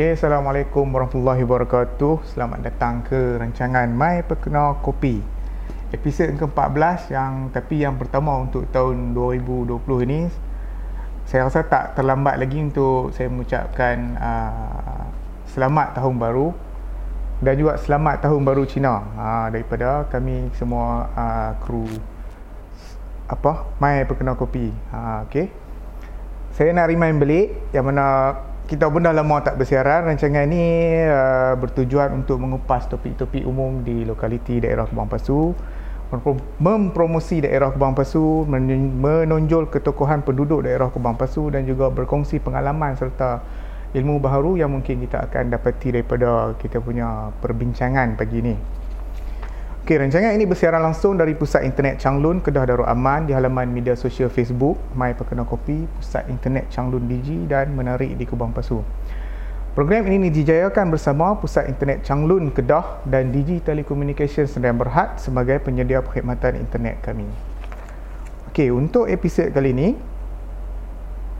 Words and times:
Okay, 0.00 0.16
Assalamualaikum 0.16 0.88
warahmatullahi 0.96 1.44
wabarakatuh. 1.44 2.24
Selamat 2.32 2.64
datang 2.64 3.04
ke 3.04 3.36
rancangan 3.36 3.84
My 3.92 4.24
Perkena 4.24 4.80
Kopi. 4.80 5.20
Episod 5.92 6.24
ke-14 6.40 7.12
yang 7.12 7.52
tapi 7.52 7.84
yang 7.84 8.00
pertama 8.00 8.32
untuk 8.40 8.64
tahun 8.72 9.12
2020 9.12 9.76
ini 10.08 10.24
saya 11.28 11.44
rasa 11.44 11.68
tak 11.68 12.00
terlambat 12.00 12.40
lagi 12.40 12.64
untuk 12.64 13.12
saya 13.12 13.28
mengucapkan 13.28 14.16
uh, 14.16 15.04
selamat 15.52 15.92
tahun 16.00 16.16
baru 16.16 16.48
dan 17.44 17.60
juga 17.60 17.76
selamat 17.76 18.24
tahun 18.24 18.40
baru 18.40 18.64
Cina 18.64 19.04
uh, 19.04 19.52
daripada 19.52 20.08
kami 20.08 20.48
semua 20.56 21.12
uh, 21.12 21.52
kru 21.60 21.84
apa 23.28 23.68
My 23.76 24.08
Perkena 24.08 24.32
Kopi. 24.32 24.72
Uh, 24.96 25.28
okay. 25.28 25.52
Saya 26.56 26.72
nak 26.72 26.88
remind 26.88 27.20
balik 27.20 27.52
yang 27.76 27.84
mana 27.84 28.32
kita 28.70 28.86
pun 28.86 29.02
dah 29.02 29.10
lama 29.10 29.42
tak 29.42 29.58
bersiaran. 29.58 30.06
Rancangan 30.06 30.46
ni 30.46 30.94
uh, 31.02 31.58
bertujuan 31.58 32.14
untuk 32.14 32.38
mengupas 32.38 32.86
topik-topik 32.86 33.42
umum 33.42 33.82
di 33.82 34.06
lokaliti 34.06 34.62
daerah 34.62 34.86
Kebang 34.86 35.10
Pasu. 35.10 35.50
Mempromosi 36.62 37.42
daerah 37.42 37.74
Kebang 37.74 37.98
Pasu 37.98 38.46
menonjol 38.46 39.74
ketokohan 39.74 40.22
penduduk 40.22 40.62
daerah 40.62 40.86
Kebang 40.94 41.18
Pasu 41.18 41.50
dan 41.50 41.66
juga 41.66 41.90
berkongsi 41.90 42.38
pengalaman 42.38 42.94
serta 42.94 43.42
ilmu 43.90 44.22
baharu 44.22 44.54
yang 44.54 44.70
mungkin 44.70 45.02
kita 45.02 45.26
akan 45.26 45.50
dapati 45.50 45.90
daripada 45.90 46.54
kita 46.62 46.78
punya 46.78 47.34
perbincangan 47.42 48.14
pagi 48.14 48.38
ni 48.38 48.54
Okey, 49.80 49.96
rancangan 49.96 50.36
ini 50.36 50.44
bersiaran 50.44 50.84
langsung 50.84 51.16
dari 51.16 51.32
Pusat 51.32 51.64
Internet 51.64 52.04
Changlun, 52.04 52.44
Kedah 52.44 52.68
Darul 52.68 52.84
Aman 52.84 53.24
di 53.24 53.32
halaman 53.32 53.64
media 53.64 53.96
sosial 53.96 54.28
Facebook 54.28 54.76
My 54.92 55.16
Perkena 55.16 55.48
Kopi, 55.48 55.88
Pusat 55.96 56.28
Internet 56.28 56.68
Changlun 56.68 57.08
Digi 57.08 57.48
dan 57.48 57.72
Menarik 57.72 58.12
di 58.12 58.28
Kubang 58.28 58.52
Pasu. 58.52 58.84
Program 59.72 60.04
ini 60.04 60.28
dijayakan 60.28 60.92
bersama 60.92 61.32
Pusat 61.40 61.72
Internet 61.72 62.04
Changlun 62.04 62.52
Kedah 62.52 63.00
dan 63.08 63.32
Digi 63.32 63.64
Telecommunication 63.64 64.44
Sdn 64.44 64.76
Berhad 64.76 65.16
sebagai 65.16 65.56
penyedia 65.64 66.04
perkhidmatan 66.04 66.60
internet 66.60 67.00
kami. 67.00 67.24
Okey, 68.52 68.68
untuk 68.68 69.08
episod 69.08 69.48
kali 69.48 69.72
ini 69.72 69.88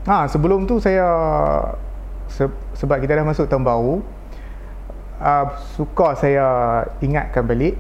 ha, 0.09 0.25
sebelum 0.25 0.65
tu 0.65 0.81
saya 0.81 1.05
se- 2.25 2.57
sebab 2.73 3.05
kita 3.05 3.21
dah 3.21 3.27
masuk 3.29 3.45
tahun 3.45 3.69
baru 3.69 4.01
uh, 5.21 5.47
suka 5.77 6.17
saya 6.17 6.47
ingatkan 7.05 7.45
balik 7.45 7.77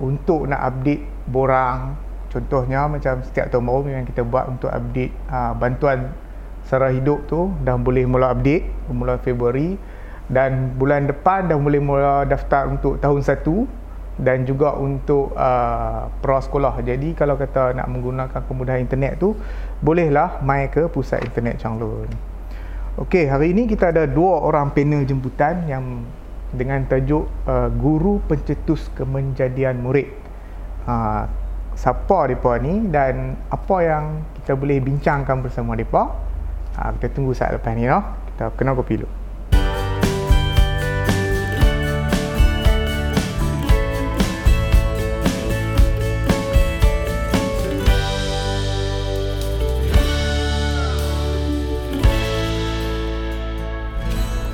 untuk 0.00 0.48
nak 0.48 0.60
update 0.64 1.04
borang 1.28 1.94
contohnya 2.32 2.88
macam 2.88 3.20
setiap 3.26 3.52
tahun 3.52 3.64
baru 3.68 3.88
yang 3.90 4.06
kita 4.08 4.22
buat 4.24 4.48
untuk 4.48 4.70
update 4.72 5.12
uh, 5.28 5.52
bantuan 5.54 6.10
sara 6.64 6.90
hidup 6.94 7.26
tu 7.26 7.50
dah 7.66 7.74
boleh 7.74 8.06
mula 8.06 8.32
update 8.32 8.64
mula 8.90 9.18
Februari 9.20 9.74
dan 10.30 10.78
bulan 10.78 11.10
depan 11.10 11.50
dah 11.50 11.58
boleh 11.58 11.82
mula 11.82 12.22
daftar 12.22 12.70
untuk 12.70 13.02
tahun 13.02 13.20
1 13.26 13.42
dan 14.20 14.44
juga 14.44 14.76
untuk 14.76 15.32
uh, 15.34 16.06
sekolah. 16.22 16.78
Jadi 16.84 17.16
kalau 17.16 17.34
kata 17.40 17.74
nak 17.74 17.88
menggunakan 17.88 18.40
kemudahan 18.46 18.84
internet 18.84 19.18
tu 19.18 19.34
bolehlah 19.80 20.38
mai 20.44 20.68
ke 20.68 20.86
pusat 20.92 21.24
internet 21.24 21.58
Changlun. 21.58 22.06
Okey, 23.00 23.26
hari 23.26 23.56
ini 23.56 23.64
kita 23.64 23.90
ada 23.90 24.04
dua 24.04 24.44
orang 24.44 24.76
panel 24.76 25.08
jemputan 25.08 25.64
yang 25.64 26.04
dengan 26.50 26.82
tajuk 26.86 27.30
uh, 27.46 27.68
guru 27.70 28.18
pencetus 28.26 28.90
kemenjadian 28.98 29.78
murid. 29.78 30.10
Ha, 30.88 31.28
siapa 31.76 32.26
depa 32.26 32.58
ni 32.58 32.90
dan 32.90 33.38
apa 33.52 33.76
yang 33.84 34.04
kita 34.40 34.58
boleh 34.58 34.82
bincangkan 34.82 35.44
bersama 35.44 35.78
depa? 35.78 36.10
Ha, 36.80 36.96
kita 36.98 37.12
tunggu 37.14 37.36
saat 37.36 37.54
lepas 37.54 37.76
ni 37.76 37.86
noh. 37.86 38.02
Kita 38.34 38.50
kenal 38.56 38.74
kopi 38.74 38.98
dulu. 38.98 39.19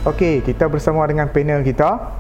Okey, 0.06 0.38
kita 0.38 0.70
bersama 0.70 1.02
dengan 1.10 1.26
panel 1.34 1.66
kita 1.66 2.14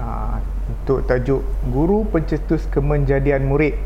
uh, 0.00 0.40
untuk 0.64 1.04
tajuk 1.04 1.44
Guru 1.68 2.08
Pencetus 2.08 2.64
Kemenjadian 2.72 3.44
Murid. 3.44 3.76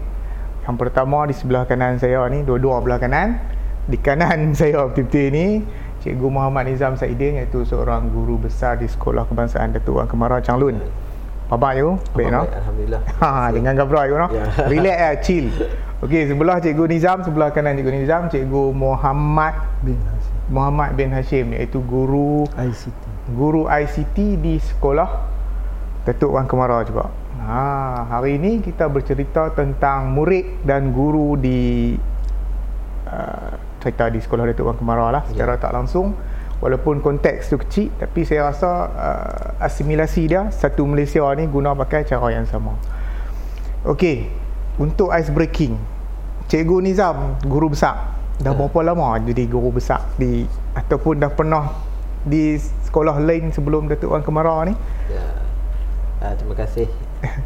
Yang 0.63 0.77
pertama 0.79 1.27
di 1.27 1.35
sebelah 1.35 1.67
kanan 1.67 1.99
saya 1.99 2.23
ni, 2.31 2.47
dua-dua 2.47 2.79
belah 2.87 3.03
kanan. 3.03 3.43
Di 3.91 3.99
kanan 3.99 4.51
saya 4.55 4.87
betul-betul 4.87 5.35
ni, 5.35 5.67
Cikgu 6.07 6.23
Muhammad 6.31 6.71
Nizam 6.71 6.95
Saidin 6.95 7.43
iaitu 7.43 7.67
seorang 7.67 8.15
guru 8.15 8.39
besar 8.39 8.79
di 8.79 8.87
Sekolah 8.87 9.27
Kebangsaan 9.27 9.75
Datuk 9.75 9.99
Wan 9.99 10.07
Kemara 10.07 10.39
Changlun. 10.39 10.79
Apa 11.51 11.75
you? 11.75 11.99
Baik 12.15 12.31
no? 12.31 12.47
Alhamdulillah. 12.47 13.03
Ha, 13.27 13.51
dengan 13.51 13.75
gabra 13.75 14.07
you 14.07 14.23
no. 14.23 14.31
Ya. 14.31 14.47
Relax 14.71 14.99
ya, 15.03 15.11
chill. 15.19 15.47
Okey, 15.99 16.31
sebelah 16.31 16.63
Cikgu 16.63 16.95
Nizam, 16.95 17.27
sebelah 17.27 17.51
kanan 17.51 17.75
Cikgu 17.75 17.91
Nizam, 17.91 18.31
Cikgu 18.31 18.71
Muhammad 18.71 19.59
bin 19.83 19.99
Hashim. 19.99 20.35
Muhammad 20.47 20.95
bin 20.95 21.11
Hashim 21.11 21.51
iaitu 21.59 21.83
guru 21.83 22.47
ICT 22.55 23.06
guru 23.33 23.67
ICT 23.67 24.39
di 24.39 24.55
sekolah 24.63 25.09
Datuk 26.07 26.31
Wan 26.39 26.47
Kemara 26.47 26.87
juga. 26.87 27.11
Ha, 27.43 28.07
hari 28.11 28.39
ini 28.39 28.63
kita 28.63 28.87
bercerita 28.87 29.51
tentang 29.55 30.15
murid 30.15 30.63
dan 30.63 30.95
guru 30.95 31.35
di 31.35 31.95
uh, 33.07 33.51
cerita 33.83 34.07
di 34.11 34.23
sekolah 34.23 34.47
Datuk 34.47 34.71
Wan 34.71 34.79
Kemara 34.79 35.11
lah 35.11 35.23
secara 35.27 35.59
ya. 35.59 35.63
tak 35.63 35.73
langsung. 35.75 36.15
Walaupun 36.57 37.05
konteks 37.05 37.53
tu 37.53 37.61
kecil 37.61 37.93
tapi 38.01 38.25
saya 38.25 38.49
rasa 38.49 38.71
uh, 38.89 39.67
asimilasi 39.67 40.23
dia 40.31 40.49
satu 40.55 40.87
Malaysia 40.89 41.27
ni 41.35 41.51
guna 41.51 41.75
pakai 41.75 42.07
cara 42.07 42.33
yang 42.33 42.47
sama. 42.47 42.79
Okey, 43.83 44.31
untuk 44.79 45.11
ice 45.13 45.29
breaking. 45.35 45.77
Cikgu 46.47 46.79
Nizam, 46.79 47.37
guru 47.43 47.75
besar. 47.75 48.15
Dah 48.39 48.55
ya. 48.55 48.57
berapa 48.57 48.79
lama 48.87 49.19
jadi 49.19 49.49
guru 49.51 49.75
besar 49.75 50.07
di 50.15 50.47
ataupun 50.77 51.19
dah 51.19 51.33
pernah 51.33 51.73
di 52.27 52.59
sekolah 52.97 53.21
lain 53.21 53.53
sebelum 53.53 53.93
Datuk 53.93 54.09
Wan 54.09 54.25
Kemara 54.25 54.65
ni? 54.65 54.73
Ya. 55.13 55.29
Uh, 56.25 56.33
terima 56.41 56.57
kasih. 56.57 56.89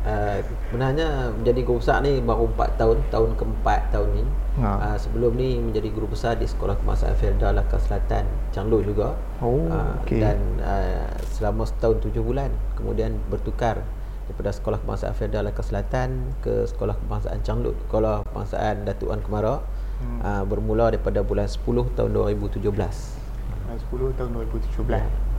Uh, 0.07 0.39
sebenarnya 0.71 1.35
menjadi 1.35 1.67
guru 1.67 1.83
besar 1.83 2.07
ni 2.07 2.23
baru 2.23 2.47
4 2.55 2.79
tahun, 2.79 3.03
tahun 3.11 3.35
keempat 3.35 3.91
tahun 3.91 4.15
ni. 4.15 4.23
Ha. 4.63 4.71
Uh, 4.79 4.99
sebelum 5.03 5.35
ni 5.35 5.59
menjadi 5.59 5.91
guru 5.91 6.07
besar 6.07 6.39
di 6.39 6.47
Sekolah 6.47 6.79
Kebangsaan 6.79 7.19
Felda 7.19 7.51
Laka 7.51 7.83
Selatan, 7.83 8.31
Changlun 8.55 8.87
juga. 8.87 9.19
Oh, 9.43 9.67
uh, 9.67 9.99
okay. 10.07 10.23
Dan 10.23 10.39
uh, 10.63 11.11
selama 11.35 11.67
setahun 11.67 11.99
tujuh 11.99 12.23
bulan. 12.23 12.55
Kemudian 12.79 13.19
bertukar 13.27 13.83
daripada 14.31 14.55
Sekolah 14.55 14.79
Kebangsaan 14.87 15.19
Felda 15.19 15.43
Laka 15.43 15.67
Selatan 15.67 16.31
ke 16.47 16.63
Sekolah 16.71 16.95
Kebangsaan 16.95 17.43
Changlun, 17.43 17.75
Sekolah 17.91 18.23
Kebangsaan 18.23 18.87
Datuk 18.87 19.11
Wan 19.11 19.19
Kemara. 19.27 19.59
Hmm. 19.99 20.23
Uh, 20.23 20.43
bermula 20.47 20.95
daripada 20.95 21.27
bulan 21.27 21.51
10 21.51 21.67
tahun 21.99 22.15
2017. 22.39 22.63
10 22.63 24.15
tahun 24.15 24.31
2017 24.47 24.95
yeah. 24.95 25.30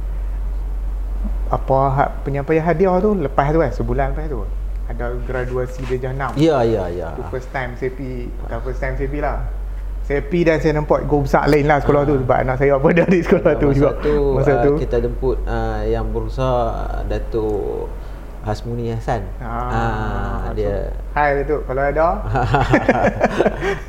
Apa 1.52 1.80
ha, 1.92 2.04
penyampaian 2.24 2.64
hadiah 2.64 2.96
tu 3.04 3.12
lepas 3.16 3.52
tu 3.52 3.60
kan 3.60 3.72
sebulan 3.76 4.16
lepas 4.16 4.26
tu 4.32 4.42
ada 4.92 5.16
graduasi 5.24 5.82
darjah 5.88 6.36
6 6.36 6.40
ya 6.40 6.58
ya 6.68 6.84
ya 6.92 7.08
tu 7.16 7.24
first 7.32 7.50
time 7.52 7.76
saya 7.80 7.92
pi 7.96 8.28
bukan 8.44 8.60
first 8.64 8.80
time 8.80 8.96
saya 9.00 9.08
pi 9.08 9.20
lah 9.20 9.38
saya 10.02 10.20
pi 10.28 10.40
dan 10.44 10.58
saya 10.60 10.74
nampak 10.76 11.08
go 11.08 11.24
besar 11.24 11.48
lain 11.48 11.70
lah 11.70 11.80
sekolah 11.80 12.04
ha. 12.04 12.10
tu 12.10 12.16
sebab 12.20 12.38
anak 12.44 12.56
saya 12.60 12.76
apa 12.76 12.90
dari 12.92 13.20
sekolah 13.24 13.52
ya, 13.56 13.62
tu 13.62 13.68
juga 13.72 13.92
tu, 14.02 14.16
masa 14.36 14.52
uh, 14.58 14.64
tu 14.66 14.72
kita 14.82 14.98
jemput 15.00 15.38
uh, 15.46 15.82
yang 15.88 16.10
berusaha 16.12 17.06
Datuk 17.08 17.88
Hasmuni 18.42 18.90
Hasan. 18.90 19.22
Ah, 19.38 20.50
ah 20.50 20.54
dia. 20.58 20.90
Hai 21.14 21.46
Datuk, 21.46 21.62
kalau 21.70 21.86
ada. 21.86 22.26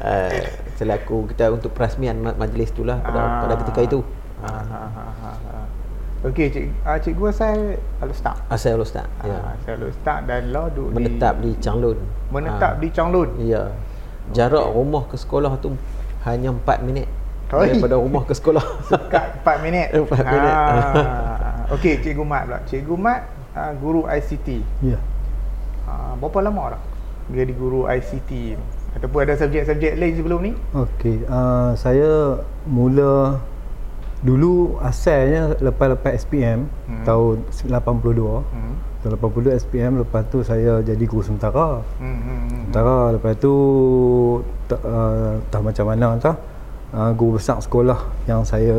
uh, 0.04 0.31
selaku 0.78 1.32
kita 1.32 1.48
untuk 1.48 1.72
perasmian 1.72 2.21
majlis 2.21 2.69
itulah 2.69 3.00
pada 3.00 3.21
ah. 3.21 3.41
pada 3.48 3.54
ketika 3.65 3.81
itu. 3.81 4.00
Ha, 4.44 4.53
ha, 4.53 4.81
ha, 4.92 5.04
ha. 5.09 5.61
Okey, 6.22 6.55
cik, 6.55 6.66
uh, 6.87 6.99
cikgu 7.03 7.25
asal 7.34 7.59
Al-Ustaz? 7.98 8.39
Asal 8.47 8.78
Al-Ustaz, 8.78 9.10
uh, 9.21 9.27
ya. 9.27 9.59
Asal 9.59 9.74
Al-Ustaz 9.83 10.22
dan 10.22 10.54
lo 10.54 10.71
duduk 10.71 10.95
Menetap 10.95 11.42
di, 11.42 11.51
di 11.51 11.59
Changlun. 11.59 11.98
Menetap 12.30 12.72
uh, 12.74 12.80
di 12.80 12.89
Changlun? 12.95 13.28
Ya. 13.42 13.74
Jarak 14.30 14.71
okay. 14.71 14.77
rumah 14.78 15.03
ke 15.10 15.19
sekolah 15.19 15.59
tu 15.59 15.74
hanya 16.22 16.54
4 16.54 16.86
minit. 16.86 17.10
Oi. 17.51 17.74
Daripada 17.74 17.98
rumah 17.98 18.22
ke 18.22 18.39
sekolah. 18.39 18.63
Sekat 18.95 19.42
4 19.42 19.66
minit? 19.66 19.91
4 19.98 20.15
minit. 20.15 20.54
Ah. 20.54 21.66
Okey, 21.74 21.98
Cikgu 21.98 22.22
Mat 22.22 22.42
pula. 22.47 22.59
Cikgu 22.71 22.95
Mat, 22.95 23.21
uh, 23.59 23.72
guru 23.83 24.07
ICT. 24.07 24.63
Ya. 24.78 25.03
Uh, 25.91 26.15
berapa 26.22 26.39
lama 26.39 26.78
dah 26.78 26.83
jadi 27.34 27.53
guru 27.54 27.91
ICT? 27.91 28.54
Ataupun 28.92 29.25
ada 29.25 29.34
subjek-subjek 29.41 29.97
lain 29.97 30.15
sebelum 30.15 30.39
ni? 30.45 30.53
Okey, 30.77 31.25
uh, 31.27 31.72
saya 31.75 32.39
mula 32.68 33.41
Dulu 34.22 34.78
asalnya 34.78 35.59
lepas-lepas 35.59 36.15
SPM 36.15 36.71
hmm. 36.86 37.03
tahun 37.03 37.42
82. 37.66 38.42
Hmm. 38.47 38.74
Tahun 39.03 39.19
82 39.19 39.59
SPM 39.66 39.98
lepas 40.07 40.22
tu 40.30 40.47
saya 40.47 40.78
jadi 40.83 41.04
guru 41.04 41.27
sementara. 41.27 41.83
Hmm. 41.98 42.07
hmm, 42.07 42.22
hmm 42.22 42.53
sementara 42.72 43.13
lepas 43.13 43.36
tu 43.36 43.54
tak, 44.65 44.80
uh, 44.80 45.36
tak 45.53 45.60
macam 45.60 45.84
mana 45.92 46.16
entah 46.16 46.36
uh, 46.97 47.13
guru 47.13 47.36
besar 47.36 47.60
sekolah 47.60 48.01
yang 48.24 48.41
saya 48.48 48.72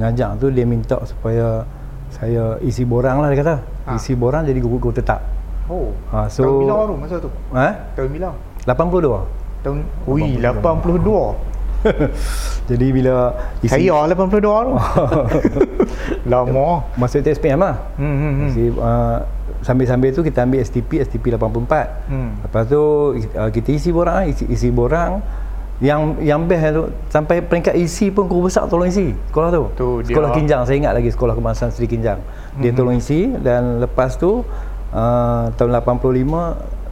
ngajak 0.00 0.40
tu 0.40 0.48
dia 0.48 0.64
minta 0.64 0.96
supaya 1.04 1.68
saya 2.08 2.56
isi 2.64 2.88
borang 2.88 3.20
lah 3.20 3.28
dia 3.28 3.44
kata 3.44 3.56
ha. 3.60 3.92
isi 4.00 4.16
borang 4.16 4.48
jadi 4.48 4.56
guru, 4.56 4.88
guru 4.88 4.94
tetap 4.96 5.20
oh 5.68 5.92
ha, 6.12 6.24
so 6.32 6.44
tahun 6.44 6.64
bila 6.64 6.74
baru 6.80 6.94
masa 6.96 7.16
tu 7.20 7.30
ha? 7.52 7.68
tahun 7.92 8.08
bila 8.08 8.28
82 8.64 9.64
tahun 9.68 9.78
ui 10.08 10.40
82 10.40 11.51
jadi 12.70 12.86
bila 12.94 13.34
isi 13.62 13.90
saya 13.90 14.06
82 14.10 14.38
tu 14.38 14.48
lama 16.32 16.86
masa 16.94 17.18
tu 17.18 17.30
SPM 17.30 17.58
lah 17.60 17.76
hmm, 17.98 18.16
hmm, 18.16 18.32
hmm. 18.32 18.48
Isi, 18.48 18.64
uh, 18.78 19.18
sambil-sambil 19.62 20.10
tu 20.14 20.22
kita 20.22 20.46
ambil 20.46 20.62
STP 20.62 21.02
STP 21.02 21.34
84 21.34 22.10
hmm. 22.10 22.30
lepas 22.46 22.62
tu 22.66 22.82
uh, 23.18 23.50
kita 23.50 23.68
isi 23.74 23.90
borang 23.90 24.30
isi, 24.30 24.44
isi 24.50 24.68
borang 24.70 25.22
yang 25.82 26.14
yang 26.22 26.46
best 26.46 26.78
tu 26.78 26.86
sampai 27.10 27.42
peringkat 27.42 27.74
isi 27.74 28.14
pun 28.14 28.30
guru 28.30 28.46
besar 28.46 28.70
tolong 28.70 28.86
isi 28.86 29.10
sekolah 29.34 29.50
tu, 29.50 29.62
tu 29.74 29.86
sekolah 30.06 30.30
dia. 30.30 30.36
Kinjang 30.38 30.62
saya 30.62 30.76
ingat 30.78 30.94
lagi 30.94 31.10
sekolah 31.10 31.34
kebangsaan 31.34 31.74
Seri 31.74 31.90
Kinjang 31.90 32.22
dia 32.62 32.70
hmm. 32.70 32.78
tolong 32.78 32.96
isi 33.02 33.26
dan 33.42 33.82
lepas 33.82 34.14
tu 34.14 34.46
uh, 34.94 35.44
tahun 35.58 35.82
85 35.82 36.82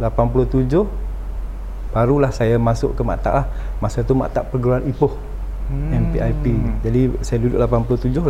87 0.00 1.09
barulah 1.90 2.30
saya 2.30 2.56
masuk 2.56 2.94
ke 2.94 3.02
maktab 3.02 3.44
lah. 3.44 3.46
Masa 3.82 4.02
tu 4.06 4.14
maktab 4.14 4.48
perguruan 4.50 4.82
Ipoh 4.86 5.30
hmm. 5.70 6.10
MPIP 6.10 6.44
jadi 6.82 7.00
saya 7.22 7.38
duduk 7.38 7.58
87 7.62 8.10
89 8.10 8.26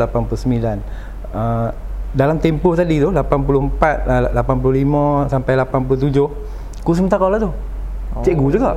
uh, 1.32 1.70
dalam 2.10 2.36
tempoh 2.42 2.74
tadi 2.74 2.98
tu 2.98 3.08
84 3.08 4.34
uh, 4.34 4.34
85 4.34 5.30
sampai 5.30 5.52
87 5.56 6.82
kursus 6.82 6.98
sementara 7.00 7.26
lah 7.30 7.38
tu. 7.38 7.50
Oh. 8.10 8.22
cikgu 8.26 8.46
juga. 8.50 8.74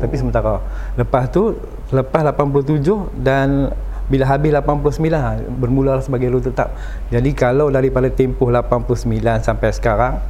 Tapi 0.00 0.14
sementara 0.16 0.60
lepas 0.96 1.28
tu 1.28 1.52
lepas 1.92 2.24
87 2.24 3.20
dan 3.20 3.68
bila 4.04 4.24
habis 4.28 4.52
89 4.52 5.00
ha, 5.16 5.40
bermula 5.60 6.00
sebagai 6.00 6.28
lulus 6.32 6.48
tetap. 6.48 6.72
Jadi 7.08 7.32
kalau 7.36 7.68
daripada 7.68 8.08
tempoh 8.08 8.48
89 8.48 9.04
sampai 9.44 9.68
sekarang 9.72 10.20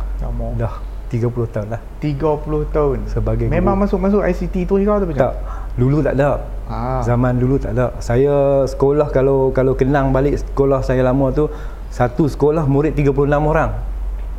dah 0.58 0.93
30 1.14 1.54
tahun 1.54 1.66
lah. 1.70 1.80
30 2.02 2.74
tahun. 2.74 2.98
Sebagai 3.06 3.46
memang 3.46 3.78
masuk-masuk 3.78 4.26
ICT 4.26 4.66
tu 4.66 4.82
juga 4.82 4.98
tu 4.98 5.06
macam? 5.06 5.30
tak. 5.30 5.34
Dulu 5.78 5.98
tak 6.02 6.14
ada. 6.18 6.30
Ha. 6.64 7.04
zaman 7.04 7.36
dulu 7.36 7.60
tak 7.60 7.76
ada. 7.76 7.92
Saya 8.00 8.64
sekolah 8.64 9.12
kalau 9.12 9.52
kalau 9.52 9.76
kenang 9.76 10.16
balik 10.16 10.40
sekolah 10.40 10.80
saya 10.80 11.04
lama 11.04 11.28
tu 11.28 11.44
satu 11.92 12.24
sekolah 12.26 12.64
murid 12.64 12.96
36 12.96 13.12
orang. 13.30 13.70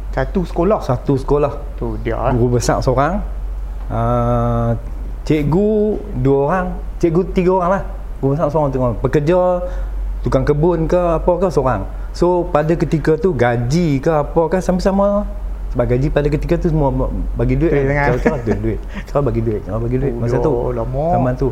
Satu 0.09 0.41
sekolah? 0.47 0.79
satu 0.81 1.13
sekolah. 1.15 1.53
Tu 1.77 1.87
dia 2.01 2.17
guru 2.33 2.57
besar 2.57 2.81
seorang. 2.81 3.21
Uh, 3.91 4.73
cikgu 5.23 6.01
dua 6.19 6.37
orang. 6.49 6.67
Cikgu 6.97 7.21
tiga 7.35 7.51
orang 7.61 7.71
lah. 7.79 7.83
Guru 8.19 8.33
besar 8.33 8.47
seorang 8.49 8.73
tengok 8.73 8.91
pekerja 9.05 9.39
tukang 10.25 10.41
kebun 10.41 10.89
ke 10.89 10.97
apa 10.97 11.31
ke 11.37 11.47
seorang. 11.53 11.85
So 12.15 12.47
pada 12.49 12.73
ketika 12.73 13.13
tu 13.19 13.37
gaji 13.37 14.01
ke 14.01 14.09
apa 14.09 14.41
ke 14.49 14.57
sama-sama 14.57 15.29
sebab 15.75 15.91
gaji 15.91 16.07
pada 16.07 16.27
ketika 16.31 16.55
tu 16.55 16.71
semua 16.71 16.87
bagi 17.35 17.59
duit 17.59 17.67
kan 17.75 18.15
kau 18.15 18.39
tu 18.39 18.51
duit 18.63 18.79
kau 19.11 19.19
bagi 19.19 19.41
duit 19.43 19.61
kau 19.67 19.75
bagi 19.83 19.97
duit 19.99 20.13
masa 20.15 20.39
tu 20.39 20.71
zaman 20.71 21.33
tu 21.35 21.51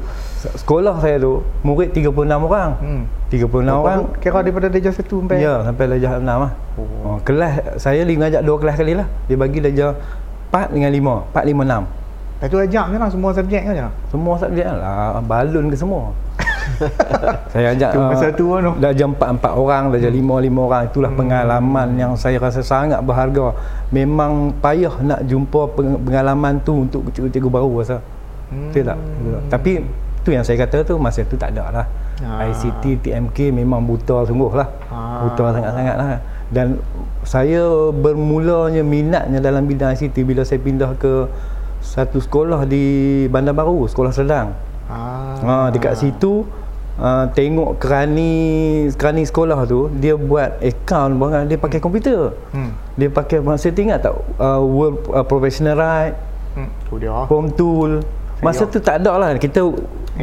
sekolah 0.64 0.96
saya 1.04 1.20
tu 1.20 1.44
murid 1.68 1.92
36 1.92 2.24
orang 2.32 2.72
hmm. 2.80 3.04
36 3.28 3.52
Berapa 3.52 3.76
orang 3.84 4.00
kira 4.24 4.40
daripada 4.40 4.68
darjah 4.72 4.96
1 4.96 5.04
sampai 5.04 5.38
ya 5.44 5.54
sampai 5.68 5.84
darjah 5.92 6.12
6 6.18 6.24
lah 6.24 6.52
oh. 6.80 6.88
oh. 7.04 7.18
kelas 7.28 7.84
saya 7.84 8.08
lima 8.08 8.32
ajak 8.32 8.48
dua 8.48 8.56
kelas 8.64 8.76
kali 8.80 8.96
lah 8.96 9.12
dia 9.28 9.36
bagi 9.36 9.60
darjah 9.60 9.92
4 10.56 10.72
dengan 10.72 10.92
5 11.28 11.36
4 11.36 11.52
5 11.52 12.00
6 12.00 12.04
Lepas 12.44 12.52
tu 12.52 12.60
ajak 12.60 12.86
je 12.92 12.98
lah 13.00 13.08
semua 13.08 13.32
subjek 13.32 13.64
je? 13.72 13.88
Semua 14.12 14.36
subjek 14.36 14.68
lah. 14.68 15.24
Balun 15.24 15.72
ke 15.72 15.80
semua. 15.80 16.12
saya 17.54 17.76
ajak 17.76 17.92
uh, 17.96 18.10
masa 18.12 18.28
tu 18.34 18.54
kan 18.54 18.76
dah 18.80 18.92
jam 18.94 19.12
4 19.16 19.40
4 19.40 19.62
orang 19.64 19.84
dah 19.92 20.00
jam 20.00 20.14
5 20.14 20.22
5 20.22 20.68
orang 20.68 20.82
itulah 20.90 21.12
hmm. 21.12 21.20
pengalaman 21.20 21.88
yang 21.98 22.12
saya 22.18 22.38
rasa 22.38 22.62
sangat 22.62 23.00
berharga 23.02 23.56
memang 23.94 24.56
payah 24.60 24.94
nak 25.04 25.22
jumpa 25.28 25.74
pengalaman 25.78 26.60
tu 26.62 26.86
untuk 26.88 27.08
cikgu-cikgu 27.14 27.50
baru 27.50 27.72
rasa 27.82 27.98
hmm. 28.52 28.72
betul 28.72 28.84
tak 28.88 28.98
tapi 29.52 29.72
tu 30.24 30.30
yang 30.32 30.44
saya 30.48 30.64
kata 30.64 30.88
tu 30.88 30.96
masa 30.96 31.22
tu 31.28 31.36
tak 31.36 31.52
ada 31.52 31.84
lah 31.84 31.88
ha. 32.24 32.48
ICT 32.48 33.04
TMK 33.04 33.52
memang 33.52 33.84
buta 33.84 34.24
sungguh 34.24 34.56
lah 34.56 34.68
ha. 34.88 35.28
buta 35.28 35.52
sangat-sangat 35.52 35.96
lah 36.00 36.08
dan 36.54 36.80
saya 37.26 37.90
bermulanya 37.92 38.86
minatnya 38.86 39.42
dalam 39.42 39.66
bidang 39.66 39.98
ICT 39.98 40.22
bila 40.22 40.46
saya 40.46 40.62
pindah 40.62 40.94
ke 41.02 41.28
satu 41.84 42.24
sekolah 42.24 42.64
di 42.64 42.84
Bandar 43.28 43.52
Baru, 43.52 43.84
sekolah 43.90 44.16
sedang. 44.16 44.56
Ah. 44.92 45.40
Ha, 45.40 45.56
dekat 45.72 45.96
situ 46.00 46.44
uh, 47.00 47.26
tengok 47.34 47.80
kerani 47.82 48.34
kerani 48.94 49.24
sekolah 49.26 49.66
tu 49.66 49.90
dia 49.98 50.14
buat 50.14 50.60
account 50.62 51.18
barang 51.18 51.46
dia 51.50 51.58
pakai 51.58 51.80
komputer. 51.82 52.36
Hmm. 52.54 52.76
Dia 53.00 53.10
pakai 53.10 53.42
masa 53.42 53.74
ingat 53.74 54.06
tak 54.06 54.14
uh, 54.38 54.62
World 54.62 55.10
uh, 55.10 55.26
Professional 55.26 55.80
Right. 55.80 56.16
Hmm. 56.54 56.70
Oh 56.94 56.98
dia. 57.02 57.10
Home 57.10 57.50
tool. 57.54 58.04
Masa 58.44 58.64
tu 58.68 58.80
tak 58.84 59.02
ada 59.02 59.12
lah 59.16 59.30
kita 59.40 59.60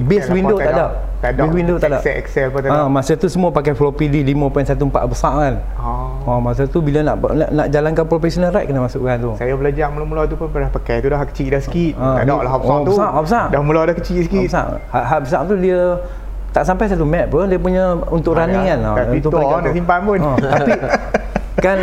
base 0.04 0.28
window 0.30 0.56
tak 0.60 0.72
ada. 0.76 0.86
Tak 1.20 1.36
ada. 1.36 1.40
Base 1.44 1.52
window 1.52 1.76
tak 1.76 1.88
ada. 1.92 1.98
Excel, 2.00 2.14
Excel 2.22 2.46
pun 2.48 2.60
tak 2.64 2.70
ada. 2.72 2.80
Ha, 2.84 2.88
masa 2.88 3.12
tu 3.18 3.28
semua 3.28 3.50
pakai 3.52 3.76
floppy 3.76 4.06
D 4.08 4.16
5.14 4.32 5.12
besar 5.12 5.32
kan. 5.36 5.54
Oh. 5.76 6.16
Ha, 6.24 6.40
masa 6.40 6.64
tu 6.64 6.80
bila 6.80 7.04
nak 7.04 7.16
nak, 7.20 7.50
nak 7.52 7.66
jalankan 7.68 8.04
professional 8.08 8.54
right 8.54 8.64
kena 8.64 8.80
masukkan 8.80 9.16
tu. 9.20 9.30
Saya 9.36 9.52
belajar 9.58 9.92
mula-mula 9.92 10.24
tu 10.30 10.36
pun 10.40 10.48
pernah 10.48 10.72
pakai 10.72 11.04
tu 11.04 11.12
dah 11.12 11.20
kecil 11.28 11.48
dah 11.52 11.60
sikit. 11.60 11.92
Ha, 11.98 12.06
tak 12.20 12.24
ada 12.24 12.36
lah 12.40 12.54
besar 12.56 12.76
oh, 12.76 12.84
tu. 12.86 12.92
Besar, 12.96 13.10
besar. 13.20 13.44
Dah 13.52 13.60
mula 13.60 13.80
dah 13.84 13.96
kecil 13.96 14.18
sikit. 14.24 14.46
besar. 14.48 14.66
Hak 14.88 15.20
besar 15.26 15.40
tu 15.44 15.54
dia 15.60 15.80
tak 16.50 16.66
sampai 16.66 16.90
satu 16.90 17.06
map 17.06 17.30
pun 17.30 17.46
dia 17.46 17.60
punya 17.62 17.94
untuk 18.10 18.34
ha, 18.34 18.42
running 18.46 18.64
ya. 18.66 18.76
kan. 18.80 19.06
Tak 19.06 19.06
untuk 19.12 19.30
nak 19.36 19.74
simpan 19.74 19.98
pun. 20.06 20.18
Ha, 20.18 20.30
tapi 20.40 20.72
kan 21.60 21.78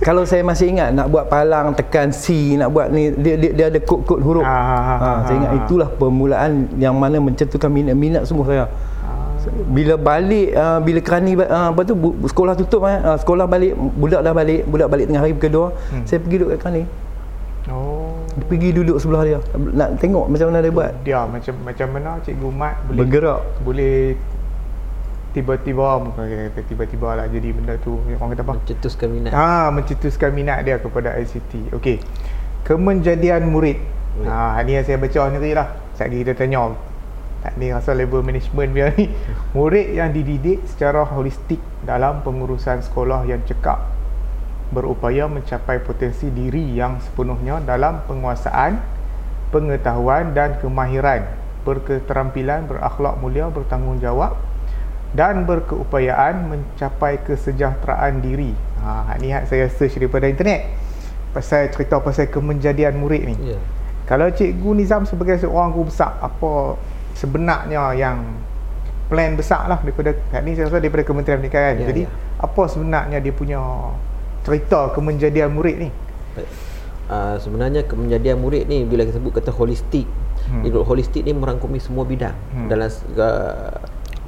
kalau 0.00 0.24
saya 0.24 0.40
masih 0.40 0.72
ingat 0.72 0.90
nak 0.96 1.12
buat 1.12 1.28
palang 1.28 1.76
tekan 1.76 2.08
C 2.10 2.56
nak 2.56 2.72
buat 2.72 2.88
ni 2.88 3.12
dia 3.12 3.36
dia, 3.36 3.50
dia 3.52 3.64
ada 3.68 3.78
kod-kod 3.84 4.24
huruf. 4.24 4.46
Ha, 4.46 4.58
ha, 4.58 4.78
ha, 4.80 4.94
ha, 4.96 5.10
saya 5.28 5.36
ingat 5.44 5.52
itulah 5.64 5.88
permulaan 5.92 6.66
yang 6.80 6.96
mana 6.96 7.20
mencetuskan 7.20 7.68
minat-minat 7.68 8.24
semua 8.24 8.48
saya. 8.48 8.66
Bila 9.48 9.96
balik 9.96 10.52
uh, 10.52 10.76
bila 10.84 11.00
kerani 11.00 11.32
uh, 11.40 11.72
apa 11.72 11.80
tu 11.80 11.96
sekolah 12.28 12.52
tutup 12.52 12.84
eh 12.84 13.00
uh, 13.00 13.16
sekolah 13.16 13.48
balik 13.48 13.72
budak 13.96 14.20
dah 14.20 14.36
balik 14.36 14.68
budak 14.68 14.92
balik 14.92 15.08
tengah 15.08 15.24
hari 15.24 15.32
kedua 15.40 15.72
hmm. 15.72 16.04
saya 16.04 16.18
pergi 16.20 16.36
duduk 16.36 16.50
kat 16.52 16.60
kerani. 16.60 16.82
Oh. 17.72 18.12
Pergi 18.44 18.68
duduk 18.76 19.00
sebelah 19.00 19.22
dia 19.24 19.38
nak 19.56 19.96
tengok 20.04 20.28
macam 20.28 20.52
mana 20.52 20.58
dia 20.60 20.72
buat. 20.72 20.92
Dia 21.00 21.20
macam 21.24 21.54
macam 21.64 21.86
mana 21.96 22.10
cikgu 22.28 22.48
Mat 22.52 22.74
boleh 22.86 22.98
bergerak 23.00 23.40
boleh 23.64 23.96
tiba-tiba 25.36 26.00
tiba-tiba 26.64 27.08
lah 27.12 27.26
jadi 27.28 27.52
benda 27.52 27.76
tu 27.80 28.00
orang 28.00 28.32
kata 28.32 28.42
apa? 28.44 28.54
Mencetuskan 28.56 29.08
minat. 29.12 29.32
Ha, 29.36 29.68
mencetuskan 29.68 30.30
minat 30.32 30.64
dia 30.64 30.80
kepada 30.80 31.16
ICT 31.20 31.76
okey. 31.76 32.00
Kemenjadian 32.64 33.48
murid. 33.48 33.78
Ah 34.24 34.58
ha, 34.58 34.64
ni 34.64 34.74
yang 34.74 34.84
saya 34.84 34.96
baca 34.96 35.28
ni 35.30 35.52
lah. 35.52 35.68
Sekejap 35.94 36.32
kita 36.32 36.32
tanya. 36.34 36.72
Tak 37.38 37.54
ni 37.54 37.70
rasa 37.70 37.94
level 37.94 38.24
management 38.24 38.70
dia 38.74 38.90
ni. 38.96 39.12
Murid 39.56 39.94
yang 39.94 40.10
dididik 40.10 40.64
secara 40.66 41.06
holistik 41.06 41.62
dalam 41.86 42.24
pengurusan 42.26 42.82
sekolah 42.82 43.28
yang 43.28 43.44
cekap. 43.46 43.78
Berupaya 44.74 45.30
mencapai 45.30 45.80
potensi 45.80 46.28
diri 46.28 46.76
yang 46.76 47.00
sepenuhnya 47.00 47.62
dalam 47.62 48.04
penguasaan 48.10 48.80
pengetahuan 49.54 50.34
dan 50.34 50.58
kemahiran. 50.58 51.24
Berketerampilan 51.62 52.68
berakhlak 52.68 53.16
mulia 53.20 53.48
bertanggungjawab 53.52 54.47
dan 55.16 55.48
berkeupayaan 55.48 56.52
mencapai 56.52 57.20
kesejahteraan 57.24 58.20
diri. 58.20 58.52
Ha, 58.84 59.16
ni 59.20 59.32
saya 59.48 59.68
search 59.72 59.96
daripada 59.96 60.28
internet. 60.28 60.68
Pasal 61.32 61.68
cerita 61.72 62.00
pasal 62.00 62.28
kemenjadian 62.28 62.96
murid 62.96 63.22
ni. 63.28 63.36
Yeah. 63.52 63.60
Kalau 64.08 64.32
Cikgu 64.32 64.72
Nizam 64.72 65.04
sebagai 65.04 65.36
seorang 65.36 65.76
guru 65.76 65.92
besar, 65.92 66.16
apa 66.24 66.80
sebenarnya 67.12 67.92
yang 67.92 68.24
plan 69.08 69.36
besar 69.36 69.68
lah 69.68 69.80
daripada 69.80 70.16
kat 70.32 70.44
ni 70.44 70.52
saya 70.56 70.68
rasa 70.68 70.80
daripada 70.80 71.04
Kementerian 71.04 71.40
Pendidikan 71.40 71.60
kan. 71.60 71.74
Yeah, 71.80 71.88
Jadi 71.92 72.02
yeah. 72.08 72.44
apa 72.44 72.62
sebenarnya 72.68 73.18
dia 73.20 73.32
punya 73.32 73.60
cerita 74.44 74.92
kemenjadian 74.92 75.52
murid 75.52 75.76
ni? 75.88 75.90
Uh, 77.08 77.40
sebenarnya 77.40 77.88
kemenjadian 77.88 78.36
murid 78.36 78.68
ni 78.68 78.84
bila 78.84 79.04
kita 79.08 79.16
sebut 79.16 79.32
kata 79.32 79.52
holistik. 79.52 80.04
Hmm. 80.48 80.64
Holistik 80.64 81.28
ni 81.28 81.36
merangkumi 81.36 81.76
semua 81.76 82.08
bidang 82.08 82.32
hmm. 82.32 82.68
dalam 82.72 82.88
uh, 83.20 83.76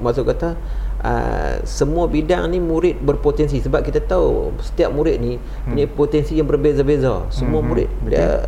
maksud 0.01 0.25
kata 0.27 0.57
uh, 1.05 1.55
semua 1.65 2.09
bidang 2.09 2.49
ni 2.49 2.59
murid 2.59 3.01
berpotensi 3.01 3.61
sebab 3.61 3.85
kita 3.85 4.01
tahu 4.05 4.53
setiap 4.61 4.93
murid 4.93 5.21
ni 5.21 5.37
hmm. 5.37 5.73
punya 5.73 5.87
potensi 5.89 6.33
yang 6.37 6.49
berbeza-beza 6.49 7.29
semua 7.33 7.61
hmm. 7.61 7.69
murid 7.69 7.89
dia 8.09 8.45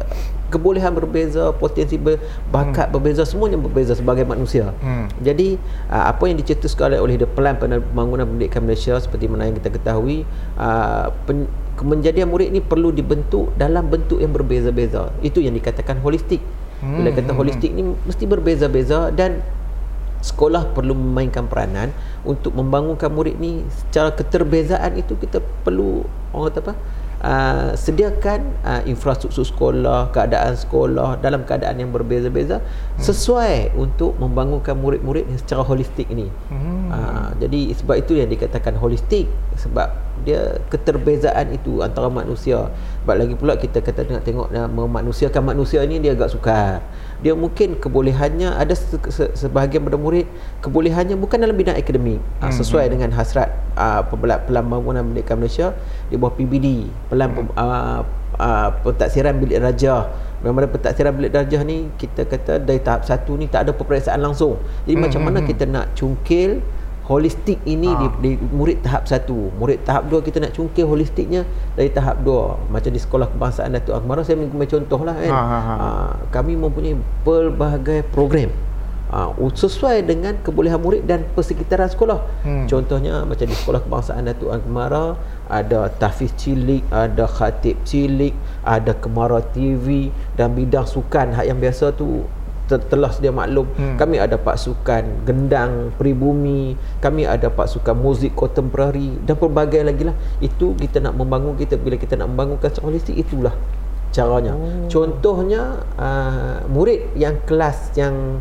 kebolehan 0.53 0.93
berbeza 0.93 1.49
potensi 1.57 1.97
ber, 1.97 2.21
bakat 2.53 2.93
hmm. 2.93 2.95
berbeza 2.95 3.23
semuanya 3.25 3.57
berbeza 3.57 3.97
sebagai 3.97 4.29
manusia 4.29 4.77
hmm. 4.85 5.25
jadi 5.25 5.57
uh, 5.89 6.13
apa 6.13 6.29
yang 6.29 6.37
dicetuskan 6.37 6.93
oleh 7.01 7.17
the 7.17 7.29
plan 7.29 7.57
pembangunan 7.57 8.29
pendidikan 8.29 8.69
Malaysia 8.69 9.01
seperti 9.01 9.33
mana 9.33 9.49
yang 9.49 9.57
kita 9.57 9.73
ketahui 9.73 10.29
uh, 10.61 11.09
pen, 11.25 11.49
kemenjadian 11.81 12.29
murid 12.29 12.53
ni 12.53 12.61
perlu 12.61 12.93
dibentuk 12.93 13.49
dalam 13.57 13.89
bentuk 13.89 14.21
yang 14.21 14.37
berbeza-beza 14.37 15.09
itu 15.25 15.41
yang 15.41 15.57
dikatakan 15.57 15.97
holistik 16.05 16.45
bila 16.83 17.15
kata 17.15 17.31
hmm. 17.31 17.39
holistik 17.39 17.71
ni 17.71 17.83
mesti 17.87 18.27
berbeza-beza 18.27 19.15
dan 19.15 19.39
sekolah 20.23 20.71
perlu 20.71 20.95
memainkan 20.95 21.51
peranan 21.51 21.91
untuk 22.23 22.55
membangunkan 22.55 23.11
murid 23.11 23.37
ni 23.43 23.67
secara 23.69 24.15
keterbezaan 24.15 24.95
itu 24.95 25.19
kita 25.19 25.43
perlu 25.67 26.07
orang 26.31 26.49
kata 26.49 26.61
apa 26.63 26.75
uh, 27.23 27.71
sediakan 27.79 28.41
uh, 28.67 28.83
infrastruktur 28.85 29.47
sekolah, 29.47 30.11
keadaan 30.11 30.59
sekolah 30.59 31.23
dalam 31.23 31.47
keadaan 31.47 31.79
yang 31.79 31.91
berbeza-beza 31.95 32.59
hmm. 32.61 33.01
sesuai 33.01 33.79
untuk 33.79 34.19
membangunkan 34.19 34.75
murid-murid 34.77 35.25
secara 35.39 35.63
holistik 35.63 36.11
ini. 36.11 36.29
Hmm. 36.51 36.91
Uh, 36.93 37.29
jadi 37.41 37.73
sebab 37.79 37.97
itu 38.03 38.19
yang 38.19 38.29
dikatakan 38.29 38.77
holistik 38.77 39.31
sebab 39.57 39.89
dia 40.23 40.61
keterbezaan 40.69 41.51
itu 41.57 41.81
antara 41.81 42.07
manusia. 42.13 42.69
Sebab 43.03 43.15
lagi 43.17 43.35
pula 43.39 43.59
kita 43.59 43.81
kata 43.81 44.07
tengok 44.07 44.23
tengok 44.23 44.49
memanusiakan 44.71 45.43
manusia 45.55 45.83
ini 45.83 45.99
dia 45.99 46.15
agak 46.15 46.31
sukar 46.31 46.85
dia 47.23 47.39
mungkin 47.39 47.79
kebolehannya 47.79 48.51
ada 48.59 48.75
se- 48.75 48.99
se- 49.15 49.33
sebahagian 49.39 49.87
pada 49.87 49.95
murid 49.95 50.27
kebolehannya 50.59 51.15
bukan 51.15 51.39
dalam 51.39 51.55
bidang 51.55 51.79
akademik 51.79 52.19
ah, 52.43 52.51
hmm. 52.51 52.59
sesuai 52.59 52.91
hmm. 52.91 52.93
dengan 52.99 53.11
hasrat 53.15 53.49
uh, 53.79 54.03
pelan 54.11 54.43
pembangunan 54.67 55.07
pendidikan 55.07 55.39
Malaysia 55.39 55.71
di 56.11 56.19
bawah 56.19 56.35
PBD 56.35 56.91
pelan 57.07 57.31
hmm. 57.31 57.55
uh, 57.55 58.03
uh, 58.43 58.69
pentaksiran 58.83 59.39
bilik 59.39 59.63
darjah 59.63 60.11
memang 60.43 60.67
pentaksiran 60.67 61.15
bilik 61.15 61.31
darjah 61.31 61.63
ni 61.63 61.87
kita 61.95 62.27
kata 62.27 62.59
dari 62.59 62.83
tahap 62.83 63.07
satu 63.07 63.39
ni 63.39 63.47
tak 63.47 63.71
ada 63.71 63.73
peperiksaan 63.73 64.19
langsung 64.19 64.59
jadi 64.83 64.99
hmm. 64.99 65.03
macam 65.07 65.21
mana 65.23 65.39
hmm, 65.39 65.47
hmm. 65.47 65.51
kita 65.55 65.65
nak 65.71 65.87
cungkil 65.95 66.59
holistik 67.03 67.59
ini 67.67 67.91
ha. 67.91 67.99
di, 67.99 68.07
di 68.23 68.31
murid 68.39 68.79
tahap 68.87 69.11
satu 69.11 69.51
murid 69.59 69.83
tahap 69.83 70.07
dua 70.07 70.23
kita 70.23 70.39
nak 70.39 70.55
cungkil 70.55 70.87
holistiknya 70.87 71.43
dari 71.75 71.91
tahap 71.91 72.23
dua 72.23 72.55
macam 72.71 72.91
di 72.95 73.01
sekolah 73.03 73.27
kebangsaan 73.35 73.75
Datuk 73.75 73.99
Akmal 73.99 74.23
saya 74.23 74.39
mengambil 74.39 74.71
contoh 74.71 75.01
lah 75.03 75.17
kan 75.19 75.33
ha, 75.35 75.43
ha, 75.43 75.59
ha. 75.59 75.75
Ha, 75.75 75.89
kami 76.31 76.55
mempunyai 76.55 76.95
pelbagai 77.27 78.07
program 78.15 78.55
ha, 79.11 79.35
sesuai 79.35 80.07
dengan 80.07 80.39
kebolehan 80.47 80.79
murid 80.79 81.03
dan 81.03 81.27
persekitaran 81.35 81.91
sekolah 81.91 82.23
hmm. 82.47 82.71
contohnya 82.71 83.27
macam 83.27 83.47
di 83.51 83.57
sekolah 83.59 83.83
kebangsaan 83.83 84.31
Datuk 84.31 84.55
Akmal 84.55 85.19
ada 85.51 85.91
tahfiz 85.99 86.31
cilik 86.39 86.87
ada 86.89 87.27
khatib 87.27 87.83
cilik 87.83 88.33
ada 88.63 88.95
kemara 88.95 89.43
TV 89.53 90.15
dan 90.39 90.55
bidang 90.55 90.87
sukan 90.87 91.35
yang 91.43 91.59
biasa 91.59 91.93
tu 91.99 92.23
telah 92.79 93.11
sedia 93.13 93.35
maklum 93.35 93.69
hmm. 93.69 93.97
kami 93.99 94.17
ada 94.21 94.37
pasukan 94.39 95.03
gendang 95.27 95.91
pribumi 95.97 96.79
kami 97.03 97.27
ada 97.27 97.51
pasukan 97.51 97.97
muzik 97.97 98.33
kontemporari 98.33 99.19
dan 99.27 99.37
pelbagai 99.37 99.83
lagi 99.83 100.07
lah 100.07 100.17
itu 100.39 100.77
kita 100.79 101.03
nak 101.03 101.17
membangun 101.17 101.59
kita 101.59 101.77
bila 101.77 101.99
kita 101.99 102.15
nak 102.17 102.31
membangunkan 102.33 102.71
sekolah 102.71 102.93
holistik 102.93 103.17
itulah 103.17 103.53
caranya 104.13 104.53
oh. 104.53 104.87
contohnya 104.93 105.83
uh, 105.97 106.61
murid 106.69 107.17
yang 107.17 107.41
kelas 107.49 107.97
yang 107.97 108.39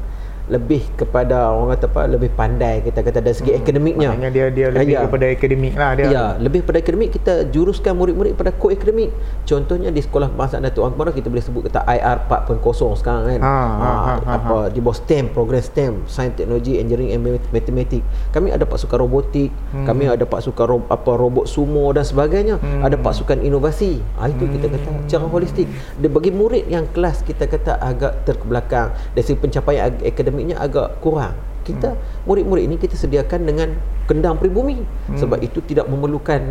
lebih 0.51 0.83
kepada 0.99 1.47
orang 1.47 1.79
kata 1.79 1.87
apa 1.87 2.01
lebih 2.11 2.29
pandai 2.35 2.83
kita 2.83 2.99
kata 2.99 3.23
dari 3.23 3.35
segi 3.39 3.51
hmm. 3.55 3.61
akademiknya 3.63 4.09
maknanya 4.11 4.29
dia 4.35 4.45
dia 4.51 4.67
lebih 4.67 4.95
ya. 4.99 5.01
kepada 5.07 5.25
akademik 5.31 5.73
lah 5.79 5.91
dia 5.95 6.05
ya 6.11 6.25
lebih 6.35 6.59
pada 6.67 6.77
akademik 6.83 7.09
kita 7.15 7.33
juruskan 7.55 7.95
murid-murid 7.95 8.35
pada 8.35 8.51
ko 8.51 8.67
akademik 8.67 9.15
contohnya 9.47 9.89
di 9.95 10.03
sekolah 10.03 10.27
bahasa 10.35 10.59
Datuk 10.59 10.83
Angkara 10.91 11.15
kita 11.15 11.31
boleh 11.31 11.39
sebut 11.39 11.71
kata 11.71 11.87
IR 11.87 12.27
4.0 12.27 12.99
sekarang 12.99 13.23
kan 13.31 13.39
ha, 13.39 13.55
ha, 13.55 13.63
ha, 13.71 14.13
ha, 14.19 14.31
apa 14.35 14.57
ha. 14.67 14.69
di 14.69 14.83
bawah 14.83 14.97
STEM 14.99 15.31
program 15.31 15.63
STEM 15.63 16.03
Science 16.11 16.35
Technology 16.35 16.83
Engineering 16.83 17.15
and 17.15 17.23
Mathematics 17.55 18.03
kami 18.35 18.51
ada 18.51 18.67
pasukan 18.67 19.07
robotik 19.07 19.55
hmm. 19.71 19.87
kami 19.87 20.11
ada 20.11 20.27
pasukan 20.27 20.67
ro- 20.67 20.89
apa 20.91 21.15
robot 21.15 21.47
sumo 21.47 21.87
dan 21.95 22.03
sebagainya 22.03 22.59
hmm. 22.59 22.83
ada 22.83 22.99
pasukan 22.99 23.39
inovasi 23.39 24.03
ha, 24.19 24.27
itu 24.27 24.43
hmm. 24.43 24.53
kita 24.59 24.65
kata 24.67 24.89
cara 25.07 25.25
holistik 25.31 25.71
dia 25.95 26.11
bagi 26.11 26.35
murid 26.35 26.67
yang 26.67 26.83
kelas 26.91 27.23
kita 27.23 27.47
kata 27.47 27.79
agak 27.79 28.27
terkebelakang 28.27 28.91
dari 29.15 29.23
segi 29.23 29.39
pencapaian 29.39 29.95
akademik 30.03 30.40
akademiknya 30.41 30.57
agak 30.57 30.97
kurang 31.05 31.37
kita 31.61 31.93
hmm. 31.93 32.25
murid-murid 32.25 32.63
ini 32.65 32.75
kita 32.81 32.97
sediakan 32.97 33.45
dengan 33.45 33.69
gendang 34.09 34.33
pribumi 34.41 34.81
hmm. 34.81 35.13
sebab 35.13 35.45
itu 35.45 35.61
tidak 35.61 35.85
memerlukan 35.85 36.41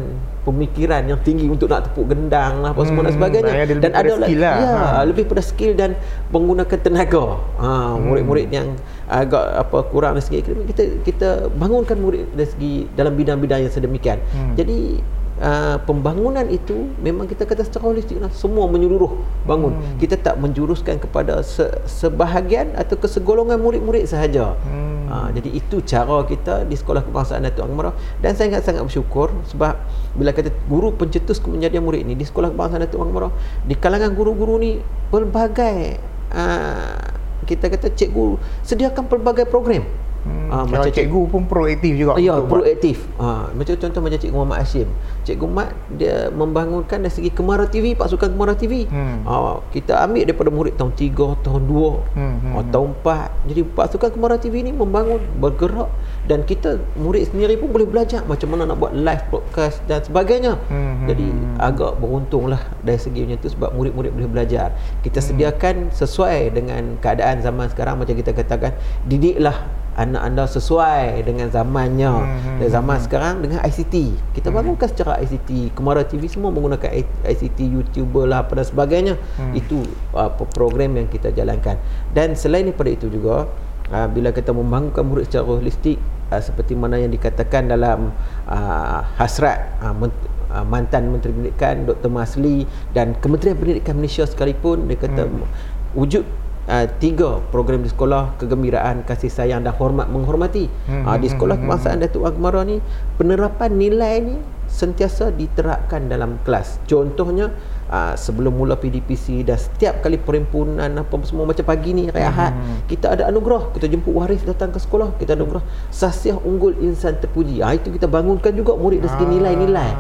pemikiran 0.47 1.03
yang 1.03 1.19
tinggi 1.27 1.51
untuk 1.51 1.67
nak 1.67 1.91
tepuk 1.91 2.15
gendang 2.15 2.63
lah 2.63 2.71
apa 2.71 2.83
semua 2.87 3.03
dan 3.05 3.11
hmm. 3.11 3.19
sebagainya 3.19 3.53
dan 3.83 3.93
ada 3.93 4.13
lah. 4.15 4.29
ya 4.31 4.53
ha. 4.55 5.03
lebih 5.03 5.27
pada 5.27 5.43
skill 5.43 5.75
dan 5.75 5.99
menggunakan 6.31 6.79
tenaga 6.79 7.43
ha, 7.59 7.99
hmm. 7.99 8.07
murid-murid 8.07 8.47
yang 8.55 8.79
agak 9.11 9.45
apa 9.67 9.79
kurang 9.91 10.15
dari 10.15 10.25
segi 10.25 10.47
akademik 10.47 10.67
kita 10.71 10.83
kita 11.03 11.29
bangunkan 11.59 11.99
murid 11.99 12.31
dari 12.31 12.49
segi 12.49 12.73
dalam 12.95 13.19
bidang-bidang 13.19 13.67
yang 13.67 13.73
sedemikian 13.75 14.23
hmm. 14.23 14.55
jadi 14.55 15.03
Uh, 15.41 15.81
pembangunan 15.89 16.45
itu 16.53 16.93
memang 17.01 17.25
kita 17.25 17.49
kata 17.49 17.65
secara 17.65 17.89
holistik 17.89 18.21
lah. 18.21 18.29
semua 18.29 18.69
menyeluruh 18.69 19.25
bangun 19.49 19.73
hmm. 19.73 19.97
kita 19.97 20.21
tak 20.21 20.37
menjuruskan 20.37 21.01
kepada 21.01 21.41
se- 21.41 21.81
sebahagian 21.89 22.77
atau 22.77 23.01
kesegolongan 23.01 23.57
murid-murid 23.57 24.05
sahaja 24.05 24.53
hmm. 24.69 25.09
uh, 25.09 25.33
jadi 25.33 25.49
itu 25.49 25.81
cara 25.81 26.29
kita 26.29 26.69
di 26.69 26.77
sekolah 26.77 27.09
kebangsaan 27.09 27.49
Datuk 27.49 27.65
Angmarah 27.65 27.97
dan 28.21 28.37
saya 28.37 28.53
sangat-sangat 28.53 28.93
bersyukur 28.93 29.33
sebab 29.49 29.81
bila 30.13 30.37
kata 30.37 30.53
guru 30.69 30.93
pencetus 30.93 31.41
kemenjadian 31.41 31.89
murid 31.89 32.05
ni 32.05 32.21
di 32.21 32.29
sekolah 32.29 32.53
kebangsaan 32.53 32.85
Datuk 32.85 33.01
Angmarah 33.01 33.33
di 33.65 33.73
kalangan 33.81 34.13
guru-guru 34.13 34.61
ni 34.61 34.77
pelbagai 35.09 36.05
uh, 36.37 37.01
kita 37.49 37.73
kata 37.73 37.97
cikgu 37.97 38.37
sediakan 38.61 39.09
pelbagai 39.09 39.49
program 39.49 39.89
Hmm, 40.21 40.53
uh, 40.53 40.65
macam 40.69 40.93
cikgu 40.93 41.21
pun 41.33 41.49
proaktif 41.49 41.93
juga. 41.97 42.21
Ya, 42.21 42.37
proaktif. 42.45 43.09
Uh, 43.17 43.49
macam 43.57 43.75
contoh 43.81 44.01
macam 44.05 44.19
cikgu 44.21 44.37
Muhammad 44.37 44.59
Hashim. 44.61 44.89
Cikgu 45.25 45.47
Mat 45.49 45.73
dia 45.97 46.29
membangunkan 46.29 47.01
dari 47.01 47.13
segi 47.13 47.31
Kemara 47.33 47.65
TV, 47.65 47.97
pasukan 47.97 48.29
Kemara 48.37 48.53
TV. 48.53 48.85
Hmm. 48.85 49.25
Uh, 49.25 49.65
kita 49.73 49.97
ambil 50.05 50.29
daripada 50.29 50.51
murid 50.53 50.75
tahun 50.77 50.93
3, 50.93 51.41
tahun 51.41 51.63
2, 51.65 52.17
hmm, 52.17 52.35
hmm, 52.37 52.53
uh, 52.53 52.65
tahun 52.69 52.89
4. 53.01 53.49
Jadi 53.49 53.61
pasukan 53.73 54.11
Kemara 54.13 54.37
TV 54.37 54.61
ni 54.61 54.77
membangun, 54.77 55.25
bergerak 55.41 55.89
dan 56.31 56.47
kita 56.47 56.79
murid 56.95 57.27
sendiri 57.27 57.59
pun 57.59 57.75
boleh 57.75 57.91
belajar 57.91 58.23
macam 58.23 58.55
mana 58.55 58.71
nak 58.71 58.79
buat 58.79 58.95
live 58.95 59.27
broadcast 59.35 59.83
dan 59.91 59.99
sebagainya. 60.07 60.55
Hmm, 60.71 61.11
Jadi 61.11 61.27
hmm. 61.27 61.59
agak 61.59 61.99
beruntunglah 61.99 62.63
dari 62.87 63.03
segi 63.03 63.27
macam 63.27 63.43
tu 63.43 63.51
sebab 63.51 63.75
murid-murid 63.75 64.15
boleh 64.15 64.31
belajar. 64.31 64.71
Kita 65.03 65.19
hmm. 65.19 65.27
sediakan 65.27 65.75
sesuai 65.91 66.55
dengan 66.55 67.03
keadaan 67.03 67.43
zaman 67.43 67.67
sekarang 67.75 67.99
macam 67.99 68.15
kita 68.15 68.31
katakan 68.31 68.79
didiklah 69.11 69.59
anak 69.99 70.23
anda 70.23 70.47
sesuai 70.47 71.27
dengan 71.27 71.51
zamannya 71.51 72.15
hmm, 72.15 72.59
dan 72.63 72.69
zaman 72.71 72.97
hmm. 72.97 73.05
sekarang 73.11 73.35
dengan 73.43 73.59
ICT 73.67 73.95
kita 74.39 74.49
hmm. 74.49 74.57
bangunkan 74.63 74.87
secara 74.87 75.19
ICT 75.19 75.75
Kemara 75.75 76.07
TV 76.07 76.31
semua 76.31 76.55
menggunakan 76.55 76.95
ICT 77.27 77.59
YouTuber 77.59 78.31
lah 78.31 78.47
apa 78.47 78.55
dan 78.55 78.67
sebagainya 78.71 79.15
hmm. 79.19 79.53
itu 79.59 79.83
uh, 80.15 80.31
program 80.55 80.95
yang 80.95 81.11
kita 81.11 81.35
jalankan 81.35 81.77
dan 82.15 82.39
selain 82.39 82.71
daripada 82.71 82.91
itu 82.95 83.11
juga 83.11 83.51
uh, 83.91 84.09
bila 84.09 84.31
kita 84.31 84.55
membangunkan 84.55 85.03
murid 85.05 85.27
secara 85.27 85.45
holistik 85.59 85.99
uh, 86.31 86.41
seperti 86.41 86.79
mana 86.79 86.97
yang 86.97 87.11
dikatakan 87.11 87.69
dalam 87.69 88.15
uh, 88.47 89.03
hasrat 89.19 89.75
uh, 89.83 89.93
uh, 89.93 90.65
mantan 90.67 91.11
Menteri 91.11 91.35
Pendidikan 91.35 91.87
Dr. 91.87 92.11
Masli 92.11 92.65
dan 92.95 93.19
Kementerian 93.19 93.59
Pendidikan 93.59 93.99
Malaysia 93.99 94.27
sekalipun 94.27 94.87
dia 94.91 94.99
kata 94.99 95.27
hmm. 95.27 95.47
wujud 95.95 96.25
uh, 96.71 96.87
tiga 97.03 97.43
program 97.51 97.83
di 97.87 97.91
sekolah 97.91 98.39
kegembiraan 98.39 99.07
kasih 99.07 99.31
sayang 99.31 99.67
dan 99.67 99.75
hormat 99.75 100.11
menghormati 100.11 100.67
hmm, 100.67 101.07
uh, 101.07 101.17
di 101.19 101.27
hmm, 101.31 101.35
sekolah 101.39 101.55
hmm, 101.59 101.67
hmm, 101.67 101.71
kebangsaan 101.71 101.99
Datuk 102.03 102.25
Agmara 102.27 102.63
ni 102.67 102.83
penerapan 103.19 103.71
nilai 103.79 104.15
ni 104.23 104.37
sentiasa 104.71 105.35
diterapkan 105.35 106.07
dalam 106.07 106.39
kelas 106.47 106.79
contohnya 106.87 107.51
uh, 107.91 108.15
sebelum 108.15 108.55
mula 108.55 108.79
PDPC 108.79 109.43
dan 109.43 109.59
setiap 109.59 110.01
kali 110.01 110.17
perhimpunan 110.17 110.87
apa 110.87 111.15
semua 111.27 111.45
macam 111.45 111.67
pagi 111.67 111.91
ni 111.91 112.07
Ahad 112.09 112.55
hmm. 112.55 112.87
kita 112.87 113.19
ada 113.19 113.27
anugerah. 113.29 113.75
Kita 113.75 113.91
jemput 113.91 114.15
waris 114.15 114.47
datang 114.47 114.71
ke 114.71 114.79
sekolah 114.79 115.19
kita 115.19 115.35
anugerah. 115.35 115.61
Sasiah 115.91 116.39
unggul 116.39 116.79
insan 116.81 117.19
terpuji. 117.19 117.61
Uh, 117.61 117.75
itu 117.75 117.91
kita 117.91 118.07
bangunkan 118.07 118.55
juga 118.55 118.79
murid 118.79 119.03
dari 119.03 119.11
segi 119.11 119.27
nilai-nilai. 119.27 119.91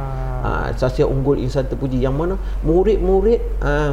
Uh, 0.40 0.72
sasiah 0.78 1.10
unggul 1.10 1.36
insan 1.36 1.66
terpuji. 1.66 2.00
Yang 2.00 2.14
mana 2.16 2.34
murid-murid 2.62 3.40
uh, 3.60 3.92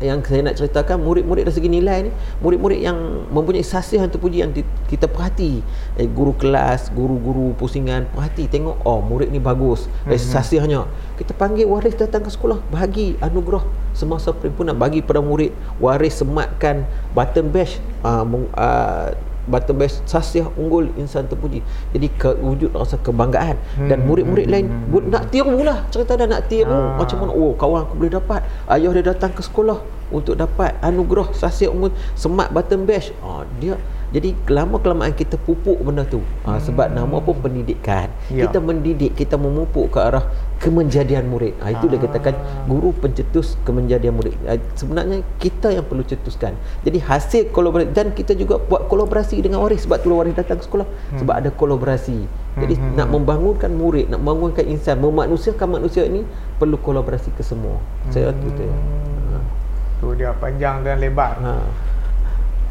yang 0.00 0.20
saya 0.20 0.44
nak 0.44 0.60
ceritakan 0.60 1.00
murid-murid 1.00 1.48
dari 1.48 1.56
segi 1.56 1.68
nilai 1.72 2.08
ni 2.08 2.10
murid-murid 2.44 2.80
yang 2.84 2.96
mempunyai 3.32 3.64
sasih 3.64 4.04
yang 4.04 4.12
terpuji 4.12 4.44
yang 4.44 4.52
kita 4.86 5.08
perhati. 5.08 5.64
Eh, 5.96 6.04
guru 6.04 6.36
kelas 6.36 6.92
guru-guru 6.92 7.56
pusingan 7.56 8.04
perhati 8.12 8.44
tengok 8.48 8.76
oh 8.84 9.00
murid 9.00 9.32
ni 9.32 9.40
bagus. 9.40 9.88
Dari 10.04 10.20
mm-hmm. 10.20 10.32
sasihnya. 10.36 10.82
Kita 11.16 11.32
panggil 11.32 11.64
waris 11.64 11.96
datang 11.96 12.24
ke 12.24 12.30
sekolah 12.30 12.60
bahagi 12.68 13.16
anugerah 13.24 13.64
semasa 13.96 14.36
perhimpunan. 14.36 14.76
Bagi 14.76 15.00
pada 15.00 15.24
murid 15.24 15.56
waris 15.80 16.20
sematkan 16.20 16.84
button 17.16 17.48
badge 17.48 17.80
uh, 18.04 18.20
uh, 18.52 19.16
button 19.46 19.78
badge 19.78 20.02
sasih 20.04 20.46
unggul 20.58 20.90
insan 20.98 21.30
terpuji 21.30 21.62
jadi 21.94 22.06
ke, 22.14 22.30
wujud 22.38 22.74
rasa 22.74 22.98
kebanggaan 23.00 23.56
hmm. 23.78 23.88
dan 23.88 24.02
murid-murid 24.04 24.46
lain 24.50 24.66
hmm. 24.66 25.10
nak 25.10 25.30
tiru 25.30 25.62
lah 25.62 25.86
cerita 25.90 26.18
dah 26.18 26.26
nak 26.26 26.50
tiru 26.50 26.70
ah. 26.70 26.98
macam 26.98 27.22
mana 27.22 27.32
oh 27.32 27.54
kawan 27.54 27.86
aku 27.86 27.94
boleh 27.98 28.12
dapat 28.12 28.40
ayah 28.74 28.90
dia 28.92 29.04
datang 29.06 29.30
ke 29.32 29.42
sekolah 29.42 29.78
untuk 30.10 30.38
dapat 30.38 30.74
anugerah 30.82 31.34
sahsiah 31.34 31.70
umum 31.70 31.90
semat 32.14 32.50
button 32.54 32.86
bash 32.86 33.10
ha, 33.22 33.42
dia 33.58 33.74
jadi 34.16 34.32
lama 34.48 34.80
kelamaan 34.80 35.12
kita 35.12 35.36
pupuk 35.36 35.76
benda 35.84 36.00
tu 36.08 36.24
ha, 36.48 36.56
sebab 36.56 36.88
nama 36.88 37.20
pun 37.20 37.36
pendidikan 37.36 38.08
ya. 38.32 38.48
kita 38.48 38.64
mendidik 38.64 39.12
kita 39.12 39.36
memupuk 39.36 39.92
ke 39.92 40.00
arah 40.00 40.24
kemenjadian 40.56 41.28
murid 41.28 41.52
ha, 41.60 41.76
itu 41.76 41.84
ha. 41.84 41.92
dia 41.92 42.00
katakan 42.00 42.34
guru 42.64 42.96
pencetus 42.96 43.60
kemenjadian 43.68 44.16
murid 44.16 44.32
ha, 44.48 44.56
sebenarnya 44.72 45.20
kita 45.36 45.68
yang 45.68 45.84
perlu 45.84 46.00
cetuskan 46.00 46.56
jadi 46.80 46.96
hasil 47.04 47.52
kolaborasi 47.52 47.92
dan 47.92 48.16
kita 48.16 48.32
juga 48.32 48.56
buat 48.56 48.88
kolaborasi 48.88 49.36
dengan 49.44 49.60
waris 49.60 49.84
sebab 49.84 50.00
tu 50.00 50.08
waris 50.16 50.32
datang 50.32 50.56
ke 50.56 50.64
sekolah 50.64 50.88
hmm. 50.88 51.20
sebab 51.20 51.34
ada 51.36 51.50
kolaborasi 51.52 52.24
jadi 52.56 52.72
hmm. 52.72 52.84
hmm 52.88 52.94
nak 52.96 53.12
hmm. 53.12 53.14
membangunkan 53.20 53.70
murid 53.76 54.08
nak 54.08 54.24
membangunkan 54.24 54.64
insan 54.64 54.96
memanusiakan 54.96 55.76
manusia 55.76 56.08
ini 56.08 56.24
perlu 56.56 56.80
kolaborasi 56.80 57.28
ke 57.36 57.44
semua 57.44 57.76
hmm. 57.76 58.12
saya 58.16 58.32
tu 58.32 58.48
tu 58.56 58.64
ha. 58.64 59.38
tu 60.00 60.16
dia 60.16 60.32
panjang 60.40 60.80
dan 60.80 61.04
lebar 61.04 61.36
ha. 61.44 61.60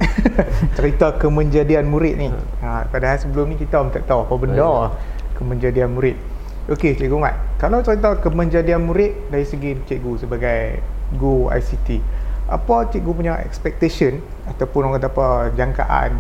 cerita 0.77 1.15
kemenjadian 1.15 1.87
murid 1.87 2.15
ni. 2.19 2.29
Ha. 2.31 2.39
ha, 2.63 2.81
padahal 2.87 3.17
sebelum 3.19 3.51
ni 3.51 3.55
kita 3.55 3.79
pun 3.79 3.91
tak 3.91 4.05
tahu 4.07 4.27
apa 4.27 4.35
benda 4.35 4.65
Baik. 4.65 4.91
kemenjadian 5.39 5.89
murid. 5.95 6.17
Okey, 6.65 6.97
Cikgu 6.97 7.17
Mat. 7.21 7.37
Kalau 7.61 7.85
cerita 7.85 8.17
kemenjadian 8.17 8.81
murid 8.81 9.29
dari 9.29 9.45
segi 9.45 9.77
cikgu 9.85 10.25
sebagai 10.25 10.81
guru 11.13 11.53
ICT, 11.53 12.01
apa 12.49 12.89
cikgu 12.89 13.11
punya 13.13 13.37
expectation 13.41 14.17
ataupun 14.49 14.89
orang 14.89 14.97
kata 14.97 15.09
apa 15.13 15.27
jangkaan 15.53 16.11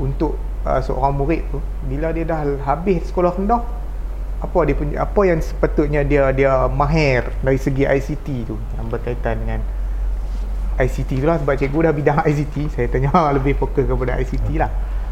untuk 0.00 0.36
uh, 0.64 0.80
seorang 0.80 1.16
murid 1.16 1.44
tu 1.52 1.60
bila 1.88 2.12
dia 2.12 2.24
dah 2.24 2.44
habis 2.64 3.08
sekolah 3.08 3.36
rendah 3.36 3.60
apa 4.40 4.58
dia 4.64 4.72
punya 4.72 5.04
apa 5.04 5.20
yang 5.28 5.40
sepatutnya 5.44 6.00
dia 6.00 6.32
dia 6.32 6.64
mahir 6.72 7.28
dari 7.44 7.60
segi 7.60 7.84
ICT 7.84 8.26
tu 8.48 8.56
yang 8.80 8.88
berkaitan 8.88 9.36
dengan 9.44 9.60
ICT 10.86 11.10
tu 11.20 11.26
lah 11.28 11.36
sebab 11.40 11.54
cikgu 11.56 11.78
dah 11.88 11.92
bidang 11.92 12.18
ICT 12.30 12.56
saya 12.72 12.86
tanya 12.88 13.10
lebih 13.36 13.56
fokus 13.56 13.84
kepada 13.84 14.16
ICT 14.20 14.48
lah. 14.56 14.70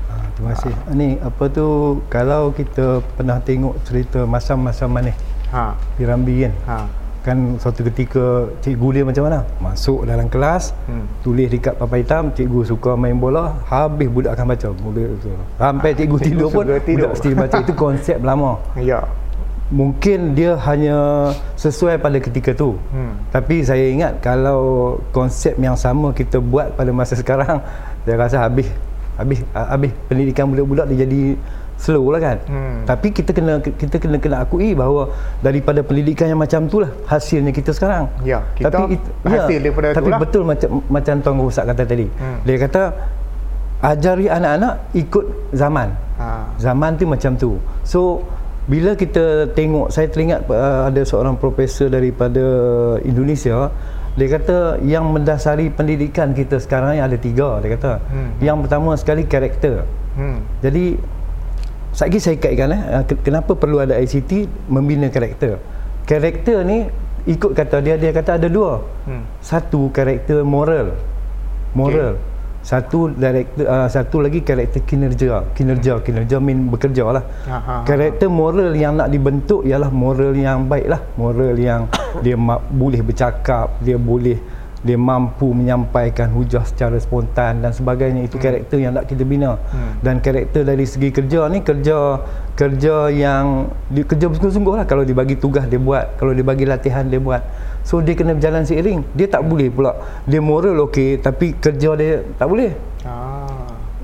Ha, 0.08 0.14
terima 0.32 0.48
kasih. 0.56 0.72
Ha. 0.72 0.92
ni 0.96 1.20
apa 1.20 1.44
tu 1.52 1.66
kalau 2.08 2.50
kita 2.56 3.04
pernah 3.16 3.38
tengok 3.44 3.76
cerita 3.84 4.24
masa-masa 4.24 4.88
mana? 4.88 5.12
Ha. 5.52 5.76
Pirambi 5.96 6.48
kan? 6.48 6.54
Ha. 6.68 6.78
kan 7.18 7.60
suatu 7.60 7.84
ketika 7.84 8.48
cikgu 8.64 8.88
dia 8.94 9.04
macam 9.04 9.28
mana? 9.28 9.44
Masuk 9.60 10.08
dalam 10.08 10.32
kelas 10.32 10.72
hmm. 10.88 11.20
tulis 11.20 11.52
dekat 11.52 11.76
papan 11.76 12.00
hitam 12.00 12.24
cikgu 12.32 12.64
suka 12.64 12.96
main 12.96 13.20
bola 13.20 13.52
habis 13.68 14.08
budak 14.08 14.32
akan 14.32 14.56
baca. 14.56 14.68
Budak 14.72 15.12
tu. 15.20 15.28
Sampai 15.60 15.92
cikgu, 15.92 16.16
cikgu 16.16 16.24
tidur 16.24 16.48
pun 16.48 16.64
tidur. 16.64 16.80
budak 16.88 17.10
mesti 17.12 17.28
baca. 17.36 17.56
Itu 17.60 17.72
konsep 17.76 18.16
lama. 18.24 18.56
Ya 18.80 19.04
mungkin 19.68 20.32
dia 20.32 20.56
hanya 20.64 21.28
sesuai 21.60 22.00
pada 22.00 22.16
ketika 22.16 22.56
tu 22.56 22.80
hmm. 22.88 23.28
tapi 23.28 23.60
saya 23.60 23.92
ingat 23.92 24.16
kalau 24.24 24.96
konsep 25.12 25.52
yang 25.60 25.76
sama 25.76 26.16
kita 26.16 26.40
buat 26.40 26.72
pada 26.72 26.88
masa 26.88 27.12
sekarang 27.20 27.60
saya 28.08 28.16
rasa 28.16 28.36
habis 28.48 28.68
habis 29.20 29.44
habis 29.52 29.92
pendidikan 30.08 30.48
budak-budak 30.48 30.88
dia 30.88 31.04
jadi 31.04 31.36
slow 31.78 32.10
lah 32.10 32.20
kan 32.20 32.36
hmm. 32.48 32.88
tapi 32.88 33.12
kita 33.12 33.30
kena 33.30 33.60
kita 33.60 34.00
kena 34.00 34.16
kena 34.16 34.36
akui 34.42 34.72
bahawa 34.72 35.12
daripada 35.44 35.84
pendidikan 35.84 36.32
yang 36.32 36.40
macam 36.40 36.64
tu 36.66 36.80
lah 36.80 36.90
hasilnya 37.06 37.52
kita 37.52 37.70
sekarang 37.70 38.08
ya 38.24 38.40
kita 38.56 38.72
tapi 38.72 38.96
it, 38.96 39.02
hasil 39.22 39.58
ya, 39.60 39.62
daripada 39.68 39.86
tapi 39.94 40.10
lah. 40.10 40.18
betul 40.18 40.42
macam 40.48 40.68
macam 40.88 41.14
tuan 41.20 41.36
Rusak 41.38 41.64
kata 41.70 41.82
tadi 41.84 42.06
hmm. 42.08 42.38
dia 42.48 42.56
kata 42.56 42.82
ajari 43.78 44.26
anak-anak 44.26 44.74
ikut 44.90 45.24
zaman 45.54 45.88
ha. 46.18 46.50
zaman 46.58 46.98
tu 46.98 47.04
macam 47.06 47.32
tu 47.38 47.50
so 47.86 48.26
bila 48.68 48.92
kita 48.92 49.48
tengok 49.56 49.88
saya 49.88 50.12
teringat 50.12 50.44
uh, 50.52 50.92
ada 50.92 51.00
seorang 51.00 51.40
profesor 51.40 51.88
daripada 51.88 52.44
Indonesia 53.00 53.72
dia 54.18 54.28
kata 54.28 54.84
yang 54.84 55.08
mendasari 55.08 55.72
pendidikan 55.72 56.36
kita 56.36 56.60
sekarang 56.60 56.98
ni 56.98 57.00
ada 57.00 57.16
tiga 57.16 57.64
dia 57.64 57.74
kata. 57.74 57.92
Hmm. 58.12 58.30
yang 58.44 58.60
pertama 58.60 58.92
sekali 59.00 59.24
karakter. 59.24 59.88
Hmm. 60.14 60.44
jadi 60.60 61.00
lagi 61.98 62.18
saya 62.22 62.36
kaitkan 62.38 62.70
eh, 62.70 62.82
uh, 63.02 63.04
kenapa 63.24 63.56
perlu 63.56 63.80
ada 63.80 63.96
ICT 63.96 64.46
membina 64.68 65.08
karakter. 65.08 65.56
Karakter 66.04 66.62
ni 66.62 66.86
ikut 67.24 67.56
kata 67.56 67.80
dia 67.80 67.96
dia 67.96 68.12
kata 68.12 68.36
ada 68.36 68.52
dua. 68.52 68.84
Hmm. 69.08 69.24
satu 69.40 69.88
karakter 69.90 70.44
moral. 70.44 70.92
Moral. 71.72 72.20
Okay 72.20 72.37
satu 72.58 73.14
director 73.14 73.64
uh, 73.64 73.88
satu 73.88 74.20
lagi 74.20 74.42
karakter 74.42 74.82
kinerja. 74.82 75.46
Kinerja 75.54 76.02
kinerja 76.02 76.36
mean 76.42 76.68
bekerja 76.68 77.06
lah 77.08 77.24
ha, 77.48 77.56
ha, 77.58 77.58
ha, 77.60 77.74
karakter 77.86 78.26
moral 78.28 78.74
yang 78.74 78.98
nak 78.98 79.08
dibentuk 79.08 79.64
ialah 79.64 79.88
moral 79.88 80.34
yang 80.34 80.66
baik 80.66 80.90
lah 80.90 81.00
moral 81.16 81.54
yang 81.56 81.86
dia 82.24 82.36
boleh 82.70 83.00
bercakap 83.00 83.72
dia 83.80 83.96
boleh 83.96 84.38
dia 84.78 84.94
mampu 84.94 85.50
menyampaikan 85.50 86.30
hujah 86.30 86.62
secara 86.62 86.94
spontan 87.02 87.66
dan 87.66 87.74
sebagainya. 87.74 88.22
Itu 88.22 88.38
hmm. 88.38 88.44
karakter 88.46 88.78
yang 88.78 88.92
nak 88.94 89.10
kita 89.10 89.26
bina. 89.26 89.58
Hmm. 89.58 89.98
dan 90.06 90.22
karakter 90.22 90.62
dari 90.62 90.86
segi 90.86 91.10
kerja 91.10 91.50
ni 91.50 91.66
kerja 91.66 92.22
kerja 92.54 93.10
yang 93.10 93.74
dia 93.90 94.06
kerja 94.06 94.30
bersungguh-sungguh 94.30 94.74
lah 94.78 94.86
kalau 94.86 95.02
dibagi 95.02 95.34
tugas 95.34 95.66
dia 95.66 95.82
buat. 95.82 96.14
Kalau 96.18 96.30
dibagi 96.30 96.62
latihan 96.62 97.02
dia 97.10 97.18
buat 97.18 97.42
So 97.88 98.04
dia 98.04 98.12
kena 98.12 98.36
berjalan 98.36 98.68
seiring. 98.68 99.00
Dia 99.16 99.32
tak 99.32 99.48
boleh 99.48 99.72
pula. 99.72 99.96
Dia 100.28 100.44
moral 100.44 100.76
okey 100.92 101.24
tapi 101.24 101.56
kerja 101.56 101.96
dia 101.96 102.20
tak 102.36 102.52
boleh. 102.52 102.76
Ah. 103.08 103.48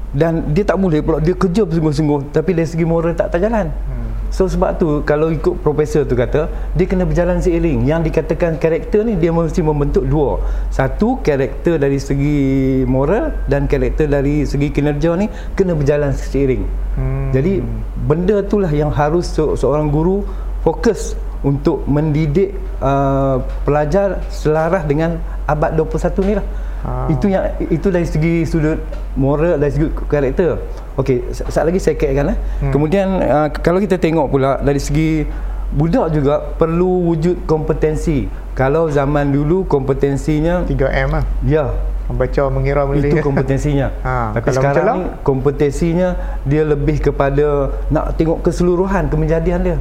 Dan 0.08 0.56
dia 0.56 0.64
tak 0.64 0.80
boleh 0.80 1.04
pula 1.04 1.20
dia 1.20 1.36
kerja 1.36 1.68
bersungguh-sungguh 1.68 2.32
tapi 2.32 2.56
dari 2.56 2.64
segi 2.64 2.88
moral 2.88 3.12
tak 3.12 3.36
terjalan. 3.36 3.68
Hmm. 3.68 4.08
So 4.32 4.48
sebab 4.48 4.80
tu 4.80 5.04
kalau 5.04 5.28
ikut 5.28 5.60
profesor 5.60 6.08
tu 6.08 6.16
kata 6.16 6.48
dia 6.72 6.86
kena 6.88 7.04
berjalan 7.04 7.44
seiring. 7.44 7.84
Yang 7.84 8.08
dikatakan 8.08 8.56
karakter 8.56 9.04
ni 9.04 9.20
dia 9.20 9.36
mesti 9.36 9.60
membentuk 9.60 10.08
dua. 10.08 10.40
Satu 10.72 11.20
karakter 11.20 11.76
dari 11.76 12.00
segi 12.00 12.88
moral 12.88 13.36
dan 13.52 13.68
karakter 13.68 14.08
dari 14.08 14.48
segi 14.48 14.72
kinerja 14.72 15.12
ni 15.12 15.28
kena 15.52 15.76
berjalan 15.76 16.16
seiring. 16.16 16.64
Hmm. 16.96 17.36
Jadi 17.36 17.60
benda 18.08 18.40
itulah 18.40 18.72
yang 18.72 18.88
harus 18.88 19.28
seorang 19.36 19.92
guru 19.92 20.24
fokus 20.64 21.20
untuk 21.44 21.84
mendidik 21.84 22.56
uh, 22.80 23.44
pelajar 23.68 24.24
selaras 24.32 24.88
dengan 24.88 25.20
abad 25.44 25.76
21 25.76 26.24
ni 26.24 26.34
lah. 26.40 26.46
Ha. 26.84 26.90
Itu 27.12 27.28
yang 27.28 27.44
itu 27.68 27.88
dari 27.92 28.08
segi 28.08 28.48
sudut 28.48 28.80
moral 29.16 29.60
dari 29.60 29.72
segi 29.72 29.92
karakter. 30.08 30.60
Okey, 30.96 31.32
sat 31.32 31.64
lagi 31.68 31.80
saya 31.80 32.00
kaitkan 32.00 32.32
eh. 32.32 32.38
Hmm. 32.64 32.72
Kemudian 32.72 33.08
uh, 33.20 33.48
kalau 33.60 33.80
kita 33.80 34.00
tengok 34.00 34.32
pula 34.32 34.60
dari 34.64 34.80
segi 34.80 35.28
budak 35.76 36.16
juga 36.16 36.40
perlu 36.56 37.12
wujud 37.12 37.44
kompetensi. 37.44 38.28
Kalau 38.56 38.88
zaman 38.88 39.34
dulu 39.34 39.68
kompetensinya 39.68 40.64
3M 40.64 41.08
lah. 41.12 41.24
Ya. 41.44 41.74
Membaca, 42.04 42.52
mengira, 42.52 42.84
menulis. 42.84 43.16
Itu 43.16 43.24
kompetensinya. 43.24 43.88
ha. 44.06 44.36
Tapi 44.36 44.48
sekarang 44.52 44.98
ni 45.00 45.24
kompetensinya 45.24 46.08
dia 46.44 46.62
lebih 46.64 47.00
kepada 47.00 47.72
nak 47.88 48.16
tengok 48.20 48.44
keseluruhan 48.44 49.08
kemenjadian 49.08 49.60
dia 49.64 49.76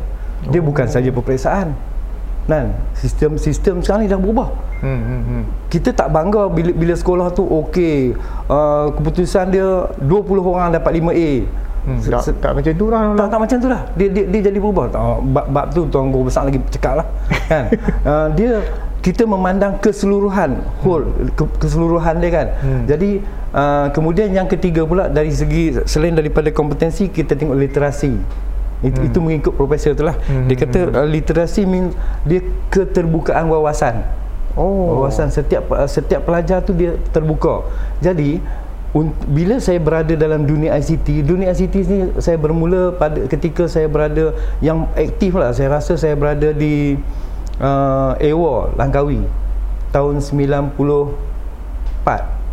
dia 0.49 0.59
oh. 0.59 0.65
bukan 0.65 0.85
saja 0.87 1.09
peperiksaan. 1.13 1.75
Kan? 2.43 2.75
Sistem 2.91 3.39
sistem 3.39 3.79
sekarang 3.79 4.03
ni 4.03 4.11
dah 4.11 4.19
berubah. 4.19 4.51
Hmm, 4.83 4.99
hmm, 4.99 5.21
hmm. 5.23 5.43
kita 5.71 5.95
tak 5.95 6.11
bangga 6.11 6.51
bila 6.51 6.75
bila 6.75 6.91
sekolah 6.91 7.31
tu 7.31 7.47
okey 7.47 8.19
uh, 8.51 8.91
keputusan 8.99 9.47
dia 9.47 9.87
20 10.03 10.43
orang 10.43 10.75
dapat 10.75 10.99
5A 10.99 11.31
Hmm, 11.83 11.99
tak, 11.99 12.23
tak 12.39 12.55
macam 12.55 12.73
tu 12.79 12.87
lah. 12.87 13.11
Tak, 13.11 13.27
tak 13.27 13.39
macam 13.43 13.57
tu 13.59 13.67
lah. 13.67 13.81
Dia, 13.99 14.07
dia, 14.07 14.23
dia 14.23 14.41
jadi 14.47 14.55
berubah. 14.55 14.87
Oh, 14.95 15.19
bab, 15.19 15.51
bab 15.51 15.65
tu 15.75 15.83
tuan 15.91 16.15
guru 16.15 16.31
besar 16.31 16.47
lagi 16.47 16.55
cakap 16.71 17.03
lah. 17.03 17.07
Kan? 17.51 17.75
Uh, 18.07 18.27
dia 18.39 18.63
kita 19.03 19.27
memandang 19.27 19.75
keseluruhan 19.83 20.63
whole 20.79 21.03
ke, 21.35 21.43
keseluruhan 21.59 22.23
dia 22.23 22.31
kan? 22.31 22.47
Hmm. 22.63 22.83
jadi 22.87 23.19
uh, 23.51 23.91
kemudian 23.91 24.31
yang 24.31 24.47
ketiga 24.47 24.87
pula 24.87 25.11
dari 25.11 25.27
segi 25.27 25.75
selain 25.83 26.15
daripada 26.15 26.47
kompetensi 26.55 27.11
kita 27.11 27.35
tengok 27.35 27.59
literasi 27.59 28.15
itu, 28.83 28.99
hmm. 28.99 29.07
itu 29.09 29.17
mengikut 29.23 29.53
profesor 29.55 29.95
itulah. 29.95 30.19
Hmm. 30.27 30.51
Dia 30.51 30.55
kata 30.59 30.79
uh, 30.91 31.07
literasi 31.07 31.63
mean 31.63 31.95
dia 32.27 32.43
keterbukaan 32.67 33.47
wawasan. 33.47 34.03
Oh. 34.59 34.99
Wawasan 34.99 35.31
setiap 35.31 35.71
uh, 35.71 35.87
setiap 35.87 36.27
pelajar 36.27 36.61
tu 36.61 36.75
dia 36.75 36.99
terbuka. 37.15 37.63
Jadi 38.03 38.43
bila 39.25 39.57
saya 39.57 39.81
berada 39.81 40.13
dalam 40.13 40.45
dunia 40.45 40.77
ICT, 40.77 41.25
dunia 41.25 41.49
ICT 41.49 41.75
ni 41.89 41.99
saya 42.21 42.37
bermula 42.37 42.93
pada 42.93 43.25
ketika 43.25 43.65
saya 43.65 43.89
berada 43.89 44.37
yang 44.61 44.85
aktif 44.93 45.33
lah. 45.33 45.49
Saya 45.49 45.73
rasa 45.73 45.97
saya 45.97 46.13
berada 46.13 46.53
di 46.53 47.01
uh, 47.57 48.13
EWA 48.21 48.69
Langkawi 48.77 49.25
tahun 49.89 50.21
94. 50.21 50.69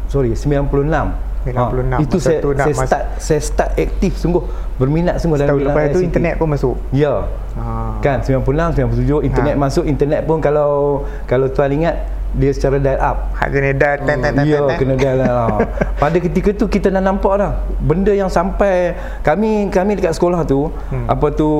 Sorry, 0.08 0.32
96. 0.32 1.28
96 1.40 1.48
ha, 1.48 1.96
itu 2.04 2.16
saya, 2.20 2.44
saya 2.44 2.74
start 2.76 3.04
saya 3.16 3.40
start 3.40 3.70
aktif 3.80 4.12
sungguh 4.20 4.44
berminat 4.80 5.20
sungguh 5.20 5.36
dalam 5.36 5.60
lepas 5.60 5.92
itu 5.92 6.00
internet 6.00 6.40
pun 6.40 6.48
masuk 6.48 6.74
ya 6.88 7.28
ha. 7.60 8.00
kan 8.00 8.24
96 8.24 8.80
97 8.80 9.28
internet 9.28 9.54
ha. 9.54 9.60
masuk 9.60 9.84
internet 9.84 10.24
pun 10.24 10.40
kalau 10.40 11.04
kalau 11.28 11.52
tuan 11.52 11.76
ingat 11.76 12.00
dia 12.30 12.54
secara 12.54 12.78
dial 12.78 12.96
up 13.02 13.34
hak 13.34 13.48
kena 13.50 13.74
dial 13.74 13.96
ten 14.06 14.16
ten 14.22 14.34
ya 14.46 14.62
kena 14.78 14.94
dial 14.94 15.18
lah. 15.18 15.66
pada 16.02 16.16
ketika 16.16 16.54
tu 16.54 16.70
kita 16.70 16.88
dah 16.88 17.02
nampak 17.02 17.42
dah 17.42 17.58
benda 17.82 18.14
yang 18.14 18.30
sampai 18.30 18.94
kami 19.26 19.66
kami 19.68 19.98
dekat 19.98 20.14
sekolah 20.14 20.46
tu 20.46 20.70
hmm. 20.70 21.10
apa 21.10 21.26
tu 21.34 21.50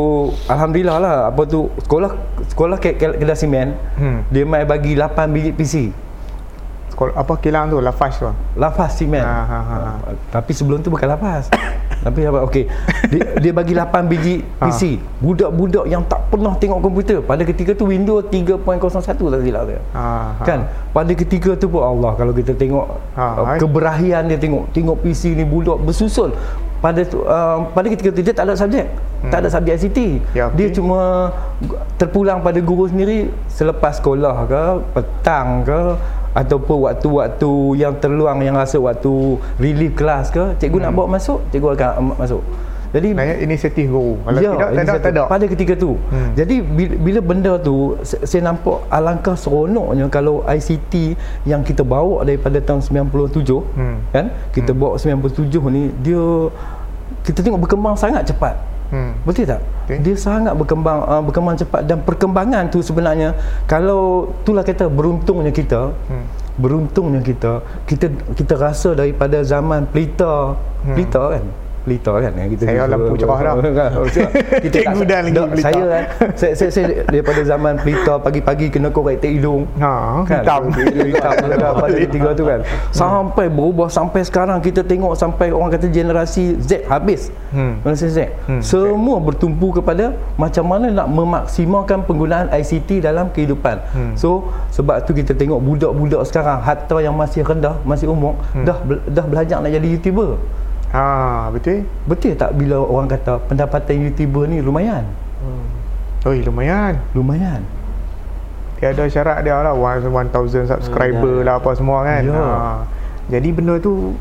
alhamdulillah 0.46 0.96
lah 1.02 1.16
apa 1.28 1.42
tu 1.44 1.68
sekolah 1.84 2.10
sekolah 2.54 2.76
ke, 2.78 2.94
ke, 2.94 3.18
kedai 3.18 3.36
simen 3.36 3.74
hmm. 3.98 4.30
dia 4.30 4.46
mai 4.46 4.62
bagi 4.62 4.94
8 4.94 5.26
bilik 5.28 5.58
PC 5.58 5.90
sekolah 6.94 7.18
apa 7.18 7.34
kilang 7.42 7.66
tu 7.66 7.82
lafaz 7.82 8.22
tu 8.22 8.30
lafaz 8.54 8.94
simen 8.94 9.26
ha, 9.26 9.42
ha, 9.42 9.58
ha, 9.58 9.76
ha. 9.90 9.90
tapi 10.30 10.54
sebelum 10.54 10.86
tu 10.86 10.94
bukan 10.94 11.10
lafaz 11.10 11.50
tapi 12.00 12.24
apa 12.24 12.38
okey 12.48 12.64
dia, 13.12 13.22
dia 13.38 13.52
bagi 13.52 13.72
8 13.76 14.10
biji 14.10 14.34
PC 14.56 14.96
ha. 14.96 15.02
budak-budak 15.20 15.84
yang 15.84 16.02
tak 16.08 16.24
pernah 16.32 16.56
tengok 16.56 16.80
komputer 16.80 17.18
pada 17.20 17.44
ketika 17.44 17.76
tu 17.76 17.92
Windows 17.92 18.24
3.01 18.32 18.60
tak 19.04 19.40
silap 19.44 19.62
saya 19.68 19.80
ha, 19.92 20.04
ha. 20.32 20.44
kan 20.44 20.64
pada 20.96 21.12
ketika 21.12 21.52
tu 21.60 21.68
pun 21.68 21.84
Allah 21.84 22.16
kalau 22.16 22.32
kita 22.32 22.56
tengok 22.56 22.86
ha, 23.16 23.24
uh, 23.36 23.56
keberahian 23.60 24.24
dia 24.32 24.40
tengok 24.40 24.72
tengok 24.72 24.96
PC 25.04 25.36
ni 25.36 25.44
budak 25.44 25.76
bersusun 25.84 26.32
pada 26.80 27.04
uh, 27.04 27.68
pada 27.76 27.86
ketika 27.92 28.08
tu 28.08 28.24
dia 28.24 28.32
tak 28.32 28.48
ada 28.48 28.56
subjek 28.56 28.88
hmm. 28.88 29.28
tak 29.28 29.38
ada 29.44 29.48
subjek 29.52 29.74
ICT 29.76 29.98
ya, 30.32 30.48
okay. 30.48 30.56
dia 30.56 30.68
cuma 30.72 31.28
terpulang 32.00 32.40
pada 32.40 32.56
guru 32.64 32.88
sendiri 32.88 33.28
selepas 33.52 34.00
sekolah 34.00 34.48
ke 34.48 34.62
petang 34.96 35.60
ke 35.68 35.80
ataupun 36.30 36.86
waktu-waktu 36.86 37.52
yang 37.78 37.98
terluang 37.98 38.38
yang 38.46 38.54
rasa 38.54 38.78
waktu 38.78 39.38
relief 39.58 39.98
kelas 39.98 40.30
ke 40.30 40.54
cikgu 40.62 40.78
hmm. 40.78 40.84
nak 40.86 40.92
bawa 40.94 41.06
masuk 41.18 41.42
cikgu 41.50 41.74
akan 41.74 42.14
masuk 42.14 42.42
jadi 42.90 43.14
Naya 43.14 43.38
inisiatif 43.38 43.86
guru 43.86 44.18
kalau 44.26 44.38
ya, 44.42 44.50
tidak 44.50 44.68
tak 44.70 44.82
ada 44.82 44.98
tak 44.98 45.12
ada 45.14 45.22
pada 45.30 45.44
ketika 45.46 45.74
tu 45.78 45.94
hmm. 45.94 46.30
jadi 46.34 46.56
bila, 46.62 46.94
bila 46.98 47.20
benda 47.22 47.52
tu 47.58 47.98
saya 48.02 48.42
nampak 48.46 48.82
alangkah 48.90 49.34
seronoknya 49.38 50.06
kalau 50.10 50.42
ICT 50.46 51.18
yang 51.46 51.62
kita 51.62 51.86
bawa 51.86 52.22
daripada 52.26 52.58
tahun 52.62 52.82
97 52.82 53.46
hmm. 53.46 53.96
kan 54.14 54.26
kita 54.54 54.70
hmm. 54.74 54.80
bawa 54.80 54.94
97 54.98 55.50
ni 55.70 55.82
dia 56.02 56.22
kita 57.26 57.42
tengok 57.42 57.66
berkembang 57.66 57.94
sangat 57.94 58.26
cepat 58.26 58.58
Hmm. 58.90 59.14
Betul 59.22 59.46
tak? 59.46 59.62
Okay. 59.86 60.02
Dia 60.02 60.14
sangat 60.18 60.54
berkembang 60.58 60.98
uh, 61.06 61.22
berkembang 61.22 61.54
cepat 61.54 61.86
dan 61.86 62.02
perkembangan 62.02 62.68
tu 62.74 62.82
sebenarnya 62.82 63.38
kalau 63.70 64.34
itulah 64.42 64.66
kata 64.66 64.90
beruntungnya 64.90 65.54
kita. 65.54 65.94
Hmm. 66.10 66.26
Beruntungnya 66.60 67.22
kita 67.24 67.62
kita 67.86 68.10
kita 68.36 68.54
rasa 68.58 68.92
daripada 68.92 69.40
zaman 69.46 69.88
pelita 69.88 70.58
hmm. 70.84 70.94
pelita 70.98 71.22
kan 71.38 71.44
pelita 71.84 72.12
kan 72.20 72.32
kita 72.36 72.62
saya 72.68 72.84
lampu 72.86 73.14
cerah 73.16 73.38
dah 73.40 73.54
kita 74.64 74.76
tak 74.84 74.94
mudah 74.96 75.18
lagi 75.24 75.32
pelita. 75.32 75.64
saya 75.64 75.82
kan 75.84 76.04
saya, 76.36 76.52
saya, 76.56 76.70
saya 76.70 76.86
daripada 77.08 77.40
zaman 77.44 77.74
pelita 77.80 78.14
pagi-pagi 78.20 78.66
kena 78.68 78.88
korek 78.92 79.20
tek 79.20 79.32
hidung. 79.40 79.64
Ha 79.80 80.22
kan? 80.24 80.42
hitam. 80.44 80.62
Hitam 80.74 81.34
pada 81.82 81.96
tiga 82.06 82.30
tu 82.36 82.44
kan. 82.46 82.60
Sampai 82.92 83.46
berubah 83.48 83.88
sampai 83.88 84.20
sekarang 84.24 84.58
kita 84.60 84.84
tengok 84.84 85.16
sampai 85.16 85.52
orang 85.52 85.72
kata 85.72 85.88
generasi 85.88 86.56
Z 86.60 86.86
habis. 86.86 87.32
Hmm. 87.50 87.80
generasi 87.82 88.08
Z. 88.12 88.18
Hmm. 88.46 88.60
semua 88.62 89.18
bertumpu 89.18 89.74
kepada 89.74 90.14
macam 90.36 90.64
mana 90.68 90.92
nak 90.92 91.08
memaksimalkan 91.10 92.04
penggunaan 92.04 92.46
ICT 92.52 93.04
dalam 93.04 93.32
kehidupan. 93.32 93.80
Hmm. 93.90 94.14
so 94.14 94.50
sebab 94.70 95.02
tu 95.04 95.16
kita 95.16 95.34
tengok 95.34 95.58
budak-budak 95.60 96.22
sekarang 96.28 96.60
hatta 96.62 96.96
yang 97.02 97.16
masih 97.16 97.42
rendah 97.42 97.74
masih 97.82 98.10
umur 98.10 98.36
hmm. 98.54 98.64
dah 98.66 98.78
dah 99.10 99.26
belajar 99.26 99.58
nak 99.58 99.72
jadi 99.72 99.88
youtuber 99.98 100.38
Ha, 100.90 101.46
betul? 101.54 101.86
Betul 102.10 102.34
tak 102.34 102.58
bila 102.58 102.82
orang 102.82 103.06
kata 103.06 103.38
pendapatan 103.46 104.10
YouTuber 104.10 104.50
ni 104.50 104.58
lumayan? 104.58 105.06
Hmm. 105.38 105.66
Oh, 106.26 106.34
lumayan. 106.34 106.98
Lumayan. 107.14 107.62
Dia 108.80 108.96
ada 108.96 109.04
syarat 109.06 109.44
dia 109.44 109.60
lah 109.60 109.76
1000 109.76 110.08
subscriber 110.64 111.44
hmm, 111.44 111.46
lah 111.46 111.60
apa 111.60 111.70
semua 111.76 112.00
kan. 112.02 112.24
Ya. 112.24 112.32
Ha. 112.32 112.48
Jadi 113.28 113.48
benda 113.52 113.76
tu 113.76 114.16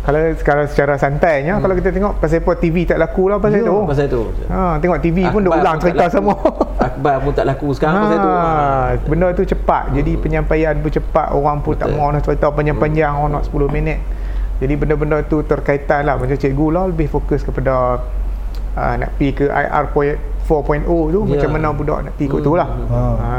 kalau 0.00 0.16
sekarang 0.32 0.64
secara 0.64 0.96
santainya 0.96 1.56
hmm. 1.56 1.62
kalau 1.64 1.74
kita 1.76 1.92
tengok 1.92 2.12
pasal 2.24 2.40
apa 2.40 2.52
TV 2.56 2.88
tak 2.88 2.96
laku 2.96 3.28
lah 3.32 3.36
pasal 3.40 3.60
ya, 3.60 3.68
tu. 3.68 3.76
Pasal 3.88 4.06
tu. 4.08 4.22
Ha, 4.52 4.76
tengok 4.80 4.98
TV 5.00 5.28
pun 5.32 5.40
dah 5.44 5.52
ulang 5.56 5.76
cerita 5.80 6.04
semua. 6.12 6.36
Akbar 6.80 7.24
pun 7.24 7.32
tak 7.32 7.44
laku 7.48 7.72
sekarang 7.72 7.96
ha, 7.96 8.02
pasal 8.04 8.18
tu. 8.20 8.30
Ha. 8.30 8.44
Benda 9.08 9.26
tu 9.32 9.44
cepat. 9.48 9.84
Jadi 9.96 10.12
hmm. 10.12 10.22
penyampaian 10.22 10.74
pun 10.76 10.92
cepat. 10.92 11.26
Orang 11.32 11.64
pun 11.64 11.72
Betul. 11.74 11.88
tak 11.88 11.88
mau 11.96 12.12
nak 12.12 12.22
cerita 12.22 12.46
panjang-panjang. 12.52 13.12
Hmm. 13.16 13.20
Orang 13.26 13.30
nak 13.40 13.44
10 13.48 13.64
minit. 13.72 13.98
Jadi 14.60 14.74
benda-benda 14.76 15.24
tu 15.24 15.40
terkaitan 15.40 16.04
lah 16.04 16.20
Macam 16.20 16.36
cikgu 16.36 16.66
lah 16.68 16.84
lebih 16.92 17.08
fokus 17.08 17.40
kepada 17.40 18.04
uh, 18.76 18.94
Nak 19.00 19.10
pergi 19.16 19.30
ke 19.32 19.44
IR 19.48 19.84
4.0 19.88 20.84
tu 20.84 21.20
yeah. 21.24 21.28
Macam 21.32 21.48
mana 21.50 21.68
budak 21.72 21.98
nak 22.04 22.12
pergi 22.14 22.28
ikut 22.28 22.40
tu 22.44 22.52
lah 22.54 22.68
hmm. 22.68 22.88
ha. 22.92 23.32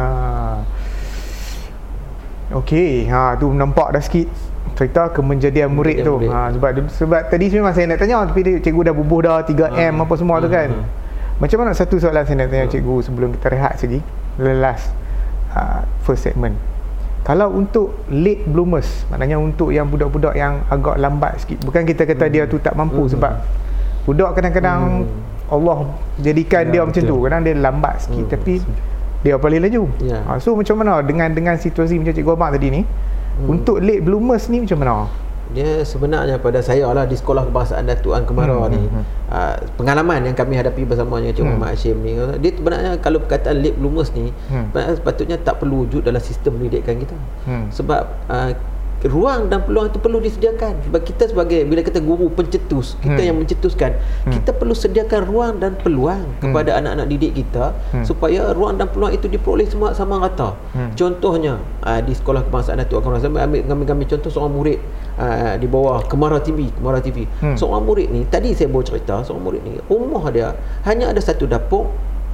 Okay, 2.52 3.08
ha, 3.08 3.40
tu 3.40 3.48
nampak 3.56 3.96
dah 3.96 4.04
sikit 4.04 4.28
cerita 4.76 5.08
kemenjadian 5.08 5.72
murid 5.72 6.04
tu. 6.04 6.20
Ha, 6.28 6.52
sebab 6.52 6.84
sebab 6.92 7.32
tadi 7.32 7.48
memang 7.48 7.72
saya 7.72 7.88
nak 7.88 8.04
tanya 8.04 8.28
tapi 8.28 8.44
dia, 8.44 8.60
cikgu 8.60 8.92
dah 8.92 8.96
bubuh 8.96 9.24
dah 9.24 9.40
3M 9.48 9.72
hmm. 9.72 10.04
apa 10.04 10.14
semua 10.20 10.44
tu 10.44 10.52
kan. 10.52 10.68
Hmm. 10.68 10.84
Macam 11.40 11.64
mana 11.64 11.72
satu 11.72 11.96
soalan 11.96 12.28
saya 12.28 12.44
nak 12.44 12.52
tanya 12.52 12.68
cikgu 12.68 13.08
sebelum 13.08 13.40
kita 13.40 13.56
rehat 13.56 13.80
sekejap. 13.80 14.04
Last 14.60 14.92
uh, 15.56 15.88
first 16.04 16.28
segment 16.28 16.71
kalau 17.32 17.48
untuk 17.56 17.96
late 18.12 18.44
bloomers 18.44 19.08
maknanya 19.08 19.40
untuk 19.40 19.72
yang 19.72 19.88
budak-budak 19.88 20.36
yang 20.36 20.60
agak 20.68 21.00
lambat 21.00 21.40
sikit 21.40 21.64
bukan 21.64 21.88
kita 21.88 22.04
kata 22.04 22.28
hmm. 22.28 22.34
dia 22.36 22.44
tu 22.44 22.60
tak 22.60 22.76
mampu 22.76 23.08
hmm. 23.08 23.12
sebab 23.16 23.40
budak 24.04 24.36
kadang-kadang 24.36 25.08
hmm. 25.08 25.48
Allah 25.48 25.88
jadikan 26.20 26.68
ya, 26.68 26.72
dia 26.76 26.82
betul. 26.84 26.88
macam 26.92 27.02
tu 27.08 27.16
kadang 27.24 27.42
dia 27.48 27.56
lambat 27.56 27.96
sikit 28.04 28.26
hmm. 28.28 28.34
tapi 28.36 28.54
dia 29.24 29.40
paling 29.40 29.64
laju 29.64 29.84
ya. 30.04 30.20
ha, 30.28 30.44
so 30.44 30.60
macam 30.60 30.76
mana 30.84 31.00
dengan 31.00 31.32
dengan 31.32 31.56
situasi 31.56 31.96
macam 32.04 32.12
Cikgu 32.12 32.36
Abang 32.36 32.52
tadi 32.52 32.68
ni 32.68 32.82
hmm. 32.84 33.48
untuk 33.48 33.80
late 33.80 34.04
bloomers 34.04 34.52
ni 34.52 34.68
macam 34.68 34.78
mana 34.84 35.08
dia 35.52 35.84
sebenarnya 35.84 36.40
pada 36.40 36.60
saya 36.64 36.88
lah 36.92 37.04
di 37.04 37.16
sekolah 37.16 37.48
kebangsaan 37.48 37.88
Datuk 37.88 38.16
An 38.16 38.24
Kemarau 38.24 38.66
hmm, 38.66 38.72
ni 38.72 38.84
hmm. 38.88 39.04
Uh, 39.32 39.56
pengalaman 39.80 40.28
yang 40.28 40.36
kami 40.36 40.60
hadapi 40.60 40.84
bersama 40.84 41.24
dengan 41.24 41.32
Cik 41.32 41.40
hmm. 41.40 41.50
Muhammad 41.56 41.70
Hashim 41.72 41.98
ni 42.04 42.20
dia 42.44 42.52
sebenarnya 42.52 42.92
kalau 43.00 43.24
perkataan 43.24 43.64
late 43.64 43.80
bloomers 43.80 44.12
ni 44.12 44.28
hmm. 44.52 44.76
sepatutnya 45.00 45.40
tak 45.40 45.64
perlu 45.64 45.88
wujud 45.88 46.04
dalam 46.04 46.20
sistem 46.20 46.60
pendidikan 46.60 47.00
kita 47.00 47.16
hmm. 47.48 47.72
sebab 47.72 48.12
uh, 48.28 48.52
ruang 49.10 49.50
dan 49.50 49.66
peluang 49.66 49.90
itu 49.90 49.98
perlu 49.98 50.22
disediakan 50.22 50.78
sebab 50.86 51.02
kita 51.02 51.24
sebagai 51.34 51.66
bila 51.66 51.82
kita 51.82 51.98
guru 51.98 52.30
pencetus 52.30 52.94
kita 53.02 53.18
hmm. 53.18 53.28
yang 53.34 53.38
mencetuskan 53.42 53.98
hmm. 53.98 54.34
kita 54.38 54.52
perlu 54.54 54.78
sediakan 54.78 55.22
ruang 55.26 55.54
dan 55.58 55.74
peluang 55.82 56.22
hmm. 56.22 56.42
kepada 56.46 56.78
anak-anak 56.78 57.08
didik 57.10 57.34
kita 57.42 57.74
hmm. 57.96 58.06
supaya 58.06 58.54
ruang 58.54 58.78
dan 58.78 58.86
peluang 58.94 59.10
itu 59.16 59.26
diperoleh 59.26 59.66
semua 59.66 59.98
sama 59.98 60.22
rata 60.22 60.54
hmm. 60.78 60.94
contohnya 60.94 61.58
uh, 61.82 62.02
di 62.04 62.14
sekolah 62.14 62.46
kebangsaan 62.46 62.78
Datuk 62.86 63.02
Akan 63.02 63.18
Rasa 63.18 63.30
ambil 63.30 63.66
kami-kami 63.66 64.04
contoh 64.06 64.30
seorang 64.30 64.54
murid 64.54 64.80
uh, 65.18 65.58
di 65.58 65.66
bawah 65.66 66.06
Kemara 66.06 66.38
TV 66.38 66.70
Kemara 66.70 67.02
TV 67.02 67.26
hmm. 67.26 67.58
seorang 67.58 67.82
murid 67.82 68.14
ni 68.14 68.22
tadi 68.30 68.54
saya 68.54 68.70
bawa 68.70 68.86
cerita 68.86 69.26
seorang 69.26 69.44
murid 69.50 69.62
ni 69.66 69.82
rumah 69.90 70.30
dia 70.30 70.54
hanya 70.86 71.10
ada 71.10 71.22
satu 71.24 71.50
dapur 71.50 71.90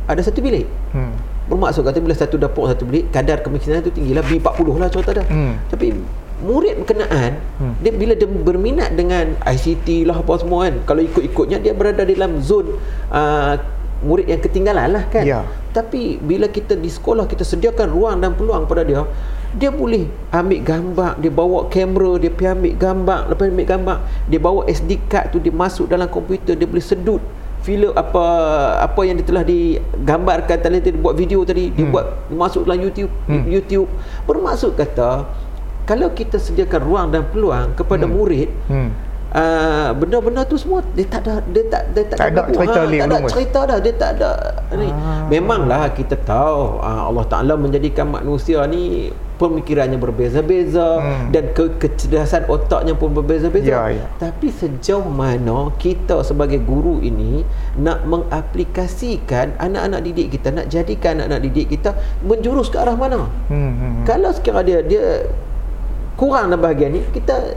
ada 0.08 0.20
satu 0.20 0.44
bilik 0.44 0.68
hmm. 0.92 1.12
bermaksud 1.48 1.84
kata 1.88 2.04
bila 2.04 2.16
satu 2.16 2.36
dapur 2.36 2.68
satu 2.68 2.84
bilik 2.84 3.08
kadar 3.12 3.40
kemiskinan 3.40 3.80
itu 3.80 3.92
tinggilah 3.96 4.24
B40 4.28 4.68
lah 4.76 4.90
contoh 4.92 5.14
dah 5.16 5.28
hmm. 5.28 5.54
tapi 5.72 5.96
murid 6.42 6.86
berkenaan 6.86 7.42
hmm. 7.58 7.74
dia 7.82 7.92
bila 7.94 8.14
dia 8.14 8.30
berminat 8.30 8.94
dengan 8.94 9.34
ICT 9.42 10.06
lah 10.06 10.22
apa 10.22 10.34
semua 10.38 10.70
kan 10.70 10.76
kalau 10.86 11.02
ikut-ikutnya 11.02 11.58
dia 11.58 11.74
berada 11.74 12.06
dalam 12.06 12.38
zon 12.42 12.78
uh, 13.10 13.58
murid 14.06 14.30
yang 14.30 14.42
ketinggalan 14.42 14.94
lah 14.94 15.04
kan 15.10 15.26
ya. 15.26 15.42
tapi 15.74 16.22
bila 16.22 16.46
kita 16.46 16.78
di 16.78 16.86
sekolah 16.86 17.26
kita 17.26 17.42
sediakan 17.42 17.90
ruang 17.90 18.22
dan 18.22 18.38
peluang 18.38 18.70
pada 18.70 18.86
dia 18.86 19.02
dia 19.58 19.74
boleh 19.74 20.06
ambil 20.30 20.62
gambar 20.62 21.12
dia 21.18 21.32
bawa 21.34 21.60
kamera 21.74 22.22
dia 22.22 22.30
pergi 22.30 22.54
ambil 22.54 22.74
gambar 22.78 23.20
lepas 23.34 23.46
ambil 23.50 23.68
gambar 23.68 23.98
dia 24.30 24.40
bawa 24.42 24.62
SD 24.70 24.92
card 25.10 25.34
tu 25.34 25.42
dia 25.42 25.50
masuk 25.50 25.90
dalam 25.90 26.06
komputer 26.06 26.54
dia 26.54 26.70
boleh 26.70 26.86
sedut 26.86 27.22
film 27.66 27.92
apa 27.98 28.26
apa 28.86 29.02
yang 29.02 29.18
dia 29.18 29.26
telah 29.26 29.44
digambarkan 29.44 30.58
tadi 30.62 30.78
dia 30.78 30.94
buat 30.94 31.18
video 31.18 31.42
tadi 31.42 31.74
dia 31.74 31.84
hmm. 31.84 31.92
buat 31.92 32.06
masuk 32.30 32.70
dalam 32.70 32.86
YouTube 32.86 33.10
hmm. 33.26 33.44
YouTube 33.50 33.90
bermaksud 34.30 34.78
kata 34.78 35.26
kalau 35.88 36.12
kita 36.12 36.36
sediakan 36.36 36.82
ruang 36.84 37.08
dan 37.16 37.24
peluang 37.32 37.74
kepada 37.74 38.06
hmm. 38.06 38.14
murid 38.14 38.50
hmm. 38.68 38.92
Uh, 39.28 39.92
benda-benda 39.92 40.48
tu 40.48 40.56
semua 40.56 40.80
dia 40.96 41.04
tak 41.04 41.28
ada 41.28 41.44
dia 41.52 41.68
tak 41.68 41.92
dia 41.92 42.08
tak, 42.08 42.16
tak 42.16 42.32
ada 42.32 42.42
cerita 42.48 42.80
ha, 42.80 42.88
tak 42.88 43.08
ada 43.12 43.28
cerita 43.28 43.60
dah 43.68 43.78
dia 43.84 43.94
tak 44.00 44.12
ada 44.16 44.32
ni 44.80 44.88
ah. 44.88 45.28
memanglah 45.28 45.92
kita 45.92 46.16
tahu 46.24 46.80
uh, 46.80 47.12
Allah 47.12 47.28
Taala 47.28 47.60
menjadikan 47.60 48.08
manusia 48.08 48.64
ni 48.72 49.12
pemikirannya 49.36 50.00
berbeza-beza 50.00 51.04
hmm. 51.04 51.28
dan 51.36 51.52
ke 51.52 51.76
kecerdasan 51.76 52.48
otaknya 52.48 52.96
pun 52.96 53.12
berbeza-beza 53.12 53.68
ya, 53.68 53.84
ya. 54.00 54.06
tapi 54.16 54.48
sejauh 54.48 55.06
mana 55.06 55.76
kita 55.76 56.24
sebagai 56.24 56.64
guru 56.64 57.04
ini 57.04 57.44
nak 57.78 58.08
mengaplikasikan 58.08 59.60
anak-anak 59.60 60.08
didik 60.08 60.40
kita 60.40 60.56
nak 60.56 60.72
jadikan 60.72 61.20
anak-anak 61.20 61.52
didik 61.52 61.78
kita 61.78 62.00
menjurus 62.24 62.72
ke 62.72 62.80
arah 62.80 62.96
mana 62.96 63.30
hmm, 63.52 63.54
hmm, 63.54 63.72
hmm. 63.76 64.04
kalau 64.08 64.32
sekarang 64.34 64.66
dia 64.66 64.80
dia 64.82 65.28
kurang 66.18 66.50
dalam 66.50 66.60
bahagian 66.60 66.98
ni 66.98 67.02
kita 67.14 67.56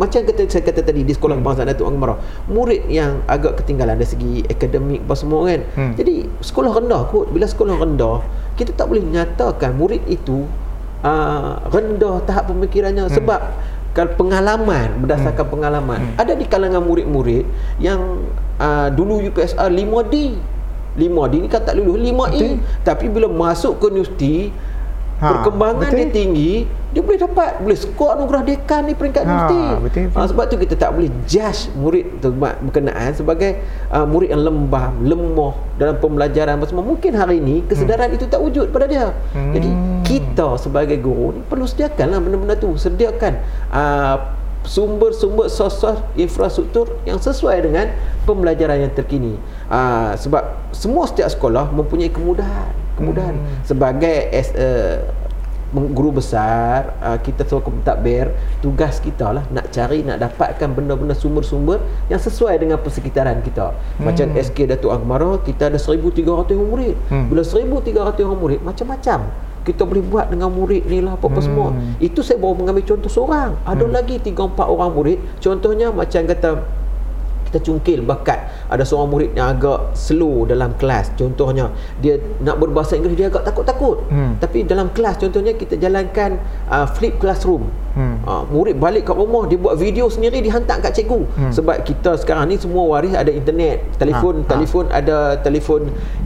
macam 0.00 0.24
kata 0.24 0.48
saya 0.48 0.64
kata 0.64 0.80
tadi 0.80 1.04
di 1.04 1.12
sekolah 1.12 1.36
kebangsaan 1.36 1.68
Datuk 1.68 1.84
Angmarah 1.84 2.16
murid 2.48 2.88
yang 2.88 3.20
agak 3.28 3.60
ketinggalan 3.60 4.00
dari 4.00 4.08
segi 4.08 4.32
akademik 4.48 5.04
apa 5.04 5.14
semua 5.14 5.44
kan 5.44 5.60
hmm. 5.60 5.92
jadi 6.00 6.14
sekolah 6.40 6.72
rendah 6.72 7.02
kot 7.12 7.28
bila 7.28 7.44
sekolah 7.44 7.76
rendah 7.76 8.24
kita 8.56 8.72
tak 8.72 8.88
boleh 8.88 9.04
nyatakan 9.04 9.76
murid 9.76 10.00
itu 10.08 10.48
uh, 11.04 11.60
rendah 11.68 12.24
tahap 12.24 12.48
pemikirannya 12.48 13.12
hmm. 13.12 13.14
sebab 13.14 13.40
kalau 13.92 14.16
pengalaman 14.16 14.88
berdasarkan 15.04 15.44
hmm. 15.44 15.52
pengalaman 15.52 16.00
hmm. 16.00 16.16
ada 16.16 16.32
di 16.32 16.48
kalangan 16.48 16.80
murid-murid 16.80 17.44
yang 17.76 18.24
uh, 18.56 18.88
dulu 18.88 19.20
UPSR 19.20 19.68
5D 19.68 20.14
5D 20.96 21.34
ni 21.44 21.48
kan 21.52 21.62
tak 21.62 21.78
lulus 21.78 22.02
5E 22.02 22.34
Betul. 22.34 22.52
tapi 22.82 23.04
bila 23.06 23.28
masuk 23.30 23.78
ke 23.78 23.84
universiti 23.92 24.50
ha, 25.20 25.28
perkembangan 25.36 25.88
betul. 25.92 25.98
dia 26.00 26.08
tinggi 26.08 26.52
dia 26.90 27.06
boleh 27.06 27.20
dapat 27.22 27.62
boleh 27.62 27.78
skor 27.78 28.18
anugerah 28.18 28.42
dekan 28.42 28.82
ni 28.90 28.98
peringkat 28.98 29.22
ha, 29.22 29.28
universiti 29.28 29.60
betul, 29.62 29.78
betul. 30.10 30.18
Ha, 30.18 30.26
sebab 30.26 30.44
tu 30.50 30.56
kita 30.58 30.74
tak 30.74 30.90
boleh 30.96 31.10
judge 31.28 31.60
murid 31.78 32.06
berkenaan 32.66 33.10
sebagai 33.14 33.62
uh, 33.94 34.02
murid 34.08 34.34
yang 34.34 34.42
lembah 34.42 34.90
lemah 34.98 35.54
dalam 35.78 35.96
pembelajaran 36.02 36.58
semua 36.66 36.82
mungkin 36.82 37.14
hari 37.14 37.38
ini 37.38 37.62
kesedaran 37.68 38.10
hmm. 38.10 38.16
itu 38.18 38.24
tak 38.26 38.40
wujud 38.42 38.74
pada 38.74 38.90
dia 38.90 39.14
hmm. 39.36 39.52
jadi 39.54 39.70
kita 40.02 40.58
sebagai 40.58 40.98
guru 40.98 41.38
ni 41.38 41.40
perlu 41.46 41.68
sediakanlah 41.68 42.18
benda-benda 42.18 42.58
tu 42.58 42.74
sediakan 42.74 43.38
uh, 43.70 44.16
sumber-sumber 44.66 45.48
sosial 45.48 46.04
infrastruktur 46.18 47.00
yang 47.08 47.16
sesuai 47.16 47.64
dengan 47.64 47.86
pembelajaran 48.28 48.84
yang 48.84 48.92
terkini 48.92 49.40
uh, 49.72 50.12
sebab 50.18 50.74
semua 50.74 51.08
setiap 51.08 51.32
sekolah 51.32 51.72
mempunyai 51.72 52.12
kemudahan 52.12 52.79
kemudahan 53.00 53.34
hmm. 53.40 53.64
sebagai 53.64 54.16
as 54.30 54.52
a 54.52 54.68
guru 55.70 56.10
besar 56.10 56.98
uh, 56.98 57.18
kita 57.22 57.46
sokong 57.46 57.78
mentadbir 57.78 58.34
tugas 58.58 58.98
kita 58.98 59.30
lah 59.30 59.44
nak 59.54 59.70
cari 59.70 60.02
nak 60.02 60.18
dapatkan 60.18 60.66
benda-benda 60.74 61.14
sumber-sumber 61.14 61.78
yang 62.10 62.18
sesuai 62.18 62.58
dengan 62.58 62.82
persekitaran 62.82 63.38
kita 63.46 63.70
hmm. 63.70 64.02
macam 64.02 64.34
SK 64.34 64.66
Datuk 64.66 64.90
Agmara 64.90 65.38
kita 65.46 65.70
ada 65.70 65.78
1300 65.78 66.26
orang 66.26 66.66
murid 66.66 66.94
hmm. 67.06 67.26
bila 67.30 67.42
1300 67.46 68.26
orang 68.26 68.40
murid 68.42 68.60
macam-macam 68.66 69.30
kita 69.60 69.84
boleh 69.86 70.02
buat 70.02 70.26
dengan 70.32 70.50
murid 70.50 70.88
ni 70.90 71.04
lah 71.04 71.14
apa-apa 71.14 71.38
hmm. 71.38 71.46
semua 71.46 71.68
itu 72.02 72.18
saya 72.26 72.42
baru 72.42 72.58
mengambil 72.58 72.84
contoh 72.90 73.10
seorang 73.12 73.54
ada 73.62 73.84
hmm. 73.86 73.94
lagi 73.94 74.16
3-4 74.18 74.58
orang 74.58 74.90
murid 74.90 75.18
contohnya 75.38 75.94
macam 75.94 76.26
kata 76.26 76.50
kita 77.50 77.58
cungkil 77.66 78.06
bakat 78.06 78.38
ada 78.70 78.86
seorang 78.86 79.10
murid 79.10 79.30
yang 79.34 79.50
agak 79.58 79.90
slow 79.98 80.46
dalam 80.46 80.70
kelas 80.78 81.10
contohnya 81.18 81.74
dia 81.98 82.22
nak 82.38 82.62
berbahasa 82.62 82.94
Inggeris 82.94 83.18
dia 83.18 83.26
agak 83.26 83.42
takut-takut 83.42 84.06
hmm. 84.06 84.38
tapi 84.38 84.62
dalam 84.62 84.86
kelas 84.94 85.18
contohnya 85.18 85.58
kita 85.58 85.74
jalankan 85.74 86.38
uh, 86.70 86.86
flip 86.86 87.18
classroom 87.18 87.66
hmm. 87.98 88.22
uh, 88.22 88.46
murid 88.46 88.78
balik 88.78 89.10
kat 89.10 89.16
rumah 89.18 89.50
dia 89.50 89.58
buat 89.58 89.74
video 89.74 90.06
sendiri 90.06 90.38
dihantar 90.38 90.78
kat 90.78 90.94
cikgu 90.94 91.26
hmm. 91.26 91.50
sebab 91.50 91.82
kita 91.82 92.14
sekarang 92.22 92.46
ni 92.50 92.56
semua 92.60 92.86
waris 92.86 93.14
ada 93.18 93.34
internet 93.34 93.82
telefon 93.98 94.42
ha, 94.42 94.46
ha. 94.46 94.50
telefon 94.54 94.84
ha. 94.86 94.98
ada 95.02 95.16
telefon 95.42 95.80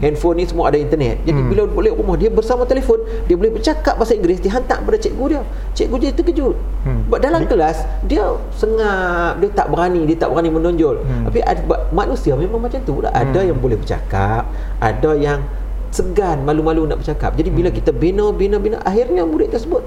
handphone 0.05 0.37
ni 0.37 0.45
semua 0.45 0.69
ada 0.69 0.77
internet 0.77 1.25
jadi 1.25 1.41
hmm. 1.41 1.49
bila 1.49 1.63
balik 1.73 1.95
rumah 1.97 2.17
dia 2.21 2.29
bersama 2.29 2.69
telefon 2.69 3.01
dia 3.25 3.35
boleh 3.39 3.53
bercakap 3.55 3.97
bahasa 3.97 4.13
Inggeris 4.13 4.45
dihantar 4.45 4.85
kepada 4.85 4.99
cikgu 5.01 5.25
dia 5.33 5.41
cikgu 5.73 5.97
dia 5.97 6.11
terkejut 6.13 6.57
hmm. 6.85 7.01
sebab 7.09 7.19
dalam 7.25 7.43
kelas 7.49 7.77
dia 8.05 8.25
sengap 8.53 9.41
dia 9.41 9.49
tak 9.57 9.67
berani 9.73 10.05
dia 10.05 10.17
tak 10.21 10.29
berani 10.29 10.51
menonjol 10.53 11.01
hmm. 11.01 11.14
Hmm. 11.15 11.25
Tapi 11.31 11.39
ada, 11.47 11.63
manusia 11.95 12.35
memang 12.35 12.59
macam 12.59 12.83
tu 12.83 12.99
lah. 12.99 13.15
Ada 13.15 13.41
hmm. 13.41 13.49
yang 13.55 13.59
boleh 13.63 13.79
bercakap, 13.79 14.51
ada 14.83 15.11
yang 15.15 15.47
segan, 15.95 16.43
malu-malu 16.43 16.91
nak 16.91 16.99
bercakap. 17.07 17.39
Jadi 17.39 17.55
bila 17.55 17.71
hmm. 17.71 17.79
kita 17.79 17.91
bina, 17.95 18.35
bina, 18.35 18.59
bina, 18.59 18.83
akhirnya 18.83 19.23
murid 19.23 19.55
tersebut 19.55 19.87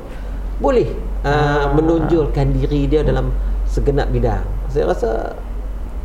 boleh 0.57 0.89
uh, 1.21 1.69
menonjolkan 1.77 2.49
diri 2.49 2.89
dia 2.89 3.05
dalam 3.05 3.29
segenap 3.69 4.09
bidang. 4.09 4.41
Saya 4.73 4.89
rasa 4.89 5.37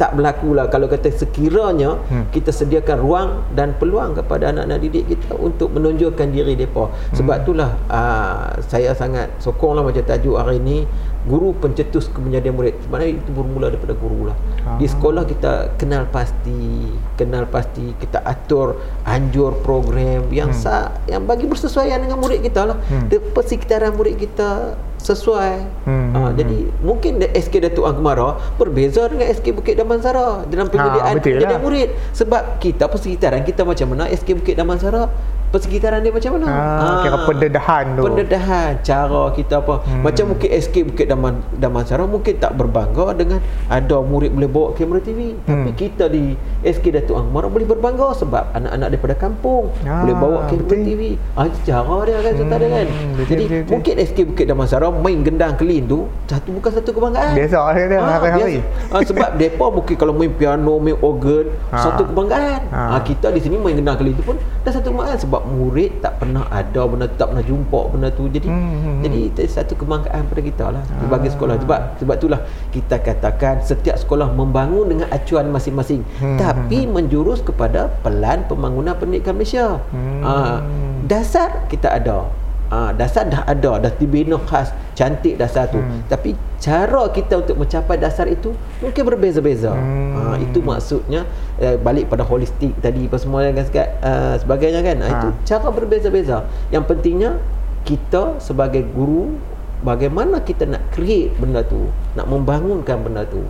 tak 0.02 0.18
berlaku 0.18 0.58
lah 0.58 0.66
kalau 0.66 0.90
kata 0.90 1.14
sekiranya 1.14 1.94
hmm. 1.94 2.34
kita 2.34 2.50
sediakan 2.50 2.98
ruang 2.98 3.30
dan 3.54 3.78
peluang 3.78 4.18
kepada 4.18 4.50
anak-anak 4.50 4.82
didik 4.82 5.14
kita 5.14 5.38
untuk 5.38 5.70
menonjolkan 5.70 6.34
diri 6.34 6.58
mereka. 6.58 6.90
Sebab 7.14 7.34
hmm. 7.38 7.42
itulah 7.46 7.70
uh, 7.86 8.58
saya 8.66 8.98
sangat 8.98 9.30
sokonglah 9.38 9.86
macam 9.86 10.02
tajuk 10.02 10.34
hari 10.34 10.58
ini 10.58 10.90
guru 11.22 11.54
pencetus 11.54 12.10
kemenjadian 12.10 12.58
murid 12.58 12.74
sebenarnya 12.82 13.22
itu 13.22 13.30
bermula 13.30 13.70
daripada 13.70 13.94
guru 13.94 14.34
lah 14.34 14.36
Aha. 14.66 14.82
di 14.82 14.90
sekolah 14.90 15.22
kita 15.22 15.78
kenal 15.78 16.10
pasti 16.10 16.90
kenal 17.14 17.46
pasti 17.46 17.94
kita 17.94 18.26
atur 18.26 18.74
anjur 19.06 19.54
program 19.62 20.26
yang 20.34 20.50
hmm. 20.50 20.58
sah 20.58 20.90
yang 21.06 21.22
bagi 21.22 21.46
bersesuaian 21.46 22.02
dengan 22.02 22.18
murid 22.18 22.42
kita 22.42 22.74
lah 22.74 22.76
hmm. 22.90 23.06
persekitaran 23.38 23.94
murid 23.94 24.18
kita 24.18 24.74
sesuai 25.02 25.84
hmm. 25.84 26.08
ha, 26.14 26.30
jadi 26.30 26.58
mungkin 26.80 27.18
SK 27.34 27.54
Datuk 27.68 27.84
Angkemara 27.90 28.38
berbeza 28.54 29.10
dengan 29.10 29.26
SK 29.34 29.58
Bukit 29.58 29.74
Damansara 29.74 30.46
dalam 30.46 30.70
penyediaan 30.70 31.18
ha, 31.18 31.22
penyediaan 31.22 31.58
lah. 31.58 31.62
murid 31.62 31.90
sebab 32.14 32.62
kita 32.62 32.86
persekitaran 32.86 33.42
kita 33.42 33.66
macam 33.66 33.90
mana 33.90 34.06
SK 34.14 34.38
Bukit 34.38 34.54
Damansara 34.54 35.10
persekitaran 35.52 36.00
dia 36.00 36.08
macam 36.08 36.40
mana? 36.40 36.46
Ha, 36.48 36.56
ha 36.80 36.86
kira 37.04 37.18
pendedahan 37.28 37.84
tu. 37.92 38.02
Pendedahan 38.08 38.70
cara 38.80 39.22
kita 39.36 39.60
apa. 39.60 39.84
Hmm. 39.84 40.00
Macam 40.00 40.24
mungkin 40.32 40.48
SK 40.48 40.76
Bukit 40.88 41.06
Daman 41.12 41.44
Damansara 41.52 42.08
mungkin 42.08 42.40
tak 42.40 42.56
berbangga 42.56 43.12
dengan 43.12 43.38
ada 43.68 44.00
murid 44.00 44.32
boleh 44.32 44.48
bawa 44.48 44.72
kamera 44.72 45.04
TV. 45.04 45.36
Hmm. 45.44 45.68
Tapi 45.68 45.70
kita 45.76 46.08
di 46.08 46.32
SK 46.64 46.96
Datuk 46.96 47.20
Angmar 47.20 47.52
boleh 47.52 47.68
berbangga 47.68 48.16
sebab 48.16 48.48
anak-anak 48.56 48.88
daripada 48.96 49.14
kampung 49.20 49.68
ha, 49.84 50.00
boleh 50.00 50.16
bawa 50.16 50.38
kamera 50.48 50.76
TV. 50.80 51.02
Ah 51.36 51.44
ha, 51.44 51.52
cara 51.62 51.96
dia 52.08 52.18
kan 52.24 52.32
hmm. 52.32 52.48
dia 52.48 52.68
kan. 52.72 52.86
Betul, 52.88 53.26
Jadi 53.28 53.44
betul, 53.44 53.58
betul. 53.60 53.70
mungkin 53.76 53.94
SK 54.08 54.18
Bukit 54.32 54.46
Damansara 54.48 54.88
main 54.88 55.18
gendang 55.20 55.54
kelin 55.60 55.84
tu 55.84 56.08
satu 56.24 56.48
bukan 56.48 56.70
satu 56.72 56.90
kebanggaan. 56.96 57.36
Biasa 57.36 57.58
dia 57.76 58.00
ha, 58.00 58.16
hari-hari. 58.16 58.64
Ha, 58.88 59.04
sebab 59.04 59.28
depa 59.36 59.66
mungkin 59.68 59.94
kalau 60.00 60.16
main 60.16 60.32
piano, 60.32 60.80
main 60.80 60.96
organ 61.04 61.52
ha. 61.68 61.76
satu 61.84 62.08
kebanggaan. 62.08 62.72
Ha. 62.72 62.96
ha. 62.96 62.98
kita 63.04 63.28
di 63.28 63.40
sini 63.44 63.60
main 63.60 63.76
gendang 63.76 64.00
kelin 64.00 64.16
tu 64.16 64.24
pun 64.24 64.40
dah 64.64 64.72
satu 64.72 64.88
kebanggaan 64.88 65.20
sebab 65.20 65.41
murid 65.46 66.02
tak 66.02 66.20
pernah 66.20 66.46
ada 66.50 66.82
benda 66.84 67.06
tak 67.08 67.32
pernah 67.32 67.44
jumpa 67.44 67.80
benda 67.94 68.08
tu 68.10 68.26
jadi 68.26 68.48
hmm, 68.48 68.58
hmm, 68.58 68.80
hmm. 68.82 69.00
jadi 69.06 69.18
itu 69.30 69.40
satu 69.46 69.74
kebanggaan 69.78 70.22
pada 70.26 70.42
kita 70.42 70.64
lah 70.74 70.82
ah. 70.82 71.08
bagi 71.08 71.28
sekolah 71.30 71.54
sebab 71.62 71.80
sebab 72.02 72.14
itulah 72.18 72.40
kita 72.74 72.96
katakan 73.00 73.62
setiap 73.62 73.96
sekolah 73.96 74.30
membangun 74.34 74.90
dengan 74.90 75.06
acuan 75.14 75.48
masing-masing 75.48 76.02
hmm, 76.20 76.36
tapi 76.36 76.84
hmm. 76.84 76.90
menjurus 76.90 77.40
kepada 77.40 77.88
pelan 78.02 78.44
pembangunan 78.50 78.98
pendidikan 78.98 79.38
Malaysia 79.38 79.78
hmm. 79.94 80.20
uh, 80.22 80.58
dasar 81.06 81.66
kita 81.70 81.88
ada 81.94 82.41
Ha, 82.72 82.88
dasar 82.96 83.28
dah 83.28 83.44
ada 83.44 83.84
dah 83.84 83.92
dibina 84.00 84.40
khas 84.48 84.72
cantik 84.96 85.36
dasar 85.36 85.68
tu 85.68 85.76
hmm. 85.76 86.08
tapi 86.08 86.32
cara 86.56 87.04
kita 87.12 87.44
untuk 87.44 87.60
mencapai 87.60 88.00
dasar 88.00 88.24
itu 88.24 88.56
mungkin 88.80 89.12
berbeza-beza 89.12 89.76
hmm. 89.76 90.12
ha, 90.16 90.20
itu 90.40 90.64
maksudnya 90.64 91.28
eh, 91.60 91.76
balik 91.76 92.08
pada 92.08 92.24
holistik 92.24 92.72
tadi 92.80 93.04
apa 93.04 93.20
semua 93.20 93.44
kan 93.44 93.60
uh, 93.60 94.40
sebagainya 94.40 94.80
kan 94.80 94.96
ha. 95.04 95.08
itu 95.12 95.28
cara 95.44 95.68
berbeza-beza 95.68 96.48
yang 96.72 96.88
pentingnya 96.88 97.36
kita 97.84 98.40
sebagai 98.40 98.88
guru 98.88 99.36
bagaimana 99.84 100.40
kita 100.40 100.64
nak 100.64 100.80
create 100.96 101.36
benda 101.36 101.60
tu 101.60 101.92
nak 102.16 102.24
membangunkan 102.24 102.96
benda 103.04 103.28
tu 103.28 103.44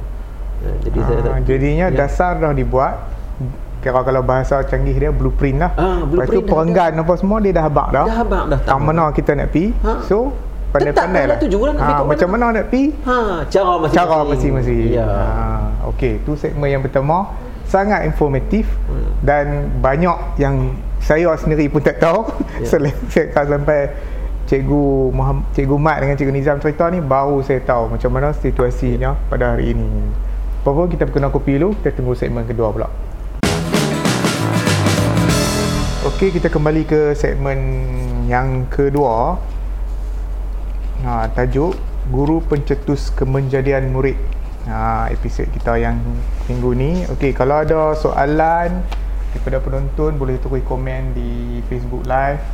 ha, 0.66 0.68
jadi 0.82 0.98
ha, 0.98 1.06
saya 1.06 1.38
jadinya 1.46 1.86
ya. 1.94 2.10
dasar 2.10 2.42
dah 2.42 2.50
dibuat 2.50 2.98
Kira 3.82 4.00
kalau 4.06 4.22
bahasa 4.22 4.62
canggih 4.62 4.94
dia 4.94 5.10
blueprint 5.10 5.58
lah. 5.58 5.74
Ah, 5.74 6.06
blueprint 6.06 6.30
Lepas 6.30 6.38
tu 6.38 6.40
perenggan 6.46 6.92
apa 7.02 7.12
semua 7.18 7.42
dia 7.42 7.50
dah 7.50 7.64
habak 7.66 7.88
dah. 7.90 8.04
Dah 8.06 8.16
habak 8.22 8.44
dah. 8.46 8.60
Tak 8.62 8.78
mana 8.78 9.04
kita 9.10 9.34
nak 9.34 9.48
pi. 9.50 9.74
Ha? 9.82 9.92
So 10.06 10.30
pandai-pandai 10.70 11.24
lah. 11.28 11.36
Lah 11.42 11.98
ha, 11.98 12.06
macam 12.06 12.28
mana 12.30 12.44
nak 12.62 12.66
pi? 12.70 12.94
Ha, 13.04 13.44
cara 13.50 13.72
masing-masing. 13.82 13.98
Cara 13.98 14.18
masing-masing. 14.24 14.86
Ya. 14.94 15.04
Ha, 15.04 15.90
okey, 15.92 16.22
tu 16.22 16.38
segmen 16.38 16.70
yang 16.70 16.80
pertama 16.80 17.34
sangat 17.66 18.04
informatif 18.06 18.68
hmm. 18.86 19.24
dan 19.24 19.68
banyak 19.80 20.16
yang 20.38 20.76
saya 21.02 21.34
sendiri 21.34 21.66
pun 21.66 21.82
tak 21.82 21.98
tahu. 21.98 22.22
Ya. 22.62 22.66
Selain 22.70 22.94
saya 23.10 23.28
sampai 23.34 23.90
Cikgu 24.46 25.10
Muhammad, 25.16 25.48
Cikgu 25.56 25.76
Mat 25.80 25.98
dengan 26.04 26.14
Cikgu 26.18 26.32
Nizam 26.34 26.58
cerita 26.60 26.84
ni 26.92 27.00
baru 27.00 27.40
saya 27.40 27.64
tahu 27.64 27.96
macam 27.96 28.10
mana 28.12 28.30
situasinya 28.36 29.16
ya. 29.16 29.20
pada 29.26 29.56
hari 29.56 29.72
ini. 29.74 29.88
Apa-apa 30.62 30.94
kita 30.94 31.10
perkenal 31.10 31.34
kopi 31.34 31.58
dulu, 31.58 31.74
kita 31.82 31.98
tunggu 31.98 32.14
segmen 32.14 32.46
kedua 32.46 32.70
pula. 32.70 32.88
Okey, 36.22 36.38
kita 36.38 36.54
kembali 36.54 36.86
ke 36.86 37.18
segmen 37.18 37.58
yang 38.30 38.70
kedua. 38.70 39.42
Ha, 41.02 41.26
tajuk 41.34 41.74
Guru 42.14 42.38
Pencetus 42.46 43.10
Kemenjadian 43.10 43.90
Murid. 43.90 44.14
Ha, 44.70 45.10
episod 45.10 45.50
kita 45.50 45.82
yang 45.82 45.98
minggu 46.46 46.78
ni. 46.78 47.02
Okey, 47.10 47.34
kalau 47.34 47.66
ada 47.66 47.98
soalan 47.98 48.86
daripada 49.34 49.58
penonton 49.66 50.14
boleh 50.14 50.38
tulis 50.38 50.62
komen 50.62 51.10
di 51.10 51.58
Facebook 51.66 52.06
Live. 52.06 52.46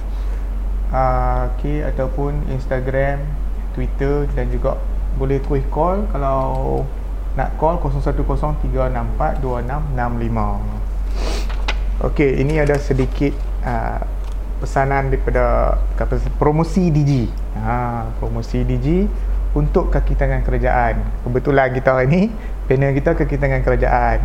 Uh, 0.88 1.52
okey 1.60 1.84
ataupun 1.84 2.48
Instagram, 2.48 3.20
Twitter 3.76 4.24
dan 4.32 4.48
juga 4.48 4.80
boleh 5.20 5.44
tulis 5.44 5.68
call 5.68 6.08
kalau 6.08 6.88
nak 7.36 7.52
call 7.60 7.76
0103642665. 7.84 10.00
Okey, 12.00 12.40
ini 12.40 12.64
ada 12.64 12.80
sedikit 12.80 13.47
uh, 13.68 14.00
pesanan 14.58 15.12
daripada 15.12 15.76
promosi 16.40 16.90
DG. 16.90 17.30
Ha, 17.60 18.10
promosi 18.18 18.64
DG 18.64 19.06
untuk 19.54 19.92
kaki 19.92 20.18
tangan 20.18 20.42
kerajaan. 20.42 20.98
Kebetulan 21.24 21.70
kita 21.76 21.94
hari 21.94 22.08
ni 22.08 22.22
panel 22.66 22.92
kita 22.96 23.14
kaki 23.14 23.36
tangan 23.38 23.62
kerajaan. 23.62 24.18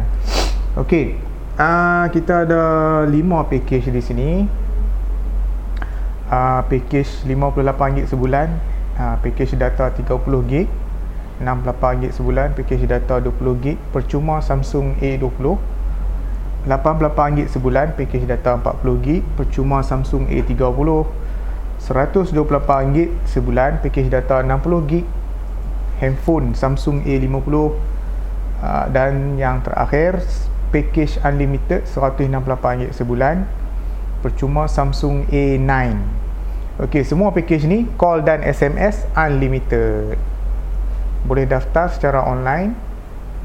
Okey, 0.73 1.21
uh, 1.59 2.09
kita 2.09 2.49
ada 2.49 2.63
5 3.05 3.51
package 3.51 3.93
di 3.93 4.01
sini. 4.01 4.31
Uh, 6.33 6.65
package 6.65 7.29
RM58 7.29 8.09
sebulan, 8.09 8.47
uh, 8.97 9.15
package 9.21 9.53
data 9.53 9.93
30GB, 9.93 10.65
RM68 11.45 12.09
sebulan, 12.09 12.57
package 12.57 12.89
data 12.89 13.21
20GB, 13.21 13.77
percuma 13.93 14.41
Samsung 14.41 14.97
A20 14.97 15.29
RM88 16.63 17.51
sebulan 17.51 17.87
package 17.99 18.23
data 18.23 18.55
40GB 18.55 19.19
percuma 19.35 19.83
Samsung 19.83 20.31
A30 20.31 20.55
RM128 21.83 23.27
sebulan 23.27 23.83
package 23.83 24.07
data 24.07 24.39
60GB 24.39 25.03
handphone 25.99 26.55
Samsung 26.55 27.03
A50 27.03 27.51
uh, 27.51 27.69
dan 28.95 29.35
yang 29.35 29.59
terakhir 29.59 30.23
package 30.71 31.19
unlimited 31.27 31.83
RM168 31.83 32.95
sebulan 32.95 33.43
percuma 34.23 34.71
Samsung 34.71 35.27
A9 35.27 35.69
ok 36.79 37.03
semua 37.03 37.35
package 37.35 37.67
ni 37.67 37.85
call 37.99 38.23
dan 38.23 38.41
SMS 38.41 39.03
unlimited. 39.13 40.15
Boleh 41.23 41.47
daftar 41.47 41.87
secara 41.87 42.23
online 42.23 42.92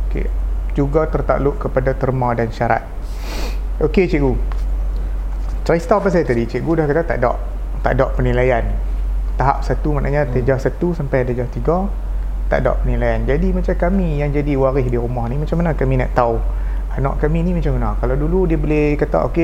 ok 0.07 0.15
juga 0.71 1.03
tertakluk 1.07 1.59
kepada 1.59 1.91
terma 1.95 2.31
dan 2.31 2.51
syarat. 2.51 2.83
Ok 3.83 4.07
cikgu. 4.07 4.35
Try 5.67 5.79
start 5.79 6.03
apa 6.03 6.09
saya 6.11 6.23
tadi. 6.23 6.47
Cikgu 6.47 6.71
dah 6.79 6.85
kata 6.87 7.03
tak 7.03 7.17
ada 7.19 7.35
tak 7.83 7.91
ada 7.99 8.05
penilaian. 8.15 8.63
Tahap 9.35 9.63
satu 9.65 9.95
maknanya 9.95 10.27
hmm. 10.27 10.33
tejah 10.35 10.59
satu 10.59 10.95
sampai 10.95 11.27
tejah 11.27 11.47
tiga 11.51 11.87
tak 12.51 12.67
ada 12.67 12.75
penilaian. 12.83 13.23
Jadi 13.23 13.55
macam 13.55 13.75
kami 13.75 14.19
yang 14.19 14.35
jadi 14.35 14.59
waris 14.59 14.87
di 14.87 14.99
rumah 14.99 15.27
ni 15.31 15.39
macam 15.39 15.59
mana 15.59 15.71
kami 15.75 15.99
nak 15.99 16.11
tahu? 16.11 16.35
Anak 16.91 17.23
kami 17.23 17.47
ni 17.47 17.55
macam 17.55 17.79
mana? 17.79 17.95
Kalau 18.03 18.19
dulu 18.19 18.43
dia 18.43 18.59
boleh 18.59 18.99
kata 18.99 19.23
ok 19.23 19.37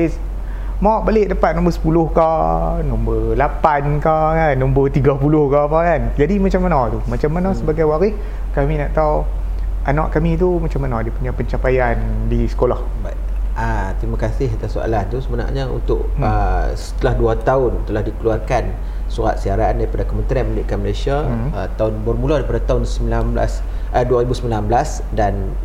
mak 0.78 1.02
balik 1.02 1.34
dapat 1.34 1.58
nombor 1.58 1.74
10 1.74 2.14
ke 2.14 2.30
nombor 2.86 3.20
8 3.34 3.98
ke 3.98 4.16
kan 4.38 4.54
nombor 4.54 4.86
30 4.94 5.18
ke 5.18 5.58
apa 5.58 5.78
kan 5.82 6.00
jadi 6.14 6.34
macam 6.38 6.60
mana 6.62 6.78
tu 6.86 6.98
macam 7.10 7.30
mana 7.34 7.48
hmm. 7.50 7.58
sebagai 7.58 7.84
waris 7.86 8.14
kami 8.54 8.78
nak 8.78 8.94
tahu 8.94 9.26
anak 9.82 10.14
kami 10.14 10.38
tu 10.38 10.62
macam 10.62 10.78
mana 10.86 11.02
dia 11.02 11.10
punya 11.10 11.34
pencapaian 11.34 11.98
di 12.30 12.46
sekolah 12.46 12.78
baik 13.02 13.28
Ah, 13.58 13.90
terima 13.98 14.14
kasih 14.14 14.54
atas 14.54 14.78
soalan 14.78 15.02
tu 15.10 15.18
sebenarnya 15.18 15.66
untuk 15.66 16.06
hmm. 16.14 16.22
uh, 16.22 16.70
setelah 16.78 17.34
2 17.34 17.42
tahun 17.42 17.72
telah 17.90 18.06
dikeluarkan 18.06 18.70
surat 19.10 19.34
siaran 19.34 19.82
daripada 19.82 20.06
Kementerian 20.06 20.46
Pendidikan 20.46 20.78
Malaysia 20.78 21.26
hmm. 21.26 21.50
uh, 21.50 21.66
tahun 21.74 22.06
bermula 22.06 22.38
daripada 22.38 22.62
tahun 22.62 22.86
19 22.86 23.34
uh, 23.34 24.04
2019 24.06 24.62
dan 25.18 25.58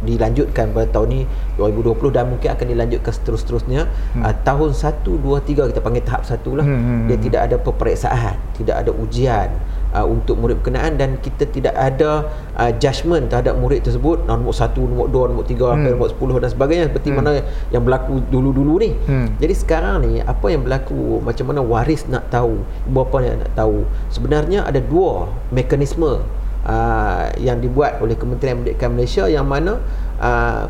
dilanjutkan 0.00 0.72
pada 0.72 0.88
tahun 0.88 1.08
ni 1.12 1.20
2020 1.60 2.16
dan 2.16 2.24
mungkin 2.32 2.48
akan 2.52 2.66
dilanjutkan 2.72 3.12
seterus-terusnya 3.12 3.88
hmm. 4.16 4.22
uh, 4.24 4.34
tahun 4.44 4.72
1 4.72 5.04
2 5.04 5.20
3 5.20 5.70
kita 5.74 5.80
panggil 5.80 6.04
tahap 6.04 6.22
1 6.24 6.40
lah 6.56 6.64
hmm, 6.64 6.80
hmm, 6.80 6.88
hmm. 6.88 7.06
dia 7.08 7.16
tidak 7.20 7.40
ada 7.50 7.56
peperiksaan 7.60 8.36
tidak 8.56 8.76
ada 8.80 8.90
ujian 8.92 9.48
uh, 9.94 10.06
untuk 10.06 10.38
murid 10.38 10.62
berkenaan 10.62 10.96
dan 10.96 11.18
kita 11.20 11.46
tidak 11.50 11.74
ada 11.76 12.30
uh, 12.56 12.72
judgement 12.78 13.26
terhadap 13.28 13.58
murid 13.58 13.82
tersebut 13.84 14.24
nombor 14.24 14.54
1 14.54 14.72
nombor 14.78 15.06
2 15.10 15.30
nombor 15.34 15.44
3 15.46 15.52
hmm. 15.52 15.84
nombor 15.96 16.08
10 16.14 16.42
dan 16.44 16.50
sebagainya 16.50 16.84
seperti 16.90 17.08
hmm. 17.10 17.16
mana 17.20 17.30
yang 17.74 17.82
berlaku 17.84 18.22
dulu-dulu 18.30 18.74
ni 18.80 18.90
hmm. 18.94 19.36
jadi 19.42 19.54
sekarang 19.54 20.06
ni 20.06 20.22
apa 20.22 20.46
yang 20.48 20.62
berlaku 20.64 21.20
macam 21.20 21.44
mana 21.50 21.60
waris 21.60 22.06
nak 22.08 22.30
tahu 22.32 22.62
ibu 22.88 22.92
bapa 22.96 23.16
yang 23.22 23.36
nak 23.42 23.52
tahu 23.52 23.84
sebenarnya 24.08 24.64
ada 24.64 24.80
dua 24.80 25.28
mekanisme 25.52 26.22
uh, 26.66 27.32
yang 27.40 27.60
dibuat 27.60 28.00
oleh 28.02 28.16
Kementerian 28.16 28.60
Pendidikan 28.60 28.92
Malaysia 28.92 29.24
yang 29.30 29.46
mana 29.48 29.80
uh, 30.20 30.64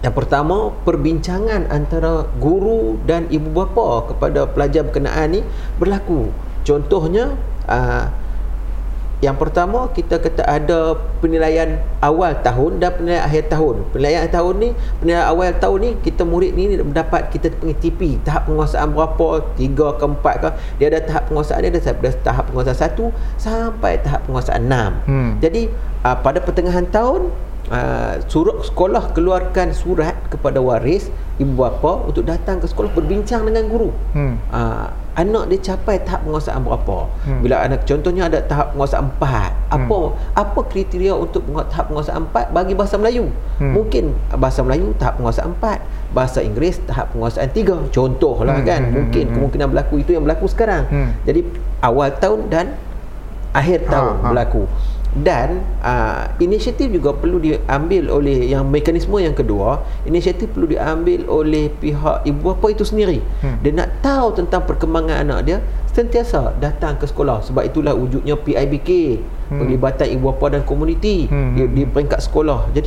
yang 0.00 0.16
pertama 0.16 0.72
perbincangan 0.88 1.68
antara 1.68 2.24
guru 2.40 2.96
dan 3.04 3.28
ibu 3.28 3.52
bapa 3.52 4.08
kepada 4.12 4.48
pelajar 4.48 4.88
berkenaan 4.88 5.28
ni 5.36 5.40
berlaku. 5.76 6.32
Contohnya 6.64 7.36
uh, 7.68 8.08
yang 9.20 9.36
pertama 9.36 9.92
kita 9.92 10.16
kata 10.16 10.48
ada 10.48 10.96
penilaian 11.20 11.76
awal 12.00 12.32
tahun 12.40 12.80
dan 12.80 12.96
penilaian 12.96 13.24
akhir 13.28 13.52
tahun. 13.52 13.84
Penilaian 13.92 14.24
akhir 14.24 14.32
tahun 14.40 14.54
ni, 14.56 14.68
penilaian 14.96 15.26
awal 15.28 15.52
tahun 15.60 15.78
ni 15.84 15.90
kita 16.00 16.22
murid 16.24 16.56
ni 16.56 16.80
dapat 16.88 17.28
kita 17.28 17.52
panggil 17.52 17.76
TP, 17.76 18.16
tahap 18.24 18.48
penguasaan 18.48 18.96
berapa, 18.96 19.28
3 19.60 20.00
ke 20.00 20.04
4 20.24 20.42
ke. 20.44 20.50
Dia 20.80 20.86
ada 20.88 21.00
tahap 21.04 21.22
penguasaan 21.28 21.60
dia 21.60 21.70
ada 21.76 21.80
tahap 22.24 22.44
penguasaan 22.48 22.78
1 22.80 23.36
sampai 23.36 23.92
tahap 24.00 24.20
penguasaan 24.24 24.62
6. 24.64 25.04
Hmm. 25.04 25.30
Jadi 25.44 25.62
uh, 26.00 26.16
pada 26.16 26.40
pertengahan 26.40 26.88
tahun 26.88 27.28
uh, 27.70 28.20
surat 28.26 28.60
sekolah 28.66 29.14
keluarkan 29.16 29.72
surat 29.72 30.18
kepada 30.28 30.58
waris 30.60 31.08
ibu 31.40 31.56
bapa 31.56 32.04
untuk 32.04 32.28
datang 32.28 32.60
ke 32.60 32.66
sekolah 32.68 32.92
berbincang 32.92 33.46
dengan 33.48 33.70
guru. 33.70 33.90
Hmm. 34.12 34.36
Uh, 34.52 34.90
anak 35.18 35.50
dia 35.50 35.74
capai 35.74 35.98
tahap 36.06 36.22
penguasaan 36.22 36.62
berapa 36.62 36.98
hmm. 37.26 37.40
bila 37.42 37.56
anak 37.66 37.82
contohnya 37.82 38.30
ada 38.30 38.40
tahap 38.46 38.72
penguasaan 38.72 39.10
4 39.18 39.74
apa 39.74 39.98
hmm. 39.98 40.38
apa 40.38 40.60
kriteria 40.70 41.12
untuk 41.18 41.42
tahap 41.66 41.90
penguasaan 41.90 42.30
4 42.30 42.54
bagi 42.54 42.72
bahasa 42.78 42.94
Melayu 42.96 43.26
hmm. 43.58 43.72
mungkin 43.74 44.14
bahasa 44.38 44.62
Melayu 44.62 44.94
tahap 44.96 45.18
penguasaan 45.18 45.50
4 45.58 46.14
bahasa 46.14 46.38
Inggeris 46.40 46.78
tahap 46.86 47.10
penguasaan 47.12 47.50
3 47.50 47.90
contohlah 47.90 48.56
hmm. 48.62 48.66
kan 48.66 48.82
hmm. 48.86 48.94
mungkin 48.94 49.24
hmm. 49.28 49.34
kemungkinan 49.34 49.66
berlaku 49.74 49.94
itu 50.00 50.10
yang 50.14 50.24
berlaku 50.24 50.46
sekarang 50.46 50.86
hmm. 50.86 51.10
jadi 51.26 51.40
awal 51.82 52.08
tahun 52.16 52.40
dan 52.46 52.66
akhir 53.50 53.90
tahun 53.90 54.14
ha, 54.14 54.22
ha. 54.22 54.28
berlaku 54.30 54.62
dan 55.10 55.66
uh, 55.82 56.30
inisiatif 56.38 56.86
juga 56.86 57.10
perlu 57.10 57.42
diambil 57.42 58.14
oleh 58.14 58.46
yang 58.46 58.62
mekanisme 58.70 59.18
yang 59.18 59.34
kedua 59.34 59.82
inisiatif 60.06 60.54
perlu 60.54 60.70
diambil 60.70 61.26
oleh 61.26 61.66
pihak 61.66 62.22
ibu 62.22 62.54
bapa 62.54 62.70
itu 62.70 62.86
sendiri 62.86 63.18
hmm. 63.42 63.58
dia 63.58 63.72
nak 63.74 63.90
tahu 64.06 64.38
tentang 64.38 64.62
perkembangan 64.62 65.26
anak 65.26 65.40
dia 65.42 65.58
sentiasa 65.90 66.54
datang 66.62 66.94
ke 66.94 67.10
sekolah 67.10 67.42
sebab 67.42 67.66
itulah 67.66 67.90
wujudnya 67.90 68.38
PIBK 68.38 69.18
hmm. 69.50 69.58
penglibatan 69.58 70.14
ibu 70.14 70.30
bapa 70.30 70.54
dan 70.54 70.62
komuniti 70.62 71.26
hmm. 71.26 71.58
di, 71.58 71.62
di 71.74 71.82
peringkat 71.90 72.22
sekolah 72.22 72.70
jadi 72.70 72.86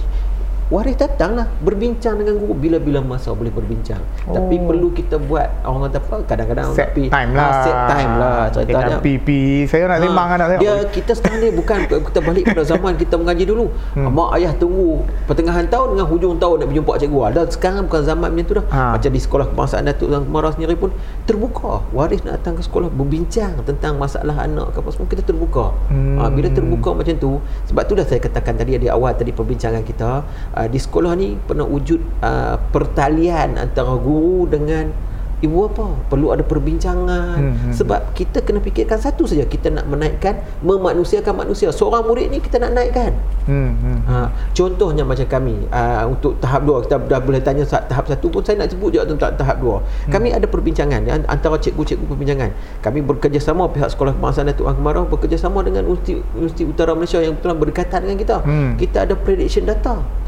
waris 0.73 0.97
datanglah 0.97 1.45
berbincang 1.61 2.17
dengan 2.17 2.41
guru. 2.41 2.57
Bila-bila 2.57 3.05
masa 3.05 3.29
boleh 3.37 3.53
berbincang. 3.53 4.01
Oh. 4.25 4.33
tapi 4.33 4.57
perlu 4.57 4.89
kita 4.89 5.21
buat 5.21 5.45
orang 5.61 5.93
kata 5.93 5.99
apa? 6.01 6.15
Kadang-kadang 6.25 6.67
set 6.73 6.89
tapi, 6.89 7.13
time 7.13 7.31
lah 7.37 7.45
ha, 7.45 7.61
set 7.61 7.77
time 7.85 8.13
lah. 8.17 8.37
Ceritanya 8.49 8.97
PP 8.97 9.27
saya 9.69 9.83
nak 9.85 9.97
ha, 10.01 10.03
sembang 10.09 10.29
anak 10.33 10.47
saya. 10.49 10.59
dia 10.59 10.73
kita 10.89 11.11
sekarang 11.13 11.39
ni 11.45 11.49
bukan 11.53 11.77
kita 11.85 12.19
balik 12.25 12.43
pada 12.49 12.63
zaman 12.65 12.91
kita 12.97 13.15
mengaji 13.21 13.43
dulu. 13.45 13.65
Hmm. 13.93 14.09
mak 14.09 14.29
ayah 14.41 14.53
tunggu 14.57 15.05
pertengahan 15.29 15.69
tahun 15.69 15.93
dengan 15.93 16.07
hujung 16.09 16.33
tahun 16.41 16.55
nak 16.65 16.67
berjumpa 16.73 16.91
cikgu. 16.97 17.19
Dan 17.37 17.45
sekarang 17.53 17.83
bukan 17.85 18.01
zaman 18.01 18.29
macam 18.33 18.45
tu 18.49 18.55
dah. 18.57 18.65
Ha. 18.73 18.81
macam 18.97 19.09
di 19.13 19.21
sekolah 19.21 19.45
kebangsaan 19.53 19.83
Datuk 19.85 20.07
Tuan 20.09 20.23
Kemarah 20.25 20.51
sendiri 20.57 20.73
pun 20.73 20.89
terbuka. 21.29 21.85
Waris 21.93 22.25
nak 22.25 22.41
datang 22.41 22.57
ke 22.57 22.63
sekolah 22.65 22.89
berbincang 22.89 23.61
tentang 23.61 24.01
masalah 24.01 24.41
anak 24.41 24.73
ke 24.73 24.81
apa 24.81 24.89
semua 24.89 25.07
kita 25.11 25.21
terbuka. 25.21 25.75
Hmm. 25.93 26.17
ha, 26.17 26.31
bila 26.33 26.49
terbuka 26.49 26.89
macam 26.97 27.13
tu 27.21 27.37
sebab 27.69 27.83
tu 27.85 27.93
dah 27.93 28.05
saya 28.07 28.17
katakan 28.23 28.57
tadi 28.57 28.79
di 28.79 28.89
awal 28.89 29.13
tadi 29.13 29.29
perbincangan 29.35 29.83
kita 29.83 30.23
uh, 30.63 30.67
di 30.71 30.79
sekolah 30.79 31.11
ni 31.19 31.35
pernah 31.35 31.67
wujud 31.67 31.99
uh, 32.23 32.55
pertalian 32.71 33.59
antara 33.59 33.99
guru 33.99 34.47
dengan 34.47 35.11
ibu 35.43 35.67
apa 35.67 35.85
perlu 36.07 36.31
ada 36.31 36.41
perbincangan 36.41 37.35
hmm, 37.35 37.53
hmm. 37.67 37.73
sebab 37.75 38.15
kita 38.15 38.39
kena 38.47 38.63
fikirkan 38.63 38.95
satu 38.95 39.27
saja 39.27 39.43
kita 39.43 39.67
nak 39.67 39.85
menaikkan 39.91 40.39
memanusiakan 40.63 41.43
manusia 41.43 41.67
seorang 41.75 42.07
murid 42.07 42.31
ni 42.31 42.39
kita 42.39 42.63
nak 42.63 42.71
naikkan 42.71 43.11
hmm, 43.45 43.71
hmm. 43.75 43.99
Ha, 44.07 44.31
contohnya 44.55 45.03
macam 45.03 45.27
kami 45.27 45.67
uh, 45.67 46.07
untuk 46.07 46.39
tahap 46.39 46.63
dua 46.63 46.79
kita 46.87 46.95
dah 47.03 47.19
boleh 47.19 47.43
tanya 47.43 47.67
tahap 47.67 48.07
satu 48.07 48.31
pun 48.31 48.39
saya 48.39 48.63
nak 48.63 48.71
sebut 48.71 48.95
juga 48.95 49.03
tentang 49.03 49.35
tahap 49.35 49.59
dua 49.59 49.83
hmm. 49.83 50.11
kami 50.15 50.31
ada 50.31 50.47
perbincangan 50.47 51.03
ya, 51.03 51.19
antara 51.27 51.59
cikgu-cikgu 51.59 52.07
perbincangan 52.07 52.49
kami 52.79 53.03
bekerjasama 53.03 53.67
pihak 53.67 53.91
sekolah 53.91 54.15
kebangsaan 54.15 54.47
Datuk 54.47 54.71
Ang 54.71 54.79
Kemarau 54.79 55.03
bekerjasama 55.11 55.59
dengan 55.67 55.83
Universiti, 55.83 56.23
Universiti 56.39 56.63
Utara 56.63 56.95
Malaysia 56.95 57.19
yang 57.19 57.35
betul 57.35 57.59
berdekatan 57.59 57.99
dengan 58.07 58.17
kita 58.17 58.37
hmm. 58.47 58.71
kita 58.79 58.97
ada 59.03 59.15
prediction 59.19 59.67
data 59.67 60.23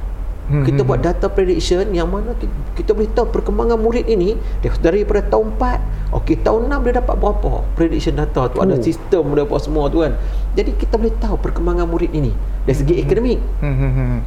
Hmm, 0.45 0.61
kita 0.61 0.85
hmm, 0.85 0.89
buat 0.93 0.99
hmm. 1.01 1.09
data 1.09 1.25
prediction 1.33 1.89
yang 1.89 2.05
mana 2.05 2.37
kita, 2.37 2.53
kita 2.77 2.91
boleh 2.93 3.09
tahu 3.17 3.33
perkembangan 3.33 3.81
murid 3.81 4.05
ini 4.05 4.37
daripada 4.77 5.25
tahun 5.25 5.57
4 5.57 6.21
okey 6.21 6.45
tahun 6.45 6.69
6 6.69 6.85
dia 6.85 6.93
dapat 7.01 7.15
berapa 7.17 7.51
prediction 7.73 8.13
data 8.13 8.45
tu 8.53 8.61
oh. 8.61 8.65
ada 8.65 8.77
sistem 8.77 9.33
dia 9.33 9.41
apa 9.41 9.57
semua 9.57 9.89
tu 9.89 10.05
kan 10.05 10.13
jadi 10.53 10.69
kita 10.77 11.01
boleh 11.01 11.17
tahu 11.17 11.35
perkembangan 11.41 11.89
murid 11.89 12.13
ini 12.13 12.29
dari 12.61 12.77
segi 12.77 12.93
hmm. 12.93 13.03
akademik 13.09 13.39
hmm. 13.41 13.73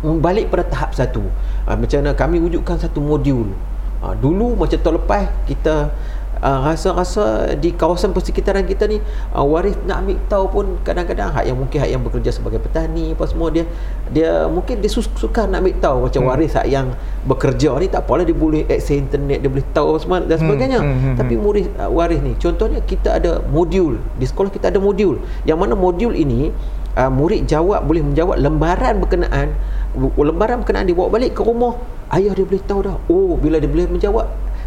hmm. 0.02 0.18
balik 0.18 0.50
pada 0.50 0.66
tahap 0.66 0.90
satu 0.90 1.22
ha, 1.70 1.78
macam 1.78 1.96
mana 2.02 2.10
kami 2.18 2.42
wujudkan 2.42 2.82
satu 2.82 2.98
modul 2.98 3.54
ha, 4.02 4.10
dulu 4.18 4.58
macam 4.58 4.74
tahun 4.74 4.98
lepas 4.98 5.22
kita 5.46 5.94
uh, 6.42 6.58
rasa-rasa 6.64 7.54
di 7.58 7.74
kawasan 7.74 8.14
persekitaran 8.14 8.64
kita 8.66 8.86
ni 8.86 8.98
uh, 9.34 9.44
waris 9.44 9.74
nak 9.86 10.04
ambil 10.04 10.18
tahu 10.30 10.44
pun 10.50 10.66
kadang-kadang 10.86 11.30
hak 11.30 11.44
yang 11.46 11.58
mungkin 11.58 11.78
hak 11.82 11.90
yang 11.90 12.02
bekerja 12.02 12.30
sebagai 12.34 12.62
petani 12.62 13.14
apa 13.14 13.24
semua 13.26 13.48
dia 13.50 13.64
dia 14.10 14.46
mungkin 14.46 14.80
dia 14.80 14.90
suka 14.90 15.46
nak 15.46 15.62
ambil 15.62 15.74
tahu 15.78 15.96
macam 16.08 16.20
hmm. 16.24 16.30
waris 16.30 16.52
hak 16.54 16.66
yang 16.68 16.86
bekerja 17.26 17.70
ni 17.78 17.86
tak 17.90 18.02
apalah 18.06 18.24
dia 18.24 18.36
boleh 18.36 18.62
akses 18.66 18.98
internet 18.98 19.38
dia 19.42 19.50
boleh 19.50 19.66
tahu 19.74 19.98
semua 20.00 20.22
dan 20.22 20.38
hmm, 20.38 20.42
sebagainya 20.46 20.80
hmm. 20.80 20.98
Hmm. 20.98 21.16
tapi 21.18 21.34
murid 21.36 21.66
uh, 21.78 21.90
waris 21.90 22.20
ni 22.22 22.32
contohnya 22.38 22.80
kita 22.82 23.18
ada 23.18 23.42
modul 23.50 23.98
di 24.16 24.24
sekolah 24.26 24.50
kita 24.50 24.70
ada 24.70 24.80
modul 24.80 25.18
yang 25.44 25.58
mana 25.58 25.74
modul 25.74 26.14
ini 26.14 26.50
uh, 26.96 27.10
murid 27.10 27.46
jawab 27.46 27.84
boleh 27.86 28.02
menjawab 28.02 28.38
lembaran 28.38 28.98
berkenaan 29.02 29.54
lembaran 29.98 30.62
berkenaan 30.62 30.86
dibawa 30.86 31.08
balik 31.10 31.34
ke 31.34 31.42
rumah 31.42 31.74
ayah 32.14 32.32
dia 32.32 32.44
boleh 32.44 32.62
tahu 32.64 32.80
dah 32.86 32.96
oh 33.08 33.36
bila 33.36 33.60
dia 33.60 33.68
boleh 33.68 33.88
menjawab 33.88 34.26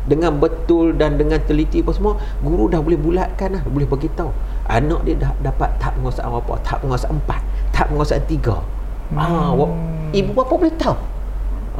dengan 0.09 0.33
betul 0.41 0.97
dan 0.97 1.17
dengan 1.17 1.37
teliti 1.45 1.85
apa 1.85 1.93
semua 1.93 2.17
guru 2.41 2.65
dah 2.69 2.81
boleh 2.81 2.97
bulatkan 2.97 3.57
dah 3.57 3.61
boleh 3.69 3.85
bagi 3.85 4.09
tahu 4.17 4.33
anak 4.65 4.99
dia 5.05 5.15
dah 5.21 5.31
dapat 5.41 5.69
tahap 5.77 5.93
penguasaan 5.99 6.29
apa? 6.31 6.53
Tahap 6.65 6.79
penguasaan 6.81 7.13
empat 7.21 7.41
tahap 7.71 7.87
penguasaan 7.93 8.23
tiga. 8.25 8.57
Ah, 9.11 9.51
hmm. 9.51 9.59
ha, 9.59 9.65
ibu 10.15 10.31
bapa 10.31 10.53
boleh 10.55 10.75
tahu 10.79 10.95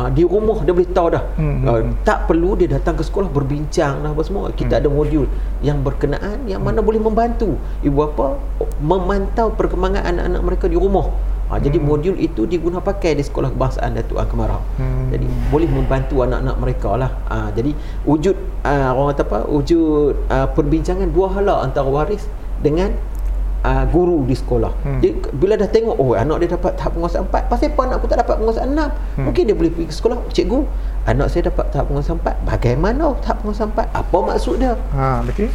ha, 0.01 0.09
di 0.09 0.25
rumah 0.25 0.65
dia 0.65 0.73
boleh 0.73 0.89
tahu 0.89 1.07
dah 1.13 1.23
hmm. 1.37 1.57
uh, 1.69 1.81
tak 2.01 2.25
perlu 2.25 2.57
dia 2.57 2.65
datang 2.73 2.97
ke 2.97 3.05
sekolah 3.05 3.29
berbincang 3.29 4.01
dah 4.01 4.09
apa 4.09 4.21
semua 4.25 4.49
kita 4.49 4.77
hmm. 4.77 4.81
ada 4.81 4.89
modul 4.89 5.25
yang 5.61 5.85
berkenaan 5.85 6.49
yang 6.49 6.65
mana 6.65 6.81
hmm. 6.81 6.87
boleh 6.89 7.01
membantu 7.01 7.53
ibu 7.85 7.93
bapa 8.01 8.41
memantau 8.81 9.53
perkembangan 9.53 10.01
anak-anak 10.01 10.41
mereka 10.41 10.65
di 10.65 10.77
rumah 10.77 11.13
Ha, 11.51 11.59
jadi 11.59 11.83
hmm. 11.83 11.87
modul 11.91 12.15
itu 12.15 12.47
diguna 12.47 12.79
pakai 12.79 13.11
di 13.11 13.27
sekolah 13.27 13.51
kebangsaan 13.51 13.91
Datuk 13.91 14.23
Kemarau. 14.23 14.63
Hmm. 14.79 15.11
Jadi 15.11 15.27
boleh 15.51 15.67
membantu 15.67 16.23
anak-anak 16.23 16.55
mereka 16.63 16.95
lah. 16.95 17.11
Ha, 17.27 17.51
jadi 17.51 17.75
wujud 18.07 18.39
uh, 18.63 18.95
orang 18.95 19.11
kata 19.11 19.23
apa? 19.27 19.39
Wujud 19.51 20.15
uh, 20.31 20.47
perbincangan 20.55 21.11
dua 21.11 21.27
hala 21.27 21.59
antara 21.59 21.91
waris 21.91 22.23
dengan 22.63 22.95
uh, 23.65 23.85
guru 23.89 24.25
di 24.25 24.35
sekolah. 24.35 24.73
Hmm. 24.83 24.99
Jadi 25.01 25.11
bila 25.37 25.53
dah 25.57 25.69
tengok 25.69 25.95
oh 25.97 26.13
anak 26.17 26.37
dia 26.45 26.49
dapat 26.57 26.75
tahap 26.77 26.97
penguasaan 26.97 27.25
4, 27.29 27.49
pasal 27.49 27.67
apa 27.71 27.81
anak 27.87 27.95
aku 28.01 28.07
tak 28.09 28.19
dapat 28.21 28.35
penguasaan 28.41 28.69
6? 28.73 28.77
Hmm. 28.77 29.25
Mungkin 29.29 29.43
dia 29.47 29.55
boleh 29.55 29.71
pergi 29.71 29.87
ke 29.89 29.95
sekolah, 29.95 30.17
cikgu, 30.33 30.59
anak 31.07 31.27
saya 31.31 31.41
dapat 31.49 31.65
tahap 31.73 31.85
penguasaan 31.89 32.19
4. 32.21 32.49
Bagaimana 32.49 33.03
tahap 33.21 33.37
penguasaan 33.45 33.71
4? 33.73 34.01
Apa 34.01 34.17
maksud 34.21 34.55
dia? 34.59 34.73
Ha, 34.93 35.23
betul. 35.25 35.49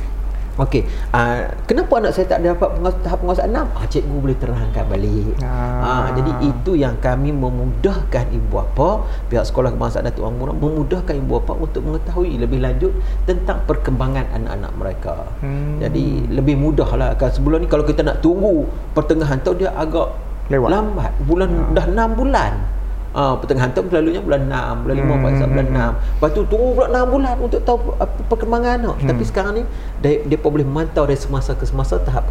Okey, 0.56 0.88
uh, 1.12 1.52
kenapa 1.68 2.00
anak 2.00 2.16
saya 2.16 2.32
tak 2.32 2.40
dapat 2.40 2.80
penguasa, 2.80 2.96
tahap 3.04 3.18
penguasaan 3.20 3.52
6? 3.52 3.76
Ah, 3.76 3.86
cikgu 3.92 4.16
boleh 4.24 4.36
terangkan 4.40 4.84
balik. 4.88 5.36
Ah. 5.44 5.84
Uh, 5.84 6.06
jadi 6.16 6.32
itu 6.48 6.72
yang 6.80 6.96
kami 6.96 7.28
memudahkan 7.28 8.24
ibu 8.32 8.48
bapa, 8.48 9.04
pihak 9.28 9.44
sekolah 9.44 9.76
kebangsaan 9.76 10.08
Datuk 10.08 10.24
Amura 10.24 10.56
memudahkan 10.56 11.12
ibu 11.12 11.36
bapa 11.36 11.60
untuk 11.60 11.84
mengetahui 11.84 12.40
lebih 12.40 12.64
lanjut 12.64 12.88
tentang 13.28 13.68
perkembangan 13.68 14.32
anak-anak 14.32 14.72
mereka. 14.80 15.16
Hmm. 15.44 15.76
Jadi 15.76 16.24
lebih 16.32 16.56
mudahlah 16.56 17.12
kan 17.20 17.28
sebelum 17.28 17.60
ni 17.60 17.68
kalau 17.68 17.84
kita 17.84 18.00
nak 18.00 18.24
tunggu 18.24 18.64
pertengahan 18.96 19.36
tahun 19.44 19.60
dia 19.60 19.70
agak 19.76 20.08
Lewat. 20.48 20.68
lambat. 20.72 21.12
Bulan 21.28 21.52
ah. 21.52 21.84
dah 21.84 21.84
6 21.84 22.16
bulan. 22.16 22.75
Uh, 23.16 23.32
pertengahan 23.40 23.72
tahun 23.72 23.88
selalunya 23.88 24.20
bulan 24.20 24.44
6, 24.44 24.84
bulan 24.84 24.96
5, 25.00 25.08
hmm. 25.08 25.48
bulan 25.56 25.66
6. 25.72 25.72
Hmm. 25.72 25.92
Lepas 25.96 26.30
tu 26.36 26.40
tunggu 26.52 26.68
bulan 26.76 26.90
6 27.08 27.14
bulan 27.16 27.34
untuk 27.40 27.60
tahu 27.64 27.96
perkembangan 28.28 28.70
anak. 28.76 28.96
Hmm. 29.00 29.08
Tapi 29.08 29.22
sekarang 29.24 29.52
ni 29.56 29.62
dia, 30.04 30.20
dia 30.20 30.36
pun 30.36 30.52
boleh 30.52 30.68
memantau 30.68 31.08
dari 31.08 31.16
semasa 31.16 31.56
ke 31.56 31.64
semasa 31.64 31.96
tahap 31.96 32.28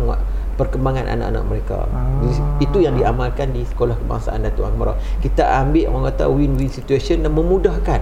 perkembangan 0.56 1.10
anak-anak 1.12 1.44
mereka. 1.46 1.78
Ah. 1.92 2.22
Itu 2.64 2.80
yang 2.80 2.96
diamalkan 2.96 3.52
di 3.52 3.68
sekolah 3.68 4.00
kebangsaan 4.00 4.44
Datuk 4.44 4.70
Akbar. 4.70 4.96
Kita 5.20 5.44
ambil 5.64 5.92
orang 5.92 6.04
kata 6.16 6.26
win-win 6.32 6.72
situation 6.72 7.24
dan 7.24 7.36
memudahkan. 7.36 8.02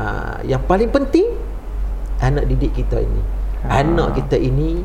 Uh, 0.00 0.40
yang 0.48 0.64
paling 0.64 0.88
penting 0.88 1.28
anak 2.24 2.48
didik 2.48 2.72
kita 2.72 3.04
ini. 3.04 3.22
Ah. 3.64 3.84
Anak 3.84 4.16
kita 4.16 4.40
ini 4.40 4.80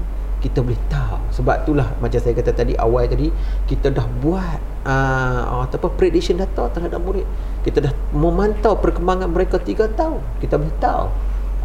kita 0.45 0.61
boleh 0.61 0.77
tahu 0.93 1.17
sebab 1.33 1.65
itulah 1.65 1.89
macam 1.97 2.21
saya 2.21 2.37
kata 2.37 2.53
tadi 2.53 2.77
awal 2.77 3.09
tadi 3.09 3.33
kita 3.65 3.89
dah 3.89 4.05
buat 4.21 4.61
uh, 4.85 5.65
apa 5.65 5.87
prediction 5.97 6.37
data 6.37 6.69
terhadap 6.69 7.01
murid. 7.01 7.25
Kita 7.65 7.81
dah 7.81 7.93
memantau 8.13 8.77
perkembangan 8.77 9.25
mereka 9.33 9.57
3 9.57 9.97
tahun. 9.97 10.21
Kita 10.37 10.61
boleh 10.61 10.75
tahu. 10.77 11.05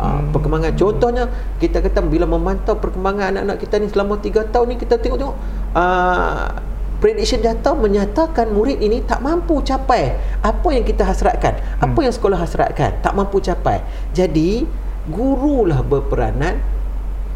Uh, 0.00 0.16
hmm. 0.16 0.32
perkembangan 0.32 0.72
contohnya 0.80 1.24
kita 1.60 1.84
kata 1.84 2.00
bila 2.00 2.24
memantau 2.24 2.72
perkembangan 2.72 3.36
anak-anak 3.36 3.60
kita 3.60 3.74
ni 3.84 3.86
selama 3.92 4.16
3 4.16 4.48
tahun 4.48 4.66
ni 4.72 4.76
kita 4.80 4.96
tengok-tengok 4.96 5.36
uh, 5.76 6.56
prediction 7.04 7.44
data 7.44 7.76
menyatakan 7.76 8.48
murid 8.48 8.80
ini 8.80 9.04
tak 9.04 9.20
mampu 9.20 9.60
capai 9.60 10.16
apa 10.40 10.68
yang 10.72 10.88
kita 10.88 11.04
hasratkan. 11.04 11.60
Apa 11.84 12.00
hmm. 12.00 12.04
yang 12.08 12.14
sekolah 12.16 12.38
hasratkan? 12.40 12.96
Tak 13.04 13.12
mampu 13.12 13.44
capai. 13.44 13.84
Jadi 14.16 14.64
gurulah 15.12 15.84
berperanan 15.84 16.79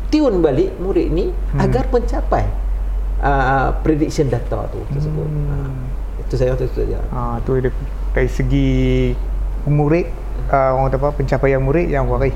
tune 0.08 0.40
balik 0.40 0.70
murid 0.80 1.08
ni 1.12 1.30
hmm. 1.30 1.60
agar 1.60 1.88
mencapai 1.92 2.44
uh, 3.22 3.72
prediction 3.80 4.28
data 4.28 4.68
tu 4.68 4.80
tersebut. 4.92 5.28
Hmm. 5.28 5.48
Uh, 5.50 5.72
itu 6.24 6.34
saya 6.40 6.56
waktu 6.56 6.66
itu 6.68 6.76
saja. 6.86 6.98
Ah 7.12 7.36
tu 7.44 7.56
dari 7.60 8.30
segi 8.30 8.70
murid 9.68 10.06
uh, 10.52 10.76
orang 10.76 10.92
kata 10.92 10.96
apa 11.00 11.08
pencapaian 11.16 11.60
murid 11.60 11.88
yang 11.88 12.08
waris 12.08 12.34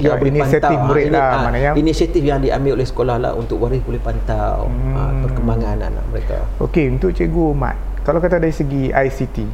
Ya, 0.00 0.18
inisiatif 0.18 0.72
pantau. 0.72 0.88
murid 0.88 1.14
ha, 1.14 1.14
lah 1.14 1.52
ha, 1.52 1.54
yang 1.54 1.74
inisiatif 1.78 2.22
yang 2.24 2.40
diambil 2.42 2.74
oleh 2.74 2.88
sekolah 2.88 3.22
lah 3.22 3.32
untuk 3.38 3.62
waris 3.62 3.78
boleh 3.86 4.00
pantau 4.02 4.66
hmm. 4.66 4.94
ha, 4.96 5.00
perkembangan 5.22 5.78
anak-anak 5.78 6.04
mereka. 6.10 6.38
Okey, 6.58 6.90
untuk 6.90 7.14
cikgu 7.14 7.54
Mat, 7.54 7.76
kalau 8.02 8.18
kata 8.18 8.42
dari 8.42 8.50
segi 8.50 8.90
ICT, 8.90 9.46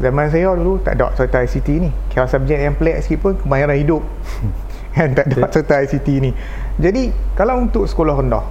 zaman 0.00 0.32
saya 0.32 0.56
dulu 0.56 0.80
tak 0.80 0.96
ada 0.96 1.12
serta 1.12 1.44
ICT 1.44 1.68
ni. 1.84 1.90
Kira 2.08 2.24
subjek 2.24 2.56
yang 2.56 2.72
pelik 2.78 3.02
sikit 3.04 3.18
pun 3.20 3.32
kemahiran 3.36 3.76
hidup. 3.76 4.02
kan 4.94 5.10
tak 5.12 5.26
ada 5.36 5.52
serta 5.52 5.74
ICT 5.84 6.08
ni. 6.22 6.30
Jadi 6.78 7.14
kalau 7.38 7.62
untuk 7.62 7.86
sekolah 7.86 8.18
rendah 8.18 8.44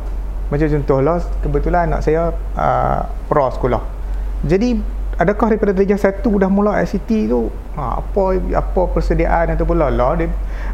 macam 0.48 0.68
contohlah 0.70 1.18
kebetulan 1.42 1.90
anak 1.90 2.02
saya 2.06 2.30
uh, 2.56 3.02
pro 3.28 3.50
sekolah. 3.50 3.82
Jadi 4.44 4.78
adakah 5.18 5.54
daripada 5.54 5.74
darjah 5.76 6.00
satu 6.00 6.42
dah 6.42 6.50
mula 6.50 6.78
ICT 6.82 7.10
tu 7.30 7.50
ha, 7.78 8.02
apa 8.02 8.24
apa 8.54 8.82
persediaan 8.90 9.54
ataupun 9.54 9.78
lah 9.78 9.94
lah 9.94 10.18
dia 10.18 10.30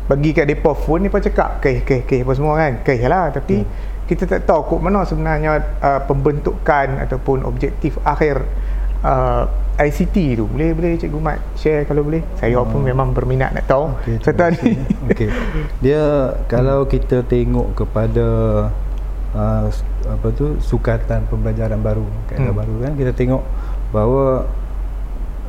bagi 0.08 0.32
kat 0.32 0.48
depa 0.48 0.72
phone 0.76 1.08
ni 1.08 1.10
cakap 1.12 1.60
okey 1.60 1.84
okey 1.84 2.00
okey 2.08 2.20
apa 2.24 2.32
semua 2.36 2.54
kan 2.56 2.72
okey 2.84 2.98
lah 3.04 3.26
tapi 3.36 3.56
hmm. 3.64 3.70
kita 4.08 4.24
tak 4.26 4.48
tahu 4.48 4.76
kok 4.76 4.80
mana 4.80 5.04
sebenarnya 5.04 5.60
uh, 5.84 6.00
pembentukan 6.08 7.04
ataupun 7.04 7.44
objektif 7.44 8.00
akhir 8.08 8.48
uh, 9.04 9.44
ICT 9.80 10.16
tu 10.36 10.46
boleh 10.52 10.76
boleh 10.76 10.92
cikgu 11.00 11.20
Mat 11.24 11.40
share 11.56 11.88
kalau 11.88 12.04
boleh 12.04 12.20
saya 12.36 12.60
hmm. 12.60 12.68
pun 12.68 12.82
memang 12.84 13.16
berminat 13.16 13.56
nak 13.56 13.66
tahu 13.68 13.96
okay, 13.96 14.20
serta 14.20 14.52
ni 14.52 14.76
okey 15.12 15.30
dia 15.84 16.36
kalau 16.52 16.84
kita 16.84 17.24
tengok 17.24 17.80
kepada 17.80 18.28
uh, 19.36 19.66
apa 20.10 20.28
tu 20.36 20.60
sukatan 20.60 21.24
pembelajaran 21.32 21.80
baru 21.80 22.04
kaedah 22.28 22.52
hmm. 22.52 22.60
baru 22.60 22.76
kan 22.84 22.94
kita 23.00 23.12
tengok 23.16 23.44
bahawa 23.96 24.46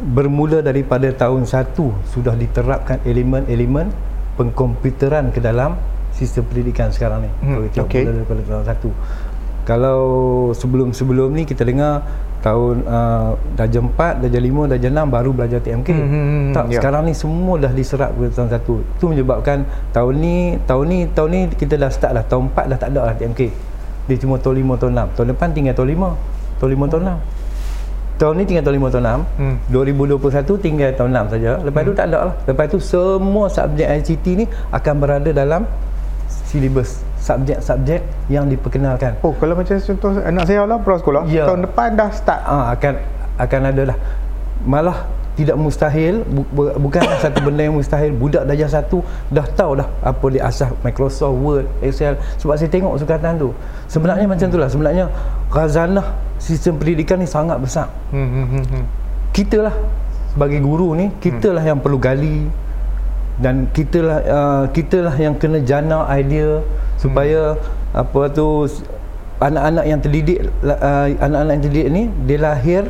bermula 0.00 0.64
daripada 0.64 1.12
tahun 1.12 1.44
1 1.44 1.76
sudah 2.08 2.32
diterapkan 2.32 3.04
elemen-elemen 3.04 3.92
pengkomputeran 4.40 5.28
ke 5.28 5.44
dalam 5.44 5.76
sistem 6.14 6.48
pendidikan 6.48 6.88
sekarang 6.88 7.28
ni 7.28 7.30
hmm. 7.44 7.68
kalau 7.74 7.84
okay. 7.84 8.06
daripada 8.06 8.40
tahun 8.46 8.64
1 8.64 9.68
kalau 9.68 10.00
sebelum-sebelum 10.56 11.36
ni 11.36 11.44
kita 11.44 11.68
dengar 11.68 12.02
tahun 12.40 12.88
uh, 12.88 13.36
darjah 13.56 13.84
4, 13.84 14.24
darjah 14.24 14.42
5, 14.42 14.72
darjah 14.72 14.90
6 14.92 15.14
baru 15.14 15.30
belajar 15.36 15.60
TMK. 15.60 15.88
Hmm, 15.92 16.08
hmm, 16.08 16.24
hmm, 16.24 16.44
tak, 16.56 16.64
yeah. 16.66 16.80
sekarang 16.80 17.02
ni 17.04 17.12
semua 17.12 17.54
dah 17.60 17.72
diserap 17.72 18.10
ke 18.16 18.32
tahun 18.32 18.48
1. 18.48 18.96
Itu 18.96 19.04
menyebabkan 19.12 19.68
tahun 19.92 20.14
ni, 20.18 20.36
tahun 20.64 20.84
ni, 20.88 20.98
tahun 21.12 21.28
ni 21.28 21.40
kita 21.52 21.76
dah 21.76 21.90
start 21.92 22.12
dah. 22.16 22.24
Tahun 22.24 22.48
4 22.52 22.70
dah 22.72 22.78
tak 22.80 22.88
ada 22.96 23.00
lah 23.12 23.14
TMK. 23.14 23.40
Dia 24.08 24.16
cuma 24.16 24.40
tahun 24.40 24.64
5, 24.64 24.80
tahun 24.80 24.92
6. 24.96 25.16
Tahun 25.16 25.26
depan 25.36 25.48
tinggal 25.52 25.74
tahun 25.76 25.88
5. 25.94 26.60
Tahun 26.60 26.70
5, 26.74 26.92
tahun 26.92 27.02
6. 27.04 28.20
Tahun 28.20 28.34
ni 28.36 28.44
tinggal 28.44 28.64
tahun 28.68 28.76
5, 28.84 28.92
tahun 28.92 29.04
6. 29.04 29.40
Hmm. 29.40 29.56
2021 29.72 30.64
tinggal 30.64 30.90
tahun 30.96 31.10
6 31.28 31.32
saja. 31.36 31.50
Lepas 31.60 31.80
hmm. 31.80 31.88
tu 31.88 31.92
tak 31.96 32.06
ada 32.08 32.18
lah. 32.28 32.34
Lepas 32.48 32.66
tu 32.68 32.78
semua 32.80 33.44
subjek 33.48 33.88
ICT 33.88 34.26
ni 34.40 34.44
akan 34.72 34.94
berada 34.96 35.30
dalam 35.32 35.64
silibus 36.50 37.06
subjek-subjek 37.22 38.02
yang 38.26 38.50
diperkenalkan. 38.50 39.14
Oh, 39.22 39.30
kalau 39.38 39.54
macam 39.54 39.78
contoh 39.78 40.18
anak 40.18 40.44
saya 40.50 40.66
lah 40.66 40.82
pro 40.82 40.98
sekolah, 40.98 41.30
ya. 41.30 41.46
tahun 41.46 41.70
depan 41.70 41.94
dah 41.94 42.10
start. 42.10 42.42
Ah, 42.42 42.74
akan 42.74 42.94
akan 43.38 43.60
ada 43.70 43.82
lah. 43.94 43.96
Malah 44.66 44.98
tidak 45.38 45.56
mustahil 45.56 46.26
bu, 46.26 46.42
bu, 46.52 46.62
bukan 46.76 47.00
satu 47.22 47.40
benda 47.40 47.64
yang 47.64 47.72
mustahil 47.72 48.12
budak 48.12 48.44
darjah 48.44 48.68
satu 48.68 49.00
dah 49.32 49.46
tahu 49.56 49.80
dah 49.80 49.88
apa 50.04 50.24
dia 50.28 50.44
asas 50.44 50.68
Microsoft 50.84 51.36
Word 51.40 51.66
Excel 51.80 52.20
sebab 52.36 52.60
saya 52.60 52.68
tengok 52.68 53.00
sukatan 53.00 53.40
tu 53.40 53.48
sebenarnya 53.88 54.28
hmm. 54.28 54.32
macam 54.36 54.46
itulah 54.52 54.68
sebenarnya 54.68 55.04
khazanah 55.48 56.06
sistem 56.36 56.76
pendidikan 56.76 57.16
ni 57.16 57.24
sangat 57.24 57.56
besar 57.56 57.88
hmm, 58.12 58.28
hmm, 58.28 58.46
hmm, 58.52 58.64
hmm. 58.68 58.84
kita 59.32 59.64
lah 59.64 59.74
sebagai 60.34 60.60
guru 60.60 60.92
ni 60.92 61.08
kita 61.22 61.56
lah 61.56 61.62
hmm. 61.64 61.70
yang 61.72 61.78
perlu 61.80 61.96
gali 61.96 62.44
dan 63.40 63.66
kita 63.72 63.98
lah 64.04 64.18
uh, 64.28 64.64
kita 64.70 65.08
lah 65.08 65.16
yang 65.16 65.34
kena 65.40 65.64
jana 65.64 66.04
idea 66.12 66.60
supaya 67.00 67.56
hmm. 67.56 68.00
apa 68.04 68.20
tu 68.30 68.68
anak-anak 69.40 69.84
yang 69.88 70.00
terdidik 70.04 70.38
uh, 70.60 71.08
anak-anak 71.16 71.52
yang 71.56 71.64
terdidik 71.64 71.88
ni 71.88 72.02
dia 72.28 72.38
lahir 72.38 72.84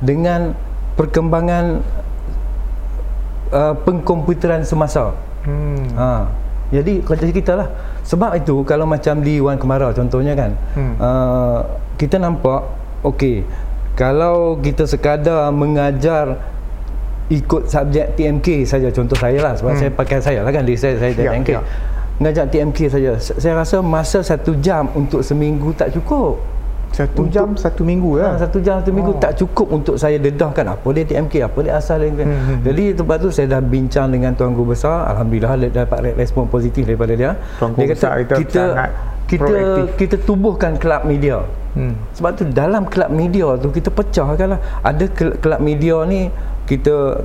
dengan 0.00 0.56
perkembangan 0.96 1.84
uh, 3.52 3.74
pengkomputeran 3.84 4.64
semasa. 4.64 5.12
Hmm. 5.44 5.84
Ha. 5.94 6.08
Jadi 6.72 7.04
kerja 7.04 7.28
kita 7.28 7.52
lah. 7.54 7.68
Sebab 8.08 8.40
itu 8.40 8.64
kalau 8.64 8.88
macam 8.88 9.20
di 9.20 9.36
Wan 9.38 9.60
Kemarau 9.60 9.92
contohnya 9.92 10.32
kan, 10.32 10.56
hmm. 10.76 10.94
uh, 10.96 11.60
kita 12.00 12.16
nampak 12.16 12.64
okey 13.04 13.44
kalau 13.94 14.58
kita 14.58 14.88
sekadar 14.88 15.54
mengajar 15.54 16.40
ikut 17.32 17.68
subjek 17.70 18.20
TMK 18.20 18.68
saja 18.68 18.88
contoh 18.92 19.16
saya 19.16 19.38
lah 19.40 19.52
sebab 19.56 19.72
hmm. 19.72 19.80
saya 19.80 19.90
pakai 19.92 20.18
saya 20.20 20.40
lah 20.44 20.52
kan 20.52 20.64
saya 20.76 20.94
saya 21.00 21.12
ya, 21.12 21.32
TMK. 21.32 21.50
Ya 21.56 21.62
ngajak 22.22 22.46
TMK 22.54 22.78
saja. 22.90 23.10
Saya 23.18 23.54
rasa 23.58 23.82
masa 23.82 24.22
satu 24.22 24.54
jam 24.62 24.86
untuk 24.94 25.24
seminggu 25.26 25.74
tak 25.74 25.90
cukup. 25.94 26.38
Satu 26.94 27.26
untuk, 27.26 27.34
jam 27.34 27.48
satu 27.58 27.82
minggu 27.82 28.22
ya. 28.22 28.38
Ha, 28.38 28.46
satu 28.46 28.62
jam 28.62 28.78
satu 28.78 28.94
minggu 28.94 29.12
oh. 29.12 29.18
tak 29.18 29.34
cukup 29.34 29.66
untuk 29.66 29.98
saya 29.98 30.14
dedahkan 30.14 30.62
apa 30.62 30.88
dia 30.94 31.02
TMK, 31.02 31.42
apa 31.42 31.58
dia 31.66 31.74
asal 31.74 31.98
dia. 32.06 32.14
Hmm, 32.14 32.22
hmm, 32.22 32.38
hmm. 32.38 32.58
Jadi 32.70 32.84
tempat 32.94 33.16
tu 33.18 33.28
saya 33.34 33.46
dah 33.50 33.60
bincang 33.66 34.14
dengan 34.14 34.30
tuan 34.38 34.54
guru 34.54 34.78
besar, 34.78 35.10
alhamdulillah 35.10 35.58
dapat 35.74 36.14
respon 36.14 36.46
positif 36.46 36.86
daripada 36.86 37.18
dia. 37.18 37.34
Tuan 37.58 37.74
dia 37.74 37.86
kata 37.90 38.06
kita 38.22 38.38
kita 38.38 38.62
kita, 39.26 39.56
kita 39.98 40.16
tubuhkan 40.22 40.78
kelab 40.78 41.02
media. 41.02 41.42
Hmm. 41.74 41.98
Sebab 42.14 42.30
tu 42.38 42.46
dalam 42.46 42.86
kelab 42.86 43.10
media 43.10 43.58
tu 43.58 43.74
kita 43.74 43.90
pecahkanlah. 43.90 44.62
Ada 44.86 45.10
kelab 45.42 45.58
media 45.58 45.98
ni 46.06 46.30
kita 46.64 47.20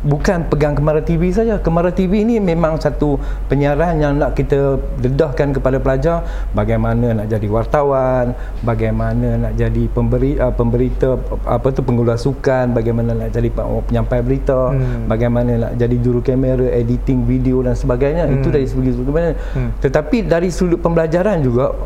bukan 0.00 0.48
pegang 0.48 0.72
Kemara 0.72 1.04
TV 1.04 1.28
saja. 1.28 1.60
Kemara 1.60 1.92
TV 1.92 2.24
ini 2.24 2.40
memang 2.40 2.80
satu 2.80 3.20
penyiaran 3.52 4.00
yang 4.00 4.16
nak 4.16 4.32
kita 4.32 4.80
dedahkan 5.00 5.52
kepada 5.52 5.76
pelajar 5.76 6.24
bagaimana 6.56 7.12
nak 7.12 7.28
jadi 7.28 7.46
wartawan, 7.48 8.32
bagaimana 8.64 9.36
nak 9.36 9.52
jadi 9.60 9.84
pemberi 9.92 10.40
uh, 10.40 10.52
pemberita 10.52 11.20
apa 11.44 11.68
tu 11.72 11.84
pengulas 11.84 12.24
sukan, 12.24 12.72
bagaimana 12.72 13.12
nak 13.12 13.30
jadi 13.32 13.48
penyampai 13.52 14.20
berita, 14.24 14.72
hmm. 14.72 15.04
bagaimana 15.08 15.68
nak 15.68 15.72
jadi 15.76 15.96
juru 16.00 16.24
kamera, 16.24 16.64
editing 16.72 17.28
video 17.28 17.60
dan 17.60 17.76
sebagainya. 17.76 18.24
Hmm. 18.24 18.40
Itu 18.40 18.48
dari 18.48 18.64
segi 18.64 18.92
sudut 18.96 19.12
hmm. 19.12 19.84
Tetapi 19.84 20.24
dari 20.24 20.48
sudut 20.48 20.80
pembelajaran 20.80 21.44
juga 21.44 21.76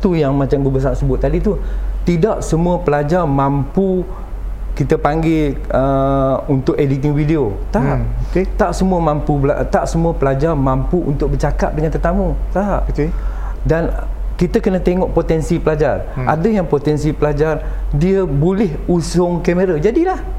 tu 0.00 0.16
yang 0.16 0.36
macam 0.36 0.60
besar 0.68 0.92
sebut 0.92 1.16
tadi 1.16 1.40
tu 1.40 1.56
tidak 2.04 2.40
semua 2.44 2.80
pelajar 2.80 3.24
mampu 3.24 4.04
kita 4.78 4.94
panggil 4.94 5.58
uh, 5.74 6.38
untuk 6.46 6.78
editing 6.78 7.10
video 7.10 7.50
tak 7.74 7.98
hmm. 7.98 8.30
okay. 8.30 8.46
tak 8.54 8.70
semua 8.70 9.02
mampu 9.02 9.42
tak 9.74 9.90
semua 9.90 10.14
pelajar 10.14 10.54
mampu 10.54 11.02
untuk 11.02 11.34
bercakap 11.34 11.74
dengan 11.74 11.90
tetamu 11.90 12.38
tak 12.54 12.86
okay. 12.86 13.10
dan 13.66 13.90
kita 14.38 14.62
kena 14.62 14.78
tengok 14.78 15.10
potensi 15.10 15.58
pelajar 15.58 16.14
hmm. 16.14 16.30
ada 16.30 16.46
yang 16.46 16.62
potensi 16.70 17.10
pelajar 17.10 17.58
dia 17.90 18.22
boleh 18.22 18.78
usung 18.86 19.42
kamera 19.42 19.82
jadilah 19.82 20.37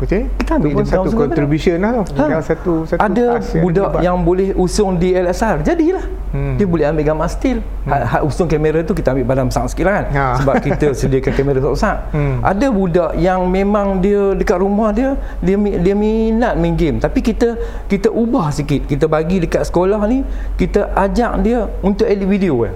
Betul? 0.00 0.32
Kita 0.40 0.56
ambil 0.56 0.72
satu 0.88 1.10
contribution 1.12 1.76
lah 1.76 2.00
tu. 2.00 2.16
Ha. 2.16 2.40
Satu, 2.40 2.72
satu 2.88 3.00
ada 3.00 3.36
budak 3.60 4.00
yang, 4.00 4.16
yang 4.16 4.16
boleh 4.24 4.56
usung 4.56 4.96
di 4.96 5.12
LSR. 5.12 5.60
Jadilah. 5.60 6.08
Hmm. 6.32 6.56
Dia 6.56 6.64
boleh 6.64 6.88
ambil 6.88 7.04
gambar 7.04 7.28
still. 7.28 7.60
Hmm. 7.84 7.90
Hak, 7.92 8.02
hak 8.08 8.22
usung 8.24 8.48
kamera 8.48 8.80
tu 8.80 8.96
kita 8.96 9.12
ambil 9.12 9.26
badan 9.28 9.52
besar 9.52 9.68
sikit 9.68 9.84
lah 9.84 9.94
kan. 10.00 10.06
Ha. 10.08 10.24
Sebab 10.40 10.54
kita 10.64 10.86
sediakan 11.04 11.32
kamera 11.36 11.58
besar. 11.60 11.94
Hmm. 12.16 12.40
Ada 12.40 12.66
budak 12.72 13.12
yang 13.20 13.44
memang 13.44 14.00
dia 14.00 14.32
dekat 14.32 14.56
rumah 14.56 14.88
dia 14.96 15.20
dia 15.44 15.60
dia 15.60 15.94
minat 15.94 16.56
main 16.56 16.72
game 16.72 16.96
tapi 16.96 17.20
kita 17.20 17.60
kita 17.84 18.08
ubah 18.08 18.48
sikit. 18.56 18.88
Kita 18.88 19.04
bagi 19.04 19.44
dekat 19.44 19.68
sekolah 19.68 20.00
ni 20.08 20.24
kita 20.56 20.96
ajak 20.96 21.44
dia 21.44 21.68
untuk 21.84 22.08
edit 22.08 22.24
video 22.24 22.64
kan. 22.64 22.74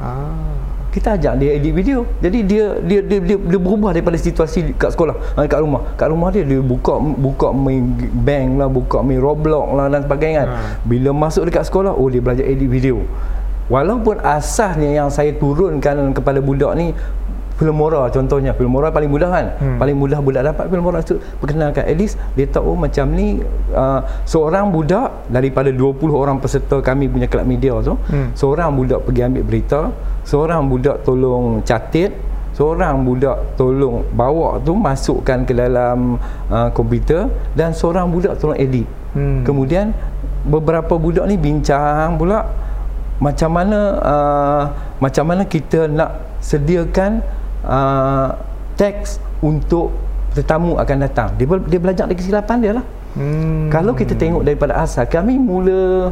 Ah 0.00 0.52
kita 0.92 1.16
ajak 1.16 1.40
dia 1.40 1.56
edit 1.56 1.72
video. 1.72 2.04
Jadi 2.20 2.38
dia 2.44 2.76
dia 2.84 3.00
dia, 3.00 3.18
dia, 3.24 3.36
dia 3.40 3.58
berubah 3.58 3.96
daripada 3.96 4.20
situasi 4.20 4.76
kat 4.76 4.92
sekolah. 4.92 5.16
Ha, 5.40 5.48
kat 5.48 5.64
rumah. 5.64 5.96
Kat 5.96 6.12
rumah 6.12 6.28
dia 6.28 6.44
dia 6.44 6.60
buka 6.60 7.00
buka 7.00 7.48
main 7.50 7.96
bank 8.22 8.60
lah 8.60 8.68
buka 8.68 9.00
main 9.00 9.16
roblox 9.16 9.72
lah 9.72 9.88
dan 9.88 10.04
sebagainya 10.04 10.42
hmm. 10.44 10.84
bila 10.84 11.10
masuk 11.16 11.48
dekat 11.48 11.64
sekolah 11.64 11.96
oh 11.96 12.12
dia 12.12 12.20
belajar 12.20 12.44
edit 12.44 12.68
video. 12.68 13.00
Walaupun 13.72 14.20
asasnya 14.20 14.92
yang 14.92 15.08
saya 15.08 15.32
turunkan 15.32 16.12
kepada 16.12 16.44
budak 16.44 16.76
ni 16.76 16.92
Filmora 17.62 18.10
contohnya 18.10 18.50
Filmora 18.58 18.90
paling 18.90 19.06
mudah 19.06 19.30
kan 19.30 19.46
hmm. 19.54 19.78
paling 19.78 19.94
mudah 19.94 20.18
budak 20.18 20.42
dapat 20.50 20.66
Filmora 20.66 20.98
tu 21.06 21.22
perkenalkan 21.38 21.86
at 21.86 21.94
least 21.94 22.18
dia 22.34 22.50
tahu 22.50 22.74
macam 22.74 23.14
ni 23.14 23.38
uh, 23.70 24.02
seorang 24.26 24.74
budak 24.74 25.30
daripada 25.30 25.70
20 25.70 25.94
orang 26.10 26.42
peserta 26.42 26.82
kami 26.82 27.06
punya 27.06 27.30
kelab 27.30 27.46
media 27.46 27.78
tu 27.78 27.94
hmm. 27.94 28.34
seorang 28.34 28.74
budak 28.74 29.06
pergi 29.06 29.22
ambil 29.22 29.46
berita 29.46 29.80
seorang 30.26 30.66
budak 30.66 31.06
tolong 31.06 31.62
catat 31.62 32.10
seorang 32.58 33.06
budak 33.06 33.54
tolong 33.54 34.02
bawa 34.10 34.58
tu 34.66 34.74
masukkan 34.74 35.46
ke 35.46 35.54
dalam 35.54 36.18
uh, 36.50 36.68
komputer 36.74 37.30
dan 37.54 37.70
seorang 37.70 38.10
budak 38.10 38.42
tolong 38.42 38.58
edit 38.58 38.84
hmm. 39.14 39.46
kemudian 39.46 39.94
beberapa 40.42 40.98
budak 40.98 41.30
ni 41.30 41.38
bincang 41.38 42.18
pula 42.18 42.42
macam 43.22 43.54
mana 43.54 43.80
uh, 44.02 44.62
macam 44.98 45.24
mana 45.30 45.46
kita 45.46 45.86
nak 45.86 46.42
sediakan 46.42 47.22
uh, 47.66 48.36
teks 48.76 49.22
untuk 49.42 49.94
tetamu 50.32 50.80
akan 50.80 50.96
datang. 51.04 51.28
Dia 51.36 51.46
dia 51.68 51.78
belajar 51.78 52.04
dari 52.08 52.18
kesilapan 52.18 52.56
dia 52.60 52.72
lah. 52.76 52.86
Hmm. 53.12 53.68
Kalau 53.68 53.92
kita 53.92 54.16
tengok 54.16 54.42
daripada 54.42 54.80
asal, 54.80 55.04
kami 55.04 55.36
mula 55.36 56.10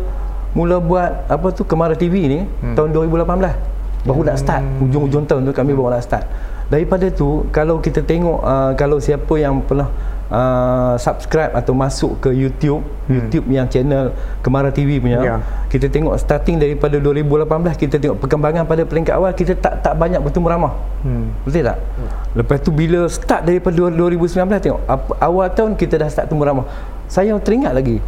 mula 0.53 0.82
buat 0.82 1.30
apa 1.30 1.46
tu 1.55 1.62
Kemara 1.64 1.94
TV 1.96 2.28
ni 2.28 2.40
hmm. 2.44 2.74
tahun 2.76 2.90
2018. 2.92 4.05
Baru 4.05 4.24
hmm. 4.24 4.28
nak 4.32 4.36
start 4.40 4.64
hujung-hujung 4.80 5.24
tahun 5.28 5.40
tu 5.48 5.53
kami 5.53 5.72
baru 5.72 5.96
nak 5.96 6.05
start. 6.05 6.24
Daripada 6.70 7.11
tu 7.11 7.48
kalau 7.51 7.82
kita 7.82 8.05
tengok 8.05 8.38
uh, 8.44 8.72
kalau 8.78 9.03
siapa 9.03 9.34
yang 9.40 9.59
pernah 9.64 9.90
uh, 10.30 10.94
subscribe 10.96 11.52
atau 11.52 11.74
masuk 11.74 12.22
ke 12.22 12.30
YouTube 12.32 12.80
hmm. 12.80 13.12
YouTube 13.12 13.46
yang 13.50 13.66
channel 13.66 14.14
Kemara 14.40 14.70
TV 14.70 15.02
punya 15.02 15.20
yeah. 15.20 15.40
kita 15.68 15.90
tengok 15.90 16.16
starting 16.16 16.56
daripada 16.56 16.96
2018 17.02 17.46
kita 17.76 17.96
tengok 17.98 18.18
perkembangan 18.22 18.64
pada 18.64 18.82
peringkat 18.86 19.14
awal 19.18 19.34
kita 19.34 19.58
tak 19.58 19.82
tak 19.82 19.94
banyak 19.98 20.22
bertemu 20.22 20.46
ramah 20.46 20.72
hmm. 21.04 21.44
betul 21.44 21.62
tak 21.66 21.78
hmm. 21.78 22.08
lepas 22.38 22.58
tu 22.62 22.70
bila 22.70 23.00
start 23.10 23.42
daripada 23.44 23.90
2019 23.90 24.38
tengok 24.64 24.80
awal 25.20 25.46
tahun 25.52 25.74
kita 25.76 26.00
dah 26.00 26.08
start 26.08 26.30
temu 26.30 26.46
ramah 26.46 26.66
saya 27.10 27.34
teringat 27.42 27.74
lagi 27.74 27.98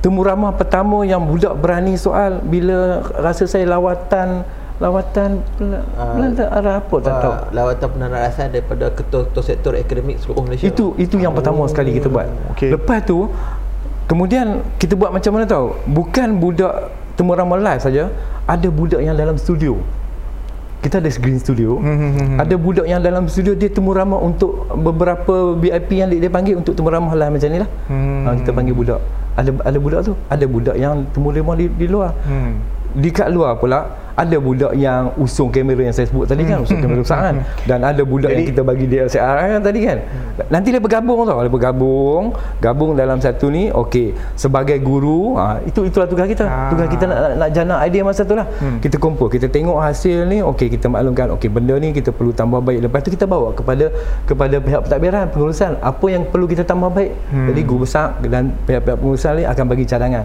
temu 0.00 0.22
ramah 0.22 0.54
pertama 0.54 1.02
yang 1.02 1.18
budak 1.26 1.58
berani 1.58 1.98
soal 1.98 2.38
bila 2.46 3.02
rasa 3.18 3.50
saya 3.50 3.66
lawatan 3.66 4.46
lawatan 4.76 5.40
Belanda 5.96 6.44
uh, 6.52 6.56
arah 6.60 6.74
apa 6.84 6.96
tak 7.00 7.12
uh, 7.16 7.20
tahu? 7.24 7.34
lawatan 7.56 7.88
penarasan 7.96 8.46
daripada 8.52 8.92
ketua-ketua 8.92 9.42
sektor 9.44 9.72
akademik 9.72 10.20
seluruh 10.20 10.44
Malaysia. 10.44 10.68
Itu 10.68 10.92
itu 11.00 11.16
yang 11.16 11.32
pertama 11.32 11.64
oh. 11.64 11.68
sekali 11.68 11.96
kita 11.96 12.12
buat. 12.12 12.28
Okay. 12.52 12.68
lepas 12.68 13.00
tu 13.08 13.32
kemudian 14.04 14.60
kita 14.76 14.92
buat 14.92 15.16
macam 15.16 15.32
mana 15.32 15.48
tahu? 15.48 15.72
Bukan 15.88 16.36
budak 16.36 16.92
temu 17.16 17.32
ramah 17.32 17.56
live 17.56 17.80
saja 17.80 18.12
ada 18.44 18.68
budak 18.68 19.00
yang 19.00 19.16
dalam 19.16 19.40
studio. 19.40 19.80
Kita 20.84 21.00
ada 21.00 21.08
green 21.18 21.40
studio. 21.40 21.80
Hmm, 21.80 21.96
hmm, 21.96 22.12
hmm, 22.14 22.36
ada 22.36 22.54
budak 22.60 22.86
yang 22.86 23.00
dalam 23.00 23.26
studio 23.32 23.56
dia 23.56 23.72
temu 23.72 23.96
ramah 23.96 24.20
untuk 24.20 24.70
beberapa 24.76 25.56
VIP 25.56 26.04
yang 26.04 26.12
dia, 26.12 26.28
dia 26.28 26.30
panggil 26.30 26.60
untuk 26.60 26.76
temu 26.76 26.92
ramah 26.92 27.16
lah 27.16 27.32
macam 27.32 27.48
ni 27.48 27.58
lah. 27.64 27.70
Hmm. 27.88 28.28
ha, 28.28 28.36
kita 28.36 28.52
panggil 28.52 28.76
budak. 28.76 29.00
Ada 29.40 29.50
ada 29.64 29.78
budak 29.80 30.00
tu? 30.04 30.12
Ada 30.28 30.44
budak 30.44 30.76
yang 30.76 31.08
temu 31.16 31.32
ramah 31.32 31.56
di, 31.56 31.66
di 31.72 31.86
luar. 31.88 32.12
Hmm. 32.28 32.75
Di 32.96 33.12
kat 33.12 33.28
luar 33.28 33.60
pula 33.60 34.06
ada 34.16 34.36
budak 34.40 34.72
yang 34.72 35.12
usung 35.20 35.52
kamera 35.52 35.92
yang 35.92 35.92
saya 35.92 36.08
sebut 36.08 36.24
tadi 36.24 36.48
kan 36.48 36.64
usung 36.64 36.80
kamera 36.80 37.04
besar 37.04 37.20
kan. 37.20 37.36
Dan 37.68 37.84
ada 37.84 38.00
budak 38.00 38.32
Jadi, 38.32 38.36
yang 38.40 38.48
kita 38.48 38.60
bagi 38.64 38.84
DSLR 38.88 39.36
kan 39.52 39.60
tadi 39.60 39.80
kan. 39.84 39.98
Nanti 40.48 40.68
dia 40.72 40.80
bergabung 40.80 41.28
tau 41.28 41.44
dia 41.44 41.52
bergabung 41.52 42.32
gabung 42.64 42.96
dalam 42.96 43.20
satu 43.20 43.52
ni 43.52 43.68
okey. 43.68 44.16
Sebagai 44.32 44.80
guru 44.80 45.36
ha, 45.36 45.60
itu 45.68 45.84
itulah 45.84 46.08
tugas 46.08 46.32
kita. 46.32 46.48
Ha. 46.48 46.72
tugas 46.72 46.88
kita 46.88 47.04
nak, 47.04 47.18
nak 47.36 47.50
jana 47.52 47.74
idea 47.84 48.02
masa 48.08 48.24
tu 48.24 48.32
lah. 48.32 48.48
Hmm. 48.56 48.80
kita 48.80 48.96
kumpul 48.96 49.28
kita 49.28 49.52
tengok 49.52 49.76
hasil 49.84 50.24
ni 50.24 50.40
okey 50.40 50.72
kita 50.72 50.88
maklumkan 50.88 51.36
okey 51.36 51.52
benda 51.52 51.76
ni 51.76 51.92
kita 51.92 52.08
perlu 52.08 52.32
tambah 52.32 52.64
baik. 52.64 52.88
Lepas 52.88 53.04
tu 53.04 53.12
kita 53.12 53.28
bawa 53.28 53.52
kepada 53.52 53.92
kepada 54.24 54.56
pihak 54.56 54.80
pentadbiran 54.88 55.28
pengurusan. 55.28 55.76
Apa 55.84 56.06
yang 56.08 56.24
perlu 56.32 56.48
kita 56.48 56.64
tambah 56.64 56.88
baik? 56.88 57.12
Hmm. 57.28 57.52
jadi 57.52 57.60
guru 57.68 57.84
besar 57.84 58.16
dan 58.24 58.56
pihak-pihak 58.64 58.96
pengurusan 58.96 59.32
ni 59.36 59.44
akan 59.44 59.64
bagi 59.68 59.84
cadangan 59.84 60.24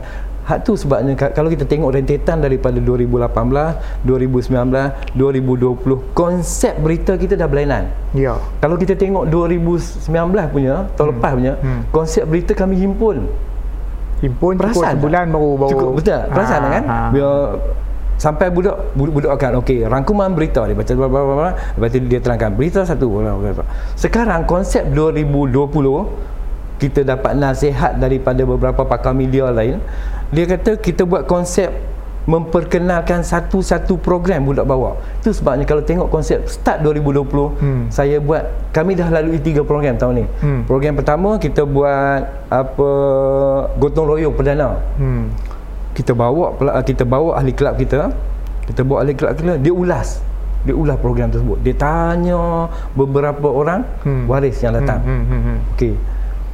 Hak 0.51 0.67
tu 0.67 0.75
sebabnya 0.75 1.15
kalau 1.15 1.47
kita 1.47 1.63
tengok 1.63 1.95
rentetan 1.95 2.43
daripada 2.43 2.75
2018, 2.75 4.03
2019, 4.03 5.15
2020 5.15 6.11
konsep 6.11 6.75
berita 6.75 7.15
kita 7.15 7.39
dah 7.39 7.47
berlainan. 7.47 7.87
Ya. 8.11 8.35
Kalau 8.59 8.75
kita 8.75 8.99
tengok 8.99 9.31
2019 9.31 10.11
punya, 10.51 10.91
tahun 10.99 11.07
hmm. 11.07 11.15
lepas 11.15 11.31
punya, 11.39 11.53
hmm. 11.55 11.81
konsep 11.95 12.27
berita 12.27 12.51
kami 12.51 12.83
himpun. 12.83 13.31
Himpun 14.19 14.59
Perasan 14.59 14.75
cukup 14.75 14.91
sebulan 14.99 15.23
baru 15.31 15.49
baru. 15.55 15.71
Cukup 15.71 15.89
betul. 16.03 16.19
Perasan 16.35 16.59
ha, 16.59 16.67
kan? 16.67 16.83
Ha. 16.83 16.97
Biar 17.15 17.35
sampai 18.19 18.53
budak 18.53 18.75
budak 18.93 19.33
akan 19.33 19.65
okey 19.65 19.81
rangkuman 19.89 20.29
berita 20.37 20.61
dia 20.69 20.77
baca 20.77 20.93
bla 20.93 21.09
bla 21.09 21.21
bla 21.25 21.51
lepas 21.73 21.89
tu 21.89 22.05
dia 22.05 22.21
terangkan 22.21 22.53
berita 22.53 22.85
satu 22.85 23.09
sekarang 23.97 24.45
konsep 24.45 24.85
2020 24.93 25.57
kita 26.77 27.01
dapat 27.01 27.33
nasihat 27.33 27.97
daripada 27.97 28.45
beberapa 28.45 28.85
pakar 28.85 29.17
media 29.17 29.49
lain 29.49 29.81
dia 30.31 30.45
kata 30.47 30.79
kita 30.79 31.03
buat 31.03 31.27
konsep 31.27 31.69
memperkenalkan 32.29 33.25
satu-satu 33.25 33.97
program 33.97 34.45
budak 34.45 34.69
bawa 34.69 34.93
itu 35.19 35.33
sebabnya 35.33 35.65
kalau 35.65 35.81
tengok 35.81 36.07
konsep 36.13 36.45
start 36.45 36.85
2020 36.85 37.25
hmm. 37.57 37.83
saya 37.89 38.21
buat 38.21 38.45
kami 38.69 38.93
dah 38.93 39.09
lalui 39.09 39.41
tiga 39.41 39.65
program 39.65 39.97
tahun 39.97 40.21
ni 40.21 40.25
hmm. 40.29 40.69
program 40.69 40.93
pertama 41.01 41.41
kita 41.41 41.65
buat 41.65 42.21
apa 42.53 42.89
gotong 43.81 44.05
royong 44.05 44.37
perdana 44.37 44.77
hmm. 45.01 45.33
kita 45.97 46.13
bawa 46.13 46.53
kita 46.85 47.03
bawa 47.09 47.41
ahli 47.41 47.57
kelab 47.57 47.81
kita 47.81 48.13
kita 48.69 48.81
bawa 48.85 49.01
ahli 49.01 49.17
kelab 49.17 49.33
kita 49.33 49.57
dia 49.57 49.73
ulas 49.73 50.21
dia 50.61 50.77
ulas 50.77 51.01
program 51.01 51.33
tersebut 51.33 51.57
dia 51.65 51.73
tanya 51.73 52.69
beberapa 52.93 53.49
orang 53.49 53.81
hmm. 54.05 54.29
waris 54.29 54.61
yang 54.61 54.77
datang 54.77 55.01
hmm. 55.01 55.09
Hmm. 55.09 55.25
Hmm. 55.25 55.41
hmm. 55.41 55.57
okey 55.73 55.93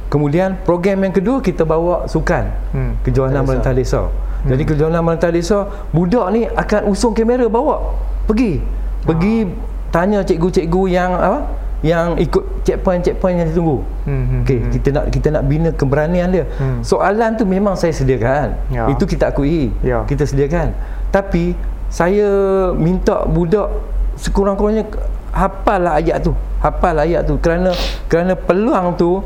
Kemudian 0.08 0.56
program 0.64 1.04
yang 1.04 1.12
kedua 1.12 1.44
kita 1.44 1.68
bawa 1.68 2.08
sukan 2.08 2.48
hmm. 2.72 2.92
kejohanan 3.04 3.44
merentah 3.44 3.76
desa. 3.76 4.08
Hmm. 4.08 4.48
Jadi 4.56 4.62
kejohanan 4.64 5.04
merentah 5.04 5.28
desa 5.28 5.68
budak 5.92 6.26
ni 6.32 6.48
akan 6.48 6.88
usung 6.88 7.12
kamera 7.12 7.44
bawa 7.48 7.92
pergi 8.24 8.60
pergi 9.04 9.44
ah. 9.44 9.48
tanya 9.92 10.20
cikgu-cikgu 10.24 10.82
yang 10.88 11.12
apa 11.16 11.40
yang 11.86 12.18
ikut 12.18 12.66
checkpoint-checkpoint 12.66 13.38
yang 13.38 13.48
ditunggu. 13.54 13.78
Hmm, 14.02 14.24
hmm, 14.26 14.40
Okey, 14.42 14.58
hmm. 14.58 14.70
kita 14.74 14.88
nak 14.90 15.04
kita 15.14 15.28
nak 15.30 15.42
bina 15.46 15.70
keberanian 15.70 16.28
dia. 16.34 16.44
Hmm. 16.58 16.82
Soalan 16.82 17.38
tu 17.38 17.46
memang 17.46 17.78
saya 17.78 17.94
sediakan. 17.94 18.58
Ya. 18.74 18.90
Itu 18.90 19.06
kita 19.06 19.30
akui. 19.30 19.70
Ya. 19.86 20.02
Kita 20.02 20.26
sediakan. 20.26 20.74
Tapi 21.14 21.54
saya 21.86 22.26
minta 22.74 23.22
budak 23.30 23.70
sekurang-kurangnya 24.18 24.90
hafal 25.30 25.86
lah 25.86 26.02
ayat 26.02 26.26
tu. 26.26 26.34
Hafal 26.58 26.98
ayat 26.98 27.22
tu 27.30 27.38
kerana 27.38 27.70
kerana 28.10 28.34
peluang 28.34 28.98
tu 28.98 29.22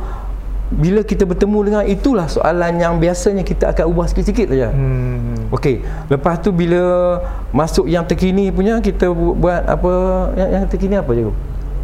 bila 0.73 1.01
kita 1.05 1.29
bertemu 1.29 1.59
dengan 1.69 1.83
itulah 1.85 2.27
soalan 2.27 2.81
yang 2.81 2.97
biasanya 2.97 3.45
kita 3.45 3.77
akan 3.77 3.85
ubah 3.93 4.07
sikit-sikit 4.09 4.49
saja. 4.49 4.73
Hmm. 4.73 5.53
Okey, 5.53 5.85
lepas 6.09 6.41
tu 6.41 6.49
bila 6.49 7.21
masuk 7.53 7.85
yang 7.85 8.09
terkini 8.09 8.49
punya 8.49 8.81
kita 8.81 9.13
buat 9.13 9.69
apa 9.69 9.93
yang, 10.33 10.49
yang 10.49 10.65
terkini 10.65 10.97
apa 10.97 11.13
je? 11.13 11.29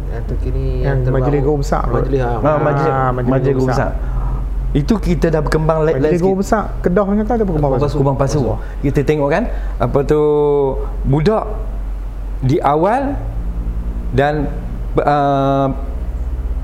Yang 0.09 0.25
terkini 0.25 0.81
yang, 0.81 1.05
yang 1.05 1.13
majlis 1.13 1.41
guru 1.45 1.57
besar. 1.61 1.85
Majlis 1.85 2.21
ha, 2.25 2.31
ha, 2.41 2.51
majlis, 2.57 2.89
ha, 2.89 3.09
majlis 3.13 3.53
guru 3.53 3.69
besar. 3.69 3.91
Itu 4.69 5.01
kita 5.01 5.33
dah 5.33 5.41
berkembang 5.41 5.81
Majlis 5.81 6.21
guru 6.21 6.45
besar 6.45 6.77
Kedah 6.85 7.01
punya 7.01 7.25
kan 7.25 7.41
ada 7.41 7.45
berkembang 7.45 7.81
pasu. 7.81 7.97
Berkembang 8.01 8.17
pasu. 8.17 8.41
Kita 8.85 9.01
tengok 9.05 9.29
kan 9.29 9.43
apa 9.77 9.99
tu 10.05 10.21
budak 11.05 11.45
di 12.41 12.57
awal 12.61 13.17
dan 14.15 14.49
uh, 14.97 15.88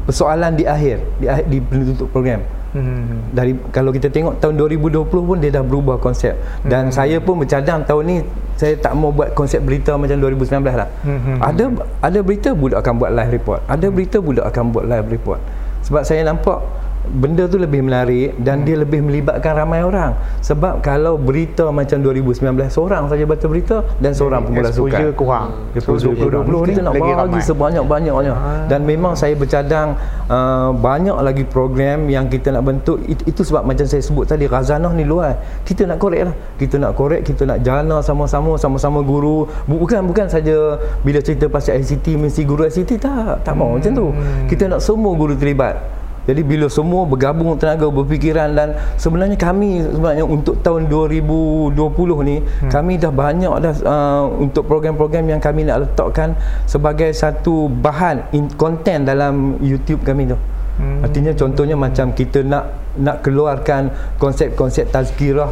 persoalan 0.06 0.54
di 0.54 0.64
akhir 0.70 1.02
di, 1.18 1.26
di 1.50 1.58
penutup 1.60 2.08
program 2.14 2.46
hmm. 2.78 3.34
dari 3.34 3.58
kalau 3.74 3.90
kita 3.90 4.12
tengok 4.14 4.38
tahun 4.38 4.56
2020 4.62 5.10
pun 5.10 5.38
dia 5.42 5.52
dah 5.52 5.64
berubah 5.66 5.98
konsep 5.98 6.38
dan 6.68 6.90
hmm. 6.90 6.94
saya 6.94 7.18
pun 7.18 7.42
bercadang 7.42 7.82
tahun 7.84 8.04
ni 8.06 8.18
saya 8.56 8.80
tak 8.80 8.96
mau 8.96 9.12
buat 9.12 9.36
konsep 9.36 9.60
berita 9.66 9.98
macam 10.00 10.16
2019 10.22 10.62
lah 10.62 10.90
hmm. 11.04 11.40
ada 11.42 11.64
ada 12.00 12.20
berita 12.22 12.54
budak 12.54 12.86
akan 12.86 12.94
buat 13.02 13.12
live 13.12 13.32
report 13.34 13.60
ada 13.68 13.88
berita 13.90 14.18
budak 14.22 14.46
akan 14.48 14.64
buat 14.72 14.86
live 14.88 15.08
report 15.10 15.42
sebab 15.84 16.02
saya 16.06 16.22
nampak 16.26 16.62
benda 17.10 17.46
tu 17.46 17.58
lebih 17.62 17.86
menarik 17.86 18.36
dan 18.42 18.62
hmm. 18.62 18.66
dia 18.66 18.76
lebih 18.82 19.00
melibatkan 19.06 19.54
ramai 19.56 19.86
orang. 19.86 20.18
Sebab 20.42 20.82
kalau 20.82 21.16
berita 21.16 21.70
macam 21.70 22.02
2019 22.02 22.70
seorang 22.70 23.08
saja 23.08 23.24
baca 23.24 23.46
berita 23.46 23.78
dan 24.02 24.12
seorang 24.12 24.46
pemula 24.46 24.70
sukan. 24.70 24.90
exposure 24.90 25.12
kurang. 25.14 25.48
Exposure 25.78 26.14
2020 26.14 26.70
ni 26.70 26.74
kita 26.76 26.82
nak 26.82 26.94
lagi 26.94 27.14
bagi 27.16 27.40
sebanyak-banyaknya. 27.46 28.34
Ah. 28.36 28.68
dan 28.68 28.84
memang 28.84 29.14
saya 29.16 29.34
bercadang 29.38 29.96
uh, 30.28 30.70
banyak 30.76 31.16
lagi 31.16 31.44
program 31.48 32.10
yang 32.10 32.28
kita 32.28 32.52
nak 32.52 32.64
bentuk. 32.66 33.00
Itu, 33.06 33.22
itu 33.30 33.42
sebab 33.46 33.64
macam 33.64 33.86
saya 33.86 34.02
sebut 34.02 34.26
tadi 34.26 34.46
Razanah 34.46 34.92
ni 34.94 35.08
luar 35.08 35.38
kita 35.64 35.88
nak 35.88 35.98
korek 36.02 36.32
lah. 36.32 36.36
Kita 36.58 36.76
nak 36.82 36.94
korek 36.98 37.22
kita 37.26 37.48
nak 37.48 37.62
jana 37.64 38.02
sama-sama 38.02 38.58
sama-sama 38.58 39.00
guru. 39.06 39.48
Bukan 39.70 40.06
bukan 40.10 40.28
saja 40.28 40.78
bila 41.06 41.20
cerita 41.22 41.48
pasal 41.48 41.82
ICT 41.82 42.18
mesti 42.18 42.42
guru 42.44 42.66
ICT 42.68 42.92
tak. 43.00 43.46
Tak 43.46 43.54
mau 43.54 43.74
hmm. 43.74 43.76
macam 43.80 43.92
tu. 43.94 44.08
Hmm. 44.12 44.48
kita 44.50 44.64
nak 44.70 44.80
semua 44.84 45.12
guru 45.16 45.34
terlibat 45.38 45.95
jadi 46.26 46.42
bila 46.42 46.66
semua 46.66 47.06
bergabung 47.06 47.54
tenaga 47.62 47.86
berfikiran 47.90 48.58
dan 48.58 48.74
sebenarnya 48.98 49.38
kami 49.38 49.86
sebenarnya 49.86 50.26
untuk 50.26 50.58
tahun 50.66 50.90
2020 50.90 51.78
ni 52.26 52.38
hmm. 52.42 52.72
kami 52.74 52.98
dah 52.98 53.14
banyak 53.14 53.54
dah 53.62 53.74
uh, 53.86 54.26
untuk 54.42 54.66
program-program 54.66 55.30
yang 55.30 55.42
kami 55.42 55.70
nak 55.70 55.86
letakkan 55.86 56.34
sebagai 56.66 57.14
satu 57.14 57.70
bahan 57.70 58.26
in 58.34 58.50
content 58.58 59.06
dalam 59.06 59.62
YouTube 59.62 60.02
kami 60.02 60.26
tu. 60.26 60.38
Hmm. 60.76 61.06
Artinya 61.08 61.32
contohnya 61.32 61.78
macam 61.78 62.12
kita 62.12 62.44
nak 62.44 62.74
nak 63.00 63.24
keluarkan 63.24 63.94
konsep-konsep 64.20 64.92
tazkirah 64.92 65.48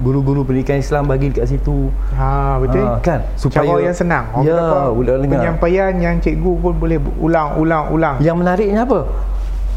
guru-guru 0.00 0.44
pendidikan 0.44 0.80
Islam 0.80 1.08
bagi 1.08 1.32
dekat 1.32 1.56
situ. 1.56 1.88
Ha 2.16 2.60
betul. 2.60 2.84
Ha, 2.84 3.00
kan 3.00 3.20
supaya 3.36 3.68
cara 3.68 3.84
yang 3.84 3.96
senang. 3.96 4.24
ya, 4.44 4.92
penyampaian 5.28 5.92
yang 6.00 6.16
cikgu 6.20 6.52
pun 6.60 6.74
boleh 6.76 6.98
ulang-ulang-ulang. 7.20 8.20
Yang 8.20 8.36
menariknya 8.40 8.84
apa? 8.84 9.00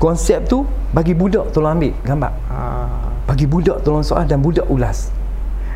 Konsep 0.03 0.43
tu 0.51 0.67
bagi 0.91 1.15
budak 1.15 1.55
tolong 1.55 1.79
ambil 1.79 1.95
gambar 2.03 2.33
ha. 2.51 2.59
bagi 3.23 3.47
budak 3.47 3.79
tolong 3.87 4.03
soal 4.03 4.27
dan 4.27 4.43
budak 4.43 4.67
ulas 4.67 5.15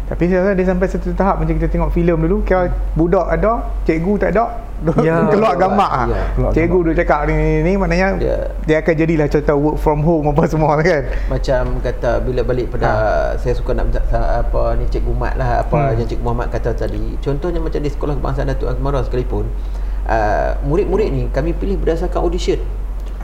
tapi 0.08 0.28
saya 0.28 0.44
rasa 0.44 0.52
dia 0.56 0.66
sampai 0.68 0.88
satu 0.88 1.12
tahap 1.16 1.40
macam 1.40 1.56
kita 1.56 1.68
tengok 1.72 1.92
filem 1.96 2.20
dulu 2.28 2.44
kira 2.44 2.72
budak 3.00 3.24
ada 3.24 3.64
cikgu 3.88 4.14
tak 4.20 4.36
ada 4.36 4.68
ya, 5.08 5.26
keluar 5.32 5.56
gambar 5.56 5.90
ah. 5.90 6.08
ya. 6.12 6.52
cikgu 6.52 6.92
dia 6.92 6.94
cakap 7.04 7.32
ni 7.32 7.34
ni, 7.36 7.52
ni 7.64 7.72
maknanya 7.80 8.20
ya. 8.20 8.38
dia 8.68 8.78
akan 8.84 8.94
jadilah 9.00 9.28
contoh 9.32 9.58
work 9.64 9.78
from 9.80 10.00
home 10.04 10.28
apa 10.32 10.44
semua 10.48 10.76
kan 10.84 11.08
macam 11.32 11.80
kata 11.80 12.12
bila 12.20 12.44
balik 12.44 12.68
pada 12.72 12.88
ha. 12.88 12.96
saya 13.40 13.56
suka 13.56 13.72
nak 13.80 13.96
apa 14.12 14.76
ni 14.76 14.92
cikgu 14.92 15.12
mat 15.16 15.40
lah 15.40 15.64
apa 15.64 15.76
hmm. 15.76 16.04
yang 16.04 16.08
cikgu 16.08 16.24
Muhammad 16.24 16.52
kata 16.52 16.76
tadi 16.76 17.16
contohnya 17.24 17.64
macam 17.64 17.80
di 17.80 17.90
sekolah 17.92 18.16
kebangsaan 18.20 18.52
Datuk 18.52 18.76
Azmara 18.76 19.00
sekalipun 19.08 19.48
uh, 20.04 20.52
murid-murid 20.68 21.16
ni 21.16 21.24
kami 21.32 21.56
pilih 21.56 21.80
berdasarkan 21.80 22.28
audition 22.28 22.60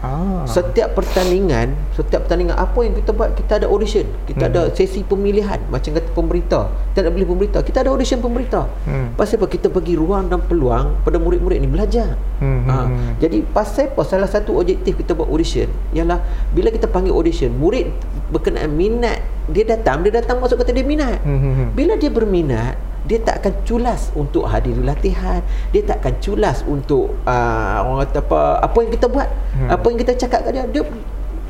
Ah. 0.03 0.43
Setiap 0.43 0.99
pertandingan, 0.99 1.79
setiap 1.95 2.27
pertandingan 2.27 2.59
apa 2.59 2.75
yang 2.83 2.91
kita 2.91 3.15
buat, 3.15 3.39
kita 3.39 3.63
ada 3.63 3.71
audition. 3.71 4.03
Kita 4.27 4.45
hmm. 4.45 4.51
ada 4.51 4.61
sesi 4.75 4.99
pemilihan 4.99 5.63
macam 5.71 5.95
kata 5.95 6.09
pemberita. 6.11 6.67
Kita 6.91 7.07
nak 7.07 7.11
pilih 7.15 7.29
pemberita. 7.31 7.57
Kita 7.63 7.87
ada 7.87 7.89
audition 7.95 8.19
pemberita. 8.19 8.67
Hmm. 8.83 9.15
Pasal 9.15 9.39
apa 9.39 9.47
kita 9.47 9.71
bagi 9.71 9.95
ruang 9.95 10.27
dan 10.27 10.43
peluang 10.43 10.99
pada 11.07 11.15
murid-murid 11.23 11.63
ni 11.63 11.71
belajar. 11.71 12.19
Hmm. 12.43 12.67
Ha. 12.67 12.75
Jadi 13.23 13.47
pasal 13.47 13.95
apa 13.95 14.03
salah 14.03 14.27
satu 14.27 14.59
objektif 14.59 14.99
kita 14.99 15.15
buat 15.15 15.31
audition 15.31 15.71
ialah 15.95 16.19
bila 16.51 16.67
kita 16.67 16.91
panggil 16.91 17.15
audition, 17.15 17.55
murid 17.55 17.87
berkenaan 18.35 18.75
minat, 18.75 19.23
dia 19.47 19.63
datang, 19.63 20.03
dia 20.03 20.19
datang 20.19 20.43
masuk 20.43 20.59
kata 20.59 20.75
dia 20.75 20.83
minat. 20.83 21.23
Hmm. 21.23 21.71
Bila 21.71 21.95
dia 21.95 22.11
berminat, 22.11 22.75
dia 23.03 23.19
tak 23.19 23.43
akan 23.43 23.53
culas 23.67 24.09
untuk 24.15 24.47
hadiri 24.47 24.79
latihan. 24.79 25.43
Dia 25.75 25.83
tak 25.83 26.03
akan 26.03 26.13
culas 26.23 26.63
untuk 26.63 27.11
uh, 27.27 27.77
orang 27.83 28.07
kata 28.07 28.19
apa 28.23 28.41
apa 28.63 28.77
yang 28.79 28.91
kita 28.95 29.07
buat. 29.11 29.29
Hmm. 29.53 29.69
apa 29.69 29.85
yang 29.91 29.99
kita 29.99 30.13
cakap 30.15 30.39
kat 30.47 30.51
dia. 30.55 30.65
Dia 30.71 30.83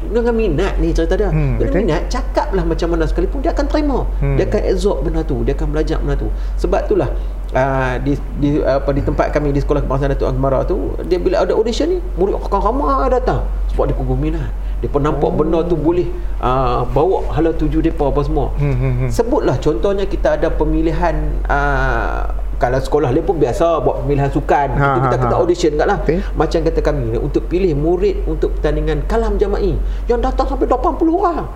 dengan 0.03 0.35
minat 0.35 0.73
ni 0.83 0.91
cerita 0.91 1.15
dia. 1.15 1.29
Hmm, 1.31 1.61
dengan 1.61 1.73
minat 1.85 2.01
cakaplah 2.11 2.65
macam 2.67 2.87
mana 2.91 3.07
sekalipun 3.07 3.39
dia 3.39 3.53
akan 3.53 3.65
terima. 3.69 4.03
Hmm. 4.19 4.35
dia 4.35 4.49
akan 4.49 4.61
absorb 4.67 4.97
benda 5.05 5.21
tu 5.23 5.37
dia 5.45 5.53
akan 5.53 5.67
belajar 5.69 5.97
benda 6.01 6.15
tu. 6.17 6.29
Sebab 6.59 6.89
itulah 6.89 7.09
uh, 7.53 7.95
di 8.01 8.17
di 8.41 8.59
apa 8.59 8.89
di 8.91 9.01
tempat 9.05 9.31
kami 9.31 9.53
di 9.53 9.61
sekolah 9.61 9.85
kebangsaan 9.85 10.11
Datuk 10.17 10.27
Azmara 10.29 10.65
tu 10.65 10.97
dia 11.05 11.21
bila 11.21 11.45
ada 11.45 11.53
audition 11.55 11.87
ni 11.87 11.97
murid 12.17 12.35
akan 12.37 12.59
ramai 12.59 13.07
datang 13.09 13.45
sebab 13.71 13.89
dia 13.89 13.95
kumpul 13.95 14.17
minat 14.17 14.51
Depa 14.83 14.99
nampak 14.99 15.31
oh. 15.31 15.35
benda 15.39 15.63
tu 15.63 15.79
boleh 15.79 16.11
uh, 16.43 16.83
bawa 16.91 17.31
hala 17.31 17.55
tuju 17.55 17.79
depa 17.79 18.11
apa 18.11 18.19
semua. 18.27 18.51
Hmm, 18.59 18.75
hmm, 18.75 18.93
hmm. 18.99 19.09
Sebutlah 19.15 19.55
contohnya 19.55 20.03
kita 20.03 20.35
ada 20.35 20.51
pemilihan 20.51 21.39
uh, 21.47 22.27
kalau 22.59 22.83
sekolah 22.83 23.15
lain 23.15 23.23
pun 23.23 23.39
biasa 23.39 23.79
buat 23.79 24.03
pemilihan 24.03 24.27
sukan. 24.27 24.75
Ha, 24.75 24.87
kita 25.07 25.15
ha, 25.15 25.21
kita 25.23 25.35
ha. 25.35 25.39
audition 25.39 25.69
degatlah. 25.79 26.03
Okay. 26.03 26.19
Macam 26.35 26.59
kata 26.67 26.79
kami 26.83 27.15
untuk 27.15 27.47
pilih 27.47 27.71
murid 27.79 28.27
untuk 28.27 28.59
pertandingan 28.59 29.07
kalam 29.07 29.39
jama'i 29.39 29.79
yang 30.11 30.19
datang 30.19 30.51
sampai 30.51 30.67
80 30.67 30.99
orang. 31.15 31.47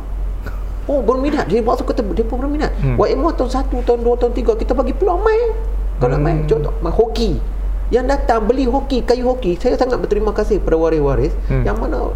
Oh 0.88 1.04
berminat 1.04 1.52
Dia 1.52 1.60
maksud 1.60 1.84
kata 1.84 2.00
Dia 2.16 2.24
pun 2.24 2.40
berminat 2.40 2.72
hmm. 2.80 2.96
YMO 2.96 3.36
tahun 3.36 3.52
1 3.60 3.76
Tahun 3.84 4.00
2 4.08 4.22
Tahun 4.24 4.32
3 4.32 4.56
Kita 4.56 4.72
bagi 4.72 4.96
peluang 4.96 5.20
main 5.20 5.52
Kalau 5.98 6.18
main 6.22 6.46
Contoh 6.46 6.74
main 6.80 6.94
hoki. 6.94 7.42
Yang 7.88 8.06
datang 8.12 8.44
Beli 8.44 8.68
hoki 8.68 9.00
Kayu 9.00 9.24
hoki 9.32 9.56
Saya 9.56 9.80
sangat 9.80 10.04
berterima 10.04 10.36
kasih 10.36 10.60
Pada 10.60 10.76
waris-waris 10.76 11.32
hmm. 11.48 11.64
Yang 11.64 11.78
mana 11.80 12.12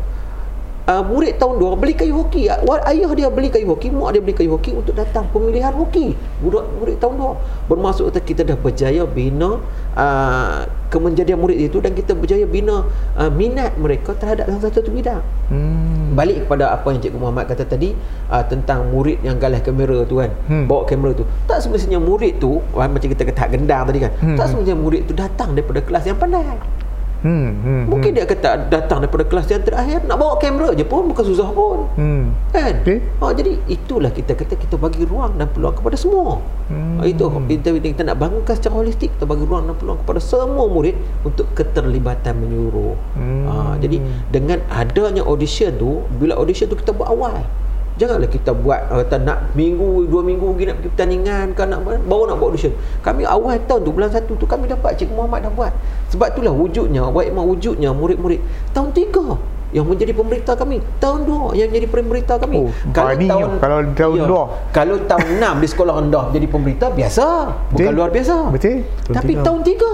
uh, 0.92 1.04
murid 1.06 1.38
tahun 1.38 1.56
2 1.60 1.82
beli 1.82 1.94
kayu 1.94 2.14
hoki. 2.16 2.50
Ayah 2.50 3.12
dia 3.14 3.30
beli 3.30 3.50
kayu 3.52 3.68
hoki 3.72 3.88
mak 3.94 4.16
dia 4.16 4.22
beli 4.24 4.36
kayu 4.36 4.52
hoki 4.56 4.72
untuk 4.74 4.96
datang 4.98 5.28
pemilihan 5.30 5.74
hoki. 5.76 6.16
Budak 6.42 6.66
murid 6.80 6.98
tahun 7.00 7.16
2 7.20 7.70
bermaksud 7.70 8.12
kita 8.24 8.44
dah 8.44 8.58
berjaya 8.58 9.04
bina 9.06 9.62
uh, 9.96 10.66
kemenjadian 10.90 11.40
murid 11.40 11.60
itu 11.60 11.78
dan 11.80 11.94
kita 11.96 12.18
berjaya 12.18 12.44
bina 12.48 12.88
uh, 13.16 13.32
minat 13.32 13.76
mereka 13.78 14.16
terhadap 14.18 14.50
salah 14.50 14.72
satu 14.72 14.92
bidang. 14.92 15.24
Hmm. 15.52 15.91
Balik 16.12 16.46
kepada 16.48 16.76
apa 16.76 16.88
yang 16.92 17.00
Cikgu 17.00 17.20
Muhammad 17.20 17.48
kata 17.48 17.64
tadi 17.64 17.96
uh, 18.28 18.44
tentang 18.46 18.92
murid 18.92 19.24
yang 19.24 19.40
galah 19.40 19.64
kamera 19.64 20.04
tu 20.04 20.20
kan 20.20 20.32
hmm. 20.52 20.66
bawa 20.68 20.84
kamera 20.84 21.12
tu 21.16 21.24
tak 21.48 21.64
semestinya 21.64 21.98
murid 21.98 22.38
tu 22.38 22.60
uh, 22.76 22.88
macam 22.88 23.08
kita 23.08 23.24
kata 23.24 23.48
gendang 23.52 23.88
tadi 23.88 24.00
kan 24.04 24.12
hmm. 24.20 24.38
tak 24.38 24.46
semestinya 24.52 24.78
murid 24.78 25.02
tu 25.08 25.14
datang 25.16 25.56
daripada 25.56 25.80
kelas 25.80 26.04
yang 26.08 26.20
pandai 26.20 26.44
Hmm, 27.22 27.54
hmm, 27.62 27.84
Mungkin 27.86 28.12
hmm. 28.12 28.18
dia 28.18 28.26
kata 28.26 28.50
datang 28.74 29.06
daripada 29.06 29.22
kelas 29.30 29.46
yang 29.54 29.62
terakhir 29.62 30.02
nak 30.10 30.18
bawa 30.18 30.42
kamera 30.42 30.74
je 30.74 30.82
pun 30.82 31.06
bukan 31.06 31.22
susah 31.22 31.54
pun. 31.54 31.86
Hmm. 31.94 32.34
Kan? 32.50 32.82
Okay. 32.82 32.98
Ha, 33.22 33.30
jadi 33.38 33.62
itulah 33.70 34.10
kita 34.10 34.34
kata 34.34 34.58
kita 34.58 34.76
bagi 34.82 35.06
ruang 35.06 35.38
dan 35.38 35.46
peluang 35.54 35.78
kepada 35.78 35.94
semua. 35.94 36.42
Hmm. 36.74 36.98
Ha, 36.98 37.06
itu 37.06 37.30
kita, 37.30 37.78
kita 37.78 38.02
nak 38.10 38.18
bangunkan 38.18 38.58
secara 38.58 38.82
holistik 38.82 39.14
kita 39.14 39.30
bagi 39.30 39.46
ruang 39.46 39.70
dan 39.70 39.78
peluang 39.78 40.02
kepada 40.02 40.18
semua 40.18 40.66
murid 40.66 40.98
untuk 41.22 41.46
keterlibatan 41.54 42.42
menyuruh. 42.42 42.98
Hmm. 43.14 43.46
Ha, 43.46 43.54
jadi 43.78 44.02
dengan 44.34 44.58
adanya 44.74 45.22
audition 45.22 45.78
tu 45.78 46.02
bila 46.18 46.42
audition 46.42 46.66
tu 46.66 46.78
kita 46.78 46.90
buat 46.90 47.14
awal 47.14 47.46
Janganlah 48.02 48.30
kita 48.34 48.50
buat 48.58 48.90
kata 48.90 49.22
nak 49.22 49.54
minggu, 49.54 50.10
dua 50.10 50.26
minggu 50.26 50.58
lagi 50.58 50.66
nak 50.66 50.82
pergi 50.82 50.90
pertandingan 50.90 51.46
kan 51.54 51.70
nak 51.70 51.86
baru 51.86 52.34
nak 52.34 52.42
buat 52.42 52.50
audition. 52.50 52.74
Kami 53.06 53.30
awal 53.30 53.62
tahun 53.70 53.86
tu 53.86 53.94
bulan 53.94 54.10
satu 54.10 54.34
tu 54.42 54.50
kami 54.50 54.66
dapat 54.66 54.98
Cikgu 54.98 55.14
Muhammad 55.14 55.46
dah 55.46 55.54
buat. 55.54 55.70
Sebab 56.10 56.34
itulah 56.34 56.50
wujudnya, 56.50 57.14
baik 57.14 57.30
mak 57.30 57.46
wujudnya 57.46 57.94
murid-murid. 57.94 58.42
Tahun 58.74 58.90
tiga 58.90 59.38
yang 59.70 59.86
menjadi 59.86 60.18
pemberita 60.18 60.58
kami. 60.58 60.82
Tahun 60.98 61.30
dua 61.30 61.54
yang 61.54 61.70
menjadi 61.70 61.88
pemberita 61.94 62.34
kami. 62.42 62.58
Oh, 62.58 62.74
kalau 62.90 63.14
tahun 63.14 63.50
kalau 63.62 63.80
tahun 63.94 64.18
ya, 64.18 64.26
dua. 64.26 64.44
Kalau 64.74 64.96
tahun 65.06 65.26
enam 65.38 65.56
di 65.62 65.68
sekolah 65.70 65.94
rendah 66.02 66.26
jadi 66.34 66.48
pemberita 66.50 66.90
biasa. 66.90 67.54
Betul? 67.70 67.86
bukan 67.86 67.94
luar 67.94 68.10
biasa. 68.10 68.36
Betul. 68.50 68.82
Tapi 69.14 69.32
tahun 69.46 69.62
tiga 69.62 69.94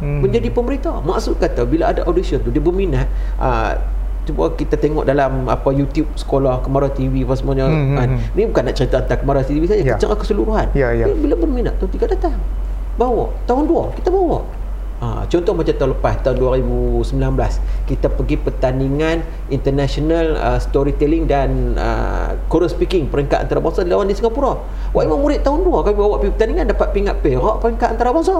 hmm. 0.00 0.20
menjadi 0.24 0.48
pemberita 0.50 0.92
maksud 1.00 1.38
kata 1.38 1.62
bila 1.68 1.92
ada 1.94 2.02
audition 2.08 2.40
tu 2.42 2.50
dia 2.50 2.62
berminat 2.62 3.06
uh, 3.38 3.78
cuba 4.24 4.50
kita 4.56 4.80
tengok 4.80 5.04
dalam 5.04 5.46
apa 5.46 5.68
YouTube 5.70 6.08
sekolah 6.16 6.64
Kemara 6.64 6.88
TV 6.88 7.28
apa 7.28 7.36
semuanya 7.36 7.68
hmm, 7.68 7.76
hmm, 7.76 7.96
kan. 7.96 8.08
Hmm. 8.08 8.36
Ni 8.36 8.42
bukan 8.48 8.62
nak 8.66 8.74
cerita 8.76 8.96
tentang 9.04 9.20
Kemara 9.24 9.40
TV 9.44 9.62
saja, 9.68 9.82
ya. 9.84 9.96
secara 9.96 10.16
keseluruhan. 10.16 10.66
Ya, 10.72 10.90
ya. 10.96 11.06
Bila 11.12 11.36
berminat 11.36 11.76
tu 11.76 11.86
tiga 11.92 12.08
datang. 12.08 12.36
Bawa 12.96 13.30
tahun 13.44 13.68
dua 13.68 13.92
kita 13.96 14.08
bawa. 14.08 14.64
Ha, 15.04 15.28
contoh 15.28 15.52
macam 15.52 15.74
tahun 15.74 15.90
lepas 16.00 16.14
tahun 16.24 16.36
2019 16.38 17.12
kita 17.90 18.08
pergi 18.14 18.36
pertandingan 18.40 19.20
international 19.52 20.38
uh, 20.38 20.56
storytelling 20.56 21.28
dan 21.28 21.76
uh, 21.76 22.38
choral 22.48 22.70
speaking 22.70 23.10
peringkat 23.10 23.44
antarabangsa 23.44 23.84
lawan 23.84 24.08
di 24.08 24.16
Singapura. 24.16 24.56
Wak 24.96 25.02
Imam 25.04 25.20
murid 25.20 25.44
tahun 25.44 25.66
2 25.66 25.84
kami 25.90 25.96
bawa 25.98 26.16
pergi 26.22 26.32
pertandingan 26.38 26.66
dapat 26.72 26.88
pingat 26.96 27.20
perak 27.20 27.60
peringkat 27.60 27.88
antarabangsa. 27.98 28.36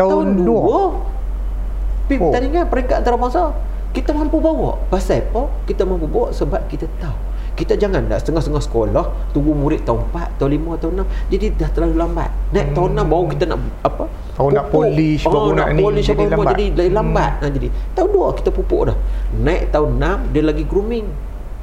Tahun, 0.00 0.10
tahun 0.10 0.26
2 0.42 2.08
pergi 2.10 2.18
oh. 2.18 2.22
pertandingan 2.26 2.64
peringkat 2.66 2.96
antarabangsa. 3.04 3.42
Kita 3.90 4.14
mampu 4.14 4.38
bawa. 4.38 4.78
Pasal 4.86 5.26
apa? 5.26 5.50
Kita 5.66 5.82
mampu 5.82 6.06
bawa 6.06 6.30
sebab 6.30 6.62
kita 6.70 6.86
tahu 7.02 7.30
kita 7.60 7.76
jangan 7.76 8.08
dah 8.08 8.16
setengah-setengah 8.16 8.64
sekolah 8.64 9.04
tunggu 9.36 9.52
murid 9.52 9.84
tahun 9.84 10.08
4, 10.08 10.40
tahun 10.40 10.50
5, 10.56 10.80
tahun 10.80 10.92
6 11.04 11.32
jadi 11.34 11.46
dah 11.60 11.68
terlalu 11.76 11.94
lambat 12.00 12.30
naik 12.56 12.66
hmm. 12.72 12.76
tahun 12.76 12.90
6 12.96 13.12
baru 13.12 13.24
kita 13.36 13.44
nak 13.44 13.60
apa 13.84 14.04
baru 14.40 14.50
nak 14.56 14.66
polish 14.72 15.22
baru 15.28 15.36
oh, 15.36 15.52
nak, 15.52 15.68
nak 15.68 15.76
polish 15.76 16.06
jadi 16.08 16.24
lambat 16.32 16.54
jadi 16.56 16.64
hmm. 16.72 16.96
lambat 16.96 17.32
nah, 17.44 17.50
jadi 17.52 17.68
tahun 17.92 18.08
2 18.16 18.38
kita 18.40 18.50
pupuk 18.54 18.82
dah 18.88 18.96
naik 19.36 19.62
tahun 19.68 19.88
6 20.00 20.32
dia 20.32 20.42
lagi 20.46 20.64
grooming 20.64 21.06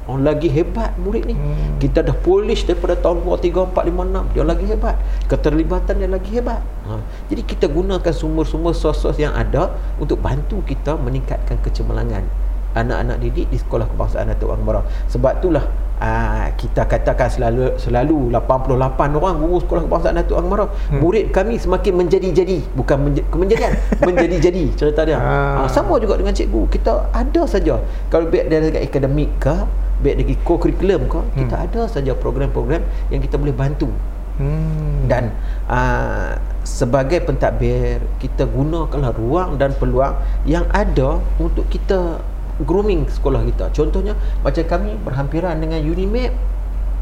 Oh, 0.08 0.16
lagi 0.16 0.48
hebat 0.48 0.96
murid 0.96 1.28
ni 1.28 1.36
hmm. 1.36 1.76
Kita 1.84 2.00
dah 2.00 2.16
polish 2.16 2.64
daripada 2.64 2.96
tahun 2.96 3.28
2, 3.28 3.44
3, 3.44 3.76
4, 3.76 3.92
5, 3.92 4.32
6 4.32 4.32
Dia 4.32 4.44
lagi 4.48 4.64
hebat 4.64 4.96
Keterlibatan 5.28 6.00
dia 6.00 6.08
lagi 6.08 6.32
hebat 6.32 6.64
ha. 6.88 6.96
Jadi 7.28 7.44
kita 7.44 7.68
gunakan 7.68 8.00
sumber-sumber 8.08 8.72
sos-sos 8.72 9.20
yang 9.20 9.36
ada 9.36 9.68
Untuk 10.00 10.24
bantu 10.24 10.64
kita 10.64 10.96
meningkatkan 10.96 11.60
kecemerlangan 11.60 12.24
Anak-anak 12.72 13.20
didik 13.20 13.52
di 13.52 13.60
sekolah 13.60 13.84
kebangsaan 13.84 14.32
Datuk 14.32 14.48
Angmara 14.56 14.80
Sebab 15.12 15.44
itulah 15.44 15.68
Aa, 15.98 16.06
ah, 16.06 16.46
kita 16.54 16.86
katakan 16.86 17.26
selalu 17.26 17.74
selalu 17.74 18.30
88 18.30 19.18
orang 19.18 19.34
guru 19.42 19.58
sekolah 19.58 19.82
kebangsaan 19.82 20.14
Datuk 20.14 20.38
Angmara 20.38 20.70
hmm. 20.70 21.02
murid 21.02 21.34
kami 21.34 21.58
semakin 21.58 22.06
menjadi-jadi 22.06 22.70
bukan 22.78 22.96
menj- 23.02 23.26
kemenjadian 23.34 23.74
menjadi-jadi 24.06 24.78
cerita 24.78 25.02
dia 25.02 25.18
ha. 25.18 25.66
Aa, 25.66 25.66
sama 25.66 25.98
juga 25.98 26.14
dengan 26.14 26.30
cikgu 26.30 26.70
kita 26.70 27.10
ada 27.10 27.42
saja 27.50 27.82
kalau 28.14 28.30
baik 28.30 28.46
dari 28.46 28.70
segi 28.70 28.78
akademik 28.78 29.42
ke 29.42 29.58
baik 30.00 30.14
dari 30.22 30.34
co-curriculum 30.46 31.10
ke 31.10 31.20
hmm. 31.20 31.34
kita 31.44 31.56
ada 31.68 31.82
saja 31.90 32.12
program-program 32.14 32.82
yang 33.10 33.20
kita 33.22 33.34
boleh 33.34 33.54
bantu 33.54 33.90
hmm. 34.38 35.10
dan 35.10 35.34
aa, 35.66 36.38
sebagai 36.62 37.24
pentadbir 37.24 37.98
kita 38.22 38.44
gunakanlah 38.46 39.12
ruang 39.16 39.56
dan 39.56 39.74
peluang 39.76 40.14
yang 40.44 40.68
ada 40.70 41.18
untuk 41.40 41.64
kita 41.72 42.20
grooming 42.62 43.06
sekolah 43.06 43.46
kita. 43.46 43.70
Contohnya 43.70 44.18
macam 44.42 44.64
kami 44.66 44.98
berhampiran 45.06 45.62
dengan 45.62 45.78
Unimap 45.78 46.34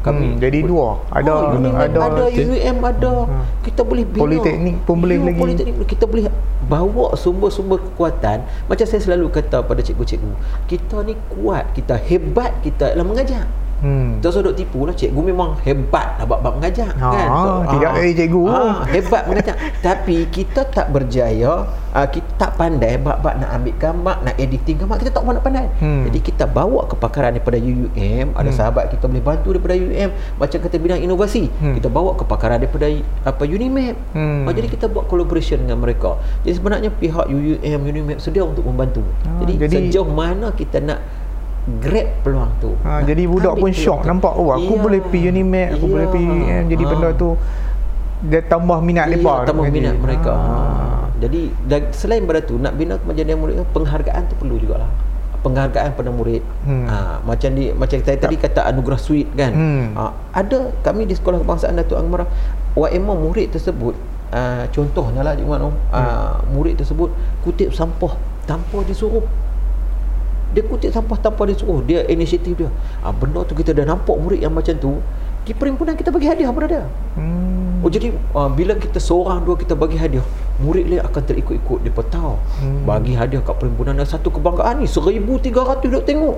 kami. 0.05 0.35
Hmm, 0.35 0.39
jadi 0.39 0.59
dua. 0.63 1.01
Ada 1.09 1.31
oh, 1.31 1.57
Unimap 1.57 1.81
ada 1.81 1.99
ada 2.09 2.23
UUM 2.29 2.77
ada. 2.83 3.13
Hmm. 3.25 3.43
kita 3.65 3.81
boleh 3.81 4.03
bina. 4.05 4.21
Politeknik 4.23 4.75
pun 4.85 4.95
boleh 5.01 5.17
lagi. 5.19 5.39
politeknik 5.39 5.75
kita 5.87 6.05
boleh 6.05 6.23
bawa 6.67 7.15
sumber-sumber 7.15 7.79
kekuatan. 7.79 8.43
Macam 8.67 8.85
saya 8.85 9.01
selalu 9.03 9.31
kata 9.31 9.63
pada 9.63 9.81
cikgu-cikgu 9.83 10.31
kita 10.67 11.03
ni 11.07 11.15
kuat 11.31 11.71
kita 11.73 11.95
hebat 11.95 12.51
kita 12.61 12.93
dalam 12.93 13.09
mengajar 13.11 13.47
Hmm. 13.77 14.17
Tak 14.25 14.33
usah 14.33 14.41
duk 14.41 14.57
tipu 14.57 14.89
lah 14.89 14.95
Cikgu 14.97 15.21
memang 15.21 15.53
hebat 15.61 16.17
lah 16.17 16.25
Bab-bab 16.25 16.57
mengajar 16.57 16.89
ha, 16.97 17.13
kan? 17.13 17.27
Tidak 17.77 17.91
ha. 17.93 18.01
cikgu 18.01 18.43
ha, 18.49 18.61
Hebat 18.89 19.23
mengajar 19.29 19.53
Tapi 19.85 20.25
kita 20.33 20.65
tak 20.65 20.89
berjaya 20.89 21.69
uh, 21.93 22.07
Kita 22.09 22.25
tak 22.41 22.51
pandai 22.57 22.97
Bab-bab 22.97 23.37
nak 23.37 23.53
ambil 23.53 23.77
gambar 23.77 24.15
Nak 24.25 24.35
editing 24.41 24.81
gambar 24.81 24.97
Kita 24.97 25.13
tak 25.13 25.21
pandai-pandai 25.21 25.67
hmm. 25.77 26.01
Jadi 26.09 26.19
kita 26.25 26.49
bawa 26.49 26.89
kepakaran 26.89 27.37
daripada 27.37 27.61
UUM 27.61 28.33
Ada 28.33 28.49
hmm. 28.49 28.57
sahabat 28.57 28.83
kita 28.89 29.05
boleh 29.05 29.21
bantu 29.21 29.53
daripada 29.53 29.77
UUM 29.77 30.09
Macam 30.41 30.57
kata 30.57 30.75
bidang 30.81 31.01
inovasi 31.05 31.45
hmm. 31.45 31.75
Kita 31.77 31.87
bawa 31.93 32.17
kepakaran 32.17 32.57
daripada 32.57 32.89
apa 33.29 33.43
Unimap 33.45 33.93
hmm. 34.17 34.49
Jadi 34.57 34.67
kita 34.73 34.89
buat 34.89 35.05
collaboration 35.05 35.61
dengan 35.61 35.85
mereka 35.85 36.17
Jadi 36.41 36.57
sebenarnya 36.57 36.89
pihak 36.89 37.29
UUM 37.29 37.79
Unimap 37.85 38.17
sedia 38.17 38.41
untuk 38.41 38.65
membantu 38.65 39.05
ha, 39.21 39.45
jadi, 39.45 39.53
jadi 39.69 39.75
sejauh 39.87 40.09
mana 40.09 40.49
kita 40.55 40.81
nak 40.81 40.99
grab 41.67 42.07
peluang 42.23 42.51
tu. 42.63 42.71
Ha, 42.87 43.03
jadi 43.03 43.27
budak 43.27 43.59
pun 43.59 43.71
shock 43.75 44.07
nampak 44.07 44.31
oh 44.39 44.55
aku 44.55 44.73
yeah. 44.79 44.83
boleh 44.87 44.99
pergi 45.03 45.27
Unimed, 45.27 45.69
aku 45.75 45.83
yeah. 45.83 45.93
boleh 45.93 46.07
pergi 46.07 46.27
UM 46.27 46.63
jadi 46.71 46.83
ha. 46.83 46.89
benda 46.89 47.09
tu 47.13 47.29
dia 48.17 48.41
tambah 48.47 48.79
minat 48.81 49.05
yeah, 49.11 49.19
depa. 49.19 49.33
tambah 49.43 49.65
minat 49.67 49.95
jadi. 49.99 50.01
mereka. 50.01 50.33
Ha. 50.33 50.47
ha. 50.47 50.95
Jadi 51.17 51.41
dan 51.67 51.81
selain 51.91 52.23
daripada 52.23 52.41
tu 52.45 52.55
nak 52.55 52.73
bina 52.77 52.95
kemajuan 53.01 53.37
murid 53.37 53.55
penghargaan 53.75 54.21
tu 54.31 54.35
perlu 54.39 54.55
jugalah. 54.63 54.89
Penghargaan 55.43 55.93
pada 55.93 56.09
murid. 56.09 56.41
Hmm. 56.65 56.87
Ha, 56.87 57.21
macam 57.21 57.49
di 57.53 57.69
macam 57.75 57.97
saya 58.01 58.17
tadi 58.17 58.35
kata 58.39 58.63
anugerah 58.63 58.99
suite 58.99 59.29
kan. 59.35 59.51
Hmm. 59.51 59.85
Ha, 59.93 60.03
ada 60.39 60.71
kami 60.81 61.03
di 61.03 61.13
sekolah 61.13 61.43
kebangsaan 61.43 61.77
Datuk 61.77 61.99
Angmara 61.99 62.25
WMO 62.73 63.13
murid 63.27 63.53
tersebut 63.53 63.97
uh, 64.31 64.63
contohnya 64.71 65.21
lah 65.23 65.33
Cik 65.35 65.47
Wan 65.47 65.61
uh, 65.63 65.71
hmm. 65.71 66.51
murid 66.51 66.75
tersebut 66.79 67.09
kutip 67.43 67.71
sampah 67.71 68.15
tanpa 68.47 68.83
disuruh 68.87 69.23
dia 70.55 70.63
kutip 70.63 70.89
sampah 70.91 71.17
tanpa 71.19 71.43
dia 71.47 71.55
suruh. 71.59 71.83
Dia 71.83 72.07
inisiatif 72.07 72.55
dia. 72.55 72.69
Ha, 73.03 73.11
benda 73.11 73.43
tu 73.43 73.53
kita 73.53 73.75
dah 73.75 73.83
nampak 73.83 74.15
murid 74.15 74.39
yang 74.39 74.55
macam 74.55 74.75
tu 74.79 74.99
di 75.47 75.55
perhimpunan 75.55 75.95
kita 75.95 76.11
bagi 76.11 76.27
hadiah 76.27 76.51
pada 76.51 76.67
dia. 76.67 76.83
Hmm. 77.15 77.79
oh 77.79 77.87
jadi 77.87 78.11
uh, 78.35 78.51
bila 78.51 78.75
kita 78.75 78.99
seorang 78.99 79.47
dua 79.47 79.55
kita 79.55 79.79
bagi 79.79 79.95
hadiah 79.95 80.25
murid 80.59 80.91
lain 80.91 80.99
akan 81.07 81.21
terikut-ikut 81.23 81.87
dia 81.87 81.93
tahu 81.93 82.35
hmm. 82.35 82.83
bagi 82.83 83.15
hadiah 83.15 83.39
kat 83.39 83.55
perhimpunan 83.55 83.95
dan 83.95 84.03
satu 84.03 84.27
kebanggaan 84.27 84.83
ni 84.83 84.87
1300 84.91 85.47
duduk 85.87 86.03
tengok. 86.03 86.37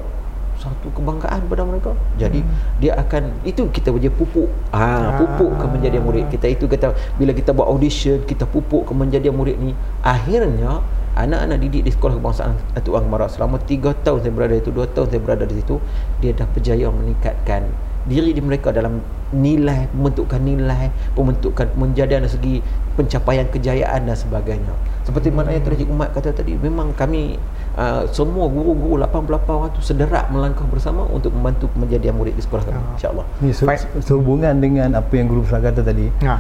Satu 0.60 0.92
kebanggaan 0.92 1.48
pada 1.48 1.64
mereka. 1.64 1.96
Jadi 2.20 2.44
hmm. 2.44 2.84
dia 2.84 2.92
akan 3.00 3.32
itu 3.48 3.66
kita 3.72 3.90
punya 3.90 4.12
pupuk. 4.14 4.52
Ha, 4.76 5.16
pupuk 5.18 5.58
ke 5.58 5.66
menjadi 5.66 5.98
murid. 6.04 6.30
Kita 6.30 6.46
itu 6.46 6.70
kata 6.70 6.94
bila 7.18 7.32
kita 7.34 7.56
buat 7.56 7.66
audition 7.66 8.22
kita 8.28 8.46
pupuk 8.46 8.86
ke 8.86 8.94
menjadi 8.94 9.34
murid 9.34 9.58
ni 9.58 9.72
akhirnya 10.04 10.84
anak-anak 11.26 11.58
didik 11.60 11.84
di 11.88 11.92
sekolah 11.92 12.16
kebangsaan 12.20 12.54
Datuk 12.76 12.96
Wang 12.96 13.08
selama 13.28 13.60
3 13.60 14.06
tahun 14.06 14.20
saya 14.24 14.34
berada 14.34 14.56
itu 14.56 14.70
2 14.72 14.96
tahun 14.96 15.08
saya 15.12 15.22
berada 15.22 15.44
di 15.44 15.56
situ 15.60 15.76
dia 16.24 16.32
dah 16.32 16.48
berjaya 16.50 16.88
meningkatkan 16.88 17.68
diri 18.08 18.32
di 18.32 18.40
mereka 18.40 18.72
dalam 18.72 19.04
nilai 19.30 19.86
pembentukan 19.94 20.42
nilai 20.42 20.90
pembentukan 21.14 21.68
menjadi 21.78 22.18
dari 22.18 22.32
segi 22.32 22.56
pencapaian 22.98 23.46
kejayaan 23.54 24.10
dan 24.10 24.18
sebagainya. 24.18 24.74
Seperti 25.06 25.30
mana 25.30 25.54
yang 25.54 25.64
Terjik 25.64 25.88
Umat 25.88 26.12
kata 26.12 26.34
tadi 26.34 26.58
memang 26.58 26.92
kami 26.98 27.38
uh, 27.78 28.04
semua 28.10 28.50
guru-guru 28.50 28.98
88 29.00 29.46
orang 29.46 29.72
tu 29.78 29.82
sederak 29.86 30.28
melangkah 30.34 30.66
bersama 30.66 31.06
untuk 31.08 31.32
membantu 31.32 31.70
menjadi 31.78 32.10
murid 32.10 32.34
di 32.34 32.44
sekolah 32.44 32.64
kami 32.66 32.80
ah. 32.82 32.94
insyaAllah. 32.98 33.26
Ni 33.46 33.54
se- 33.54 33.68
sehubungan 34.02 34.58
dengan 34.58 34.98
apa 34.98 35.14
yang 35.14 35.30
guru 35.30 35.46
besar 35.46 35.62
kata 35.62 35.86
tadi. 35.86 36.10
Ha. 36.26 36.36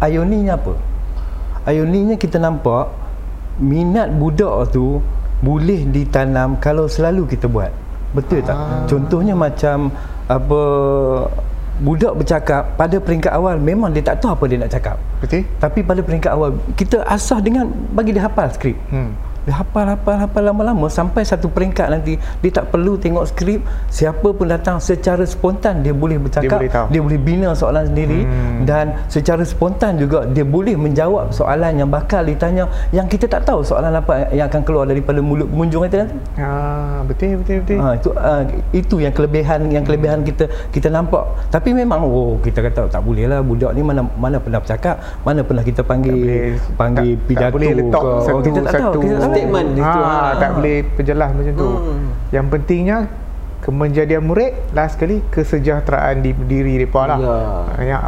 ayoninya 0.00 0.56
apa? 0.56 0.74
Ayoninya 1.68 2.16
kita 2.16 2.40
nampak 2.40 2.88
minat 3.60 4.08
budak 4.16 4.72
tu 4.72 4.98
boleh 5.40 5.88
ditanam 5.88 6.56
kalau 6.60 6.88
selalu 6.88 7.28
kita 7.28 7.46
buat. 7.46 7.72
Betul 8.10 8.42
tak? 8.42 8.58
Ah. 8.58 8.82
contohnya 8.90 9.38
macam 9.38 9.94
apa 10.26 10.60
budak 11.78 12.18
bercakap 12.18 12.74
pada 12.74 12.98
peringkat 12.98 13.30
awal 13.30 13.56
memang 13.56 13.94
dia 13.94 14.02
tak 14.02 14.18
tahu 14.18 14.34
apa 14.34 14.44
dia 14.50 14.58
nak 14.58 14.72
cakap. 14.74 14.96
Betul. 15.22 15.46
Tapi 15.62 15.80
pada 15.86 16.00
peringkat 16.02 16.32
awal 16.34 16.58
kita 16.74 17.06
asah 17.06 17.38
dengan 17.38 17.70
bagi 17.94 18.10
dia 18.10 18.26
hafal 18.26 18.50
skrip. 18.50 18.76
Hmm 18.90 19.29
dia 19.50 19.58
hafal 19.58 19.82
hafal 19.82 20.14
hafal 20.14 20.42
lama-lama 20.46 20.86
sampai 20.86 21.26
satu 21.26 21.50
peringkat 21.50 21.90
nanti 21.90 22.14
dia 22.38 22.50
tak 22.54 22.70
perlu 22.70 22.94
tengok 22.94 23.26
skrip 23.34 23.66
siapa 23.90 24.30
pun 24.30 24.46
datang 24.46 24.78
secara 24.78 25.26
spontan 25.26 25.82
dia 25.82 25.90
boleh 25.90 26.22
bercakap 26.22 26.62
dia 26.62 26.70
boleh, 26.70 26.86
dia 26.94 27.00
boleh 27.02 27.18
bina 27.18 27.50
soalan 27.50 27.90
sendiri 27.90 28.22
hmm. 28.22 28.62
dan 28.62 28.94
secara 29.10 29.42
spontan 29.42 29.98
juga 29.98 30.22
dia 30.30 30.46
boleh 30.46 30.78
menjawab 30.78 31.34
soalan 31.34 31.82
yang 31.82 31.90
bakal 31.90 32.22
ditanya 32.22 32.70
yang 32.94 33.10
kita 33.10 33.26
tak 33.26 33.42
tahu 33.42 33.66
soalan 33.66 33.90
apa 33.90 34.30
yang 34.30 34.46
akan 34.46 34.62
keluar 34.62 34.86
daripada 34.86 35.18
mulut 35.18 35.50
pengunjung 35.50 35.82
itu 35.90 35.98
nanti. 35.98 36.16
Ah 36.38 37.02
betul 37.02 37.42
betul 37.42 37.66
betul. 37.66 37.78
Ha, 37.82 37.86
itu 37.98 38.08
uh, 38.14 38.42
itu 38.70 38.94
yang 39.02 39.10
kelebihan 39.10 39.66
yang 39.74 39.82
kelebihan 39.82 40.22
kita 40.22 40.46
kita 40.70 40.86
nampak. 40.86 41.26
Tapi 41.50 41.74
memang 41.74 42.06
oh 42.06 42.38
kita 42.38 42.62
kata 42.62 42.86
tak 42.86 43.02
boleh 43.02 43.26
lah 43.26 43.42
budak 43.42 43.74
ni 43.74 43.82
mana 43.82 44.06
mana 44.14 44.38
pernah 44.38 44.62
bercakap 44.62 45.02
mana 45.26 45.42
pernah 45.42 45.66
kita 45.66 45.82
panggil 45.82 46.14
boleh, 46.14 46.54
panggil 46.78 47.18
tak, 47.18 47.26
pidato 47.26 47.42
tak 47.42 47.54
boleh 47.56 47.70
letak 47.74 48.02
ke, 48.02 48.12
satu, 48.20 48.30
oh, 48.30 48.40
kita 48.44 48.60
tak 48.60 48.72
satu, 48.72 48.84
tahu 48.84 49.02
kita 49.02 49.16
statement 49.40 49.68
ha, 49.76 49.80
itu 49.80 50.00
ha. 50.04 50.16
tak 50.36 50.50
boleh 50.60 50.76
perjelas 50.84 51.30
macam 51.32 51.52
tu 51.56 51.68
hmm. 51.68 52.06
yang 52.30 52.46
pentingnya 52.52 52.98
kemenjadian 53.60 54.22
murid 54.24 54.52
last 54.72 54.96
sekali 54.96 55.20
kesejahteraan 55.28 56.24
di 56.24 56.32
diri 56.48 56.80
depa 56.80 57.02
lah 57.08 57.18
ya. 57.76 57.96
yang 57.96 58.00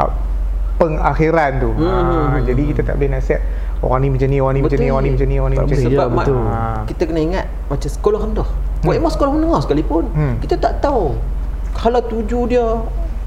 pengakhiran 0.80 1.52
tu 1.60 1.70
hmm. 1.72 2.36
ha, 2.36 2.38
jadi 2.44 2.62
kita 2.72 2.80
tak 2.84 2.94
boleh 3.00 3.10
nasihat 3.16 3.40
orang 3.82 4.00
ni 4.06 4.08
macam 4.14 4.28
ni 4.30 4.38
orang 4.38 4.54
ni 4.54 4.60
macam 4.62 4.78
ni 4.78 4.88
orang 4.88 5.04
ni 5.04 5.10
macam 5.12 5.28
ni 5.28 5.36
orang 5.36 5.52
ni 5.52 5.58
macam 5.58 5.76
ni 5.76 5.86
sebab 5.90 6.08
ya, 6.12 6.34
Ha. 6.52 6.58
kita 6.86 7.02
kena 7.10 7.20
ingat 7.20 7.46
macam 7.66 7.88
sekolah 7.90 8.20
rendah 8.24 8.48
buat 8.82 8.96
hmm. 8.98 9.10
sekolah 9.14 9.32
menengah 9.34 9.60
sekalipun 9.62 10.04
hmm. 10.10 10.34
kita 10.42 10.54
tak 10.58 10.74
tahu 10.82 11.14
kalau 11.72 12.00
tuju 12.04 12.40
dia 12.50 12.66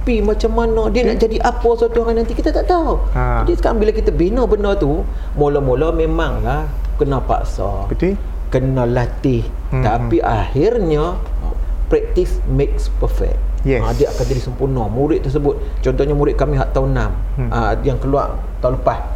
pi 0.06 0.22
macam 0.22 0.54
mana 0.54 0.88
dia 0.94 1.02
okay. 1.02 1.10
nak 1.12 1.18
jadi 1.18 1.38
apa 1.42 1.70
suatu 1.74 2.06
hari 2.06 2.22
nanti 2.22 2.38
kita 2.38 2.54
tak 2.54 2.70
tahu 2.70 3.02
ha. 3.18 3.42
jadi 3.44 3.58
sekarang 3.58 3.78
bila 3.82 3.92
kita 3.92 4.14
bina 4.14 4.46
benda 4.46 4.78
tu 4.78 5.02
mula-mula 5.34 5.90
memanglah 5.92 6.70
kena 6.96 7.20
paksa 7.24 7.88
betul 7.92 8.16
kena 8.54 8.88
latih 8.88 9.44
hmm. 9.74 9.84
tapi 9.84 10.22
akhirnya 10.24 11.20
practice 11.92 12.40
makes 12.50 12.88
perfect 12.98 13.38
yes. 13.68 13.82
ha, 13.84 13.92
dia 13.94 14.10
akan 14.10 14.26
jadi 14.26 14.42
sempurna 14.42 14.88
murid 14.88 15.22
tersebut 15.26 15.60
contohnya 15.84 16.16
murid 16.18 16.36
kami 16.40 16.56
hak 16.58 16.72
tahun 16.72 16.96
6 16.96 17.44
hmm. 17.44 17.50
ha, 17.52 17.60
yang 17.84 17.98
keluar 18.00 18.40
tahun 18.64 18.80
lepas 18.80 19.16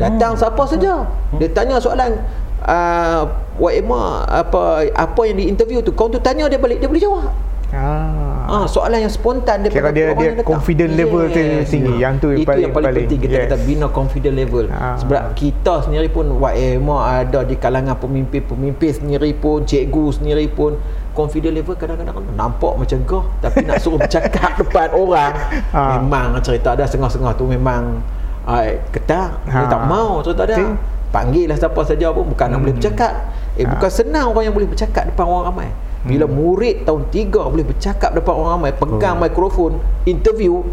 Datang 0.00 0.32
hmm. 0.32 0.40
siapa 0.40 0.62
saja. 0.64 0.92
Hmm. 1.04 1.38
Dia 1.40 1.48
tanya 1.52 1.76
soalan 1.76 2.16
uh, 2.64 3.22
Wak 3.60 3.72
Emma 3.76 4.24
apa 4.24 4.88
apa 4.96 5.20
yang 5.28 5.36
diinterview 5.36 5.84
tu 5.84 5.92
kau 5.92 6.08
tu 6.08 6.16
tanya 6.16 6.48
dia 6.48 6.56
balik 6.56 6.80
dia 6.80 6.88
boleh 6.88 7.02
jawab. 7.04 7.28
Ah. 7.70 8.50
ah 8.50 8.64
soalan 8.66 9.06
yang 9.06 9.12
spontan 9.14 9.62
daripada 9.62 9.94
Kira 9.94 10.14
dia 10.16 10.34
dia 10.34 10.42
confident 10.42 10.90
level 10.98 11.30
yes. 11.30 11.34
tu 11.70 11.78
tinggi. 11.78 11.94
Yang 12.02 12.14
tu 12.18 12.28
Itu 12.34 12.42
paling, 12.42 12.62
yang 12.66 12.72
paling, 12.74 12.86
paling 12.90 13.04
penting 13.06 13.20
kita 13.22 13.34
yes. 13.34 13.42
kata 13.46 13.56
bina 13.62 13.86
confident 13.88 14.34
level. 14.34 14.64
Ah. 14.74 14.98
Sebab 14.98 15.22
kita 15.38 15.74
sendiri 15.86 16.10
pun 16.10 16.34
Emma 16.50 17.22
ada 17.22 17.46
di 17.46 17.54
kalangan 17.54 17.94
pemimpin-pemimpin 18.02 18.90
sendiri 18.90 19.30
pun, 19.38 19.62
cikgu 19.62 20.04
sendiri 20.18 20.50
pun 20.50 20.74
confident 21.14 21.54
level 21.58 21.74
kadang-kadang 21.74 22.16
nampak 22.38 22.72
macam 22.78 22.98
kau 23.04 23.22
tapi 23.42 23.66
nak 23.66 23.82
suruh 23.82 23.98
bercakap 24.06 24.56
depan 24.56 24.88
orang 24.94 25.32
ha. 25.74 25.98
memang 25.98 26.38
cerita 26.40 26.78
ada 26.78 26.86
sengah-sengah 26.86 27.34
tu 27.34 27.44
memang 27.50 27.98
ai 28.46 28.78
ketak 28.94 29.36
ha. 29.50 29.68
tak 29.68 29.82
mau 29.90 30.22
cerita 30.22 30.46
dia 30.46 30.56
okay. 30.56 30.70
panggil 31.10 31.50
lah 31.50 31.56
siapa 31.58 31.80
saja 31.82 32.14
pun 32.14 32.30
bukan 32.30 32.46
hmm. 32.46 32.52
nak 32.54 32.58
boleh 32.62 32.74
bercakap 32.78 33.12
eh 33.58 33.66
ha. 33.66 33.70
bukan 33.74 33.90
senang 33.90 34.26
orang 34.30 34.44
yang 34.48 34.54
boleh 34.54 34.68
bercakap 34.70 35.02
depan 35.10 35.24
orang 35.26 35.44
ramai 35.50 35.68
bila 36.00 36.24
hmm. 36.24 36.32
murid 36.32 36.76
tahun 36.88 37.12
3 37.12 37.52
boleh 37.52 37.66
bercakap 37.66 38.16
depan 38.16 38.32
orang 38.32 38.52
ramai 38.56 38.72
pegang 38.72 39.20
oh. 39.20 39.28
mikrofon 39.28 39.72
interview 40.08 40.64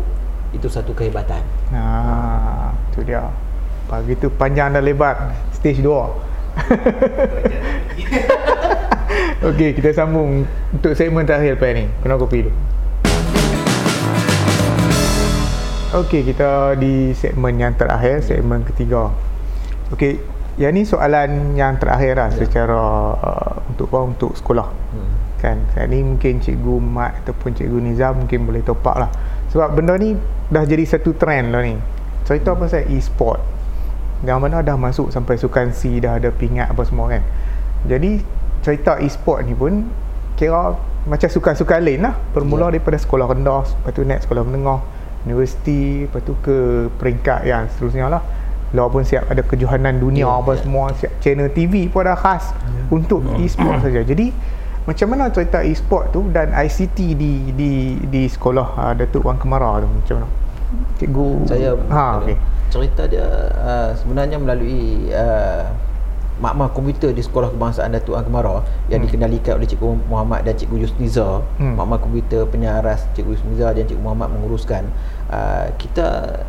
itu 0.56 0.72
satu 0.72 0.96
kehebatan 0.96 1.44
ha 1.76 2.72
tu 2.96 3.04
dia 3.04 3.28
pagi 3.92 4.16
tu 4.16 4.32
panjang 4.32 4.72
dan 4.72 4.84
lebar 4.84 5.36
stage 5.52 5.84
2 5.84 6.28
Okey, 9.38 9.78
kita 9.78 9.94
sambung 9.94 10.50
untuk 10.74 10.98
segmen 10.98 11.22
terakhir 11.22 11.62
lepas 11.62 11.70
ni. 11.78 11.86
Kena 12.02 12.18
kopi 12.18 12.42
dulu. 12.42 12.58
Okey, 15.94 16.26
kita 16.26 16.74
di 16.76 17.14
segmen 17.14 17.62
yang 17.62 17.78
terakhir, 17.78 18.26
segmen 18.26 18.66
ketiga. 18.66 19.14
Okey, 19.94 20.18
yang 20.58 20.74
ni 20.74 20.84
soalan 20.84 21.54
yang 21.54 21.78
terakhir 21.78 22.18
lah 22.18 22.30
ya. 22.34 22.38
secara 22.42 22.82
uh, 23.14 23.54
untuk 23.70 23.94
apa? 23.94 24.00
Untuk 24.10 24.32
sekolah. 24.34 24.68
Hmm. 24.94 25.12
Kan, 25.38 25.58
saat 25.78 25.94
ni 25.94 26.02
mungkin 26.02 26.42
cikgu 26.42 26.82
Mat 26.82 27.22
ataupun 27.22 27.54
cikgu 27.54 27.78
Nizam 27.78 28.26
mungkin 28.26 28.50
boleh 28.50 28.66
topak 28.66 28.98
lah. 28.98 29.10
Sebab 29.54 29.78
benda 29.78 29.94
ni 30.02 30.18
dah 30.50 30.66
jadi 30.66 30.82
satu 30.82 31.14
trend 31.14 31.54
lah 31.54 31.62
ni. 31.62 31.78
Cerita 32.26 32.58
hmm. 32.58 32.60
pasal 32.60 32.90
e-sport. 32.90 33.40
Yang 34.26 34.40
mana 34.42 34.66
dah 34.66 34.74
masuk 34.74 35.14
sampai 35.14 35.38
sukan 35.38 35.70
C, 35.78 36.02
dah 36.02 36.18
ada 36.18 36.34
pingat 36.34 36.74
apa 36.74 36.82
semua 36.82 37.06
kan. 37.14 37.22
Jadi 37.86 38.18
cerita 38.66 38.98
e-sport 38.98 39.46
ni 39.46 39.54
pun 39.54 39.86
kira 40.38 40.74
macam 41.08 41.30
sukan-sukan 41.32 41.80
lain 41.82 42.04
lah 42.04 42.14
bermula 42.36 42.68
yeah. 42.68 42.78
daripada 42.78 42.98
sekolah 43.00 43.32
rendah 43.32 43.64
lepas 43.64 43.92
tu 43.96 44.04
naik 44.04 44.22
sekolah 44.28 44.44
menengah 44.44 44.84
universiti 45.24 46.04
lepas 46.04 46.22
tu 46.28 46.36
ke 46.44 46.92
peringkat 47.00 47.48
yang 47.48 47.66
seterusnya 47.72 48.12
lah 48.12 48.22
walaupun 48.76 49.04
siap 49.08 49.28
ada 49.32 49.44
kejohanan 49.44 50.00
dunia 50.00 50.28
yeah, 50.28 50.40
apa 50.40 50.52
yeah. 50.56 50.62
semua 50.64 50.86
siap 50.96 51.14
channel 51.24 51.48
TV 51.52 51.88
pun 51.88 52.04
dah 52.04 52.18
khas 52.18 52.52
yeah. 52.52 52.96
untuk 52.96 53.24
yeah. 53.24 53.44
e-sport 53.44 53.80
saja 53.84 54.02
jadi 54.04 54.32
macam 54.88 55.08
mana 55.12 55.28
cerita 55.28 55.60
e-sport 55.68 56.16
tu 56.16 56.24
dan 56.32 56.56
ICT 56.56 56.98
di 57.20 57.52
di 57.52 57.72
di 58.08 58.24
sekolah 58.32 58.68
uh, 58.80 58.94
Datuk 58.96 59.28
Wan 59.28 59.36
Kemara 59.36 59.84
tu 59.84 59.88
macam 59.88 60.16
mana 60.24 60.28
cikgu 61.00 61.28
saya 61.48 61.76
ha, 61.92 62.24
okay. 62.24 62.36
cerita 62.72 63.08
dia 63.08 63.28
uh, 63.56 63.92
sebenarnya 63.96 64.40
melalui 64.40 65.12
uh, 65.12 65.68
makmah 66.38 66.70
komputer 66.70 67.10
di 67.18 67.26
Sekolah 67.26 67.50
Kebangsaan 67.50 67.98
Datuk 67.98 68.14
Angkemara 68.14 68.62
yang 68.94 69.02
hmm. 69.02 69.10
dikendalikan 69.10 69.58
oleh 69.58 69.66
Cikgu 69.66 70.06
Muhammad 70.06 70.46
dan 70.46 70.54
Cikgu 70.54 70.86
Yusniza 70.86 71.42
hmm. 71.58 71.74
makmah 71.82 71.98
komputer 71.98 72.46
penyaras 72.46 73.10
Cikgu 73.18 73.34
Yusniza 73.34 73.74
dan 73.74 73.84
Cikgu 73.90 74.02
Muhammad 74.06 74.30
menguruskan 74.38 74.86
uh, 75.32 75.68
kita 75.76 76.06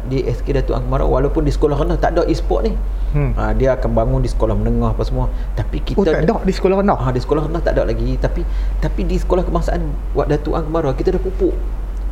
di 0.07 0.25
SK 0.27 0.63
Datuk 0.63 0.75
Angkemara 0.79 1.05
walaupun 1.07 1.47
di 1.47 1.53
sekolah 1.53 1.79
rendah 1.79 1.99
tak 1.99 2.19
ada 2.19 2.23
e-sport 2.27 2.67
ni 2.67 2.73
hmm. 3.15 3.33
uh, 3.35 3.53
dia 3.55 3.75
akan 3.79 3.91
bangun 3.95 4.21
di 4.23 4.31
sekolah 4.31 4.55
menengah 4.55 4.95
apa 4.95 5.03
semua 5.07 5.31
tapi 5.55 5.83
kita 5.83 5.99
oh, 5.99 6.05
tak 6.07 6.25
ada 6.25 6.35
di 6.43 6.55
sekolah 6.55 6.77
rendah 6.83 6.99
uh, 6.99 7.11
di 7.13 7.21
sekolah 7.23 7.43
rendah 7.47 7.63
tak 7.63 7.73
ada 7.79 7.83
lagi 7.87 8.15
tapi 8.19 8.43
tapi 8.79 9.01
di 9.07 9.17
Sekolah 9.19 9.43
Kebangsaan 9.47 9.83
Datuk 10.15 10.55
Angkemara 10.55 10.95
kita 10.95 11.15
dah 11.15 11.23
pupuk 11.23 11.55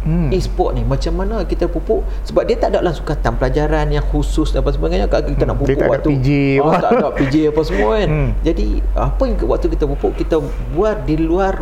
hmm. 0.06 0.30
e-sport 0.30 0.78
ni 0.78 0.82
macam 0.86 1.12
mana 1.18 1.42
kita 1.42 1.66
pupuk 1.66 2.06
sebab 2.22 2.46
dia 2.46 2.56
tak 2.56 2.74
ada 2.74 2.80
langsung 2.80 3.04
sukatan 3.06 3.34
pelajaran 3.36 3.86
yang 3.90 4.06
khusus 4.06 4.54
dan 4.54 4.62
apa 4.62 4.70
sebagainya 4.72 5.06
kita 5.10 5.26
hmm. 5.26 5.48
nak 5.50 5.56
pupuk 5.58 5.68
dia 5.74 5.82
tak 5.82 5.90
waktu 5.90 6.08
ada 6.08 6.14
PJ, 6.14 6.28
oh, 6.62 6.72
tak 6.72 6.90
ada 6.94 7.08
PJ 7.12 7.34
apa 7.52 7.60
semua 7.66 7.88
kan 7.98 8.08
hmm. 8.08 8.30
jadi 8.46 8.66
apa 8.94 9.22
yang 9.26 9.36
waktu 9.46 9.66
kita 9.74 9.84
pupuk 9.90 10.12
kita 10.16 10.36
buat 10.72 10.96
di 11.04 11.14
luar 11.18 11.52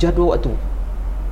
jadual 0.00 0.34
waktu 0.34 0.52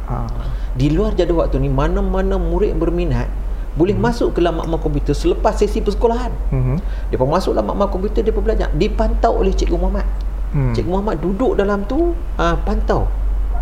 ha. 0.06 0.28
Di 0.74 0.92
luar 0.92 1.16
jadual 1.16 1.46
waktu 1.46 1.62
ni 1.62 1.70
mana-mana 1.70 2.36
murid 2.36 2.76
berminat 2.76 3.30
boleh 3.78 3.94
hmm. 3.94 4.04
masuk 4.04 4.28
ke 4.34 4.42
dalam 4.42 4.58
makmal 4.58 4.82
komputer 4.82 5.14
selepas 5.14 5.54
sesi 5.54 5.78
persekolahan 5.78 6.34
hmm. 6.50 6.76
dia 7.14 7.16
pun 7.16 7.30
masuk 7.30 7.54
dalam 7.54 7.70
makmal 7.70 7.88
komputer 7.88 8.26
dia 8.26 8.34
pun 8.34 8.42
belajar 8.42 8.68
dipantau 8.74 9.38
oleh 9.38 9.54
Cikgu 9.54 9.78
Muhammad 9.78 10.06
hmm. 10.50 10.74
Cikgu 10.74 10.90
Muhammad 10.90 11.16
duduk 11.22 11.54
dalam 11.54 11.86
tu 11.86 12.12
uh, 12.36 12.56
pantau 12.66 13.06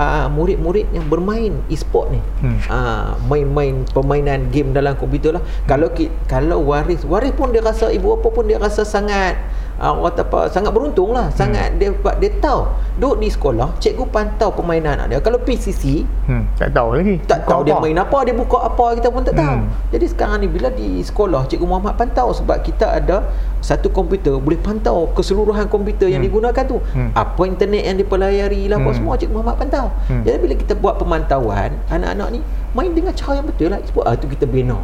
uh, 0.01 0.29
murid-murid 0.33 0.89
yang 0.97 1.05
bermain 1.13 1.53
e-sport 1.69 2.13
ni 2.13 2.21
hmm. 2.45 2.59
uh, 2.73 3.13
main-main 3.29 3.85
permainan 3.93 4.49
game 4.49 4.73
dalam 4.73 4.97
komputer 4.97 5.37
lah 5.37 5.43
hmm. 5.45 5.67
kalau 5.69 5.89
kalau 6.25 6.59
waris 6.65 7.05
waris 7.05 7.37
pun 7.37 7.53
dia 7.53 7.61
rasa 7.61 7.93
ibu 7.93 8.17
apa 8.17 8.29
pun 8.33 8.49
dia 8.49 8.57
rasa 8.57 8.89
sangat 8.89 9.37
uh, 9.81 9.93
orang 9.93 10.17
apa 10.17 10.39
sangat 10.49 10.73
beruntung 10.73 11.13
lah 11.13 11.29
hmm. 11.29 11.37
sangat 11.37 11.77
dia 11.77 11.93
dia 12.21 12.31
tahu 12.41 12.69
duduk 12.97 13.17
di 13.21 13.29
sekolah 13.29 13.69
cikgu 13.77 14.05
pantau 14.09 14.49
permainan 14.53 14.97
anak 14.97 15.07
dia 15.13 15.19
kalau 15.21 15.39
PCC 15.41 16.09
hmm. 16.29 16.57
tak 16.57 16.73
tahu 16.73 16.97
lagi 16.97 17.17
tak 17.29 17.45
tahu 17.45 17.61
apa. 17.61 17.67
dia 17.69 17.75
main 17.77 17.99
apa 18.01 18.19
dia 18.25 18.35
buka 18.35 18.59
apa 18.65 18.85
kita 18.97 19.09
pun 19.13 19.23
tak 19.25 19.37
tahu 19.37 19.57
hmm. 19.61 19.69
jadi 19.93 20.07
sekarang 20.09 20.39
ni 20.45 20.49
bila 20.49 20.69
di 20.73 21.05
sekolah 21.05 21.45
cikgu 21.49 21.67
Muhammad 21.69 21.95
pantau 22.01 22.33
sebab 22.33 22.57
kita 22.65 22.87
ada 22.89 23.29
satu 23.61 23.93
komputer 23.93 24.37
boleh 24.41 24.59
pantau 24.61 25.13
keseluruhan 25.13 25.69
komputer 25.69 26.09
yang 26.09 26.25
hmm. 26.25 26.31
digunakan 26.33 26.65
tu 26.65 26.81
hmm. 26.81 27.13
apa 27.13 27.43
internet 27.45 27.83
yang 27.85 27.97
dipelayari 28.01 28.69
lah 28.73 28.81
apa 28.81 28.91
hmm. 28.93 28.97
semua 28.97 29.15
cikgu 29.21 29.35
Muhammad 29.37 29.57
pantau 29.61 29.87
hmm. 30.09 30.23
jadi 30.25 30.37
bila 30.41 30.55
kita 30.57 30.73
buat 30.79 30.95
pemantauan 30.97 31.77
anak-anak 31.93 32.29
ni 32.33 32.41
main 32.73 32.93
dengan 32.93 33.13
cara 33.13 33.41
yang 33.41 33.47
betul 33.49 33.69
lah 33.73 33.81
sebab 33.85 34.05
ah, 34.09 34.17
tu 34.17 34.29
kita 34.29 34.49
bina 34.49 34.81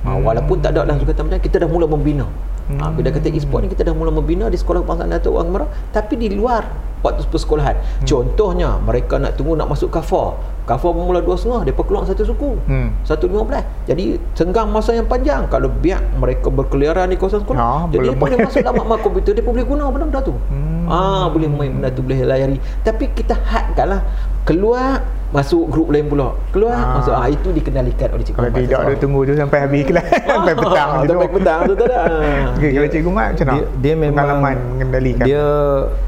Ha, 0.00 0.16
walaupun 0.16 0.64
tak 0.64 0.72
ada 0.72 0.88
langsung 0.88 1.04
kata 1.04 1.20
macam 1.20 1.40
kita 1.44 1.60
dah 1.60 1.68
mula 1.68 1.84
membina 1.84 2.24
Hmm. 2.70 2.78
Ha, 2.78 2.84
bila 2.94 3.10
kata 3.10 3.26
e-sport 3.34 3.66
ni 3.66 3.68
kita 3.74 3.82
dah 3.82 3.94
mula 3.94 4.14
membina 4.14 4.46
di 4.46 4.54
sekolah 4.54 4.86
kebangsaan 4.86 5.10
Datuk 5.10 5.34
Wang 5.34 5.50
Merah 5.50 5.66
tapi 5.90 6.14
di 6.14 6.30
luar 6.30 6.62
waktu 7.02 7.26
persekolahan. 7.26 7.74
Hmm. 7.74 8.06
Contohnya 8.06 8.78
mereka 8.78 9.18
nak 9.18 9.34
tunggu 9.34 9.58
nak 9.58 9.66
masuk 9.74 9.90
kafar. 9.90 10.38
Kafar 10.68 10.94
bermula 10.94 11.18
dua 11.18 11.34
setengah, 11.34 11.66
mereka 11.66 11.82
keluar 11.82 12.06
satu 12.06 12.22
suku. 12.22 12.54
Hmm. 12.70 12.94
Satu 13.02 13.26
lima 13.26 13.42
belas. 13.42 13.66
Jadi 13.90 14.22
senggang 14.38 14.70
masa 14.70 14.94
yang 14.94 15.10
panjang 15.10 15.50
kalau 15.50 15.66
biar 15.66 15.98
mereka 16.14 16.46
berkeliaran 16.46 17.10
di 17.10 17.18
kawasan 17.18 17.42
sekolah. 17.42 17.58
Ha, 17.58 17.90
jadi 17.90 18.14
dia 18.14 18.14
boleh 18.14 18.36
masuk 18.38 18.62
dalam 18.62 18.78
makmal 18.78 18.98
komputer, 19.02 19.34
dia 19.34 19.42
pun 19.42 19.58
boleh 19.58 19.66
guna 19.66 19.90
benda-benda 19.90 20.20
tu. 20.22 20.34
Hmm. 20.38 20.86
Ah, 20.86 21.26
boleh 21.26 21.50
main 21.50 21.74
benda 21.74 21.90
tu, 21.90 22.06
boleh 22.06 22.22
layari. 22.22 22.62
Tapi 22.86 23.10
kita 23.10 23.34
hadkanlah 23.34 24.06
keluar 24.46 25.02
masuk 25.30 25.70
grup 25.70 25.88
lain 25.94 26.10
pula. 26.10 26.34
Keluar. 26.50 26.74
Ha. 26.74 26.98
masuk 26.98 27.14
ah 27.14 27.28
itu 27.30 27.48
dikendalikan 27.54 28.08
oleh 28.10 28.24
cikgu 28.26 28.38
kalau 28.38 28.50
tidak 28.50 28.78
ada 28.82 28.94
tunggu 28.98 29.20
tu 29.22 29.32
sampai 29.38 29.58
habis 29.62 29.82
kelas 29.86 30.06
sampai 30.30 30.54
petang 30.58 30.90
ha, 30.90 30.98
sampai 31.06 31.28
petang 31.30 31.60
tu 31.66 31.74
tak 31.78 31.86
ada. 31.88 32.02
Okay, 32.60 32.70
kalau 32.76 32.88
cikgu 32.92 33.10
mat 33.14 33.26
macam 33.32 33.46
mana? 33.46 33.54
dia, 33.56 33.64
dia 33.80 33.94
memang 33.96 34.26
mengendalikan. 34.42 35.24
dia 35.24 35.44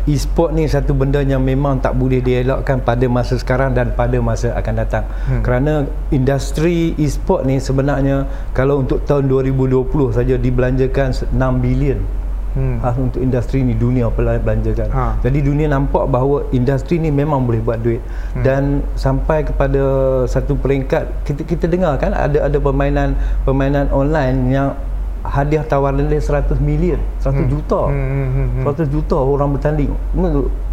e-sport 0.05 0.51
ni 0.53 0.65
satu 0.69 0.93
benda 0.93 1.23
yang 1.25 1.41
memang 1.41 1.81
tak 1.81 1.97
boleh 1.97 2.21
dielakkan 2.21 2.83
pada 2.83 3.07
masa 3.09 3.39
sekarang 3.39 3.73
dan 3.73 3.95
pada 3.97 4.19
masa 4.21 4.53
akan 4.59 4.75
datang. 4.77 5.05
Hmm. 5.29 5.41
kerana 5.41 5.73
industri 6.13 6.93
e-sport 6.99 7.47
ni 7.47 7.63
sebenarnya 7.63 8.27
kalau 8.53 8.83
untuk 8.83 9.07
tahun 9.07 9.31
2020 9.31 9.87
saja 10.13 10.35
dibelanjakan 10.37 11.09
6 11.15 11.65
bilion 11.65 12.01
hmm. 12.55 12.81
khas 12.81 12.97
untuk 12.99 13.21
industri 13.21 13.65
ni 13.65 13.75
dunia 13.77 14.09
belanjakan. 14.13 14.89
Ha. 14.93 15.05
Jadi 15.25 15.39
dunia 15.43 15.67
nampak 15.69 16.09
bahawa 16.09 16.47
industri 16.53 17.01
ni 17.01 17.09
memang 17.09 17.45
boleh 17.45 17.61
buat 17.65 17.81
duit 17.81 18.01
hmm. 18.01 18.45
dan 18.45 18.81
sampai 18.95 19.45
kepada 19.45 19.83
satu 20.29 20.57
peringkat 20.57 21.09
kita 21.27 21.43
kita 21.45 21.65
dengar 21.69 21.97
kan 21.97 22.13
ada 22.13 22.47
ada 22.47 22.59
permainan 22.61 23.17
permainan 23.45 23.89
online 23.91 24.53
yang 24.53 24.77
hadiah 25.23 25.63
tawaran 25.63 26.11
dia 26.11 26.19
100 26.19 26.59
million, 26.59 26.99
100 27.23 27.47
hmm. 27.47 27.49
juta. 27.51 27.81
Hmm. 27.89 28.67
100 28.67 28.67
hmm, 28.67 28.67
hmm. 28.67 28.87
juta 28.91 29.17
orang 29.19 29.49
bertanding. 29.55 29.91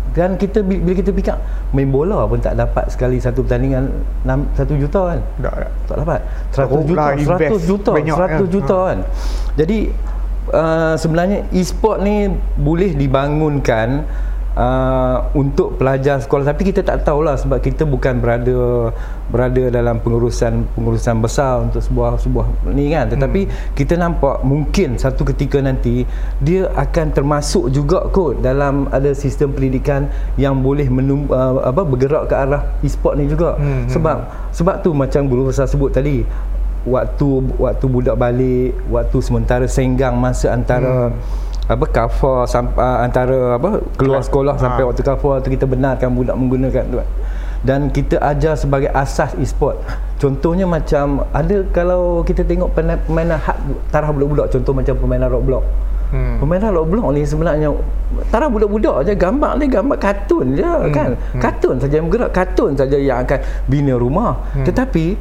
Dan 0.10 0.42
kita 0.42 0.66
bila 0.66 0.98
kita 0.98 1.14
fikir 1.14 1.38
main 1.70 1.94
bola 1.94 2.26
pun 2.26 2.42
tak 2.42 2.58
dapat 2.58 2.90
sekali 2.90 3.22
satu 3.22 3.46
pertandingan 3.46 3.94
6 4.26 4.58
1 4.58 4.82
juta 4.82 5.02
kan? 5.14 5.20
Tak, 5.38 5.54
tak 5.86 5.96
dapat. 6.02 6.20
100 6.58 6.90
juta, 6.90 7.06
100 7.14 7.70
juta, 7.70 7.92
100 7.94 8.10
juta, 8.10 8.40
100 8.42 8.50
juta 8.50 8.78
kan. 8.90 9.00
Jadi 9.54 9.80
uh, 10.52 10.96
sebenarnya 11.00 11.46
e-sport 11.54 12.02
ni 12.02 12.30
boleh 12.58 12.94
dibangunkan 12.94 14.06
uh, 14.60 15.18
untuk 15.38 15.80
pelajar 15.80 16.20
sekolah 16.20 16.52
tapi 16.52 16.70
kita 16.70 16.82
tak 16.82 17.08
tahulah 17.08 17.40
sebab 17.40 17.64
kita 17.64 17.88
bukan 17.88 18.20
berada 18.20 18.92
berada 19.30 19.70
dalam 19.70 20.02
pengurusan 20.02 20.66
pengurusan 20.74 21.22
besar 21.22 21.62
untuk 21.64 21.80
sebuah 21.80 22.18
sebuah 22.18 22.46
ni 22.74 22.90
kan 22.90 23.08
tetapi 23.08 23.46
hmm. 23.46 23.78
kita 23.78 23.94
nampak 23.96 24.42
mungkin 24.42 24.98
satu 24.98 25.24
ketika 25.32 25.62
nanti 25.62 26.04
dia 26.42 26.68
akan 26.74 27.14
termasuk 27.14 27.70
juga 27.70 28.10
kot 28.10 28.42
dalam 28.42 28.90
ada 28.90 29.14
sistem 29.14 29.54
pendidikan 29.54 30.10
yang 30.36 30.60
boleh 30.60 30.90
menum, 30.90 31.30
uh, 31.30 31.62
apa 31.64 31.86
bergerak 31.86 32.28
ke 32.28 32.36
arah 32.36 32.64
e-sport 32.82 33.22
ni 33.22 33.30
juga 33.30 33.56
hmm. 33.56 33.94
sebab 33.94 34.18
sebab 34.50 34.82
tu 34.82 34.92
macam 34.98 35.30
guru 35.30 35.54
besar 35.54 35.70
sebut 35.70 35.94
tadi 35.94 36.26
waktu 36.90 37.28
waktu 37.62 37.86
budak 37.86 38.16
balik 38.18 38.74
waktu 38.90 39.18
sementara 39.22 39.66
senggang 39.70 40.18
masa 40.18 40.52
antara 40.58 41.14
hmm. 41.14 41.70
apa 41.70 41.86
cover 41.86 42.50
sampai 42.50 42.82
uh, 42.82 43.00
antara 43.06 43.38
apa 43.62 43.80
keluar 43.96 44.26
sekolah 44.26 44.58
ha. 44.58 44.62
sampai 44.62 44.84
waktu 44.90 45.02
cover 45.06 45.38
tu 45.46 45.54
kita 45.54 45.70
benarkan 45.70 46.10
budak 46.12 46.36
menggunakan 46.36 46.84
tu 46.90 46.98
dan 47.60 47.92
kita 47.92 48.18
ajar 48.24 48.56
sebagai 48.56 48.90
asas 48.90 49.36
e-sport 49.38 49.78
contohnya 50.18 50.66
macam 50.66 51.28
ada 51.36 51.62
kalau 51.76 52.26
kita 52.26 52.42
tengok 52.42 52.74
permainan 52.74 53.38
hak 53.38 53.58
taraf 53.94 54.16
budak-budak 54.16 54.48
contoh 54.50 54.74
macam 54.74 54.96
permainan 54.98 55.30
Roblox 55.30 55.64
Hmm. 56.10 56.42
Permainan 56.42 56.74
Roblox 56.74 57.06
ni 57.14 57.22
sebenarnya 57.22 57.70
Tara 58.34 58.50
budak-budak 58.50 59.06
je 59.06 59.14
gambar 59.14 59.62
ni 59.62 59.70
gambar 59.70 59.98
kartun 60.02 60.58
je 60.58 60.66
hmm. 60.66 60.90
kan. 60.90 61.14
Hmm. 61.14 61.42
Kartun 61.42 61.78
saja 61.78 62.02
yang 62.02 62.10
bergerak, 62.10 62.34
kartun 62.34 62.74
saja 62.74 62.98
yang 62.98 63.22
akan 63.22 63.40
bina 63.70 63.94
rumah. 63.94 64.34
Hmm. 64.58 64.66
Tetapi 64.66 65.14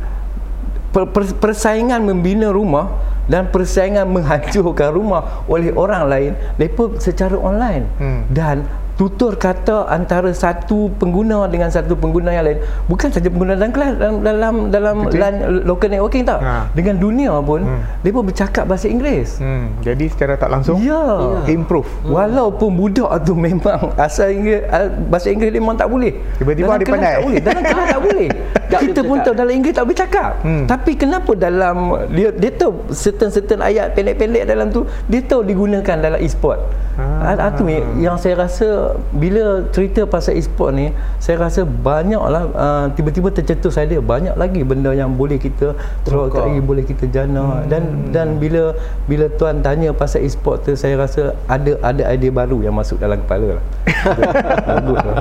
per, 0.93 1.05
per, 1.11 1.25
persaingan 1.37 2.05
membina 2.05 2.49
rumah 2.53 2.89
dan 3.29 3.49
persaingan 3.53 4.09
menghancurkan 4.15 4.91
rumah 4.93 5.45
oleh 5.47 5.73
orang 5.77 6.09
lain 6.09 6.33
mereka 6.57 6.97
secara 6.99 7.37
online 7.37 7.85
hmm. 8.01 8.21
dan 8.33 8.65
tutur 8.99 9.39
kata 9.39 9.87
antara 9.87 10.35
satu 10.35 10.91
pengguna 10.99 11.47
dengan 11.47 11.71
satu 11.71 11.95
pengguna 11.95 12.35
yang 12.35 12.43
lain 12.51 12.59
bukan 12.91 13.15
saja 13.15 13.31
pengguna 13.31 13.55
dalam 13.55 13.71
kelas 13.71 13.95
dalam 13.95 14.17
dalam, 14.27 14.55
dalam 14.75 14.97
LAN 15.07 15.35
local 15.63 15.87
networking 15.87 16.27
tak 16.27 16.43
ha. 16.43 16.67
dengan 16.75 16.99
dunia 16.99 17.31
pun 17.39 17.63
hmm. 17.63 18.03
bercakap 18.03 18.67
bahasa 18.67 18.91
Inggeris 18.91 19.39
hmm. 19.39 19.87
jadi 19.87 20.05
secara 20.11 20.35
tak 20.35 20.51
langsung 20.51 20.83
ya 20.83 20.99
yeah. 20.99 21.47
improve 21.47 21.87
hmm. 21.87 22.11
walaupun 22.11 22.75
budak 22.75 23.23
tu 23.23 23.39
memang 23.39 23.95
asal 23.95 24.35
Inggeris 24.35 24.67
bahasa 25.07 25.31
Inggeris 25.31 25.55
dia 25.55 25.63
memang 25.63 25.79
tak 25.79 25.87
boleh 25.87 26.19
tiba-tiba 26.43 26.75
dia 26.75 26.91
pandai 26.91 27.15
tak 27.15 27.23
boleh 27.23 27.39
dalam 27.39 27.63
kelas 27.63 27.87
tak 27.87 28.03
boleh 28.03 28.29
kita 28.69 29.01
pun 29.01 29.17
tahu 29.25 29.35
dalam 29.35 29.53
Inggeris 29.53 29.77
tak 29.77 29.85
boleh 29.89 29.99
cakap 29.99 30.33
hmm. 30.45 30.65
tapi 30.69 30.93
kenapa 30.95 31.33
dalam 31.33 31.77
dia 32.13 32.29
dia 32.37 32.53
tahu 32.53 32.93
certain-certain 32.93 33.65
ayat 33.65 33.97
pendek-pendek 33.97 34.45
dalam 34.45 34.69
tu 34.69 34.85
dia 35.09 35.25
tahu 35.25 35.43
digunakan 35.43 35.97
dalam 35.97 36.21
e-sport 36.21 36.61
ah. 37.01 37.33
ah 37.33 37.51
tu 37.57 37.65
yang 37.99 38.21
saya 38.21 38.45
rasa 38.45 38.99
bila 39.15 39.65
cerita 39.73 40.05
pasal 40.05 40.37
e-sport 40.37 40.77
ni 40.77 40.93
saya 41.23 41.41
rasa 41.41 41.65
banyaklah 41.65 42.45
uh, 42.53 42.87
tiba-tiba 42.93 43.33
tercetus 43.33 43.81
saya 43.81 43.89
dia 43.89 44.01
banyak 44.05 44.37
lagi 44.37 44.61
benda 44.63 44.93
yang 44.93 45.17
boleh 45.17 45.41
kita 45.41 45.73
throw 46.05 46.29
lagi 46.29 46.61
boleh 46.61 46.85
kita 46.85 47.09
jana 47.09 47.65
hmm. 47.65 47.73
dan 47.73 47.83
dan 48.13 48.29
bila 48.37 48.77
bila 49.09 49.31
tuan 49.41 49.65
tanya 49.65 49.95
pasal 49.97 50.23
e-sport 50.27 50.67
tu 50.67 50.77
saya 50.77 51.01
rasa 51.01 51.33
ada 51.49 51.81
ada 51.81 52.03
idea 52.13 52.31
baru 52.35 52.61
yang 52.61 52.77
masuk 52.77 53.01
dalam 53.01 53.19
kepala 53.25 53.59
lah. 53.59 53.65
bagus 54.69 55.01
lah. 55.01 55.19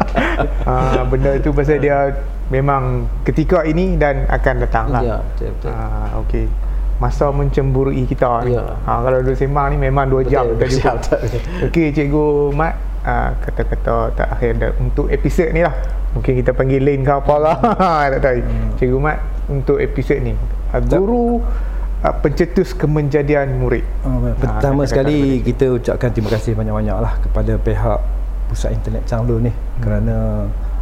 uh, 0.68 1.02
benda 1.08 1.32
itu 1.38 1.50
pasal 1.56 1.80
dia 1.80 2.12
memang 2.48 3.08
ketika 3.28 3.68
ini 3.68 4.00
dan 4.00 4.24
akan 4.32 4.56
datang 4.64 4.86
lah. 4.92 5.02
Ya 5.04 5.18
betul 5.20 5.50
betul. 5.56 5.72
Uh, 5.72 6.22
okey. 6.26 6.46
Masa 6.98 7.30
mencemburui 7.30 8.10
kita 8.10 8.42
ni. 8.48 8.58
Ya. 8.58 8.74
Ha, 8.90 9.06
kalau 9.06 9.22
duduk 9.22 9.38
sembang 9.38 9.70
ni 9.70 9.78
memang 9.78 10.10
2 10.10 10.34
jam 10.34 10.50
betul, 10.50 10.66
kita 10.66 10.98
jumpa. 10.98 11.16
Okey 11.70 11.88
cikgu 11.94 12.26
Mat, 12.58 12.74
uh, 13.06 13.30
kata-kata 13.46 13.96
tak 14.18 14.28
akhir 14.34 14.74
untuk 14.82 15.12
episod 15.14 15.52
ni 15.54 15.62
lah. 15.62 15.76
Mungkin 16.18 16.34
kita 16.42 16.58
panggil 16.58 16.82
lain 16.82 17.06
ke 17.06 17.14
apa 17.14 17.36
lah. 17.38 17.58
Tak 18.18 18.20
tahu. 18.24 18.40
Hmm. 18.42 18.70
cikgu 18.82 18.98
mat 18.98 19.18
untuk 19.48 19.78
episod 19.78 20.18
ni 20.20 20.34
guru 20.90 21.40
uh, 22.04 22.16
pencetus 22.24 22.74
kemenjadian 22.74 23.62
murid. 23.62 23.86
Oh, 24.04 24.34
pertama 24.36 24.84
uh, 24.84 24.88
sekali 24.90 25.44
kita 25.46 25.78
ucapkan 25.78 26.10
terima 26.12 26.34
kasih 26.34 26.58
banyak-banyak 26.58 26.98
lah 26.98 27.14
kepada 27.22 27.54
pihak 27.62 28.00
pusat 28.50 28.74
internet 28.74 29.04
Changlo 29.06 29.38
ni. 29.38 29.52
Hmm. 29.52 29.82
kerana 29.84 30.18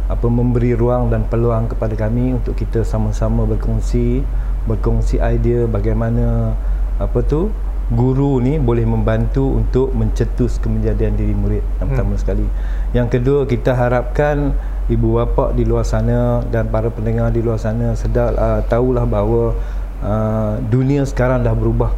apa 0.06 0.26
memberi 0.30 0.72
ruang 0.78 1.10
dan 1.10 1.26
peluang 1.26 1.66
kepada 1.66 1.94
kami 1.98 2.38
untuk 2.38 2.54
kita 2.54 2.86
sama-sama 2.86 3.42
berkongsi 3.42 4.22
berkongsi 4.66 5.18
idea 5.18 5.66
bagaimana 5.66 6.54
apa 6.98 7.22
tu 7.26 7.50
guru 7.86 8.42
ni 8.42 8.58
boleh 8.58 8.82
membantu 8.82 9.46
untuk 9.46 9.94
mencetus 9.94 10.58
kemenjadian 10.58 11.14
diri 11.14 11.34
murid 11.34 11.62
yang 11.78 11.86
pertama 11.94 12.18
hmm. 12.18 12.22
sekali. 12.22 12.46
Yang 12.90 13.08
kedua 13.18 13.40
kita 13.46 13.78
harapkan 13.78 14.58
ibu 14.90 15.22
bapa 15.22 15.54
di 15.54 15.62
luar 15.62 15.86
sana 15.86 16.42
dan 16.50 16.66
para 16.66 16.90
pendengar 16.90 17.30
di 17.30 17.46
luar 17.46 17.62
sana 17.62 17.94
sedar 17.94 18.34
uh, 18.34 18.60
tahulah 18.66 19.06
bahawa 19.06 19.54
uh, 20.02 20.58
dunia 20.66 21.06
sekarang 21.06 21.46
dah 21.46 21.54
berubah. 21.54 21.94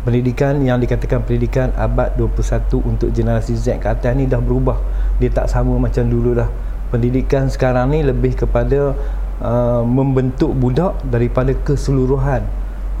Pendidikan 0.00 0.64
yang 0.64 0.80
dikatakan 0.80 1.22
pendidikan 1.28 1.70
abad 1.76 2.16
21 2.16 2.80
untuk 2.80 3.08
generasi 3.12 3.52
Z 3.52 3.84
ke 3.84 3.88
atas 3.88 4.16
ni 4.16 4.24
dah 4.24 4.40
berubah. 4.40 4.80
Dia 5.20 5.28
tak 5.28 5.52
sama 5.52 5.76
macam 5.76 6.08
dulu 6.08 6.32
dah. 6.40 6.48
Pendidikan 6.88 7.52
sekarang 7.52 7.92
ni 7.92 8.00
lebih 8.00 8.34
kepada 8.34 8.96
uh, 9.44 9.82
membentuk 9.84 10.52
budak 10.56 11.00
daripada 11.08 11.52
keseluruhan 11.52 12.44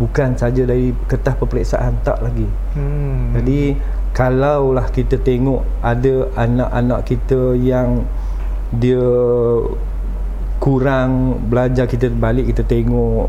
bukan 0.00 0.32
saja 0.32 0.64
dari 0.64 0.96
kertas 1.04 1.36
peperiksaan 1.36 2.00
tak 2.00 2.24
lagi 2.24 2.48
hmm. 2.72 3.36
jadi 3.36 3.60
kalaulah 4.16 4.88
kita 4.88 5.20
tengok 5.20 5.60
ada 5.84 6.32
anak-anak 6.40 7.00
kita 7.04 7.52
yang 7.60 8.08
dia 8.72 9.04
kurang 10.56 11.36
belajar 11.52 11.84
kita 11.84 12.08
balik 12.08 12.48
kita 12.48 12.64
tengok 12.64 13.28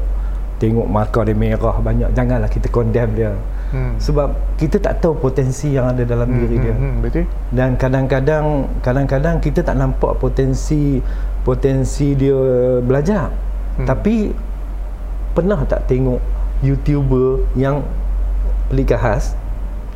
tengok 0.63 0.87
markah 0.87 1.27
dia 1.27 1.35
merah 1.35 1.75
banyak 1.83 2.07
janganlah 2.15 2.47
kita 2.47 2.71
condemn 2.71 3.19
dia 3.19 3.35
hmm. 3.71 3.95
sebab 3.97 4.35
kita 4.59 4.77
tak 4.77 5.01
tahu 5.03 5.17
potensi 5.17 5.73
yang 5.73 5.91
ada 5.91 6.03
dalam 6.03 6.27
hmm, 6.29 6.37
diri 6.39 6.55
dia. 6.59 6.75
hmm, 6.75 6.83
hmm, 6.83 6.95
betul. 7.03 7.25
Dan 7.51 7.69
kadang-kadang 7.75 8.45
kadang-kadang 8.85 9.35
kita 9.39 9.65
tak 9.65 9.75
nampak 9.79 10.15
potensi 10.19 10.99
potensi 11.41 12.13
dia 12.13 12.37
belajar. 12.83 13.31
Hmm. 13.71 13.87
tapi 13.87 14.35
pernah 15.31 15.63
tak 15.63 15.87
tengok 15.87 16.19
YouTuber 16.59 17.55
yang 17.55 17.87
pelik 18.67 18.91
khas 18.99 19.33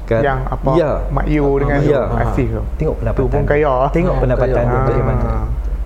kan? 0.07 0.21
Yang 0.21 0.39
apa? 0.47 0.71
Ya. 0.78 0.91
Mak 1.11 1.26
Yu 1.28 1.45
dengan 1.59 1.80
ya. 1.84 2.01
Asif 2.23 2.47
tu. 2.49 2.63
Tengok 2.80 2.95
pendapatan 3.01 3.26
tu 3.26 3.34
pun 3.34 3.43
kaya. 3.43 3.73
tengok 3.91 4.15
pendapatan 4.21 4.63
tu 4.63 4.78
bagaimana 4.88 5.30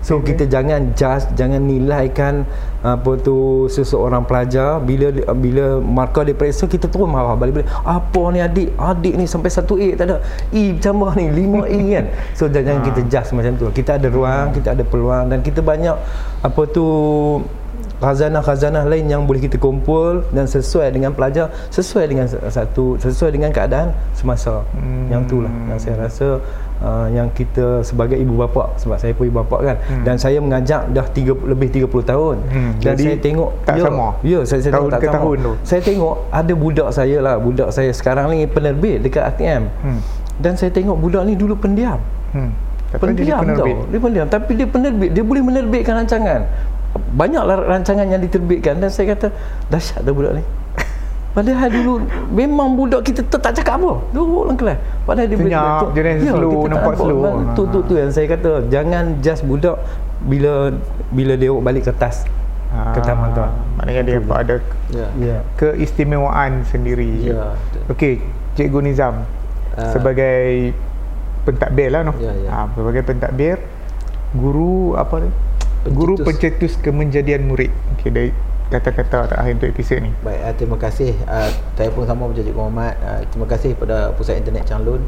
so 0.00 0.18
okay. 0.18 0.32
kita 0.32 0.48
jangan 0.48 0.96
just 0.96 1.28
jangan 1.36 1.60
nilaikan 1.64 2.48
apa 2.80 3.12
tu 3.20 3.68
seseorang 3.68 4.24
pelajar. 4.24 4.80
Bila 4.80 5.12
bila 5.36 5.78
markah 5.80 6.24
dia 6.24 6.32
periksa 6.32 6.64
kita 6.64 6.88
terus 6.88 7.04
marah 7.04 7.36
balik 7.36 7.60
balik 7.60 7.68
apa 7.84 8.22
ni 8.32 8.40
adik? 8.40 8.72
Adik 8.80 9.14
ni 9.20 9.24
sampai 9.28 9.52
1 9.52 9.60
A 9.60 9.88
tak 10.00 10.06
ada. 10.08 10.16
E 10.50 10.72
bercambah 10.76 11.10
ni? 11.20 11.24
5 11.28 11.68
E 11.68 11.80
kan? 11.96 12.06
So 12.32 12.48
jangan 12.48 12.80
ha. 12.80 12.84
kita 12.88 13.00
just 13.12 13.30
macam 13.36 13.52
tu. 13.60 13.68
Kita 13.68 14.00
ada 14.00 14.08
ruang 14.08 14.56
kita 14.56 14.72
ada 14.72 14.84
peluang 14.84 15.28
dan 15.28 15.44
kita 15.44 15.60
banyak 15.60 15.96
apa 16.40 16.62
tu 16.72 16.86
khazanah-khazanah 18.00 18.88
lain 18.88 19.12
yang 19.12 19.28
boleh 19.28 19.44
kita 19.44 19.60
kumpul 19.60 20.24
dan 20.32 20.48
sesuai 20.48 20.88
dengan 20.88 21.12
pelajar 21.12 21.52
sesuai 21.68 22.04
dengan 22.08 22.26
satu 22.26 22.96
sesuai 22.96 23.30
dengan 23.36 23.52
keadaan 23.52 23.92
semasa. 24.16 24.64
Hmm. 24.72 25.12
yang 25.12 25.28
itulah 25.28 25.52
yang 25.68 25.76
saya 25.76 26.08
rasa 26.08 26.40
uh, 26.80 27.06
yang 27.12 27.28
kita 27.32 27.84
sebagai 27.84 28.16
ibu 28.16 28.34
bapa 28.40 28.74
sebab 28.80 28.96
saya 28.96 29.12
pun 29.12 29.28
ibu 29.28 29.40
bapa 29.40 29.56
kan 29.60 29.76
hmm. 29.78 30.04
dan 30.04 30.16
saya 30.16 30.40
mengajak 30.40 30.88
dah 30.90 31.06
3 31.06 31.50
lebih 31.52 31.68
30 31.72 32.10
tahun 32.10 32.36
hmm. 32.48 32.72
dan 32.80 32.94
Jadi, 32.96 33.04
saya 33.04 33.16
tengok 33.20 33.50
tak 33.64 33.76
ya, 33.76 33.82
sama 33.86 34.08
ya 34.24 34.40
saya, 34.44 34.60
saya 34.60 34.72
tahun 34.74 34.88
tengok 34.88 34.92
tak 34.92 35.00
sama 35.00 35.16
tahun 35.16 35.36
tu. 35.40 35.52
saya 35.62 35.80
tengok 35.84 36.14
ada 36.32 36.52
budak 36.56 36.88
saya 36.90 37.16
lah 37.20 37.34
budak 37.36 37.68
saya 37.70 37.90
sekarang 37.92 38.24
ni 38.32 38.48
penerbit 38.48 38.96
dekat 39.04 39.22
ATM 39.36 39.62
hmm. 39.68 40.00
dan 40.40 40.52
saya 40.56 40.70
tengok 40.72 40.96
budak 40.98 41.22
ni 41.28 41.36
dulu 41.36 41.54
pendiam 41.56 42.00
hmm. 42.32 42.50
pendiam 42.96 43.40
dia 43.44 43.54
tau 43.54 43.66
dia 43.86 44.00
pendiam 44.00 44.26
tapi 44.26 44.50
dia 44.56 44.66
penerbit 44.66 45.10
dia 45.12 45.24
boleh 45.24 45.42
menerbitkan 45.44 45.94
rancangan 46.04 46.42
banyaklah 47.14 47.70
rancangan 47.70 48.06
yang 48.10 48.18
diterbitkan 48.18 48.82
dan 48.82 48.90
saya 48.90 49.14
kata 49.14 49.30
dahsyat 49.70 50.02
dah 50.02 50.10
budak 50.10 50.42
ni 50.42 50.44
padahal 51.30 51.68
dulu 51.70 51.94
memang 52.34 52.74
budak 52.74 53.06
kita 53.06 53.22
tak, 53.30 53.40
tak 53.42 53.52
cakap 53.62 53.78
apa. 53.78 53.92
Duduk 54.10 54.50
dalam 54.50 54.56
kelas. 54.58 54.78
Padahal 55.06 55.26
dia 55.30 55.38
senyap 55.38 55.86
jenis 55.94 56.18
ya, 56.26 56.32
slow 56.34 56.66
nampak 56.66 56.94
slow. 56.98 57.22
tu, 57.54 57.62
tu 57.70 57.78
tu 57.86 57.94
yang 57.94 58.10
saya 58.10 58.26
kata 58.30 58.66
jangan 58.66 59.18
just 59.22 59.46
budak 59.46 59.78
bila 60.26 60.74
bila 61.14 61.34
dia 61.38 61.50
balik 61.54 61.86
kertas. 61.86 62.26
Ha, 62.70 62.94
ke 62.94 63.02
taman 63.02 63.34
tu 63.34 63.42
maknanya 63.82 64.02
dia 64.06 64.16
apa 64.22 64.34
ada 64.46 64.56
ya. 64.94 65.06
ya. 65.18 65.36
keistimewaan 65.58 66.62
sendiri. 66.70 67.34
Ya. 67.34 67.58
Okey, 67.90 68.22
Cikgu 68.54 68.78
Nizam 68.86 69.26
uh, 69.74 69.90
sebagai 69.90 70.70
pentadbir 71.42 71.90
lah 71.90 72.06
no? 72.06 72.14
ya, 72.22 72.30
ya. 72.30 72.50
Ha, 72.54 72.70
sebagai 72.70 73.02
pentadbir 73.02 73.58
guru 74.38 74.94
apa 74.94 75.18
ni? 75.18 75.30
Pencetus. 75.82 75.96
guru 75.98 76.14
pencetus 76.22 76.72
kemenjadian 76.78 77.50
murid. 77.50 77.74
Okey 77.98 78.10
dari 78.14 78.30
kata-kata 78.70 79.34
terakhir 79.34 79.52
untuk 79.58 79.70
episod 79.74 79.98
ni 79.98 80.14
baik 80.22 80.40
uh, 80.46 80.54
terima 80.54 80.76
kasih 80.78 81.10
uh, 81.26 81.50
saya 81.74 81.90
pun 81.90 82.06
sama 82.06 82.30
berjanji 82.30 82.54
Muhammad 82.54 82.94
uh, 83.02 83.20
terima 83.26 83.46
kasih 83.50 83.74
kepada 83.74 84.14
pusat 84.14 84.38
internet 84.38 84.64
Changlun 84.70 85.02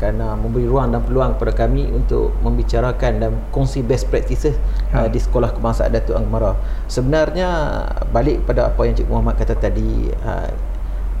kerana 0.00 0.32
memberi 0.32 0.64
ruang 0.64 0.96
dan 0.96 1.04
peluang 1.04 1.36
kepada 1.36 1.52
kami 1.66 1.84
untuk 1.92 2.32
membicarakan 2.40 3.12
dan 3.20 3.32
kongsi 3.52 3.84
best 3.84 4.08
practices 4.08 4.56
ha. 4.96 5.04
uh, 5.04 5.08
di 5.12 5.20
sekolah 5.20 5.52
kebangsaan 5.52 5.92
Datuk 5.92 6.16
Angmara. 6.16 6.56
Sebenarnya 6.88 7.84
balik 8.08 8.48
pada 8.48 8.72
apa 8.72 8.80
yang 8.88 8.96
Cik 8.96 9.12
Muhammad 9.12 9.36
kata 9.36 9.60
tadi 9.60 10.08
uh, 10.24 10.48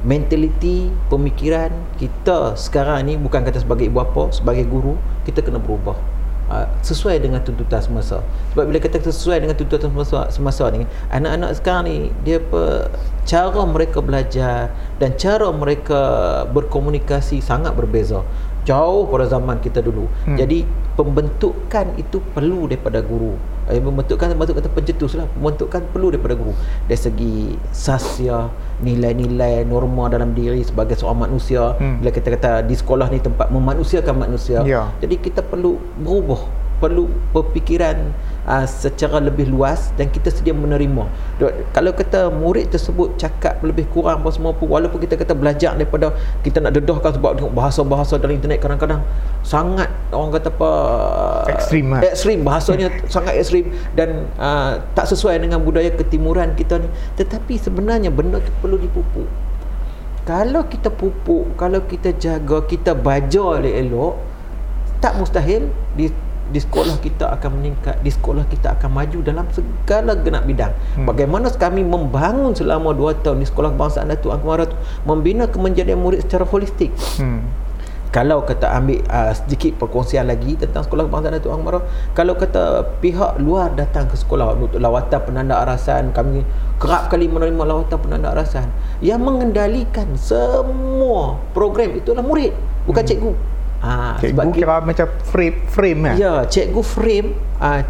mentaliti 0.00 0.88
pemikiran 1.12 1.68
kita 2.00 2.56
sekarang 2.56 3.04
ni 3.04 3.20
bukan 3.20 3.44
kata 3.44 3.60
sebagai 3.60 3.92
ibu 3.92 4.00
bapa 4.00 4.32
sebagai 4.32 4.64
guru 4.64 4.96
kita 5.28 5.44
kena 5.44 5.60
berubah 5.60 6.19
Ah, 6.50 6.66
sesuai 6.82 7.22
dengan 7.22 7.38
tuntutan 7.46 7.78
semasa 7.78 8.26
sebab 8.50 8.66
bila 8.66 8.82
kata 8.82 8.98
sesuai 8.98 9.46
dengan 9.46 9.54
tuntutan 9.54 9.86
semasa, 9.86 10.34
semasa 10.34 10.66
ni 10.74 10.82
anak-anak 11.14 11.54
sekarang 11.54 11.82
ni 11.86 11.96
dia 12.26 12.42
apa 12.42 12.90
cara 13.22 13.62
mereka 13.62 14.02
belajar 14.02 14.74
dan 14.98 15.14
cara 15.14 15.46
mereka 15.54 16.02
berkomunikasi 16.50 17.38
sangat 17.38 17.70
berbeza 17.78 18.26
jauh 18.66 19.08
pada 19.08 19.30
zaman 19.30 19.62
kita 19.62 19.80
dulu. 19.80 20.10
Hmm. 20.26 20.36
Jadi 20.36 20.66
pembentukan 20.98 21.86
itu 21.96 22.20
perlu 22.34 22.68
daripada 22.68 23.00
guru. 23.00 23.38
Eh, 23.70 23.78
pembentukan 23.80 24.34
maksud 24.34 24.58
kata 24.58 24.68
pencetus 24.74 25.16
lah. 25.16 25.24
Pembentukan 25.32 25.80
perlu 25.94 26.12
daripada 26.12 26.34
guru. 26.36 26.52
Dari 26.84 26.98
segi 26.98 27.56
sasya, 27.72 28.50
nilai-nilai 28.80 29.64
norma 29.68 30.08
dalam 30.08 30.32
diri 30.32 30.64
sebagai 30.64 30.96
seorang 30.96 31.30
manusia. 31.30 31.76
Hmm. 31.76 32.00
Bila 32.00 32.10
kita 32.12 32.28
kata 32.34 32.50
di 32.64 32.74
sekolah 32.76 33.06
ni 33.12 33.20
tempat 33.20 33.52
memanusiakan 33.52 34.16
manusia. 34.16 34.64
Ya. 34.64 34.88
Jadi 35.00 35.20
kita 35.20 35.44
perlu 35.44 35.76
berubah. 36.00 36.59
Perlu 36.80 37.12
berfikiran 37.36 38.16
uh, 38.48 38.66
secara 38.66 39.20
lebih 39.20 39.48
luas 39.52 39.92
dan 39.94 40.08
kita 40.08 40.32
sedia 40.32 40.56
menerima. 40.56 41.06
Kalau 41.76 41.90
kata 41.92 42.32
murid 42.32 42.72
tersebut 42.72 43.14
cakap 43.20 43.60
lebih 43.60 43.86
kurang 43.92 44.24
apa 44.24 44.30
semua 44.32 44.56
pun 44.56 44.70
walaupun 44.70 45.00
kita 45.00 45.14
kata 45.14 45.36
belajar 45.36 45.76
daripada 45.76 46.14
kita 46.42 46.58
nak 46.58 46.76
dedahkan 46.76 47.16
sebab 47.16 47.36
tengok 47.38 47.54
bahasa-bahasa 47.54 48.16
dalam 48.16 48.36
internet 48.38 48.58
kadang-kadang 48.62 49.02
sangat 49.44 49.88
orang 50.12 50.36
kata 50.36 50.48
apa 50.52 50.70
ekstrim 51.48 51.86
uh, 51.96 52.00
ekstrim 52.04 52.38
bahasanya 52.44 52.88
sangat 53.14 53.38
ekstrim 53.38 53.70
dan 53.94 54.28
uh, 54.36 54.80
tak 54.92 55.08
sesuai 55.08 55.40
dengan 55.40 55.60
budaya 55.62 55.92
ketimuran 55.94 56.52
kita 56.58 56.80
ni. 56.80 56.88
Tetapi 57.20 57.54
sebenarnya 57.60 58.10
benda 58.10 58.40
tu 58.40 58.52
perlu 58.58 58.80
dipupuk. 58.80 59.28
Kalau 60.28 60.62
kita 60.68 60.92
pupuk 60.92 61.56
kalau 61.56 61.80
kita 61.88 62.12
jaga 62.14 62.62
kita 62.68 62.92
baca 62.92 63.58
elok 63.64 64.14
tak 65.00 65.16
mustahil 65.16 65.72
di 65.96 66.12
di 66.50 66.58
sekolah 66.58 66.98
kita 66.98 67.30
akan 67.38 67.62
meningkat 67.62 68.02
di 68.02 68.10
sekolah 68.10 68.42
kita 68.50 68.74
akan 68.74 68.90
maju 68.90 69.18
dalam 69.22 69.46
segala 69.54 70.18
genap 70.18 70.44
bidang 70.44 70.74
hmm. 70.74 71.06
bagaimana 71.06 71.46
kami 71.54 71.86
membangun 71.86 72.52
selama 72.58 72.90
2 72.90 73.22
tahun 73.22 73.38
di 73.38 73.46
sekolah 73.46 73.70
kebangsaan 73.78 74.10
Datuk 74.10 74.34
Angkumara 74.34 74.66
tu 74.66 74.74
membina 75.06 75.46
kemenjadian 75.46 76.02
murid 76.02 76.26
secara 76.26 76.42
holistik 76.42 76.90
hmm. 77.22 77.46
kalau 78.10 78.42
kata 78.42 78.66
ambil 78.66 78.98
uh, 79.06 79.30
sedikit 79.30 79.78
perkongsian 79.78 80.26
lagi 80.26 80.58
tentang 80.58 80.82
sekolah 80.82 81.06
kebangsaan 81.06 81.38
Datuk 81.38 81.54
Angkumara 81.54 81.86
kalau 82.18 82.34
kata 82.34 82.82
pihak 82.98 83.38
luar 83.38 83.70
datang 83.78 84.10
ke 84.10 84.18
sekolah 84.18 84.58
untuk 84.58 84.82
lawatan 84.82 85.22
penanda 85.22 85.54
arasan 85.62 86.10
kami 86.10 86.42
kerap 86.82 87.14
kali 87.14 87.30
menerima 87.30 87.62
lawatan 87.62 87.98
penanda 88.02 88.34
arasan 88.34 88.66
yang 88.98 89.22
mengendalikan 89.22 90.18
semua 90.18 91.38
program 91.54 91.94
itulah 91.94 92.26
murid 92.26 92.50
bukan 92.90 93.06
hmm. 93.06 93.10
cikgu 93.14 93.32
Ha, 93.80 94.20
cikgu 94.20 94.36
sebab 94.36 94.44
kira 94.52 94.76
kita, 94.76 94.86
macam 94.86 95.06
frame 95.24 95.56
frame 95.72 96.00
kan? 96.04 96.14
Ya, 96.20 96.34
cikgu 96.44 96.82
frame 96.84 97.28
ha, 97.60 97.80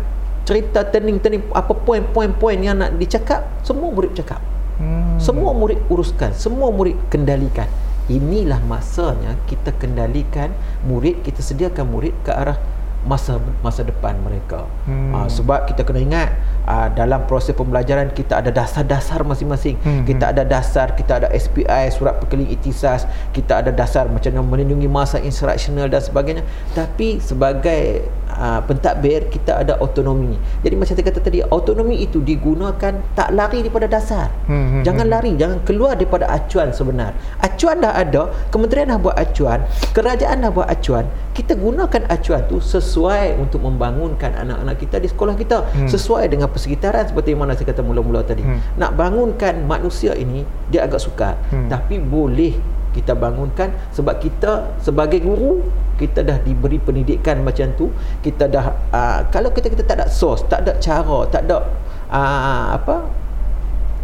cerita 0.46 0.86
turning-turning 0.86 1.50
apa 1.50 1.74
poin-poin-poin 1.74 2.58
yang 2.58 2.78
nak 2.78 2.94
dicakap, 2.98 3.46
semua 3.66 3.90
murid 3.90 4.14
cakap. 4.14 4.38
Hmm. 4.78 5.18
Semua 5.20 5.52
murid 5.52 5.78
uruskan, 5.92 6.32
semua 6.32 6.72
murid 6.72 6.96
kendalikan. 7.12 7.68
Inilah 8.10 8.58
masanya 8.66 9.38
kita 9.46 9.70
kendalikan 9.76 10.50
murid, 10.86 11.22
kita 11.22 11.44
sediakan 11.44 11.86
murid 11.86 12.14
ke 12.26 12.32
arah 12.34 12.58
masa 13.00 13.40
masa 13.64 13.80
depan 13.80 14.12
mereka. 14.20 14.68
Hmm. 14.84 15.12
Ha, 15.16 15.18
sebab 15.32 15.64
kita 15.64 15.88
kena 15.88 16.00
ingat 16.04 16.30
uh, 16.68 16.88
dalam 16.92 17.24
proses 17.24 17.56
pembelajaran 17.56 18.12
kita 18.12 18.44
ada 18.44 18.52
dasar-dasar 18.52 19.24
masing-masing. 19.24 19.80
Hmm. 19.80 20.04
Kita 20.04 20.36
ada 20.36 20.44
dasar, 20.44 20.92
kita 20.92 21.24
ada 21.24 21.28
SPI, 21.32 21.88
surat 21.96 22.20
perkeliling 22.20 22.52
itisas, 22.52 23.08
kita 23.32 23.64
ada 23.64 23.72
dasar 23.72 24.04
macam 24.12 24.36
mana 24.36 24.44
melindungi 24.44 24.88
masa 24.88 25.16
instruksional 25.16 25.88
dan 25.88 26.04
sebagainya. 26.04 26.44
Tapi 26.76 27.24
sebagai 27.24 28.04
uh, 28.40 28.60
pentadbir 28.64 29.28
kita 29.28 29.60
ada 29.60 29.76
autonomi. 29.78 30.40
Jadi 30.64 30.74
macam 30.74 30.96
saya 30.96 31.06
kata 31.06 31.20
tadi, 31.20 31.44
autonomi 31.44 32.00
itu 32.00 32.24
digunakan 32.24 32.96
tak 33.12 33.28
lari 33.36 33.60
daripada 33.60 33.86
dasar. 33.86 34.32
Hmm. 34.48 34.80
Jangan 34.80 35.06
hmm. 35.06 35.12
lari, 35.12 35.32
jangan 35.36 35.58
keluar 35.68 35.94
daripada 35.94 36.26
acuan 36.32 36.72
sebenar. 36.72 37.12
Acuan 37.44 37.84
dah 37.84 37.92
ada, 37.92 38.32
kementerian 38.48 38.88
dah 38.90 38.98
buat 38.98 39.16
acuan, 39.20 39.60
kerajaan 39.92 40.40
dah 40.40 40.50
buat 40.50 40.66
acuan. 40.66 41.04
Kita 41.36 41.54
gunakan 41.54 42.08
acuan 42.08 42.42
tu 42.48 42.58
sesuai 42.58 43.38
untuk 43.38 43.62
membangunkan 43.62 44.34
anak-anak 44.34 44.76
kita 44.80 44.96
di 44.98 45.08
sekolah 45.12 45.36
kita, 45.36 45.68
hmm. 45.68 45.88
sesuai 45.92 46.26
dengan 46.32 46.48
persekitaran 46.48 47.06
seperti 47.06 47.36
mana 47.36 47.52
saya 47.54 47.68
kata 47.70 47.84
mula-mula 47.84 48.24
tadi. 48.24 48.42
Hmm. 48.42 48.58
Nak 48.80 48.96
bangunkan 48.96 49.68
manusia 49.68 50.16
ini 50.16 50.48
dia 50.72 50.88
agak 50.88 51.04
sukar. 51.04 51.36
Hmm. 51.52 51.68
Tapi 51.68 52.00
boleh 52.00 52.79
kita 52.90 53.14
bangunkan 53.14 53.70
sebab 53.94 54.18
kita 54.18 54.74
sebagai 54.82 55.22
guru 55.22 55.62
kita 56.00 56.24
dah 56.24 56.40
diberi 56.42 56.80
pendidikan 56.80 57.44
macam 57.44 57.70
tu 57.76 57.92
kita 58.24 58.48
dah 58.48 58.72
uh, 58.90 59.20
kalau 59.28 59.52
kita 59.52 59.70
kita 59.70 59.84
tak 59.84 60.02
ada 60.02 60.06
source 60.08 60.42
tak 60.48 60.66
ada 60.66 60.74
cara 60.80 61.28
tak 61.28 61.46
ada 61.46 61.66
uh, 62.10 62.74
apa 62.74 63.06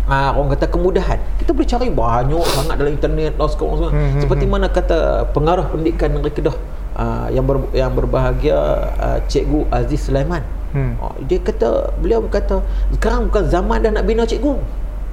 uh, 0.06 0.30
orang 0.36 0.54
kata 0.54 0.66
kemudahan 0.70 1.18
kita 1.40 1.50
boleh 1.56 1.68
cari 1.68 1.88
banyak 1.90 2.46
sangat 2.52 2.76
dalam 2.78 2.92
internet 2.92 3.32
lah 3.40 3.48
sekarang 3.50 3.74
semua 3.80 3.90
hmm, 3.90 3.98
hmm, 3.98 4.20
seperti 4.22 4.44
hmm. 4.44 4.52
mana 4.52 4.66
kata 4.70 4.98
pengarah 5.32 5.66
pendidikan 5.66 6.14
negeri 6.14 6.32
Kedah 6.36 6.56
uh, 7.00 7.26
yang 7.32 7.44
ber, 7.48 7.64
yang 7.74 7.90
berbahagia 7.90 8.58
uh, 9.00 9.18
cikgu 9.26 9.66
Aziz 9.72 10.06
Sulaiman 10.06 10.44
Hmm. 10.76 10.92
Dia 11.24 11.40
kata 11.40 11.94
beliau 12.04 12.20
berkata 12.20 12.60
sekarang 12.92 13.32
bukan 13.32 13.44
zaman 13.48 13.80
dah 13.80 13.90
nak 13.96 14.04
bina 14.04 14.28
cikgu. 14.28 14.60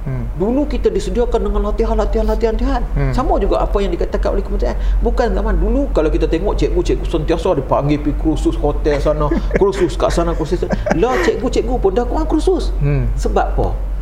Hmm. 0.04 0.28
Dulu 0.36 0.68
kita 0.68 0.92
disediakan 0.92 1.48
dengan 1.48 1.72
latihan 1.72 1.96
latihan 1.96 2.28
latihan 2.28 2.52
latihan. 2.52 2.82
Hmm. 2.92 3.12
Sama 3.16 3.40
juga 3.40 3.64
apa 3.64 3.80
yang 3.80 3.88
dikatakan 3.96 4.36
oleh 4.36 4.44
kementerian. 4.44 4.76
Bukan 5.00 5.32
zaman 5.32 5.56
dulu 5.56 5.88
kalau 5.96 6.12
kita 6.12 6.28
tengok 6.28 6.60
cikgu-cikgu 6.60 7.04
sentiasa 7.08 7.56
dipanggil 7.56 8.00
pergi 8.04 8.16
kursus 8.20 8.56
hotel 8.60 9.00
sana, 9.00 9.32
kursus 9.60 9.96
kat 9.96 10.12
sana, 10.12 10.36
kursus 10.36 10.60
sana. 10.60 10.76
Lah 10.96 11.16
cikgu-cikgu 11.24 11.74
pun 11.80 11.90
dah 11.96 12.04
kurang 12.04 12.28
kursus. 12.28 12.68
Hmm. 12.84 13.08
Sebab 13.16 13.56
apa? 13.56 13.93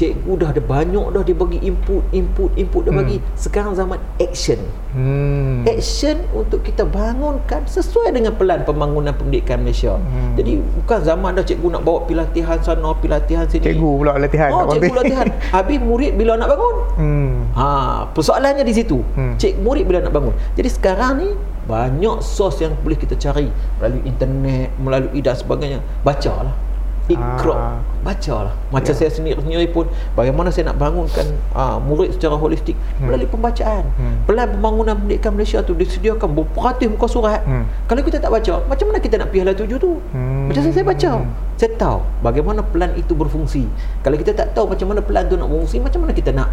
Cikgu 0.00 0.32
dah 0.40 0.48
ada 0.56 0.62
banyak 0.64 1.06
dah 1.12 1.20
dia 1.20 1.36
bagi 1.36 1.60
input 1.60 2.00
input 2.16 2.48
input 2.56 2.88
dia 2.88 2.92
hmm. 2.96 3.00
bagi. 3.04 3.16
Sekarang 3.36 3.76
zaman 3.76 4.00
action. 4.16 4.56
Hmm. 4.96 5.62
action 5.68 6.24
untuk 6.32 6.64
kita 6.64 6.88
bangunkan 6.88 7.68
sesuai 7.68 8.16
dengan 8.16 8.32
pelan 8.34 8.64
pembangunan 8.64 9.12
pendidikan 9.12 9.60
Malaysia. 9.60 10.00
Hmm. 10.00 10.34
jadi 10.40 10.58
bukan 10.80 10.98
zaman 11.04 11.30
dah 11.36 11.44
cikgu 11.44 11.68
nak 11.76 11.82
bawa 11.84 12.08
pilatihan 12.08 12.56
sana 12.64 12.96
pilatihan 12.96 13.44
sini. 13.44 13.76
Cikgu 13.76 13.90
pula 14.00 14.16
latihan 14.16 14.48
oh 14.56 14.72
cikgu 14.72 14.94
latihan. 15.04 15.28
Habis 15.54 15.78
murid 15.84 16.16
bila 16.16 16.40
nak 16.40 16.48
bangun? 16.56 16.76
Hmm. 16.96 17.32
ha 17.52 17.68
persoalannya 18.16 18.64
di 18.64 18.72
situ. 18.72 19.04
Hmm. 19.12 19.36
cik 19.36 19.60
murid 19.60 19.84
bila 19.84 20.00
nak 20.00 20.16
bangun? 20.16 20.32
Jadi 20.56 20.68
sekarang 20.72 21.12
ni 21.20 21.28
banyak 21.68 22.24
source 22.24 22.64
yang 22.64 22.72
boleh 22.80 22.96
kita 22.96 23.14
cari 23.20 23.52
melalui 23.78 24.02
internet 24.08 24.72
melalui 24.80 25.20
dan 25.20 25.36
sebagainya. 25.36 25.84
Bacalah 26.02 26.69
ikra 27.18 27.54
ah. 27.56 27.76
baca 28.02 28.34
lah 28.50 28.54
macam 28.70 28.92
yeah. 28.94 29.08
saya 29.08 29.10
sendiri 29.10 29.66
pun 29.70 29.86
bagaimana 30.14 30.52
saya 30.52 30.70
nak 30.70 30.78
bangunkan 30.78 31.26
uh, 31.56 31.78
murid 31.82 32.14
secara 32.14 32.36
holistik 32.38 32.76
hmm. 32.76 33.08
melalui 33.08 33.28
pembacaan 33.30 33.84
hmm. 33.86 34.26
pelan 34.28 34.46
pembangunan 34.54 34.94
pendidikan 34.98 35.32
Malaysia 35.34 35.58
tu 35.64 35.72
disediakan 35.74 36.28
berperatus 36.30 36.86
muka 36.86 37.06
surat 37.10 37.40
hmm. 37.42 37.64
kalau 37.90 38.02
kita 38.04 38.18
tak 38.22 38.30
baca 38.30 38.62
macam 38.66 38.84
mana 38.92 38.98
kita 39.02 39.16
nak 39.18 39.28
piala 39.34 39.50
tuju 39.56 39.76
tu 39.80 39.98
hmm. 40.14 40.50
macam 40.50 40.60
saya, 40.62 40.74
saya 40.74 40.86
baca 40.86 41.10
hmm. 41.18 41.30
saya 41.58 41.70
tahu 41.76 41.98
bagaimana 42.22 42.60
pelan 42.62 42.90
itu 42.94 43.12
berfungsi 43.16 43.64
kalau 44.06 44.16
kita 44.20 44.32
tak 44.34 44.54
tahu 44.54 44.70
macam 44.70 44.86
mana 44.90 45.00
pelan 45.02 45.24
tu 45.26 45.34
nak 45.36 45.48
berfungsi 45.50 45.76
macam 45.82 46.06
mana 46.06 46.12
kita 46.14 46.30
nak 46.30 46.48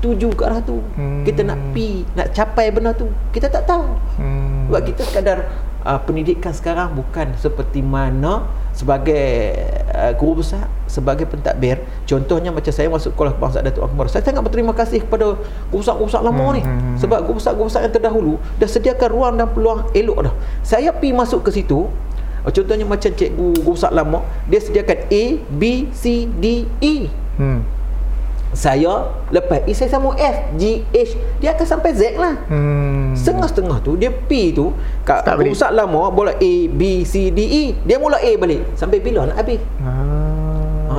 tuju 0.00 0.32
ke 0.32 0.42
arah 0.48 0.64
tu 0.64 0.80
hmm. 0.96 1.28
kita 1.28 1.44
nak 1.44 1.60
pi 1.76 2.08
nak 2.16 2.32
capai 2.32 2.72
benda 2.72 2.96
tu 2.96 3.06
kita 3.36 3.52
tak 3.52 3.68
tahu 3.68 3.84
hmm. 4.16 4.72
sebab 4.72 4.80
kita 4.88 5.02
sekadar 5.04 5.38
uh, 5.84 6.00
pendidikan 6.02 6.52
sekarang 6.56 6.96
bukan 6.96 7.36
seperti 7.36 7.84
mana 7.84 8.48
sebagai 8.80 9.52
uh, 9.92 10.12
guru 10.16 10.40
besar 10.40 10.64
sebagai 10.88 11.28
pentadbir 11.28 11.84
contohnya 12.08 12.48
macam 12.48 12.72
saya 12.72 12.88
masuk 12.88 13.12
sekolah 13.12 13.36
kebangsaan 13.36 13.68
Datuk 13.68 13.84
Akbar 13.84 14.08
saya 14.08 14.24
sangat 14.24 14.40
berterima 14.40 14.72
kasih 14.72 15.04
kepada 15.04 15.36
guru 15.68 15.80
besar-guru 15.84 16.08
besar 16.08 16.24
lama 16.24 16.40
hmm, 16.40 16.54
ni. 16.56 16.62
hmm, 16.64 16.72
hmm. 16.80 16.96
sebab 16.96 17.18
guru 17.28 17.36
besar-guru 17.36 17.68
besar 17.68 17.80
yang 17.84 17.92
terdahulu 17.92 18.34
dah 18.56 18.68
sediakan 18.72 19.08
ruang 19.12 19.34
dan 19.36 19.48
peluang 19.52 19.80
elok 19.92 20.18
dah. 20.32 20.34
Saya 20.64 20.96
pi 20.96 21.12
masuk 21.12 21.44
ke 21.44 21.52
situ 21.52 21.92
uh, 22.40 22.50
contohnya 22.50 22.88
macam 22.88 23.12
cikgu 23.12 23.60
guru 23.60 23.76
besar 23.76 23.92
lama 23.92 24.24
dia 24.48 24.64
sediakan 24.64 24.98
A 25.12 25.24
B 25.52 25.62
C 25.92 26.24
D 26.24 26.64
E. 26.80 27.12
Hmm 27.36 27.79
saya 28.50 29.14
lepas 29.30 29.62
E 29.66 29.72
saya 29.76 29.90
sama 29.92 30.16
F 30.18 30.36
G 30.58 30.82
H. 30.90 31.12
Dia 31.38 31.54
akan 31.54 31.66
sampai 31.66 31.90
Z 31.94 32.18
lah. 32.18 32.34
Hmm. 32.50 33.14
setengah-setengah 33.14 33.78
tu 33.82 33.98
dia 33.98 34.10
P 34.10 34.54
tu 34.54 34.70
kat 35.02 35.26
pusat 35.26 35.74
lama 35.74 36.08
bola 36.14 36.32
A 36.34 36.52
B 36.70 37.02
C 37.04 37.28
D 37.34 37.40
E. 37.42 37.64
Dia 37.84 38.00
mula 38.00 38.16
A 38.16 38.32
balik. 38.38 38.64
Sampai 38.78 39.02
bila 39.02 39.26
nak 39.26 39.36
habis. 39.42 39.60
Ah. 39.82 39.99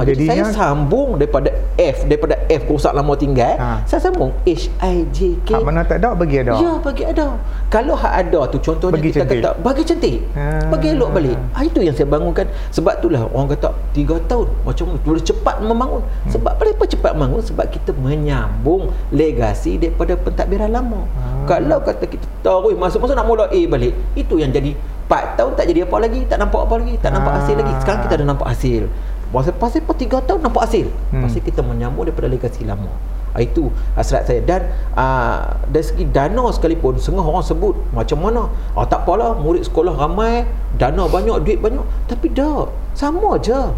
Ha, 0.01 0.07
jadi 0.09 0.25
saya 0.25 0.43
sambung 0.49 1.21
daripada 1.21 1.53
F 1.77 2.09
daripada 2.09 2.33
F 2.49 2.65
rusak 2.65 2.89
lama 2.89 3.13
tinggal. 3.13 3.53
Ha. 3.61 3.85
saya 3.85 4.01
sambung. 4.01 4.33
H 4.41 4.73
I 4.81 5.05
J 5.13 5.37
K. 5.45 5.53
Hak 5.53 5.61
mana 5.61 5.85
tak 5.85 6.01
ada 6.01 6.17
bagi 6.17 6.41
ada. 6.41 6.57
Ya 6.57 6.73
bagi 6.81 7.05
ada. 7.05 7.37
Kalau 7.69 7.93
hak 7.93 8.13
ada 8.27 8.49
tu 8.49 8.57
contohnya 8.57 8.97
bagi 8.97 9.13
kita 9.13 9.23
cantik. 9.23 9.39
kata 9.45 9.49
bagi 9.61 9.83
cantik. 9.85 10.17
Ha. 10.33 10.73
bagi 10.73 10.87
elok 10.97 11.09
balik. 11.13 11.37
Ha, 11.53 11.57
itu 11.61 11.79
yang 11.85 11.93
saya 11.93 12.09
bangunkan. 12.09 12.49
Sebab 12.73 12.93
itulah 12.97 13.21
orang 13.29 13.53
kata 13.53 13.69
3 13.93 14.25
tahun 14.25 14.47
macam 14.65 14.85
boleh 15.05 15.23
cepat 15.23 15.55
membangun. 15.61 16.01
Hmm. 16.01 16.31
sebab 16.33 16.53
kenapa 16.57 16.83
cepat 16.89 17.11
membangun 17.13 17.43
sebab 17.45 17.65
kita 17.69 17.91
menyambung 17.93 18.89
legasi 19.13 19.77
daripada 19.77 20.17
pentadbiran 20.17 20.73
lama. 20.73 21.05
Ha. 21.05 21.45
kalau 21.45 21.77
kata 21.85 22.09
kita 22.09 22.25
tahu 22.41 22.73
masuk-masuk 22.73 23.13
nak 23.13 23.25
mula 23.29 23.45
A 23.53 23.61
balik 23.69 23.93
itu 24.17 24.41
yang 24.41 24.49
jadi 24.49 24.73
4 25.11 25.35
tahun 25.35 25.51
tak 25.59 25.65
jadi 25.67 25.83
apa 25.83 25.95
lagi 25.99 26.23
tak 26.23 26.39
nampak 26.39 26.61
apa 26.63 26.75
lagi 26.79 26.95
tak 27.03 27.11
nampak 27.11 27.33
hasil 27.43 27.55
lagi. 27.59 27.73
Sekarang 27.83 28.01
kita 28.07 28.15
dah 28.15 28.27
nampak 28.31 28.47
hasil 28.47 28.87
Pasal 29.31 29.55
pasal 29.55 29.79
apa 29.87 29.95
3 29.95 30.27
tahun 30.27 30.39
nampak 30.43 30.63
hasil. 30.67 30.87
Hmm. 31.15 31.23
Pasal 31.23 31.41
kita 31.41 31.63
menyambut 31.63 32.11
daripada 32.11 32.27
legasi 32.27 32.67
lama. 32.67 32.91
uh, 33.35 33.41
itu 33.41 33.71
hasrat 33.95 34.27
saya 34.27 34.43
dan 34.43 34.61
uh, 34.95 35.55
dari 35.71 35.85
segi 35.85 36.05
dana 36.07 36.51
sekalipun 36.51 36.99
setengah 36.99 37.23
orang 37.23 37.45
sebut 37.45 37.75
macam 37.95 38.19
mana 38.19 38.51
oh, 38.75 38.85
tak 38.87 39.07
apalah 39.07 39.35
murid 39.39 39.63
sekolah 39.63 39.95
ramai 39.95 40.43
dana 40.75 41.07
banyak 41.07 41.39
duit 41.47 41.59
banyak 41.63 41.83
tapi 42.11 42.27
dah 42.31 42.67
sama 42.91 43.39
aja 43.39 43.71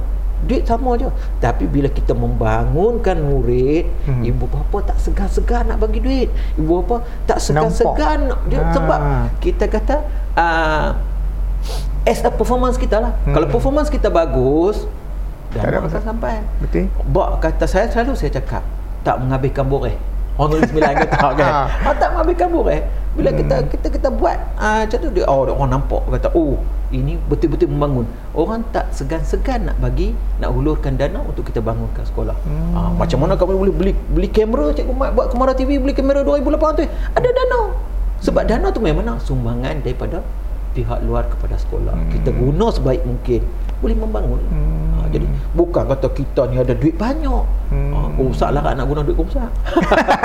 duit 0.44 0.68
sama 0.68 1.00
aja 1.00 1.08
tapi 1.40 1.70
bila 1.72 1.88
kita 1.88 2.12
membangunkan 2.12 3.16
murid 3.16 3.88
hmm. 4.10 4.28
ibu 4.28 4.46
bapa 4.52 4.92
tak 4.92 4.98
segan-segan 5.00 5.72
nak 5.72 5.80
bagi 5.80 6.04
duit 6.04 6.30
ibu 6.60 6.84
bapa 6.84 7.06
tak 7.24 7.40
segan-segan 7.40 8.28
dia 8.52 8.60
ha. 8.60 8.74
sebab 8.76 9.00
kita 9.40 9.66
kata 9.72 9.96
uh, 10.36 10.90
as 12.04 12.20
a 12.28 12.32
performance 12.34 12.76
kita 12.76 13.00
lah 13.00 13.16
hmm. 13.24 13.32
kalau 13.32 13.48
performance 13.48 13.88
kita 13.88 14.12
bagus 14.12 14.84
dan 15.54 15.86
akan 15.86 16.02
sampai. 16.02 16.42
Betul. 16.58 16.90
Bak 17.14 17.44
kata 17.44 17.66
saya 17.70 17.86
selalu 17.94 18.18
saya 18.18 18.32
cakap 18.34 18.64
tak 19.06 19.20
menghabiskan 19.22 19.68
boreh. 19.68 19.94
Orang 20.34 20.58
tulis 20.58 20.66
sembilan 20.74 20.94
kata 21.06 21.28
kan? 21.38 21.52
Ah, 21.86 21.94
tak 21.94 22.10
menghabiskan 22.18 22.50
boreh. 22.50 22.82
Bila 23.14 23.30
hmm. 23.30 23.40
kita 23.46 23.56
kita 23.70 23.88
kita 23.94 24.10
buat 24.10 24.34
uh, 24.58 24.82
macam 24.90 24.98
tu 24.98 25.10
dia 25.14 25.30
oh 25.30 25.46
orang 25.46 25.78
nampak 25.78 26.02
kata 26.10 26.34
oh 26.34 26.58
ini 26.90 27.22
betul-betul 27.30 27.70
membangun. 27.70 28.10
Orang 28.34 28.66
tak 28.74 28.90
segan-segan 28.90 29.70
nak 29.70 29.78
bagi 29.78 30.18
nak 30.42 30.50
hulurkan 30.50 30.98
dana 30.98 31.22
untuk 31.22 31.46
kita 31.46 31.62
bangunkan 31.62 32.02
sekolah. 32.10 32.34
Hmm. 32.50 32.74
uh, 32.74 32.92
macam 32.98 33.22
mana 33.22 33.38
kamu 33.38 33.54
boleh 33.54 33.76
beli 33.78 33.94
beli 34.10 34.30
kamera 34.34 34.74
cikgu 34.74 34.94
Mat 34.98 35.14
buat 35.14 35.30
Kemara 35.30 35.54
TV 35.54 35.78
beli 35.78 35.94
kamera 35.94 36.26
2008 36.26 36.82
tu 36.82 36.84
ada 36.90 37.30
dana. 37.30 37.62
Sebab 38.26 38.44
dana 38.50 38.68
tu 38.74 38.82
memang 38.82 39.22
sumbangan 39.22 39.86
daripada 39.86 40.26
pihak 40.74 41.06
luar 41.06 41.30
kepada 41.30 41.54
sekolah. 41.62 41.94
Hmm. 41.94 42.10
kita 42.10 42.34
guna 42.34 42.74
sebaik 42.74 43.06
mungkin. 43.06 43.46
Boleh 43.78 43.98
membangun. 44.00 44.42
Hmm. 44.50 45.03
Jadi 45.14 45.28
bukan 45.54 45.84
kata 45.86 46.08
kita 46.12 46.42
ni 46.50 46.58
ada 46.58 46.74
duit 46.74 46.98
banyak 46.98 47.44
hmm. 47.70 48.18
oh 48.18 48.34
usah 48.34 48.50
lah 48.50 48.62
nak 48.74 48.86
guna 48.90 49.06
duit 49.06 49.14
kau 49.14 49.30
usah 49.30 49.46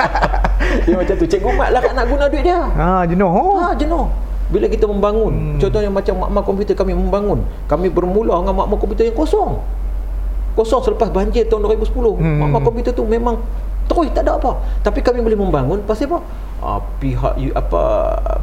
dia 0.85 0.95
macam 0.97 1.15
tu 1.15 1.25
cikgu 1.29 1.49
mat 1.53 1.69
lah 1.69 1.81
nak 1.93 2.05
guna 2.09 2.25
duit 2.25 2.43
dia 2.43 2.57
ha, 2.57 3.05
jenuh 3.05 3.29
oh. 3.29 3.61
ha, 3.61 3.77
jenuh 3.77 4.09
bila 4.49 4.65
kita 4.65 4.89
membangun 4.89 5.33
hmm. 5.33 5.57
contohnya 5.61 5.89
macam 5.93 6.15
makmal 6.25 6.43
komputer 6.43 6.73
kami 6.73 6.97
membangun 6.97 7.45
kami 7.69 7.87
bermula 7.93 8.41
dengan 8.41 8.65
makmal 8.65 8.81
komputer 8.81 9.05
yang 9.05 9.17
kosong 9.17 9.61
kosong 10.57 10.81
selepas 10.81 11.13
banjir 11.13 11.45
tahun 11.45 11.69
2010 11.69 11.93
hmm. 11.93 12.37
makmal 12.41 12.61
komputer 12.65 12.91
tu 12.97 13.05
memang 13.05 13.37
terus 13.85 14.09
tak 14.13 14.25
ada 14.25 14.41
apa 14.41 14.57
tapi 14.81 15.05
kami 15.05 15.21
boleh 15.21 15.37
membangun 15.37 15.79
pasal 15.85 16.09
apa 16.09 16.19
uh, 16.61 16.81
pihak 16.99 17.35
apa 17.55 17.81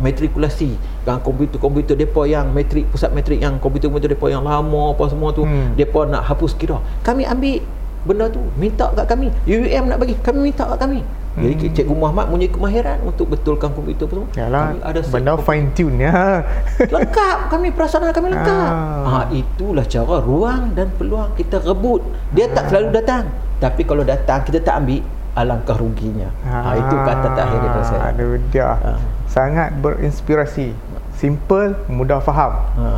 matrikulasi 0.01 0.76
dengan 1.05 1.22
komputer-komputer 1.22 1.94
depa 1.94 2.26
yang 2.26 2.51
matrik 2.51 2.88
pusat 2.90 3.14
matrik 3.14 3.38
yang 3.38 3.56
komputer-komputer 3.62 4.12
depa 4.12 4.26
yang 4.32 4.43
lama 4.43 4.93
apa 4.93 5.05
semua 5.09 5.30
tu 5.32 5.47
hmm. 5.47 5.78
depa 5.78 6.09
nak 6.09 6.26
hapus 6.26 6.56
kira. 6.59 6.80
Kami 7.06 7.22
ambil 7.28 7.62
benda 8.06 8.26
tu 8.30 8.40
minta 8.55 8.86
kat 8.94 9.06
kami. 9.06 9.28
UUM 9.44 9.84
nak 9.90 9.98
bagi 9.98 10.14
kami 10.22 10.51
minta 10.51 10.64
kat 10.64 10.78
kami. 10.78 11.01
Hmm. 11.36 11.52
jadi 11.52 11.68
cikgu 11.68 11.93
Muhammad 11.93 12.32
punya 12.32 12.48
kemahiran 12.48 12.97
untuk 13.05 13.28
betulkan 13.28 13.68
komputer 13.76 14.09
semua 14.09 14.24
Yalah, 14.40 14.72
kami 14.72 14.80
ada 14.80 15.01
benda 15.05 15.32
fine 15.36 15.68
tune 15.76 15.97
ya. 16.01 16.40
Lengkap 16.97 17.38
kami 17.52 17.68
perasaan 17.76 18.09
kami 18.09 18.32
lengkap. 18.32 18.70
Ah. 18.72 19.05
ha, 19.05 19.18
itulah 19.28 19.84
cara 19.84 20.16
ruang 20.24 20.72
dan 20.72 20.88
peluang 20.97 21.36
kita 21.36 21.60
rebut. 21.60 22.01
Dia 22.32 22.48
ah. 22.48 22.56
tak 22.56 22.72
selalu 22.72 22.88
datang. 22.97 23.28
Tapi 23.60 23.84
kalau 23.84 24.01
datang 24.01 24.48
kita 24.48 24.64
tak 24.64 24.80
ambil 24.80 25.05
alangkah 25.36 25.76
ruginya. 25.76 26.32
Ha, 26.48 26.56
ha 26.64 26.70
itu 26.80 26.94
kata 26.96 27.28
terakhir 27.36 27.58
daripada 27.60 27.84
saya. 27.84 28.02
Aduh 28.10 28.40
dia. 28.48 28.72
Ha. 28.72 28.92
Sangat 29.28 29.76
berinspirasi. 29.78 30.72
Simple, 31.16 31.76
mudah 31.92 32.24
faham. 32.24 32.56
Ha. 32.80 32.88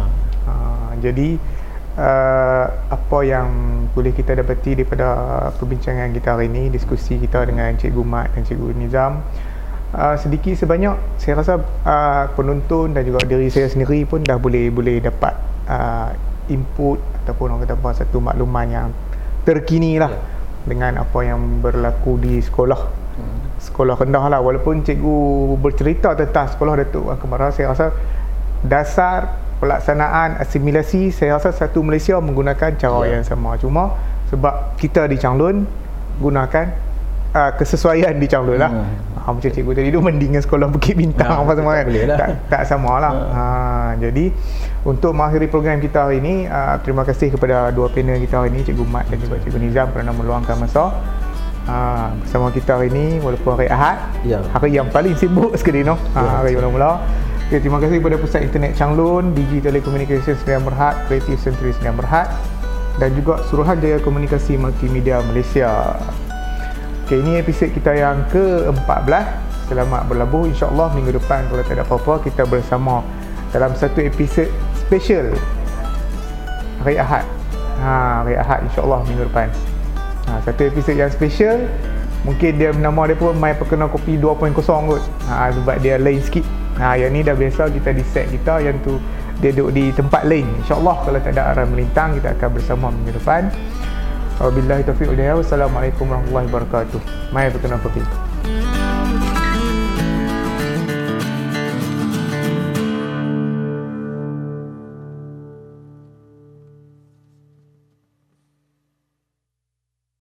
Ha, 0.46 0.52
jadi 1.02 1.38
uh, 1.98 2.66
apa 2.94 3.18
yang 3.26 3.46
boleh 3.92 4.14
kita 4.14 4.38
dapati 4.38 4.78
daripada 4.78 5.06
perbincangan 5.58 6.14
kita 6.14 6.38
hari 6.38 6.46
ini, 6.46 6.70
diskusi 6.70 7.18
kita 7.18 7.42
dengan 7.46 7.74
Cikgu 7.74 8.02
Mat 8.06 8.30
dan 8.34 8.46
Cikgu 8.46 8.74
Nizam 8.78 9.22
uh, 9.94 10.16
sedikit 10.18 10.54
sebanyak 10.54 10.94
saya 11.16 11.40
rasa 11.40 11.54
uh, 11.62 12.24
penonton 12.36 12.92
dan 12.92 13.06
juga 13.06 13.24
diri 13.24 13.48
saya 13.48 13.70
sendiri 13.70 14.04
pun 14.04 14.20
dah 14.20 14.36
boleh 14.36 14.68
boleh 14.68 15.00
dapat 15.00 15.34
uh, 15.68 16.12
input 16.48 17.00
ataupun 17.24 17.54
orang 17.54 17.64
kata 17.64 17.76
apa 17.76 17.90
satu 18.04 18.18
makluman 18.20 18.66
yang 18.66 18.88
terkini 19.46 19.96
lah. 20.00 20.12
Yeah 20.12 20.37
dengan 20.68 21.00
apa 21.02 21.18
yang 21.24 21.64
berlaku 21.64 22.20
di 22.20 22.38
sekolah 22.44 22.80
hmm. 23.18 23.38
sekolah 23.58 23.96
rendah 23.96 24.24
lah 24.28 24.40
walaupun 24.44 24.84
cikgu 24.84 25.16
bercerita 25.58 26.14
tentang 26.14 26.52
sekolah 26.52 26.84
Datuk 26.84 27.08
Wan 27.08 27.18
Kemara 27.18 27.50
saya 27.50 27.72
rasa 27.72 27.96
dasar 28.62 29.40
pelaksanaan 29.58 30.38
asimilasi 30.38 31.10
saya 31.10 31.40
rasa 31.40 31.50
satu 31.50 31.82
Malaysia 31.82 32.14
menggunakan 32.22 32.78
cara 32.78 32.98
yeah. 33.08 33.18
yang 33.18 33.24
sama 33.26 33.58
cuma 33.58 33.98
sebab 34.30 34.78
kita 34.78 35.08
di 35.10 35.16
Changlun 35.18 35.66
gunakan 36.22 36.66
uh, 37.34 37.50
kesesuaian 37.58 38.14
di 38.14 38.26
Changlun 38.30 38.58
lah 38.60 38.70
hmm. 38.70 39.17
Ha, 39.28 39.36
macam 39.36 39.50
cikgu 39.52 39.72
tadi 39.76 39.88
tu 39.92 40.00
mendingan 40.00 40.40
sekolah 40.40 40.66
Bukit 40.74 40.96
Bintang 40.96 41.28
nah, 41.28 41.44
apa 41.44 41.52
semua 41.52 41.72
kan 41.76 41.84
lah. 41.92 42.16
tak, 42.16 42.28
tak 42.48 42.62
sama 42.64 42.96
lah 42.96 43.12
ha. 43.12 43.26
Ha, 43.38 43.96
jadi 44.00 44.32
untuk 44.88 45.12
mengakhiri 45.12 45.52
program 45.52 45.80
kita 45.84 46.08
hari 46.08 46.24
ini 46.24 46.48
uh, 46.48 46.80
terima 46.80 47.04
kasih 47.04 47.28
kepada 47.32 47.68
dua 47.72 47.92
panel 47.92 48.20
kita 48.24 48.40
hari 48.40 48.52
ini 48.56 48.64
Cikgu 48.64 48.84
Mat 48.88 49.04
dan 49.12 49.20
juga 49.20 49.36
Cikgu 49.44 49.58
Nizam 49.60 49.88
kerana 49.92 50.12
meluangkan 50.16 50.56
masa 50.56 50.92
uh, 51.68 52.08
bersama 52.24 52.48
kita 52.52 52.80
hari 52.80 52.88
ini 52.88 53.20
walaupun 53.20 53.56
hari 53.56 53.68
Ahad 53.68 53.98
ya. 54.24 54.40
hari 54.56 54.76
yang 54.76 54.88
paling 54.88 55.12
sibuk 55.16 55.52
sekali 55.60 55.84
no? 55.84 55.96
ha, 56.16 56.20
ya, 56.20 56.30
hari 56.40 56.52
mula-mula 56.56 57.04
okay, 57.48 57.60
terima 57.64 57.80
kasih 57.80 58.00
kepada 58.00 58.16
Pusat 58.20 58.40
Internet 58.44 58.72
Changlun 58.76 59.32
Digi 59.32 59.64
Telecommunication 59.64 60.36
Sdn 60.36 60.68
Berhad 60.68 61.08
Creative 61.08 61.40
Century 61.40 61.72
Sdn 61.72 61.96
Berhad 61.96 62.28
dan 62.98 63.14
juga 63.14 63.40
Suruhanjaya 63.46 64.02
Komunikasi 64.02 64.58
Multimedia 64.58 65.22
Malaysia 65.24 65.96
Okay, 67.08 67.24
ini 67.24 67.40
episod 67.40 67.72
kita 67.72 67.96
yang 67.96 68.20
ke-14 68.28 69.08
Selamat 69.72 70.04
berlabuh. 70.12 70.44
InsyaAllah 70.44 70.92
minggu 70.92 71.16
depan 71.16 71.40
Kalau 71.48 71.64
tak 71.64 71.80
ada 71.80 71.84
apa-apa 71.88 72.20
Kita 72.20 72.44
bersama 72.44 73.00
Dalam 73.48 73.72
satu 73.72 74.04
episod 74.04 74.44
special. 74.76 75.32
Hari 76.84 77.00
Ahad. 77.00 77.24
Ha, 77.80 78.28
Hari 78.28 78.36
Ahad 78.36 78.60
insyaAllah 78.68 79.08
minggu 79.08 79.24
depan. 79.24 79.48
Ha, 80.28 80.44
Satu 80.44 80.68
episod 80.68 80.92
yang 81.00 81.08
special. 81.08 81.64
Mungkin 82.28 82.60
dia 82.60 82.76
nama 82.76 83.08
dia 83.08 83.16
pun 83.16 83.32
My 83.40 83.56
Perkenal 83.56 83.88
Kopi 83.88 84.20
2.0 84.20 84.52
kot. 84.60 85.00
Ha, 85.32 85.48
Sebab 85.48 85.80
dia 85.80 85.96
lain 85.96 86.20
sikit. 86.20 86.44
Ha, 86.76 86.92
Yang 87.00 87.10
ni 87.16 87.20
dah 87.24 87.32
biasa 87.32 87.72
kita 87.72 87.96
di 87.96 88.04
set 88.04 88.28
kita. 88.28 88.60
Yang 88.60 88.84
tu 88.84 89.00
dia 89.40 89.56
duduk 89.56 89.72
di 89.72 89.96
tempat 89.96 90.28
lain. 90.28 90.44
InsyaAllah 90.60 91.08
kalau 91.08 91.18
tak 91.24 91.32
ada 91.40 91.56
arah 91.56 91.64
melintang 91.64 92.20
Kita 92.20 92.36
akan 92.36 92.48
bersama 92.52 92.92
minggu 92.92 93.16
depan 93.16 93.48
Wabillahi 94.38 94.86
taufiq 94.86 95.10
wal 95.10 95.18
hidayah. 95.18 95.34
Wassalamualaikum 95.34 96.06
warahmatullahi 96.06 96.46
wabarakatuh. 96.46 97.00
Mai 97.34 97.50
berkenan 97.50 97.82
pergi. 97.82 98.27